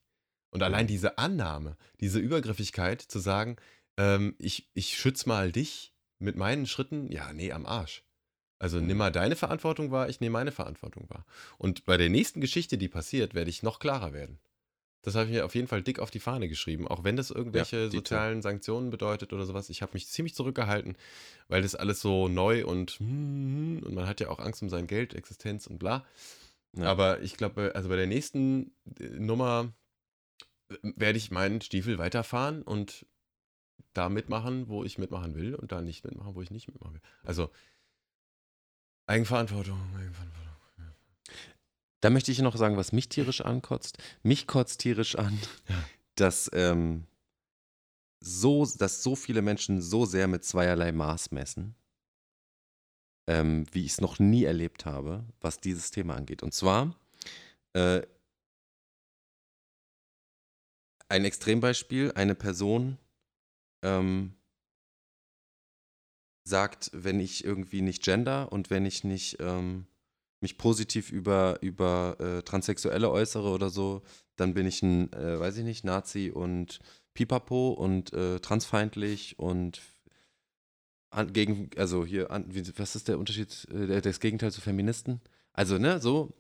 Und 0.51 0.63
allein 0.63 0.85
Mhm. 0.85 0.89
diese 0.89 1.19
Annahme, 1.19 1.77
diese 2.01 2.21
Übergriffigkeit 2.21 3.03
zu 3.03 3.19
sagen, 3.19 3.57
ähm, 3.97 4.35
ich, 4.39 4.69
ich 4.75 4.97
schütze 4.99 5.29
mal 5.29 5.53
dich 5.53 5.95
mit 6.19 6.37
meinen 6.37 6.67
Schritten, 6.67 7.11
ja, 7.11 7.33
nee, 7.33 7.53
am 7.53 7.67
Arsch. 7.67 8.05
Also 8.59 8.79
nimm 8.79 8.91
Mhm. 8.93 8.97
mal 8.99 9.13
deine 9.13 9.37
Verantwortung 9.37 9.91
wahr, 9.91 10.09
ich 10.09 10.21
nehme 10.21 10.33
meine 10.35 10.53
Verantwortung 10.53 11.09
wahr. 11.11 11.27
Und 11.59 11.85
bei 11.85 11.97
der 11.97 12.09
nächsten 12.09 12.41
Geschichte, 12.41 12.79
die 12.79 12.89
passiert, 12.89 13.35
werde 13.35 13.51
ich 13.51 13.63
noch 13.63 13.79
klarer 13.79 14.13
werden. 14.13 14.39
Das 15.03 15.15
habe 15.17 15.27
ich 15.27 15.33
mir 15.33 15.45
auf 15.45 15.55
jeden 15.55 15.69
Fall 15.69 15.83
dick 15.83 15.99
auf 15.99 16.11
die 16.11 16.19
Fahne 16.21 16.49
geschrieben, 16.49 16.89
auch 16.89 17.05
wenn 17.05 17.17
das 17.17 17.31
irgendwelche 17.31 17.91
dito. 17.91 17.99
sozialen 17.99 18.41
Sanktionen 18.41 18.89
bedeutet 18.89 19.35
oder 19.35 19.45
sowas. 19.45 19.69
Ich 19.69 19.83
habe 19.83 19.93
mich 19.93 20.09
ziemlich 20.09 20.35
zurückgehalten, 20.35 20.97
weil 21.49 21.61
das 21.61 21.75
alles 21.75 22.01
so 22.01 22.29
neu 22.29 22.65
und 22.65 23.01
und 23.01 23.93
man 23.95 24.07
hat 24.07 24.21
ja 24.21 24.31
auch 24.31 24.39
Angst 24.39 24.63
um 24.63 24.71
sein 24.71 24.87
Geld, 24.87 25.13
Existenz 25.15 25.67
und 25.67 25.79
bla. 25.79 26.07
Ja. 26.75 26.85
Aber 26.85 27.21
ich 27.21 27.37
glaube, 27.37 27.73
also 27.75 27.91
bei 27.91 27.97
der 27.97 28.07
nächsten 28.07 28.73
äh, 28.99 29.09
Nummer 29.11 29.75
äh, 30.71 30.77
werde 30.97 31.19
ich 31.19 31.31
meinen 31.31 31.61
Stiefel 31.61 31.99
weiterfahren 31.99 32.63
und 32.63 33.05
da 33.95 34.09
mitmachen, 34.09 34.69
wo 34.69 34.85
ich 34.85 34.99
mitmachen 34.99 35.35
will 35.35 35.55
und 35.55 35.73
da 35.73 35.81
nicht 35.81 36.05
mitmachen, 36.05 36.35
wo 36.35 36.43
ich 36.43 36.51
nicht 36.51 36.69
mitmachen 36.69 36.95
will. 36.95 37.01
Also 37.23 37.51
Eigenverantwortung, 39.07 39.79
Eigenverantwortung. 39.97 40.45
Da 42.01 42.11
möchte 42.11 42.31
ich 42.31 42.39
noch 42.41 42.57
sagen, 42.57 42.77
was 42.77 42.93
mich 42.93 43.09
tierisch 43.09 43.41
ankotzt. 43.41 43.97
Mich 44.23 44.47
kotzt 44.47 44.81
tierisch 44.81 45.17
an, 45.17 45.39
Ja. 45.69 45.85
dass, 46.17 46.51
ähm, 46.53 47.07
so, 48.21 48.67
dass 48.67 49.03
so 49.03 49.17
viele 49.17 49.41
Menschen 49.41 49.81
so 49.81 50.05
sehr 50.05 50.29
mit 50.29 50.45
zweierlei 50.45 50.93
Maß 50.93 51.31
messen, 51.31 51.75
ähm, 53.27 53.65
wie 53.73 53.87
ich 53.87 53.93
es 53.93 54.01
noch 54.03 54.19
nie 54.19 54.45
erlebt 54.45 54.85
habe, 54.85 55.25
was 55.41 55.61
dieses 55.61 55.91
Thema 55.91 56.15
angeht. 56.15 56.43
Und 56.43 56.53
zwar 56.53 56.95
äh, 57.73 58.03
ein 61.09 61.25
Extrembeispiel, 61.25 62.13
eine 62.15 62.35
Person 62.35 62.99
ähm, 63.85 64.35
sagt, 66.45 66.91
wenn 66.93 67.21
ich 67.21 67.45
irgendwie 67.45 67.83
nicht 67.83 68.03
gender 68.03 68.53
und 68.53 68.71
wenn 68.71 68.85
ich 68.85 69.05
nicht 69.05 69.39
ähm, 69.41 69.87
mich 70.41 70.59
positiv 70.59 71.11
über, 71.11 71.59
über 71.63 72.17
äh, 72.21 72.43
Transsexuelle 72.43 73.11
äußere 73.11 73.49
oder 73.49 73.71
so, 73.71 74.03
dann 74.37 74.53
bin 74.55 74.67
ich 74.67 74.83
ein, 74.83 75.13
äh, 75.13 75.39
weiß 75.41 75.57
ich 75.59 75.65
nicht, 75.65 75.85
Nazi 75.85 76.31
und 76.35 76.81
Pipapo 77.15 77.71
und 77.71 78.13
äh, 78.13 78.41
transfeindlich 78.41 79.39
und 79.39 79.81
an, 81.11 81.33
gegen, 81.33 81.71
also 81.77 82.05
hier, 82.05 82.31
an, 82.31 82.45
wie, 82.53 82.63
was 82.79 82.97
ist 82.97 83.09
der 83.09 83.19
Unterschied, 83.19 83.67
äh, 83.71 83.87
der- 83.87 84.01
das 84.03 84.21
Gegenteil 84.21 84.53
zu 84.53 84.61
Feministen? 84.61 85.21
Also, 85.53 85.79
ne, 85.79 86.01
so. 86.01 86.35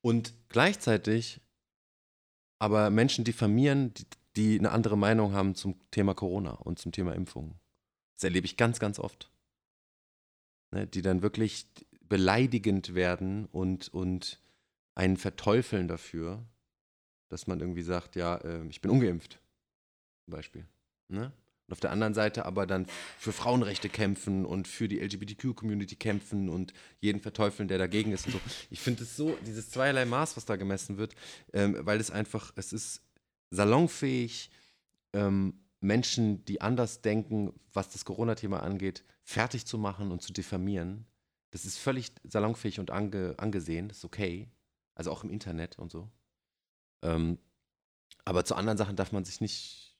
Und 0.00 0.32
gleichzeitig 0.48 1.40
aber 2.58 2.90
Menschen 2.90 3.24
diffamieren, 3.24 3.92
die, 3.94 4.04
die 4.36 4.58
eine 4.58 4.70
andere 4.70 4.98
Meinung 4.98 5.32
haben 5.32 5.54
zum 5.54 5.76
Thema 5.90 6.14
Corona 6.14 6.52
und 6.52 6.78
zum 6.78 6.92
Thema 6.92 7.14
Impfungen. 7.14 7.58
Das 8.16 8.24
erlebe 8.24 8.46
ich 8.46 8.56
ganz, 8.56 8.78
ganz 8.78 8.98
oft. 8.98 9.30
Ne, 10.72 10.86
die 10.86 11.02
dann 11.02 11.22
wirklich 11.22 11.66
beleidigend 12.08 12.94
werden 12.94 13.46
und, 13.46 13.88
und 13.88 14.40
einen 14.94 15.16
verteufeln 15.16 15.88
dafür, 15.88 16.44
dass 17.28 17.46
man 17.46 17.60
irgendwie 17.60 17.82
sagt, 17.82 18.16
ja, 18.16 18.36
äh, 18.38 18.66
ich 18.68 18.80
bin 18.80 18.90
ungeimpft. 18.90 19.40
Zum 20.24 20.32
Beispiel. 20.32 20.66
Ne? 21.08 21.32
Und 21.66 21.72
auf 21.72 21.80
der 21.80 21.90
anderen 21.90 22.14
Seite 22.14 22.46
aber 22.46 22.66
dann 22.66 22.86
für 23.18 23.32
Frauenrechte 23.32 23.88
kämpfen 23.88 24.44
und 24.44 24.68
für 24.68 24.88
die 24.88 25.00
LGBTQ-Community 25.00 25.96
kämpfen 25.96 26.48
und 26.48 26.72
jeden 27.00 27.20
verteufeln, 27.20 27.68
der 27.68 27.78
dagegen 27.78 28.12
ist 28.12 28.26
und 28.26 28.32
so. 28.32 28.40
Ich 28.70 28.80
finde 28.80 29.02
es 29.02 29.16
so, 29.16 29.36
dieses 29.46 29.70
zweierlei 29.70 30.04
Maß, 30.04 30.36
was 30.36 30.44
da 30.44 30.56
gemessen 30.56 30.96
wird, 30.96 31.14
ähm, 31.52 31.76
weil 31.80 32.00
es 32.00 32.10
einfach, 32.10 32.52
es 32.56 32.72
ist 32.72 33.02
salonfähig, 33.50 34.50
ähm, 35.12 35.66
Menschen, 35.80 36.44
die 36.44 36.60
anders 36.60 37.02
denken, 37.02 37.52
was 37.72 37.90
das 37.90 38.04
Corona-Thema 38.04 38.62
angeht, 38.62 39.04
fertig 39.22 39.66
zu 39.66 39.78
machen 39.78 40.10
und 40.10 40.22
zu 40.22 40.32
diffamieren. 40.32 41.06
Das 41.50 41.64
ist 41.64 41.78
völlig 41.78 42.12
salonfähig 42.24 42.80
und 42.80 42.90
ange, 42.90 43.34
angesehen, 43.38 43.88
das 43.88 43.98
ist 43.98 44.04
okay. 44.04 44.50
Also 44.94 45.10
auch 45.10 45.24
im 45.24 45.30
Internet 45.30 45.78
und 45.78 45.90
so. 45.90 46.10
Ähm, 47.02 47.38
aber 48.24 48.44
zu 48.44 48.54
anderen 48.54 48.78
Sachen 48.78 48.96
darf 48.96 49.12
man 49.12 49.24
sich 49.24 49.40
nicht, 49.40 49.96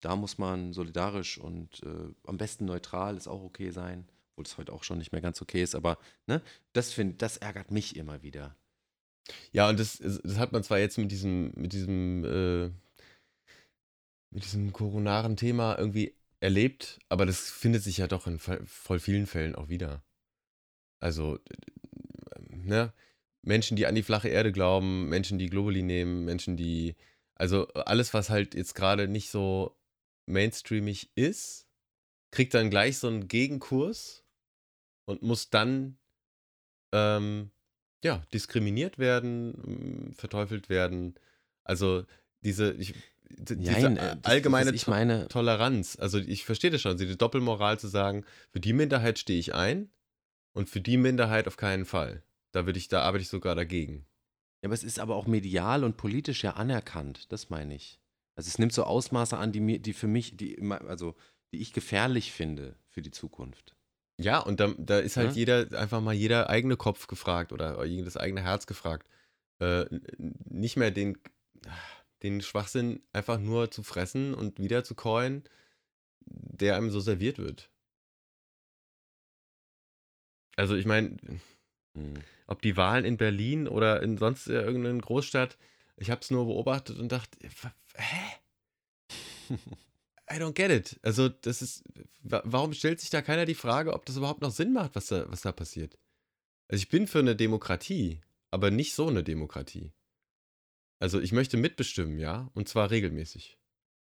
da 0.00 0.16
muss 0.16 0.38
man 0.38 0.72
solidarisch 0.72 1.38
und 1.38 1.82
äh, 1.82 2.08
am 2.26 2.38
besten 2.38 2.64
neutral, 2.64 3.16
ist 3.16 3.28
auch 3.28 3.42
okay 3.42 3.70
sein, 3.70 4.08
obwohl 4.32 4.44
es 4.44 4.58
heute 4.58 4.72
auch 4.72 4.84
schon 4.84 4.98
nicht 4.98 5.12
mehr 5.12 5.20
ganz 5.20 5.40
okay 5.40 5.62
ist, 5.62 5.74
aber 5.74 5.98
ne, 6.26 6.42
das, 6.72 6.92
find, 6.92 7.22
das 7.22 7.36
ärgert 7.36 7.70
mich 7.70 7.96
immer 7.96 8.22
wieder. 8.22 8.56
Ja, 9.52 9.68
und 9.68 9.80
das, 9.80 9.98
das 9.98 10.38
hat 10.38 10.52
man 10.52 10.62
zwar 10.62 10.78
jetzt 10.78 10.98
mit 10.98 11.10
diesem, 11.10 11.52
mit 11.54 11.72
diesem, 11.72 12.24
äh, 12.24 12.66
mit 14.30 14.44
diesem 14.44 14.72
koronaren 14.72 15.36
Thema 15.36 15.78
irgendwie 15.78 16.14
erlebt, 16.40 16.98
aber 17.08 17.26
das 17.26 17.50
findet 17.50 17.82
sich 17.82 17.98
ja 17.98 18.06
doch 18.06 18.26
in 18.26 18.38
voll 18.38 18.98
vielen 18.98 19.26
Fällen 19.26 19.54
auch 19.54 19.68
wieder. 19.68 20.02
Also, 21.00 21.36
äh, 21.36 22.56
ne, 22.56 22.92
Menschen, 23.42 23.76
die 23.76 23.86
an 23.86 23.94
die 23.94 24.02
flache 24.02 24.28
Erde 24.28 24.52
glauben, 24.52 25.08
Menschen, 25.08 25.38
die 25.38 25.48
Globuli 25.48 25.82
nehmen, 25.82 26.24
Menschen, 26.24 26.56
die, 26.56 26.96
also 27.34 27.68
alles, 27.68 28.12
was 28.12 28.28
halt 28.30 28.54
jetzt 28.54 28.74
gerade 28.74 29.08
nicht 29.08 29.30
so 29.30 29.76
mainstreamig 30.26 31.10
ist, 31.14 31.66
kriegt 32.32 32.54
dann 32.54 32.70
gleich 32.70 32.98
so 32.98 33.06
einen 33.06 33.28
Gegenkurs 33.28 34.24
und 35.06 35.22
muss 35.22 35.48
dann, 35.50 35.98
ähm, 36.92 37.50
ja, 38.04 38.22
diskriminiert 38.32 38.98
werden, 38.98 39.54
m, 40.08 40.12
verteufelt 40.14 40.68
werden. 40.68 41.14
Also 41.64 42.04
diese, 42.42 42.72
ich, 42.74 42.94
diese 43.28 43.56
Nein, 43.90 43.96
äh, 43.96 44.16
das- 44.20 44.32
allgemeine 44.32 44.70
was 44.70 44.74
ich 44.76 44.86
meine, 44.86 45.28
Toleranz. 45.28 45.96
Also 45.98 46.18
ich 46.18 46.44
verstehe 46.44 46.70
das 46.70 46.80
schon, 46.82 46.96
diese 46.96 47.16
Doppelmoral 47.16 47.78
zu 47.78 47.88
sagen, 47.88 48.24
für 48.50 48.60
die 48.60 48.72
Minderheit 48.72 49.18
stehe 49.18 49.38
ich 49.38 49.54
ein 49.54 49.90
und 50.52 50.70
für 50.70 50.80
die 50.80 50.96
Minderheit 50.96 51.46
auf 51.48 51.56
keinen 51.56 51.84
Fall. 51.84 52.22
Da 52.52 52.66
würde 52.66 52.78
ich, 52.78 52.88
da 52.88 53.02
arbeite 53.02 53.22
ich 53.22 53.28
sogar 53.28 53.54
dagegen. 53.54 54.06
Ja, 54.62 54.68
aber 54.68 54.74
es 54.74 54.84
ist 54.84 54.98
aber 54.98 55.16
auch 55.16 55.26
medial 55.26 55.84
und 55.84 55.96
politisch 55.96 56.44
ja 56.44 56.52
anerkannt, 56.52 57.30
das 57.32 57.50
meine 57.50 57.74
ich. 57.74 58.00
Also 58.36 58.48
es 58.48 58.58
nimmt 58.58 58.72
so 58.72 58.84
Ausmaße 58.84 59.36
an, 59.36 59.52
die 59.52 59.60
mir, 59.60 59.78
die 59.78 59.92
für 59.92 60.06
mich, 60.08 60.36
die 60.36 60.58
also 60.86 61.14
die 61.52 61.60
ich 61.60 61.72
gefährlich 61.72 62.32
finde 62.32 62.76
für 62.88 63.02
die 63.02 63.10
Zukunft. 63.10 63.75
Ja, 64.18 64.38
und 64.38 64.60
da, 64.60 64.72
da 64.78 64.98
ist 64.98 65.16
halt 65.16 65.30
Ja. 65.30 65.36
jeder, 65.36 65.78
einfach 65.78 66.00
mal 66.00 66.14
jeder 66.14 66.48
eigene 66.48 66.76
Kopf 66.76 67.06
gefragt 67.06 67.52
oder 67.52 67.76
das 68.04 68.16
eigene 68.16 68.42
Herz 68.42 68.66
gefragt. 68.66 69.06
Äh, 69.60 69.84
nicht 70.18 70.76
mehr 70.76 70.90
den, 70.90 71.18
den 72.22 72.40
Schwachsinn 72.40 73.02
einfach 73.12 73.38
nur 73.38 73.70
zu 73.70 73.82
fressen 73.82 74.34
und 74.34 74.58
wieder 74.58 74.84
zu 74.84 74.94
coin, 74.94 75.44
der 76.26 76.76
einem 76.76 76.90
so 76.90 77.00
serviert 77.00 77.38
wird. 77.38 77.70
Also 80.56 80.74
ich 80.74 80.86
meine, 80.86 81.16
Hm. 81.94 82.14
ob 82.46 82.62
die 82.62 82.76
Wahlen 82.76 83.04
in 83.04 83.16
Berlin 83.16 83.68
oder 83.68 84.02
in 84.02 84.18
sonst 84.18 84.46
irgendeiner 84.48 84.98
Großstadt, 85.00 85.58
ich 85.96 86.10
habe 86.10 86.20
es 86.20 86.30
nur 86.30 86.46
beobachtet 86.46 86.98
und 86.98 87.12
dachte, 87.12 87.38
hä? 87.96 88.36
I 90.30 90.36
don't 90.38 90.54
get 90.54 90.70
it. 90.70 90.98
Also 91.02 91.28
das 91.28 91.62
ist, 91.62 91.84
wa- 92.22 92.42
warum 92.44 92.72
stellt 92.72 93.00
sich 93.00 93.10
da 93.10 93.22
keiner 93.22 93.46
die 93.46 93.54
Frage, 93.54 93.92
ob 93.92 94.06
das 94.06 94.16
überhaupt 94.16 94.40
noch 94.42 94.50
Sinn 94.50 94.72
macht, 94.72 94.96
was 94.96 95.06
da, 95.06 95.30
was 95.30 95.42
da 95.42 95.52
passiert? 95.52 95.98
Also 96.68 96.82
ich 96.82 96.88
bin 96.88 97.06
für 97.06 97.20
eine 97.20 97.36
Demokratie, 97.36 98.20
aber 98.50 98.70
nicht 98.70 98.94
so 98.94 99.06
eine 99.06 99.22
Demokratie. 99.22 99.92
Also 100.98 101.20
ich 101.20 101.32
möchte 101.32 101.56
mitbestimmen, 101.56 102.18
ja, 102.18 102.50
und 102.54 102.68
zwar 102.68 102.90
regelmäßig. 102.90 103.58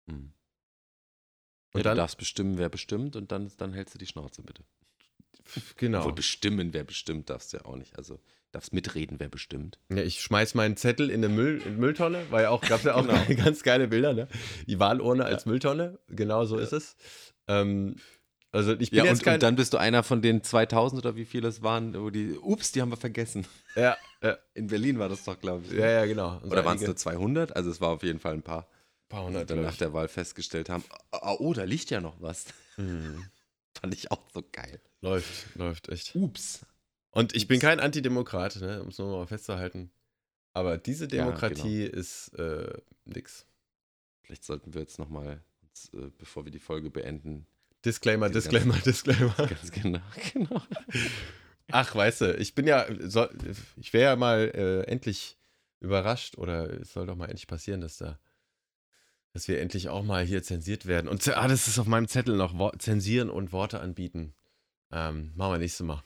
Hm. 0.09 0.33
Und 1.73 1.79
ja, 1.79 1.83
dann, 1.85 1.97
du 1.97 2.03
darfst 2.03 2.19
bestimmen, 2.19 2.59
wer 2.59 2.69
bestimmt 2.69 3.15
und 3.15 3.31
dann, 3.31 3.53
dann 3.59 3.73
hältst 3.73 3.95
du 3.95 3.99
die 3.99 4.07
Schnauze 4.07 4.43
bitte. 4.43 4.65
Genau. 5.77 5.99
Obwohl 5.99 6.13
bestimmen, 6.15 6.73
wer 6.73 6.85
bestimmt, 6.85 7.31
darfst 7.31 7.53
du 7.53 7.59
ja 7.59 7.65
auch 7.65 7.77
nicht. 7.77 7.97
Also 7.99 8.21
darfst 8.53 8.73
mitreden, 8.73 9.21
wer 9.21 9.29
bestimmt. 9.29 9.79
Ja, 9.91 10.03
ich 10.03 10.21
schmeiß 10.21 10.55
meinen 10.55 10.77
Zettel 10.77 11.09
in 11.11 11.25
eine 11.25 11.33
Müll, 11.33 11.63
in 11.65 11.77
Mülltonne, 11.79 12.25
weil 12.31 12.43
ja 12.45 12.51
auch, 12.51 12.61
gab 12.63 12.83
ja 12.85 12.95
auch 12.95 13.07
Genau. 13.07 13.25
ganz 13.45 13.63
geile 13.63 13.87
Bilder, 13.89 14.13
ne? 14.13 14.29
Die 14.67 14.79
Wahlurne 14.81 15.25
als 15.25 15.47
Mülltonne, 15.47 15.99
genau 16.09 16.45
so 16.45 16.57
Ja. 16.59 16.65
ist 16.65 16.73
es. 16.73 16.97
Ähm, 17.47 17.97
also 18.53 18.73
ich 18.73 18.91
bin 18.91 18.99
Ja, 18.99 19.05
jetzt 19.05 19.19
und, 19.21 19.25
kein. 19.25 19.35
und 19.35 19.43
dann 19.45 19.55
bist 19.55 19.73
du 19.73 19.79
einer 19.79 20.03
von 20.03 20.21
den 20.23 20.43
2000 20.43 21.01
oder 21.05 21.15
wie 21.15 21.25
viele 21.25 21.47
es 21.47 21.63
waren, 21.63 21.95
wo 21.95 22.11
die, 22.11 22.33
ups, 22.33 22.73
die 22.73 22.81
haben 22.83 22.91
wir 22.91 22.97
vergessen. 22.97 23.47
ja, 23.77 23.97
ja, 24.23 24.37
In 24.55 24.67
Berlin 24.67 24.99
war 24.99 25.09
das 25.09 25.23
doch, 25.25 25.39
glaube 25.41 25.65
ich. 25.67 25.71
ne? 25.73 25.79
ja, 25.79 25.91
ja, 25.91 26.07
genau. 26.07 26.39
Und 26.43 26.51
Oder 26.51 26.65
waren 26.65 26.77
es 26.77 26.83
nur 26.83 26.97
200? 26.97 27.55
Also 27.55 27.71
es 27.71 27.81
war 27.81 27.91
auf 27.91 28.03
jeden 28.03 28.19
Fall 28.19 28.35
ein 28.35 28.43
paar, 28.43 28.67
paar 29.09 29.21
die 29.21 29.27
hundert, 29.29 29.51
dann 29.51 29.59
glaub 29.59 29.71
nach 29.71 29.79
der 29.79 29.93
Wahl 29.93 30.09
festgestellt 30.09 30.69
haben, 30.69 30.83
ah, 31.13 31.37
oh, 31.39 31.53
da 31.55 31.63
liegt 31.63 31.91
ja 31.91 32.01
noch 32.01 32.21
was. 32.21 32.47
Hm. 32.75 33.25
Fand 33.81 33.95
ich 33.95 34.11
auch 34.11 34.23
so 34.33 34.43
geil. 34.53 34.81
Läuft, 35.01 35.55
läuft, 35.57 35.89
echt. 35.89 36.15
Ups. 36.15 36.67
Und 37.11 37.35
ich 37.35 37.49
bin 37.49 37.57
Ups. 37.57 37.63
kein 37.65 37.81
Antidemokrat, 37.81 38.57
ne, 38.61 38.83
um 38.83 38.89
es 38.89 38.99
nur 38.99 39.17
mal 39.17 39.27
festzuhalten. 39.27 39.91
Aber 40.53 40.79
diese 40.79 41.05
Ja, 41.05 41.25
Demokratie 41.25 41.85
ist 41.85 42.29
äh, 42.39 42.73
nix. 43.05 43.47
Vielleicht 44.23 44.45
sollten 44.45 44.75
wir 44.75 44.81
jetzt 44.83 44.99
nochmal, 44.99 45.43
äh, 45.93 46.09
bevor 46.19 46.45
wir 46.45 46.53
die 46.53 46.59
Folge 46.59 46.91
beenden, 46.91 47.47
Disclaimer, 47.85 48.29
Disclaimer, 48.29 48.77
Disclaimer. 48.79 49.35
ganz 49.37 49.71
genau, 49.73 50.01
genau. 50.35 50.63
Ach, 51.73 51.95
weißt 51.95 52.21
du, 52.21 52.37
ich 52.37 52.55
bin 52.55 52.67
ja, 52.67 52.87
soll, 53.09 53.31
ich 53.77 53.93
wäre 53.93 54.11
ja 54.11 54.17
mal 54.17 54.51
äh, 54.55 54.83
endlich 54.83 55.39
überrascht 55.81 56.37
oder 56.37 56.69
es 56.81 56.93
soll 56.93 57.07
doch 57.07 57.17
mal 57.17 57.27
endlich 57.27 57.47
passieren, 57.47 57.81
dass 57.81 57.97
da, 57.97 58.19
dass 59.33 59.49
wir 59.49 59.61
endlich 59.61 59.89
auch 59.89 60.03
mal 60.03 60.25
hier 60.25 60.43
zensiert 60.43 60.87
werden. 60.87 61.09
Und 61.09 61.27
ah, 61.29 61.49
das 61.49 61.69
ist 61.69 61.79
auf 61.79 61.87
meinem 61.87 62.09
Zettel 62.09 62.37
noch, 62.37 62.59
Wo 62.59 62.71
zensieren 62.71 63.31
und 63.31 63.53
Worte 63.53 63.81
anbieten. 63.81 64.35
Ähm, 64.93 65.33
machen 65.37 65.53
wir 65.53 65.59
nächstes 65.59 65.87
Mal. 65.87 66.03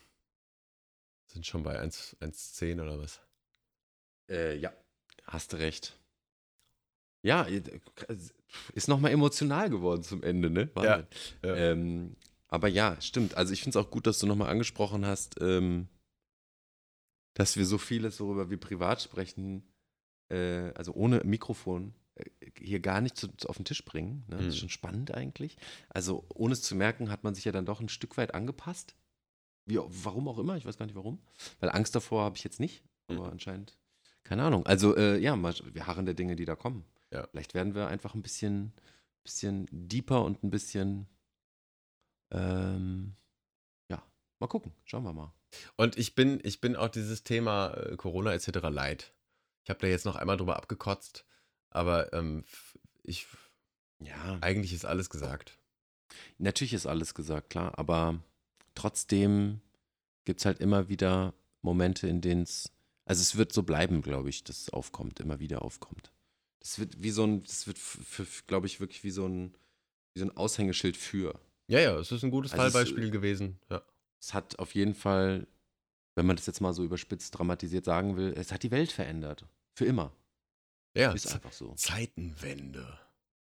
Sind 1.27 1.47
schon 1.47 1.63
bei 1.63 1.79
1 1.79 2.17
1,10 2.21 2.83
oder 2.83 2.99
was? 2.99 3.21
Äh, 4.29 4.57
ja, 4.57 4.73
hast 5.25 5.53
du 5.53 5.57
recht. 5.57 5.99
Ja, 7.23 7.47
ist 8.75 8.89
nochmal 8.89 9.13
emotional 9.13 9.71
geworden 9.71 10.03
zum 10.03 10.23
Ende, 10.23 10.51
ne? 10.51 10.71
Wahnsinn. 10.75 11.07
ja. 11.43 11.55
Ähm, 11.55 12.17
aber 12.49 12.69
ja, 12.69 13.01
stimmt. 13.01 13.37
Also 13.37 13.53
ich 13.53 13.63
finde 13.63 13.79
es 13.79 13.85
auch 13.85 13.91
gut, 13.91 14.07
dass 14.07 14.19
du 14.19 14.27
nochmal 14.27 14.51
angesprochen 14.51 15.07
hast, 15.07 15.41
ähm, 15.41 15.89
dass 17.35 17.57
wir 17.57 17.65
so 17.65 17.79
vieles, 17.79 18.21
worüber 18.21 18.51
wir 18.51 18.61
privat 18.61 19.03
sprechen, 19.03 19.65
äh, 20.31 20.71
also 20.75 20.93
ohne 20.93 21.23
Mikrofon, 21.25 21.95
hier 22.59 22.81
gar 22.81 23.01
nicht 23.01 23.17
zu, 23.17 23.29
zu 23.37 23.49
auf 23.49 23.57
den 23.57 23.65
Tisch 23.65 23.85
bringen. 23.85 24.25
Ne? 24.29 24.37
Das 24.37 24.47
ist 24.47 24.55
Mhm. 24.55 24.59
schon 24.61 24.69
spannend 24.71 25.13
eigentlich. 25.15 25.57
Also 25.89 26.25
ohne 26.35 26.53
es 26.53 26.63
zu 26.63 26.75
merken, 26.77 27.11
hat 27.11 27.25
man 27.25 27.35
sich 27.35 27.45
ja 27.45 27.53
dann 27.53 27.67
doch 27.67 27.81
ein 27.81 27.89
Stück 27.89 28.17
weit 28.17 28.35
angepasst. 28.35 28.95
Wie, 29.67 29.79
warum 29.79 30.29
auch 30.29 30.39
immer, 30.39 30.57
ich 30.57 30.65
weiß 30.67 30.77
gar 30.77 30.87
nicht 30.87 30.95
warum. 30.95 31.19
Weil 31.61 31.71
Angst 31.71 31.95
davor 31.95 32.23
habe 32.25 32.37
ich 32.37 32.45
jetzt 32.45 32.61
nicht, 32.61 32.85
aber 33.09 33.33
anscheinend, 33.33 33.77
keine 34.23 34.43
Ahnung. 34.45 34.65
Also 34.67 34.97
äh, 34.97 35.19
ja, 35.19 35.35
mal, 35.37 35.55
wir 35.73 35.87
harren 35.87 36.05
der 36.05 36.15
Dinge, 36.15 36.37
die 36.37 36.45
da 36.45 36.55
kommen. 36.55 36.85
Ja. 37.11 37.27
Vielleicht 37.29 37.55
werden 37.55 37.75
wir 37.75 37.89
einfach 37.89 38.15
ein 38.15 38.23
bisschen, 38.23 38.73
bisschen 39.23 39.67
deeper 39.71 40.23
und 40.25 40.43
ein 40.45 40.51
bisschen, 40.51 41.07
ähm, 42.31 43.15
ja, 43.91 44.03
mal 44.39 44.47
gucken. 44.49 44.73
Schauen 44.85 45.05
wir 45.05 45.13
mal. 45.13 45.33
Und 45.77 45.97
ich 45.99 46.15
bin, 46.15 46.41
ich 46.43 46.61
bin 46.61 46.77
auch 46.77 46.89
dieses 46.89 47.23
Thema 47.23 47.73
äh, 47.75 47.97
Corona 47.97 48.33
etc. 48.35 48.49
leid. 48.71 49.13
Ich 49.63 49.71
habe 49.71 49.81
da 49.81 49.87
jetzt 49.87 50.05
noch 50.05 50.17
einmal 50.17 50.37
drüber 50.37 50.57
abgekotzt, 50.57 51.25
aber 51.75 52.13
ähm, 52.13 52.45
ich, 53.03 53.27
Ja, 54.01 54.39
eigentlich 54.41 54.73
ist 54.73 54.85
alles 54.87 55.11
gesagt. 55.11 55.59
Natürlich 56.39 56.73
ist 56.73 56.87
alles 56.87 57.15
gesagt, 57.15 57.51
klar, 57.51 57.79
aber 57.79 58.23
trotzdem 58.75 59.61
gibt 60.25 60.41
es 60.41 60.47
halt 60.47 60.61
immer 60.61 60.89
wieder 60.89 61.35
Momente, 61.63 62.07
in 62.09 62.21
denen 62.21 62.43
es, 62.43 62.71
also 63.05 63.21
es 63.21 63.37
wird 63.37 63.53
so 63.53 63.63
bleiben, 63.63 64.03
glaube 64.03 64.31
ich, 64.31 64.45
dass 64.45 64.63
es 64.63 64.71
aufkommt, 64.71 65.21
immer 65.21 65.39
wieder 65.41 65.63
aufkommt. 65.63 66.13
Das 66.61 66.79
wird 66.79 67.03
wie 67.03 67.11
so 67.11 67.25
ein, 67.25 67.43
das 67.43 67.67
wird, 67.67 67.79
glaube 68.47 68.67
ich, 68.67 68.81
wirklich 68.81 69.05
wie 69.05 69.11
so 69.11 69.27
ein, 69.27 69.55
wie 70.15 70.21
so 70.21 70.27
ein 70.27 70.37
Aushängeschild 70.37 70.97
für. 70.97 71.39
Ja, 71.69 71.81
ja, 71.81 71.99
es 71.99 72.11
ist 72.13 72.25
ein 72.25 72.31
gutes 72.31 72.53
Also 72.53 72.65
es- 72.65 72.73
Fallbeispiel 72.73 73.11
gewesen. 73.11 73.59
Ja. 73.71 73.83
Es 74.21 74.33
hat 74.33 74.59
auf 74.59 74.75
jeden 74.75 74.95
Fall, 74.95 75.47
wenn 76.15 76.25
man 76.27 76.37
das 76.37 76.47
jetzt 76.47 76.61
mal 76.61 76.73
so 76.73 76.85
überspitzt 76.85 77.37
dramatisiert 77.37 77.85
sagen 77.85 78.17
will, 78.17 78.33
es 78.37 78.51
hat 78.53 78.63
die 78.63 78.71
Welt 78.71 78.93
verändert. 78.93 79.47
Für 79.75 79.85
immer. 79.85 80.13
Ja, 80.97 81.13
Ist 81.13 81.33
einfach 81.33 81.53
so. 81.53 81.75
Zeitenwende. 81.75 82.99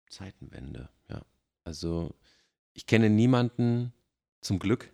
Zeitenwende, 0.08 0.88
ja. 1.08 1.22
Also, 1.64 2.14
ich 2.74 2.86
kenne 2.86 3.10
niemanden, 3.10 3.92
zum 4.40 4.58
Glück, 4.58 4.90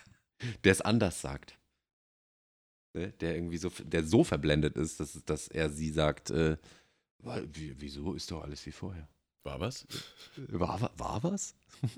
der 0.64 0.72
es 0.72 0.80
anders 0.80 1.20
sagt. 1.20 1.58
Ne? 2.94 3.12
Der 3.20 3.34
irgendwie 3.36 3.58
so, 3.58 3.70
der 3.84 4.04
so 4.04 4.24
verblendet 4.24 4.76
ist, 4.76 4.98
dass, 5.00 5.22
dass 5.24 5.48
er 5.48 5.70
sie 5.70 5.90
sagt, 5.90 6.30
äh, 6.30 6.56
"Wa- 7.18 7.42
wie, 7.52 7.78
wieso 7.80 8.14
ist 8.14 8.30
doch 8.30 8.42
alles 8.42 8.64
wie 8.66 8.72
vorher? 8.72 9.08
War 9.44 9.60
was? 9.60 9.86
War, 10.48 10.80
wa- 10.80 10.90
war 10.96 11.22
was? 11.22 11.54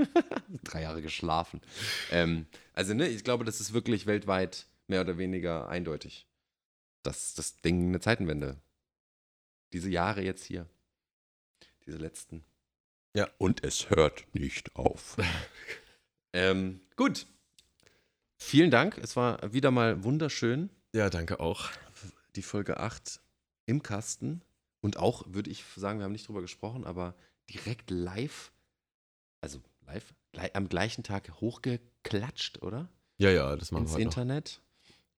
Drei 0.65 0.83
Jahre 0.83 1.03
geschlafen. 1.03 1.61
Ähm, 2.11 2.47
also, 2.73 2.95
ne, 2.95 3.09
ich 3.09 3.25
glaube, 3.25 3.45
das 3.45 3.61
ist 3.61 3.73
wirklich 3.73 4.07
weltweit 4.07 4.67
mehr 4.89 5.01
oder 5.01 5.17
weniger 5.19 5.69
eindeutig. 5.69 6.27
dass 7.03 7.35
das 7.35 7.57
Ding 7.63 7.89
eine 7.89 8.01
Zeitenwende. 8.01 8.61
Diese 9.73 9.91
Jahre 9.91 10.23
jetzt 10.23 10.45
hier. 10.45 10.67
Diese 11.87 11.99
letzten. 11.99 12.45
Ja. 13.15 13.29
Und 13.39 13.65
es 13.65 13.91
hört 13.91 14.25
nicht 14.35 14.77
auf. 14.77 15.17
ähm, 16.33 16.81
gut. 16.97 17.27
Vielen 18.37 18.71
Dank. 18.71 18.99
Es 18.99 19.17
war 19.17 19.53
wieder 19.53 19.71
mal 19.71 20.05
wunderschön. 20.05 20.71
Ja, 20.93 21.11
danke 21.11 21.41
auch. 21.41 21.71
Die 22.37 22.43
Folge 22.43 22.79
8 22.79 23.21
im 23.67 23.83
Kasten. 23.83 24.43
Und 24.81 24.97
auch, 24.97 25.25
würde 25.29 25.51
ich 25.51 25.65
sagen, 25.77 26.01
wir 26.01 26.05
haben 26.05 26.13
nicht 26.13 26.27
drüber 26.27 26.41
gesprochen, 26.41 26.85
aber 26.85 27.15
direkt 27.49 27.91
live, 27.91 28.53
also 29.41 29.61
live, 29.87 30.13
am 30.55 30.69
gleichen 30.69 31.05
Tag 31.05 31.31
hochgeklatscht, 31.41 32.63
oder? 32.63 32.89
Ja, 33.19 33.31
ja, 33.31 33.55
das 33.55 33.71
machen 33.71 33.85
Ins 33.85 33.93
wir 33.93 33.99
noch. 33.99 34.05
Internet. 34.05 34.61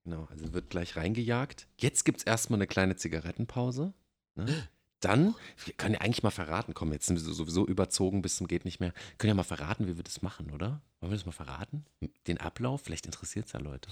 Genau, 0.03 0.27
also 0.29 0.53
wird 0.53 0.69
gleich 0.69 0.95
reingejagt. 0.95 1.67
Jetzt 1.77 2.05
gibt 2.05 2.19
es 2.19 2.25
erstmal 2.25 2.59
eine 2.59 2.67
kleine 2.67 2.95
Zigarettenpause. 2.95 3.93
Ne? 4.35 4.67
Dann, 5.01 5.35
wir 5.65 5.73
können 5.75 5.93
ja 5.95 6.01
eigentlich 6.01 6.23
mal 6.23 6.31
verraten, 6.31 6.73
komm, 6.73 6.91
jetzt 6.93 7.05
sind 7.05 7.15
wir 7.23 7.33
sowieso 7.33 7.65
überzogen 7.67 8.21
bis 8.21 8.37
zum 8.37 8.47
geht 8.47 8.65
nicht 8.65 8.79
mehr. 8.79 8.93
Können 9.17 9.29
ja 9.29 9.35
mal 9.35 9.43
verraten, 9.43 9.87
wie 9.87 9.97
wir 9.97 10.03
das 10.03 10.21
machen, 10.21 10.51
oder? 10.51 10.81
Wollen 10.99 11.11
wir 11.11 11.17
das 11.17 11.25
mal 11.25 11.31
verraten? 11.31 11.85
Den 12.27 12.39
Ablauf? 12.39 12.81
Vielleicht 12.81 13.05
interessiert 13.05 13.45
es 13.47 13.51
ja 13.53 13.59
Leute. 13.59 13.89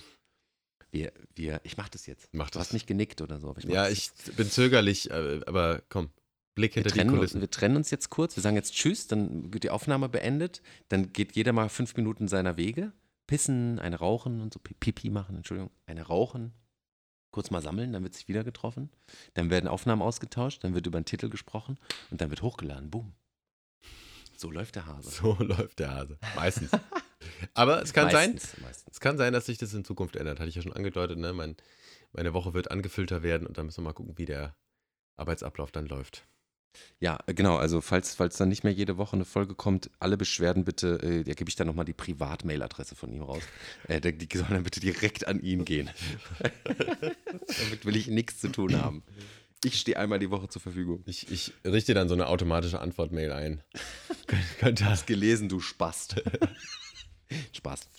Wir, 0.91 1.11
wir, 1.35 1.59
ich 1.63 1.77
mach 1.77 1.89
das 1.89 2.05
jetzt. 2.05 2.29
Mach 2.31 2.49
Du 2.49 2.57
das. 2.59 2.67
hast 2.67 2.73
nicht 2.73 2.87
genickt 2.87 3.21
oder 3.21 3.39
so. 3.39 3.53
Ich 3.57 3.65
Ja, 3.65 3.89
ich 3.89 4.11
bin 4.37 4.49
zögerlich, 4.49 5.09
äh, 5.11 5.41
aber 5.45 5.81
komm, 5.89 6.09
Blick 6.55 6.75
Wir 6.75 6.83
hinter 6.83 6.93
die 6.93 6.99
trennen, 6.99 7.15
Kulissen. 7.15 7.41
wir 7.41 7.49
trennen 7.49 7.75
uns 7.75 7.89
jetzt 7.91 8.09
kurz. 8.09 8.35
Wir 8.35 8.41
sagen 8.43 8.55
jetzt 8.55 8.73
Tschüss, 8.73 9.07
dann 9.07 9.51
wird 9.53 9.63
die 9.63 9.71
Aufnahme 9.71 10.07
beendet. 10.09 10.61
Dann 10.89 11.11
geht 11.11 11.35
jeder 11.35 11.51
mal 11.51 11.69
fünf 11.69 11.95
Minuten 11.95 12.27
seiner 12.27 12.57
Wege. 12.57 12.91
Pissen, 13.27 13.79
eine 13.79 13.97
rauchen 13.97 14.41
und 14.41 14.53
so 14.53 14.59
Pi- 14.59 14.75
Pipi 14.79 15.09
machen, 15.09 15.35
Entschuldigung. 15.37 15.71
Eine 15.87 16.03
rauchen, 16.03 16.53
kurz 17.33 17.51
mal 17.51 17.61
sammeln, 17.61 17.91
dann 17.91 18.03
wird 18.03 18.13
sich 18.13 18.29
wieder 18.29 18.45
getroffen. 18.45 18.89
Dann 19.33 19.49
werden 19.49 19.67
Aufnahmen 19.67 20.01
ausgetauscht, 20.01 20.63
dann 20.63 20.73
wird 20.73 20.87
über 20.87 20.97
einen 20.97 21.05
Titel 21.05 21.29
gesprochen 21.29 21.77
und 22.11 22.21
dann 22.21 22.29
wird 22.29 22.41
hochgeladen. 22.41 22.89
Boom. 22.89 23.13
So 24.37 24.49
läuft 24.51 24.75
der 24.75 24.85
Hase. 24.85 25.09
So 25.09 25.33
läuft 25.39 25.79
der 25.79 25.91
Hase. 25.93 26.17
Meistens. 26.35 26.71
aber 27.53 27.81
es 27.81 27.91
kann 27.91 28.09
sein, 28.09 28.33
meistens, 28.33 28.61
Meistens. 28.61 28.93
es 28.93 28.99
kann 28.99 29.17
sein, 29.17 29.33
dass 29.33 29.45
sich 29.47 29.57
das 29.57 29.73
in 29.73 29.83
Zukunft 29.83 30.15
ändert. 30.15 30.39
Hatte 30.39 30.49
ich 30.49 30.55
ja 30.55 30.61
schon 30.61 30.73
angedeutet, 30.73 31.17
ne? 31.17 31.33
Mein, 31.33 31.57
meine 32.13 32.33
Woche 32.33 32.53
wird 32.53 32.71
angefüllter 32.71 33.23
werden 33.23 33.47
und 33.47 33.57
dann 33.57 33.65
müssen 33.65 33.79
wir 33.83 33.89
mal 33.89 33.93
gucken, 33.93 34.17
wie 34.17 34.25
der 34.25 34.55
Arbeitsablauf 35.17 35.71
dann 35.71 35.87
läuft. 35.87 36.25
Ja, 36.99 37.19
äh, 37.27 37.33
genau. 37.33 37.57
Also, 37.57 37.81
falls, 37.81 38.15
falls 38.15 38.37
dann 38.37 38.49
nicht 38.49 38.63
mehr 38.63 38.73
jede 38.73 38.97
Woche 38.97 39.15
eine 39.15 39.25
Folge 39.25 39.55
kommt, 39.55 39.89
alle 39.99 40.17
Beschwerden 40.17 40.63
bitte, 40.65 40.99
äh, 41.03 41.23
da 41.23 41.33
gebe 41.33 41.49
ich 41.49 41.55
dann 41.55 41.67
nochmal 41.67 41.85
die 41.85 41.93
Privat-Mail-Adresse 41.93 42.95
von 42.95 43.11
ihm 43.13 43.21
raus. 43.23 43.43
Äh, 43.87 44.01
die, 44.01 44.17
die 44.27 44.37
sollen 44.37 44.51
dann 44.51 44.63
bitte 44.63 44.79
direkt 44.79 45.27
an 45.27 45.39
ihn 45.39 45.65
gehen. 45.65 45.89
Damit 46.63 47.85
will 47.85 47.95
ich 47.95 48.07
nichts 48.07 48.39
zu 48.39 48.49
tun 48.49 48.75
haben. 48.81 49.03
Ich 49.65 49.79
stehe 49.79 49.97
einmal 49.97 50.19
die 50.19 50.29
Woche 50.29 50.49
zur 50.49 50.61
Verfügung. 50.61 51.03
Ich, 51.05 51.31
ich 51.31 51.53
richte 51.63 51.93
dann 51.93 52.09
so 52.09 52.13
eine 52.15 52.27
automatische 52.27 52.79
Antwortmail 52.81 53.31
ein. 53.31 53.63
Könnt- 54.59 54.81
ihr 54.81 54.89
Hast 54.89 55.07
gelesen, 55.07 55.47
du 55.49 55.59
Spast. 55.61 56.21
Spaß. 57.53 57.89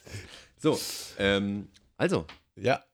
So, 0.58 0.78
ähm, 1.18 1.68
also, 1.96 2.26
Ja, 2.56 2.84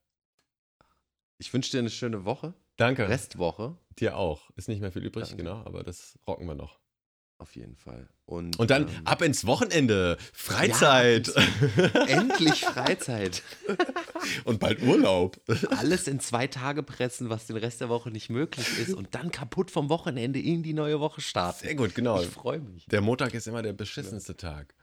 ich 1.39 1.53
wünsche 1.53 1.71
dir 1.73 1.79
eine 1.81 1.91
schöne 1.91 2.25
Woche. 2.25 2.55
danke. 2.77 3.09
Restwoche 3.09 3.77
Dir 4.01 4.17
auch. 4.17 4.51
Ist 4.57 4.69
nicht 4.69 4.81
mehr 4.81 4.93
viel 4.93 5.05
übrig, 5.05 5.29
Danke. 5.29 5.45
genau, 5.45 5.63
aber 5.65 5.83
das 5.85 6.19
rocken 6.27 6.47
wir 6.47 6.55
noch. 6.55 6.79
auf 7.39 7.55
jeden 7.57 7.77
Fall. 7.77 8.09
Und, 8.27 8.59
Und 8.59 8.71
dann 8.71 8.89
ähm, 8.89 8.95
ab 9.07 9.23
ins 9.23 9.47
Wochenende. 9.47 10.17
Freizeit. 10.33 11.33
endlich 12.09 12.61
Freizeit. 12.65 13.43
und 14.45 14.61
bald 14.61 14.83
Urlaub. 14.83 15.39
alles 15.71 16.07
in 16.07 16.21
zwei 16.21 16.47
Tage 16.47 16.83
pressen, 16.83 17.29
was 17.31 17.47
den 17.47 17.57
Rest 17.57 17.81
der 17.81 17.89
Woche 17.89 18.11
nicht 18.11 18.29
möglich 18.31 18.79
ist 18.79 18.95
und 18.95 19.15
dann 19.15 19.31
kaputt 19.31 19.71
vom 19.71 19.89
Wochenende 19.89 20.39
in 20.39 20.63
die 20.63 20.75
neue 20.75 21.01
Woche 21.01 21.21
starten. 21.23 21.65
Sehr 21.65 21.75
gut, 21.75 21.95
genau. 21.95 22.21
Ich 22.21 22.29
freue 22.29 22.61
mich. 22.61 22.87
Der 22.87 23.01
Montag 23.01 23.35
ist 23.35 23.47
immer 23.49 23.63
der 23.63 23.73
beschissenste 23.73 24.37
Tag. 24.37 24.75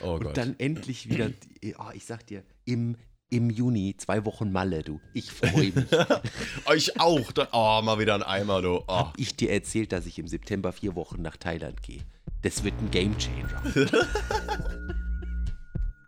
Oh 0.00 0.18
Gott. 0.18 0.26
Und 0.28 0.36
dann 0.36 0.54
endlich 0.58 1.08
wieder, 1.08 1.30
oh, 1.78 1.90
ich 1.94 2.04
sag 2.04 2.26
dir, 2.26 2.42
im, 2.64 2.96
im 3.30 3.50
Juni 3.50 3.96
zwei 3.96 4.24
Wochen 4.24 4.52
Malle, 4.52 4.82
du. 4.82 5.00
Ich 5.12 5.30
freue 5.30 5.72
mich. 5.72 5.86
Euch 6.66 7.00
auch. 7.00 7.32
Da, 7.32 7.48
oh, 7.52 7.82
mal 7.82 7.98
wieder 7.98 8.14
ein 8.14 8.22
Eimer, 8.22 8.62
du. 8.62 8.76
Oh. 8.76 8.84
Hab 8.86 9.18
ich 9.18 9.34
dir 9.36 9.50
erzählt, 9.50 9.92
dass 9.92 10.06
ich 10.06 10.18
im 10.18 10.28
September 10.28 10.72
vier 10.72 10.94
Wochen 10.94 11.22
nach 11.22 11.36
Thailand 11.36 11.82
gehe. 11.82 12.02
Das 12.42 12.62
wird 12.62 12.74
ein 12.80 12.90
Gamechanger. 12.90 13.62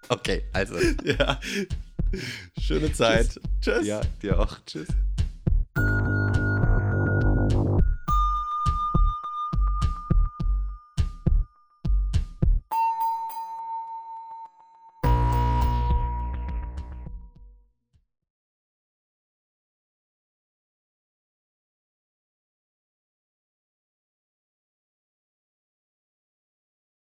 okay, 0.09 0.45
also. 0.53 0.77
Ja. 1.05 1.41
Schöne 2.61 2.93
Zeit. 2.93 3.41
Tschüss. 3.61 3.87
Ja, 3.87 4.01
dir 4.23 4.39
auch. 4.39 4.59
Tschüss. 4.65 4.89